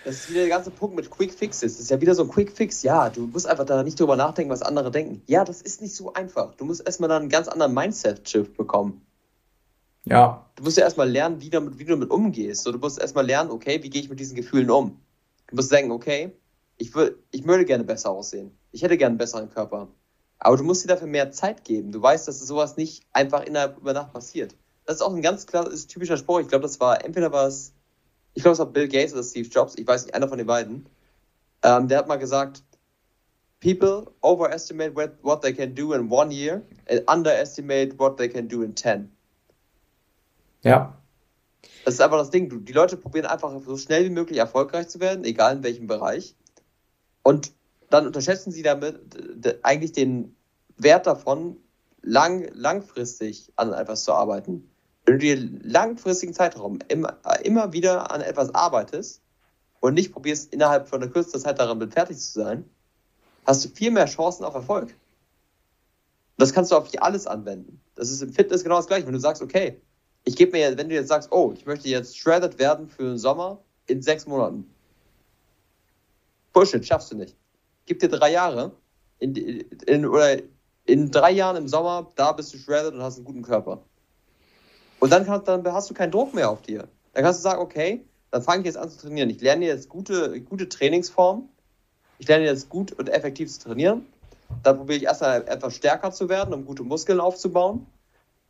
Das 0.04 0.16
ist 0.16 0.30
wieder 0.30 0.40
der 0.40 0.48
ganze 0.48 0.70
Punkt 0.70 0.96
mit 0.96 1.10
Quick 1.10 1.32
Fixes. 1.32 1.74
Das 1.74 1.80
ist 1.80 1.90
ja 1.90 2.00
wieder 2.00 2.14
so 2.14 2.22
ein 2.22 2.28
Quick 2.28 2.52
Fix. 2.52 2.82
Ja, 2.82 3.08
du 3.10 3.26
musst 3.26 3.46
einfach 3.46 3.66
da 3.66 3.82
nicht 3.82 3.98
drüber 3.98 4.16
nachdenken, 4.16 4.50
was 4.50 4.62
andere 4.62 4.90
denken. 4.90 5.22
Ja, 5.26 5.44
das 5.44 5.62
ist 5.62 5.80
nicht 5.80 5.94
so 5.94 6.12
einfach. 6.12 6.54
Du 6.54 6.64
musst 6.64 6.84
erstmal 6.84 7.08
dann 7.08 7.22
einen 7.22 7.30
ganz 7.30 7.48
anderen 7.48 7.74
Mindset-Shift 7.74 8.56
bekommen. 8.56 9.02
Ja. 10.04 10.50
Du 10.56 10.64
musst 10.64 10.76
ja 10.76 10.84
erstmal 10.84 11.08
lernen, 11.08 11.40
wie, 11.40 11.50
damit, 11.50 11.78
wie 11.78 11.84
du 11.84 11.92
damit 11.92 12.10
umgehst. 12.10 12.62
So, 12.62 12.72
du 12.72 12.78
musst 12.78 13.00
erstmal 13.00 13.26
lernen, 13.26 13.50
okay, 13.50 13.80
wie 13.82 13.90
gehe 13.90 14.02
ich 14.02 14.08
mit 14.08 14.18
diesen 14.18 14.34
Gefühlen 14.36 14.70
um? 14.70 15.00
Du 15.48 15.56
musst 15.56 15.70
denken, 15.70 15.92
okay, 15.92 16.32
ich, 16.78 16.94
will, 16.94 17.18
ich 17.30 17.46
würde 17.46 17.64
gerne 17.64 17.84
besser 17.84 18.10
aussehen. 18.10 18.50
Ich 18.72 18.82
hätte 18.82 18.96
gerne 18.96 19.12
einen 19.12 19.18
besseren 19.18 19.50
Körper. 19.50 19.88
Aber 20.44 20.56
du 20.56 20.64
musst 20.64 20.84
dir 20.84 20.88
dafür 20.88 21.06
mehr 21.06 21.30
Zeit 21.30 21.64
geben. 21.64 21.92
Du 21.92 22.02
weißt, 22.02 22.26
dass 22.26 22.40
sowas 22.40 22.76
nicht 22.76 23.04
einfach 23.12 23.44
innerhalb 23.44 23.78
über 23.78 23.92
Nacht 23.92 24.12
passiert. 24.12 24.56
Das 24.84 24.96
ist 24.96 25.02
auch 25.02 25.14
ein 25.14 25.22
ganz 25.22 25.46
klar, 25.46 25.70
ist 25.70 25.88
typischer 25.88 26.16
Spruch. 26.16 26.40
Ich 26.40 26.48
glaube, 26.48 26.62
das 26.62 26.80
war, 26.80 27.04
entweder 27.04 27.32
war 27.32 27.46
es 27.46 27.72
ich 28.34 28.42
glaube, 28.42 28.54
es 28.54 28.58
war 28.58 28.66
Bill 28.66 28.88
Gates 28.88 29.12
oder 29.12 29.22
Steve 29.22 29.48
Jobs, 29.48 29.74
ich 29.76 29.86
weiß 29.86 30.06
nicht, 30.06 30.14
einer 30.14 30.28
von 30.28 30.38
den 30.38 30.46
beiden, 30.46 30.86
ähm, 31.62 31.88
der 31.88 31.98
hat 31.98 32.08
mal 32.08 32.16
gesagt, 32.16 32.62
People 33.60 34.10
overestimate 34.22 34.96
what 35.22 35.42
they 35.42 35.52
can 35.52 35.74
do 35.74 35.92
in 35.92 36.10
one 36.10 36.32
year 36.32 36.62
and 36.88 37.08
underestimate 37.08 37.96
what 37.98 38.16
they 38.16 38.28
can 38.28 38.48
do 38.48 38.62
in 38.62 38.74
ten. 38.74 39.12
Ja. 40.62 40.98
Das 41.84 41.94
ist 41.94 42.00
einfach 42.00 42.18
das 42.18 42.30
Ding. 42.30 42.64
Die 42.64 42.72
Leute 42.72 42.96
probieren 42.96 43.26
einfach 43.26 43.52
so 43.64 43.76
schnell 43.76 44.04
wie 44.04 44.10
möglich 44.10 44.38
erfolgreich 44.38 44.88
zu 44.88 44.98
werden, 44.98 45.24
egal 45.24 45.56
in 45.56 45.62
welchem 45.62 45.86
Bereich. 45.86 46.34
Und 47.22 47.52
dann 47.92 48.06
unterschätzen 48.06 48.50
sie 48.52 48.62
damit 48.62 48.98
eigentlich 49.62 49.92
den 49.92 50.34
Wert 50.78 51.06
davon, 51.06 51.58
lang, 52.00 52.48
langfristig 52.54 53.52
an 53.56 53.72
etwas 53.72 54.04
zu 54.04 54.12
arbeiten. 54.12 54.68
Wenn 55.04 55.18
du 55.18 55.18
dir 55.18 55.36
langfristigen 55.62 56.32
Zeitraum 56.32 56.78
immer, 56.88 57.18
immer 57.42 57.72
wieder 57.72 58.10
an 58.10 58.20
etwas 58.20 58.54
arbeitest 58.54 59.20
und 59.80 59.94
nicht 59.94 60.12
probierst, 60.12 60.52
innerhalb 60.54 60.88
von 60.88 61.00
der 61.00 61.10
kürzesten 61.10 61.40
Zeit 61.40 61.58
daran 61.58 61.90
fertig 61.90 62.18
zu 62.18 62.40
sein, 62.40 62.64
hast 63.44 63.64
du 63.64 63.68
viel 63.68 63.90
mehr 63.90 64.06
Chancen 64.06 64.44
auf 64.44 64.54
Erfolg. 64.54 64.94
Das 66.38 66.52
kannst 66.52 66.72
du 66.72 66.76
auf 66.76 66.88
alles 66.98 67.26
anwenden. 67.26 67.80
Das 67.94 68.10
ist 68.10 68.22
im 68.22 68.32
Fitness 68.32 68.62
genau 68.62 68.76
das 68.76 68.86
gleiche. 68.86 69.06
Wenn 69.06 69.12
du 69.12 69.20
sagst, 69.20 69.42
okay, 69.42 69.80
ich 70.24 70.36
gebe 70.36 70.52
mir, 70.52 70.78
wenn 70.78 70.88
du 70.88 70.94
jetzt 70.94 71.08
sagst, 71.08 71.30
oh, 71.30 71.52
ich 71.54 71.66
möchte 71.66 71.88
jetzt 71.88 72.16
shredded 72.16 72.58
werden 72.58 72.88
für 72.88 73.02
den 73.02 73.18
Sommer 73.18 73.62
in 73.86 74.00
sechs 74.00 74.26
Monaten. 74.26 74.70
Bullshit, 76.52 76.84
schaffst 76.86 77.10
du 77.12 77.16
nicht. 77.16 77.36
Gib 77.86 78.00
dir 78.00 78.08
drei 78.08 78.32
Jahre 78.32 78.72
in, 79.18 79.34
in, 79.34 80.06
oder 80.06 80.38
in 80.84 81.10
drei 81.10 81.30
Jahren 81.30 81.56
im 81.56 81.68
Sommer, 81.68 82.10
da 82.16 82.32
bist 82.32 82.52
du 82.52 82.58
shredded 82.58 82.94
und 82.94 83.02
hast 83.02 83.16
einen 83.16 83.24
guten 83.24 83.42
Körper. 83.42 83.82
Und 84.98 85.10
dann, 85.10 85.24
kannst, 85.24 85.48
dann 85.48 85.64
hast 85.72 85.90
du 85.90 85.94
keinen 85.94 86.12
Druck 86.12 86.34
mehr 86.34 86.50
auf 86.50 86.62
dir. 86.62 86.88
Dann 87.12 87.24
kannst 87.24 87.40
du 87.40 87.42
sagen, 87.42 87.60
okay, 87.60 88.04
dann 88.30 88.42
fange 88.42 88.60
ich 88.60 88.66
jetzt 88.66 88.76
an 88.76 88.88
zu 88.90 88.98
trainieren. 88.98 89.30
Ich 89.30 89.40
lerne 89.40 89.66
jetzt 89.66 89.88
gute, 89.88 90.40
gute 90.40 90.68
Trainingsformen. 90.68 91.48
Ich 92.18 92.28
lerne 92.28 92.44
jetzt 92.44 92.68
gut 92.68 92.92
und 92.92 93.08
effektiv 93.08 93.50
zu 93.52 93.60
trainieren. 93.60 94.06
Dann 94.62 94.76
probiere 94.76 94.98
ich 94.98 95.04
erstmal 95.04 95.42
etwas 95.48 95.74
stärker 95.74 96.12
zu 96.12 96.28
werden, 96.28 96.54
um 96.54 96.64
gute 96.64 96.82
Muskeln 96.82 97.20
aufzubauen. 97.20 97.86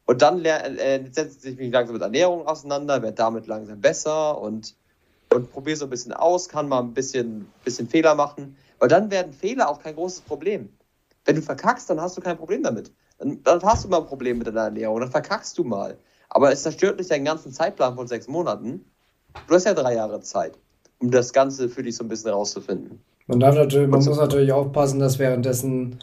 Und 0.05 0.21
dann 0.23 0.45
äh, 0.45 1.05
setze 1.11 1.49
ich 1.49 1.57
mich 1.57 1.73
langsam 1.73 1.95
mit 1.95 2.03
Ernährung 2.03 2.47
auseinander, 2.47 3.03
werde 3.03 3.17
damit 3.17 3.47
langsam 3.47 3.81
besser 3.81 4.41
und, 4.41 4.75
und 5.35 5.53
probiere 5.53 5.77
so 5.77 5.85
ein 5.87 5.91
bisschen 5.91 6.13
aus, 6.13 6.49
kann 6.49 6.69
mal 6.69 6.81
ein 6.81 6.95
bisschen, 6.95 7.47
bisschen 7.65 7.89
Fehler 7.89 8.15
machen. 8.15 8.57
Weil 8.79 8.89
dann 8.89 9.11
werden 9.11 9.33
Fehler 9.33 9.69
auch 9.69 9.81
kein 9.81 9.95
großes 9.95 10.23
Problem. 10.23 10.69
Wenn 11.25 11.37
du 11.37 11.43
verkackst, 11.43 11.89
dann 11.89 12.01
hast 12.01 12.17
du 12.17 12.21
kein 12.21 12.37
Problem 12.37 12.63
damit. 12.63 12.93
Dann, 13.19 13.43
dann 13.45 13.63
hast 13.63 13.85
du 13.85 13.89
mal 13.89 13.99
ein 13.99 14.07
Problem 14.07 14.39
mit 14.39 14.47
deiner 14.47 14.63
Ernährung, 14.63 15.01
dann 15.01 15.11
verkackst 15.11 15.57
du 15.57 15.65
mal. 15.65 15.97
Aber 16.29 16.51
es 16.51 16.63
zerstört 16.63 16.99
nicht 16.99 17.11
deinen 17.11 17.25
ganzen 17.25 17.53
Zeitplan 17.53 17.95
von 17.95 18.07
sechs 18.07 18.27
Monaten. 18.27 18.85
Du 19.47 19.55
hast 19.55 19.65
ja 19.65 19.75
drei 19.75 19.95
Jahre 19.95 20.21
Zeit, 20.21 20.59
um 20.99 21.11
das 21.11 21.33
Ganze 21.33 21.69
für 21.69 21.83
dich 21.83 21.97
so 21.97 22.05
ein 22.05 22.09
bisschen 22.09 22.31
rauszufinden. 22.31 23.01
Man, 23.27 23.39
darf 23.39 23.55
natürlich, 23.55 23.89
man 23.89 24.05
muss 24.05 24.19
natürlich 24.19 24.53
aufpassen, 24.53 24.99
dass 24.99 25.19
währenddessen, 25.19 25.99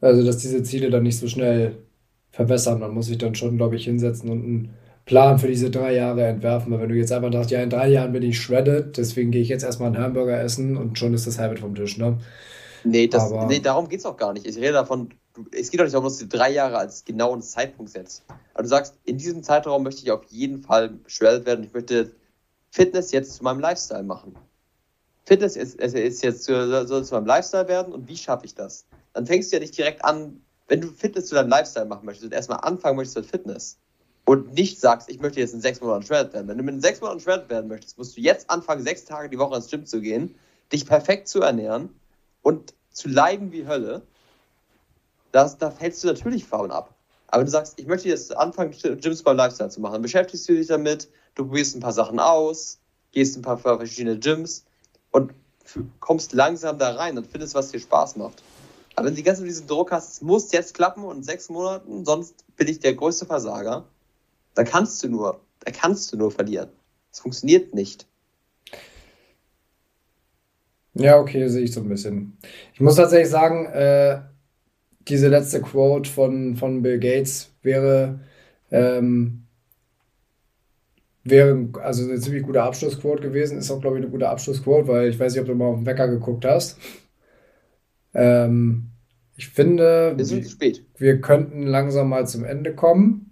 also 0.00 0.24
dass 0.24 0.38
diese 0.38 0.62
Ziele 0.62 0.90
dann 0.90 1.04
nicht 1.04 1.18
so 1.18 1.28
schnell 1.28 1.76
verbessern. 2.30 2.80
Man 2.80 2.92
muss 2.92 3.06
sich 3.06 3.18
dann 3.18 3.34
schon, 3.34 3.56
glaube 3.56 3.76
ich, 3.76 3.84
hinsetzen 3.84 4.30
und 4.30 4.42
einen 4.42 4.74
Plan 5.06 5.38
für 5.38 5.46
diese 5.46 5.70
drei 5.70 5.94
Jahre 5.94 6.26
entwerfen. 6.26 6.72
Weil 6.72 6.80
wenn 6.80 6.88
du 6.90 6.96
jetzt 6.96 7.12
einfach 7.12 7.32
sagst, 7.32 7.50
ja, 7.50 7.62
in 7.62 7.70
drei 7.70 7.88
Jahren 7.88 8.12
bin 8.12 8.22
ich 8.22 8.38
shredded, 8.38 8.96
deswegen 8.98 9.30
gehe 9.30 9.40
ich 9.40 9.48
jetzt 9.48 9.62
erstmal 9.62 9.88
einen 9.88 10.02
Hamburger 10.02 10.38
essen 10.40 10.76
und 10.76 10.98
schon 10.98 11.14
ist 11.14 11.26
das 11.26 11.38
Habit 11.38 11.60
vom 11.60 11.74
Tisch, 11.74 11.96
ne? 11.96 12.18
Nee, 12.84 13.06
das, 13.06 13.32
Aber, 13.32 13.46
nee 13.46 13.60
darum 13.60 13.88
geht 13.88 14.00
es 14.00 14.06
auch 14.06 14.16
gar 14.16 14.32
nicht. 14.32 14.46
Ich 14.46 14.56
rede 14.56 14.72
davon, 14.72 15.10
es 15.52 15.70
geht 15.70 15.80
doch 15.80 15.84
nicht 15.84 15.94
darum, 15.94 16.06
dass 16.06 16.18
du 16.18 16.26
drei 16.26 16.50
Jahre 16.50 16.78
als 16.78 17.04
genauen 17.04 17.40
Zeitpunkt 17.40 17.90
setzt. 17.90 18.24
Aber 18.52 18.64
du 18.64 18.68
sagst, 18.68 18.98
in 19.04 19.16
diesem 19.16 19.42
Zeitraum 19.42 19.84
möchte 19.84 20.02
ich 20.02 20.10
auf 20.10 20.24
jeden 20.28 20.62
Fall 20.62 20.98
shredded 21.06 21.46
werden. 21.46 21.64
Ich 21.64 21.72
möchte 21.72 22.12
Fitness 22.70 23.12
jetzt 23.12 23.34
zu 23.34 23.44
meinem 23.44 23.60
Lifestyle 23.60 24.02
machen. 24.02 24.36
Fitness 25.24 25.56
ist, 25.56 25.76
ist 25.76 26.22
jetzt 26.22 26.44
soll, 26.44 26.86
soll 26.86 27.04
zu 27.04 27.14
meinem 27.14 27.26
Lifestyle 27.26 27.68
werden 27.68 27.92
und 27.92 28.08
wie 28.08 28.16
schaffe 28.16 28.44
ich 28.44 28.54
das? 28.54 28.86
Dann 29.12 29.26
fängst 29.26 29.50
du 29.50 29.56
ja 29.56 29.60
nicht 29.60 29.76
direkt 29.76 30.04
an, 30.04 30.40
wenn 30.68 30.80
du 30.80 30.88
Fitness 30.88 31.26
zu 31.26 31.36
deinem 31.36 31.48
Lifestyle 31.48 31.86
machen 31.86 32.06
möchtest 32.06 32.26
und 32.26 32.32
erstmal 32.32 32.60
anfangen 32.60 32.96
möchtest 32.96 33.16
mit 33.16 33.26
Fitness 33.26 33.78
und 34.26 34.54
nicht 34.54 34.80
sagst, 34.80 35.08
ich 35.08 35.20
möchte 35.20 35.40
jetzt 35.40 35.54
in 35.54 35.60
sechs 35.60 35.80
Monaten 35.80 36.04
shredded 36.04 36.34
werden. 36.34 36.48
Wenn 36.48 36.58
du 36.58 36.64
mit 36.64 36.82
sechs 36.82 37.00
Monaten 37.00 37.20
shredded 37.20 37.48
werden 37.48 37.68
möchtest, 37.68 37.96
musst 37.96 38.16
du 38.16 38.20
jetzt 38.20 38.50
anfangen, 38.50 38.82
sechs 38.82 39.04
Tage 39.04 39.30
die 39.30 39.38
Woche 39.38 39.56
ins 39.56 39.70
Gym 39.70 39.86
zu 39.86 40.00
gehen, 40.00 40.34
dich 40.72 40.84
perfekt 40.84 41.28
zu 41.28 41.40
ernähren 41.40 41.88
und 42.42 42.74
zu 42.90 43.08
leiden 43.08 43.52
wie 43.52 43.66
Hölle. 43.66 44.02
Das, 45.30 45.56
da 45.58 45.70
fällst 45.70 46.02
du 46.02 46.08
natürlich 46.08 46.44
faul 46.44 46.72
ab. 46.72 46.92
Aber 47.28 47.40
wenn 47.40 47.46
du 47.46 47.52
sagst, 47.52 47.78
ich 47.78 47.86
möchte 47.86 48.08
jetzt 48.08 48.36
anfangen, 48.36 48.72
Gyms 48.72 49.22
beim 49.22 49.36
Lifestyle 49.36 49.70
zu 49.70 49.80
machen, 49.80 50.02
beschäftigst 50.02 50.48
du 50.48 50.54
dich 50.54 50.66
damit, 50.66 51.08
du 51.36 51.46
probierst 51.46 51.76
ein 51.76 51.80
paar 51.80 51.92
Sachen 51.92 52.18
aus, 52.18 52.78
gehst 53.12 53.36
ein 53.36 53.42
paar 53.42 53.58
verschiedene 53.58 54.18
Gyms 54.18 54.64
und 55.12 55.32
kommst 56.00 56.32
langsam 56.32 56.78
da 56.78 56.94
rein 56.94 57.16
und 57.16 57.28
findest, 57.28 57.54
was 57.54 57.70
dir 57.70 57.78
Spaß 57.78 58.16
macht. 58.16 58.42
Aber 58.96 59.06
wenn 59.06 59.12
du 59.12 59.18
die 59.18 59.22
ganze 59.22 59.42
Zeit 59.42 59.50
diesen 59.50 59.66
Druck 59.68 59.92
hast, 59.92 60.14
es 60.14 60.22
muss 60.22 60.50
jetzt 60.50 60.74
klappen 60.74 61.04
und 61.04 61.18
in 61.18 61.22
sechs 61.22 61.48
Monaten, 61.48 62.04
sonst 62.04 62.44
bin 62.56 62.66
ich 62.66 62.80
der 62.80 62.94
größte 62.94 63.26
Versager, 63.26 63.84
dann 64.56 64.64
kannst 64.64 65.02
du 65.04 65.08
nur, 65.08 65.40
da 65.60 65.70
kannst 65.70 66.12
du 66.12 66.16
nur 66.16 66.32
verlieren. 66.32 66.70
Es 67.12 67.20
funktioniert 67.20 67.74
nicht. 67.74 68.06
Ja, 70.94 71.18
okay, 71.18 71.46
sehe 71.48 71.64
ich 71.64 71.72
so 71.72 71.80
ein 71.80 71.88
bisschen. 71.88 72.38
Ich 72.72 72.80
muss 72.80 72.96
tatsächlich 72.96 73.28
sagen, 73.28 73.66
äh, 73.66 74.20
diese 75.08 75.28
letzte 75.28 75.60
Quote 75.60 76.10
von, 76.10 76.56
von 76.56 76.82
Bill 76.82 76.98
Gates 76.98 77.52
wäre, 77.62 78.20
ähm, 78.70 79.44
wäre 81.22 81.68
also 81.82 82.04
eine 82.04 82.18
ziemlich 82.18 82.42
gute 82.42 82.62
Abschlussquote 82.62 83.22
gewesen. 83.22 83.58
Ist 83.58 83.70
auch, 83.70 83.80
glaube 83.80 83.98
ich, 83.98 84.02
eine 84.02 84.10
gute 84.10 84.28
Abschlussquote, 84.28 84.88
weil 84.88 85.10
ich 85.10 85.20
weiß 85.20 85.34
nicht, 85.34 85.42
ob 85.42 85.46
du 85.46 85.54
mal 85.54 85.66
auf 85.66 85.76
den 85.76 85.86
Wecker 85.86 86.08
geguckt 86.08 86.46
hast. 86.46 86.78
Ähm, 88.14 88.86
ich 89.36 89.50
finde, 89.50 90.14
wir, 90.16 90.24
sind 90.24 90.48
spät. 90.48 90.82
wir 90.96 91.20
könnten 91.20 91.66
langsam 91.66 92.08
mal 92.08 92.26
zum 92.26 92.44
Ende 92.44 92.74
kommen. 92.74 93.25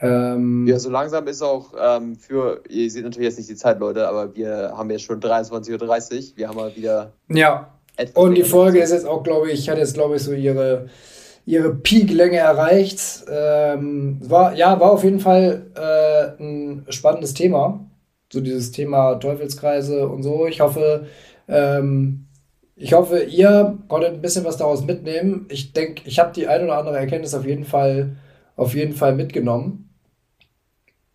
Ähm, 0.00 0.66
ja, 0.68 0.78
so 0.78 0.90
langsam 0.90 1.26
ist 1.26 1.42
auch 1.42 1.74
ähm, 1.80 2.14
für, 2.16 2.62
ihr 2.68 2.88
seht 2.90 3.04
natürlich 3.04 3.28
jetzt 3.28 3.38
nicht 3.38 3.50
die 3.50 3.56
Zeit, 3.56 3.80
Leute, 3.80 4.06
aber 4.06 4.34
wir 4.34 4.72
haben 4.76 4.90
jetzt 4.90 5.02
schon 5.02 5.20
23.30 5.20 5.72
Uhr. 5.72 6.36
Wir 6.36 6.48
haben 6.48 6.56
mal 6.56 6.74
wieder. 6.76 7.12
Ja. 7.28 7.72
Und 8.14 8.36
die 8.36 8.44
Folge 8.44 8.78
ist 8.78 8.92
jetzt 8.92 9.06
auch, 9.06 9.24
glaube 9.24 9.50
ich, 9.50 9.68
hat 9.68 9.78
jetzt, 9.78 9.94
glaube 9.94 10.16
ich, 10.16 10.22
so 10.22 10.32
ihre, 10.32 10.88
ihre 11.46 11.74
Peak-Länge 11.74 12.36
erreicht. 12.36 13.24
Ähm, 13.28 14.20
war, 14.22 14.54
ja, 14.54 14.78
war 14.78 14.92
auf 14.92 15.02
jeden 15.02 15.18
Fall 15.18 15.66
äh, 15.74 16.40
ein 16.40 16.86
spannendes 16.90 17.34
Thema. 17.34 17.84
So 18.32 18.40
dieses 18.40 18.70
Thema 18.70 19.16
Teufelskreise 19.16 20.06
und 20.08 20.22
so. 20.22 20.46
Ich 20.46 20.60
hoffe, 20.60 21.06
ähm, 21.48 22.26
ich 22.76 22.92
hoffe, 22.92 23.24
ihr 23.24 23.78
konntet 23.88 24.12
ein 24.12 24.20
bisschen 24.20 24.44
was 24.44 24.58
daraus 24.58 24.84
mitnehmen. 24.84 25.46
Ich 25.48 25.72
denke, 25.72 26.02
ich 26.04 26.20
habe 26.20 26.32
die 26.32 26.46
ein 26.46 26.62
oder 26.62 26.78
andere 26.78 26.98
Erkenntnis 26.98 27.34
auf 27.34 27.44
jeden 27.44 27.64
Fall, 27.64 28.16
auf 28.54 28.76
jeden 28.76 28.94
Fall 28.94 29.16
mitgenommen. 29.16 29.87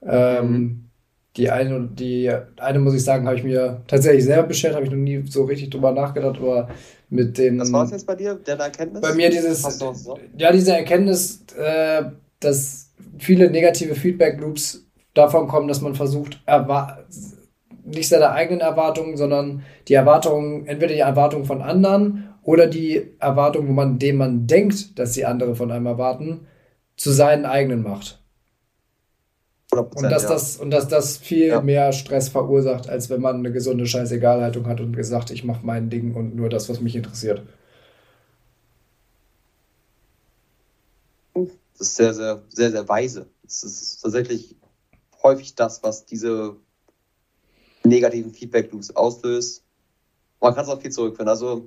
Ähm, 0.05 0.51
mhm. 0.51 0.79
Die 1.35 1.49
eine, 1.49 1.89
die 1.91 2.31
eine 2.57 2.79
muss 2.79 2.93
ich 2.93 3.03
sagen, 3.03 3.25
habe 3.25 3.37
ich 3.37 3.43
mir 3.43 3.81
tatsächlich 3.87 4.23
selber 4.23 4.49
bestellt, 4.49 4.75
habe 4.75 4.85
ich 4.85 4.91
noch 4.91 4.97
nie 4.97 5.23
so 5.27 5.45
richtig 5.45 5.71
drüber 5.71 5.91
nachgedacht, 5.91 6.37
aber 6.37 6.69
mit 7.09 7.37
den. 7.37 7.59
Was 7.59 7.71
war 7.71 7.85
es 7.85 7.91
jetzt 7.91 8.05
bei 8.05 8.15
dir, 8.15 8.35
der 8.35 8.59
Erkenntnis? 8.59 9.01
Bei 9.01 9.13
mir 9.13 9.29
dieses, 9.31 9.79
ja, 10.37 10.51
diese 10.51 10.75
Erkenntnis, 10.75 11.43
äh, 11.57 12.03
dass 12.39 12.91
viele 13.17 13.49
negative 13.49 13.95
Feedback-Loops 13.95 14.85
davon 15.13 15.47
kommen, 15.47 15.67
dass 15.67 15.81
man 15.81 15.95
versucht, 15.95 16.39
nicht 17.85 18.09
seine 18.09 18.31
eigenen 18.31 18.61
Erwartungen, 18.61 19.17
sondern 19.17 19.63
die 19.87 19.93
Erwartungen, 19.93 20.65
entweder 20.67 20.93
die 20.93 20.99
Erwartungen 20.99 21.45
von 21.45 21.61
anderen 21.61 22.29
oder 22.43 22.67
die 22.67 23.11
Erwartungen, 23.19 23.67
wo 23.67 23.73
man, 23.73 23.99
dem 23.99 24.17
man 24.17 24.47
denkt, 24.47 24.97
dass 24.97 25.13
die 25.13 25.25
andere 25.25 25.55
von 25.55 25.71
einem 25.71 25.85
erwarten, 25.85 26.47
zu 26.95 27.11
seinen 27.11 27.45
eigenen 27.45 27.83
macht. 27.83 28.22
Und 29.79 30.03
dass, 30.03 30.23
ja. 30.23 30.29
das, 30.29 30.57
und 30.57 30.71
dass 30.71 30.87
das 30.87 31.17
viel 31.17 31.47
ja. 31.47 31.61
mehr 31.61 31.91
Stress 31.93 32.29
verursacht, 32.29 32.89
als 32.89 33.09
wenn 33.09 33.21
man 33.21 33.37
eine 33.37 33.51
gesunde 33.51 33.85
Scheißegalhaltung 33.85 34.67
hat 34.67 34.79
und 34.79 34.95
gesagt, 34.95 35.31
ich 35.31 35.43
mache 35.43 35.65
mein 35.65 35.89
Ding 35.89 36.13
und 36.15 36.35
nur 36.35 36.49
das, 36.49 36.69
was 36.69 36.79
mich 36.79 36.95
interessiert. 36.95 37.41
Das 41.33 41.89
ist 41.89 41.95
sehr, 41.95 42.13
sehr, 42.13 42.41
sehr, 42.49 42.71
sehr 42.71 42.87
weise. 42.87 43.27
Das 43.43 43.63
ist 43.63 44.01
tatsächlich 44.01 44.55
häufig 45.21 45.55
das, 45.55 45.83
was 45.83 46.05
diese 46.05 46.55
negativen 47.83 48.33
Feedback-Loops 48.33 48.91
auslöst. 48.91 49.63
Man 50.39 50.53
kann 50.53 50.65
es 50.65 50.69
auch 50.69 50.81
viel 50.81 50.91
zurückführen. 50.91 51.29
Also, 51.29 51.65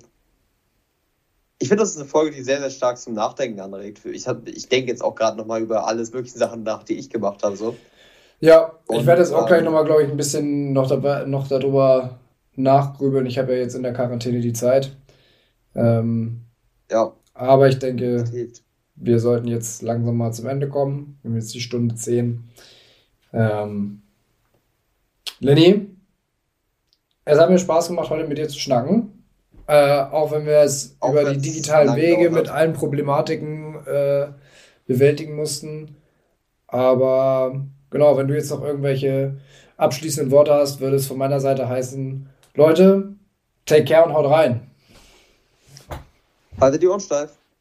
ich 1.58 1.68
finde, 1.68 1.82
das 1.82 1.90
ist 1.90 1.96
eine 1.96 2.06
Folge, 2.06 2.36
die 2.36 2.42
sehr, 2.42 2.60
sehr 2.60 2.70
stark 2.70 2.98
zum 2.98 3.14
Nachdenken 3.14 3.60
anregt. 3.60 4.04
Ich, 4.04 4.26
ich 4.26 4.68
denke 4.68 4.90
jetzt 4.90 5.02
auch 5.02 5.14
gerade 5.14 5.36
nochmal 5.36 5.62
über 5.62 5.86
alles 5.86 6.12
mögliche 6.12 6.38
Sachen 6.38 6.62
nach, 6.62 6.82
die 6.82 6.94
ich 6.94 7.10
gemacht 7.10 7.42
habe. 7.42 7.56
So. 7.56 7.76
Ja, 8.40 8.72
und, 8.86 9.00
ich 9.00 9.06
werde 9.06 9.22
jetzt 9.22 9.32
auch 9.32 9.42
ähm, 9.42 9.46
gleich 9.46 9.62
nochmal, 9.62 9.84
glaube 9.84 10.02
ich, 10.04 10.10
ein 10.10 10.16
bisschen 10.16 10.72
noch, 10.72 10.88
dabei, 10.88 11.24
noch 11.24 11.48
darüber 11.48 12.18
nachgrübeln. 12.54 13.26
Ich 13.26 13.38
habe 13.38 13.52
ja 13.52 13.58
jetzt 13.58 13.74
in 13.74 13.82
der 13.82 13.92
Quarantäne 13.92 14.40
die 14.40 14.52
Zeit. 14.52 14.96
Ähm, 15.74 16.42
ja. 16.90 17.12
Aber 17.34 17.68
ich 17.68 17.78
denke, 17.78 18.24
wir 18.94 19.20
sollten 19.20 19.48
jetzt 19.48 19.82
langsam 19.82 20.16
mal 20.16 20.32
zum 20.32 20.46
Ende 20.46 20.68
kommen. 20.68 21.18
Wir 21.22 21.30
haben 21.30 21.36
jetzt 21.36 21.54
die 21.54 21.60
Stunde 21.60 21.94
10. 21.94 22.44
Ähm, 23.32 24.02
Lenny, 25.40 25.90
es 27.24 27.38
hat 27.38 27.50
mir 27.50 27.58
Spaß 27.58 27.88
gemacht, 27.88 28.08
heute 28.08 28.26
mit 28.26 28.38
dir 28.38 28.48
zu 28.48 28.58
schnacken. 28.58 29.24
Äh, 29.66 30.00
auch 30.00 30.30
wenn 30.30 30.46
wir 30.46 30.60
es 30.60 30.96
auch 31.00 31.10
über 31.10 31.34
die 31.34 31.40
digitalen 31.40 31.96
Wege 31.96 32.30
mit 32.30 32.48
allen 32.48 32.72
Problematiken 32.72 33.74
äh, 33.84 34.28
bewältigen 34.86 35.34
mussten. 35.34 35.96
Aber 36.68 37.66
genau, 37.90 38.16
wenn 38.16 38.28
du 38.28 38.34
jetzt 38.34 38.50
noch 38.50 38.62
irgendwelche 38.62 39.36
abschließenden 39.76 40.30
Worte 40.30 40.54
hast, 40.54 40.80
würde 40.80 40.96
es 40.96 41.06
von 41.06 41.18
meiner 41.18 41.40
Seite 41.40 41.68
heißen, 41.68 42.28
Leute, 42.54 43.14
take 43.66 43.84
care 43.84 44.04
und 44.06 44.14
haut 44.14 44.30
rein. 44.30 44.70
Haltet 46.60 46.82
die 46.82 46.88
Ohren 46.88 47.00
steif. 47.00 47.32